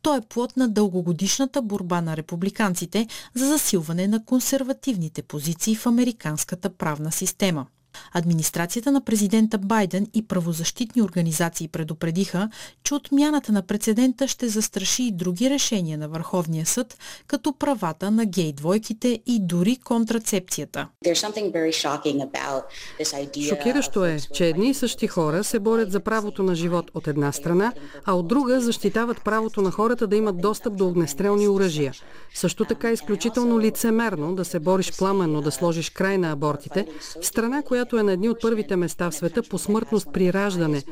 Той 0.01 0.17
е 0.17 0.21
плод 0.21 0.57
на 0.57 0.69
дългогодишната 0.69 1.61
борба 1.61 2.01
на 2.01 2.17
републиканците 2.17 3.07
за 3.35 3.47
засилване 3.47 4.07
на 4.07 4.25
консервативните 4.25 5.21
позиции 5.21 5.75
в 5.75 5.85
американската 5.85 6.69
правна 6.69 7.11
система. 7.11 7.65
Администрацията 8.13 8.91
на 8.91 9.01
президента 9.01 9.57
Байден 9.57 10.07
и 10.13 10.27
правозащитни 10.27 11.01
организации 11.01 11.67
предупредиха, 11.67 12.49
че 12.83 12.93
отмяната 12.93 13.51
на 13.51 13.61
прецедента 13.61 14.27
ще 14.27 14.47
застраши 14.47 15.03
и 15.03 15.11
други 15.11 15.49
решения 15.49 15.97
на 15.97 16.09
Върховния 16.09 16.65
съд, 16.65 16.97
като 17.27 17.53
правата 17.53 18.11
на 18.11 18.25
гей-двойките 18.25 19.21
и 19.25 19.39
дори 19.41 19.77
контрацепцията. 19.77 20.87
Шокиращо 23.49 24.05
е, 24.05 24.19
че 24.33 24.47
едни 24.47 24.69
и 24.69 24.73
същи 24.73 25.07
хора 25.07 25.43
се 25.43 25.59
борят 25.59 25.91
за 25.91 25.99
правото 25.99 26.43
на 26.43 26.55
живот 26.55 26.91
от 26.93 27.07
една 27.07 27.31
страна, 27.31 27.73
а 28.05 28.13
от 28.13 28.27
друга 28.27 28.61
защитават 28.61 29.23
правото 29.23 29.61
на 29.61 29.71
хората 29.71 30.07
да 30.07 30.15
имат 30.15 30.41
достъп 30.41 30.77
до 30.77 30.87
огнестрелни 30.87 31.47
оръжия. 31.47 31.93
Също 32.33 32.65
така 32.65 32.89
е 32.89 32.93
изключително 32.93 33.59
лицемерно 33.59 34.35
да 34.35 34.45
се 34.45 34.59
бориш 34.59 34.97
пламенно 34.97 35.41
да 35.41 35.51
сложиш 35.51 35.89
край 35.89 36.17
на 36.17 36.31
абортите 36.31 36.87
в 37.21 37.25
страна, 37.25 37.61
която 37.61 37.84
която 37.85 37.99
е 37.99 38.03
на 38.03 38.11
едни 38.11 38.29
от 38.29 38.41
първите 38.41 38.75
места 38.75 39.11
в 39.11 39.15
света 39.15 39.43
по 39.43 39.57
смъртност 39.57 40.07
при 40.13 40.33
раждане. 40.33 40.83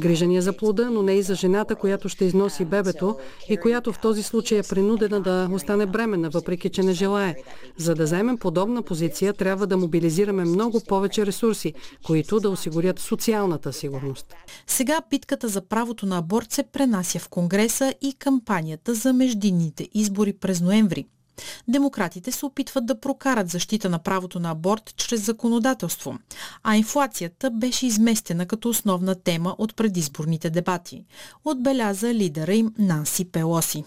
Грижа 0.00 0.42
за 0.42 0.56
плода, 0.56 0.90
но 0.90 1.02
не 1.02 1.12
и 1.12 1.22
за 1.22 1.34
жената, 1.34 1.76
която 1.76 2.08
ще 2.08 2.24
износи 2.24 2.64
бебето 2.64 3.16
и 3.48 3.56
която 3.56 3.92
в 3.92 3.98
този 3.98 4.22
случай 4.22 4.58
е 4.58 4.62
принудена 4.62 5.20
да 5.20 5.48
остане 5.52 5.86
бременна, 5.86 6.30
въпреки 6.30 6.70
че 6.70 6.82
не 6.82 6.92
желае. 6.92 7.34
За 7.76 7.94
да 7.94 8.04
вземем 8.04 8.38
подобна 8.38 8.82
позиция, 8.82 9.32
трябва 9.32 9.66
да 9.66 9.76
мобилизираме 9.76 10.44
много 10.44 10.80
повече 10.88 11.26
ресурси, 11.26 11.74
които 12.06 12.40
да 12.40 12.50
осигурят 12.50 12.98
социалната 12.98 13.72
сигурност. 13.72 14.34
Сега 14.66 15.00
битката 15.10 15.48
за 15.48 15.60
правото 15.60 16.06
на 16.06 16.18
аборт 16.18 16.52
се 16.52 16.62
пренася 16.62 17.18
в 17.18 17.28
Конгреса 17.28 17.94
и 18.02 18.14
кампанията 18.18 18.94
за 18.94 19.12
междинните 19.12 19.88
избори 19.94 20.32
през 20.32 20.60
ноември. 20.60 21.06
Демократите 21.68 22.32
се 22.32 22.46
опитват 22.46 22.86
да 22.86 23.00
прокарат 23.00 23.50
защита 23.50 23.88
на 23.88 23.98
правото 23.98 24.40
на 24.40 24.50
аборт 24.50 24.94
чрез 24.96 25.24
законодателство, 25.24 26.18
а 26.62 26.76
инфлацията 26.76 27.50
беше 27.50 27.86
изместена 27.86 28.46
като 28.46 28.68
основна 28.68 29.14
тема 29.14 29.54
от 29.58 29.76
предизборните 29.76 30.50
дебати, 30.50 31.04
отбеляза 31.44 32.14
лидера 32.14 32.54
им 32.54 32.74
Нанси 32.78 33.24
Пелоси. 33.24 33.84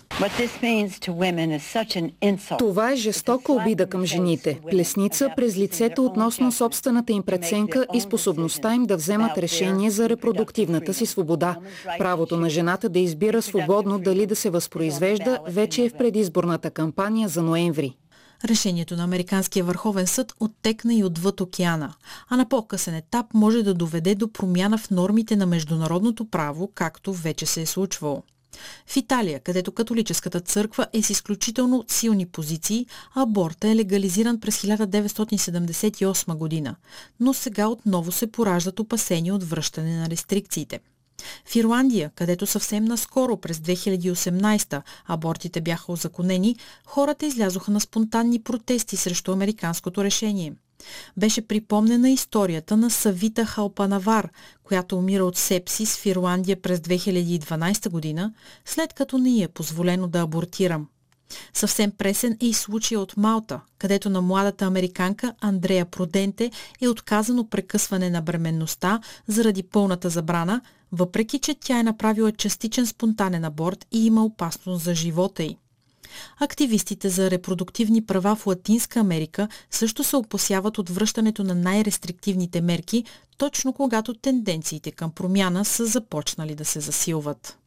Това 2.58 2.92
е 2.92 2.96
жестока 2.96 3.54
обида 3.54 3.90
към 3.90 4.06
жените, 4.06 4.60
плесница 4.72 5.30
през 5.36 5.58
лицето 5.58 6.06
относно 6.06 6.52
собствената 6.52 7.14
им 7.14 7.24
преценка 7.24 7.86
и 7.94 8.02
способността 8.02 8.76
им 8.76 8.86
да 8.86 8.98
вземат 8.98 9.38
решение 9.38 9.92
за 9.92 10.10
репродуктивната 10.10 10.94
си 10.94 11.06
свобода. 11.06 11.56
Правото 11.98 12.38
на 12.38 12.50
жената 12.50 12.90
да 12.90 13.00
избира 13.00 13.42
свободно 13.42 14.00
дали 14.00 14.26
да 14.26 14.36
се 14.36 14.50
възпроизвежда 14.50 15.40
вече 15.48 15.84
е 15.84 15.90
в 15.90 15.94
предизборната 15.94 16.72
кампания 16.72 17.30
за 17.30 17.39
ноември. 17.42 17.98
Решението 18.46 18.96
на 18.96 19.04
Американския 19.04 19.66
върховен 19.66 20.08
съд 20.08 20.34
оттекна 20.40 20.94
и 20.94 21.04
отвъд 21.04 21.42
океана, 21.42 21.94
а 22.30 22.38
на 22.38 22.50
по-късен 22.50 22.96
етап 22.96 23.26
може 23.34 23.64
да 23.64 23.74
доведе 23.74 24.16
до 24.16 24.32
промяна 24.32 24.78
в 24.78 24.92
нормите 24.92 25.36
на 25.36 25.46
международното 25.46 26.26
право, 26.26 26.72
както 26.76 27.14
вече 27.14 27.46
се 27.46 27.62
е 27.62 27.66
случвало. 27.66 28.24
В 28.88 28.98
Италия, 28.98 29.40
където 29.40 29.72
католическата 29.72 30.40
църква 30.40 30.88
е 30.94 31.02
с 31.02 31.10
изключително 31.10 31.86
силни 31.88 32.26
позиции, 32.26 32.86
аборта 33.16 33.68
е 33.68 33.76
легализиран 33.76 34.40
през 34.40 34.62
1978 34.62 36.36
година, 36.36 36.76
но 37.20 37.34
сега 37.34 37.68
отново 37.68 38.12
се 38.12 38.32
пораждат 38.32 38.80
опасения 38.80 39.36
от 39.36 39.44
връщане 39.44 39.98
на 39.98 40.10
рестрикциите. 40.10 40.80
В 41.46 41.56
Ирландия, 41.56 42.12
където 42.16 42.46
съвсем 42.46 42.86
наскоро 42.86 43.38
през 43.38 43.58
2018 43.58 44.82
абортите 45.08 45.62
бяха 45.62 45.92
озаконени, 45.92 46.56
хората 46.86 47.26
излязоха 47.26 47.72
на 47.72 47.80
спонтанни 47.80 48.42
протести 48.42 48.98
срещу 48.98 49.32
американското 49.32 50.04
решение. 50.04 50.54
Беше 51.18 51.48
припомнена 51.48 52.10
историята 52.10 52.78
на 52.78 52.90
Савита 52.90 53.46
Халпанавар, 53.46 54.30
която 54.64 54.98
умира 54.98 55.26
от 55.26 55.38
сепсис 55.38 55.98
в 55.98 56.06
Ирландия 56.06 56.62
през 56.62 56.80
2012 56.80 57.90
година, 57.90 58.34
след 58.66 58.94
като 58.94 59.18
не 59.18 59.42
е 59.42 59.48
позволено 59.48 60.08
да 60.08 60.20
абортирам. 60.20 60.88
Съвсем 61.54 61.92
пресен 61.92 62.38
е 62.42 62.46
и 62.46 62.54
случая 62.54 63.00
от 63.00 63.18
Малта, 63.18 63.60
където 63.78 64.10
на 64.10 64.22
младата 64.22 64.66
американка 64.66 65.34
Андрея 65.42 65.86
Проденте 65.86 66.52
е 66.82 66.88
отказано 66.88 67.50
прекъсване 67.50 68.10
на 68.10 68.22
бременността 68.22 69.00
заради 69.28 69.64
пълната 69.64 70.10
забрана, 70.10 70.62
въпреки 70.92 71.40
че 71.40 71.56
тя 71.56 71.80
е 71.80 71.84
направила 71.84 72.32
частичен 72.32 72.88
спонтанен 72.88 73.46
аборт 73.46 73.86
и 73.92 74.06
има 74.06 74.26
опасност 74.26 74.84
за 74.84 74.96
живота 74.96 75.44
й. 75.44 75.58
Активистите 76.40 77.10
за 77.10 77.32
репродуктивни 77.32 78.06
права 78.06 78.36
в 78.36 78.48
Латинска 78.48 79.00
Америка 79.00 79.48
също 79.72 80.04
се 80.04 80.16
опасяват 80.16 80.78
от 80.78 80.90
връщането 80.90 81.44
на 81.44 81.56
най-рестриктивните 81.56 82.62
мерки, 82.62 83.04
точно 83.38 83.74
когато 83.74 84.14
тенденциите 84.14 84.92
към 84.92 85.12
промяна 85.12 85.66
са 85.66 85.86
започнали 85.86 86.56
да 86.56 86.66
се 86.66 86.80
засилват. 86.80 87.58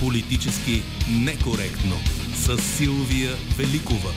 Политически 0.00 0.82
некоректно 1.12 1.96
с 2.34 2.58
Силвия 2.58 3.30
Великова. 3.58 4.10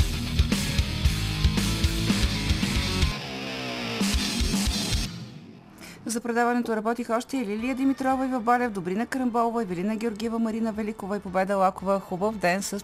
За 6.06 6.22
предаването 6.22 6.76
работиха 6.76 7.16
още 7.16 7.38
и 7.38 7.46
Лилия 7.46 7.76
Димитрова 7.76 8.26
и 8.26 8.30
Вабалев, 8.30 8.72
Добрина 8.72 9.06
Карамболова, 9.06 9.62
Евелина 9.62 9.96
Георгиева, 9.96 10.40
Марина 10.40 10.72
Великова 10.72 11.18
и 11.18 11.20
Победа 11.20 11.58
Лакова. 11.58 12.00
Хубав 12.00 12.38
ден 12.38 12.64
с 12.64 12.84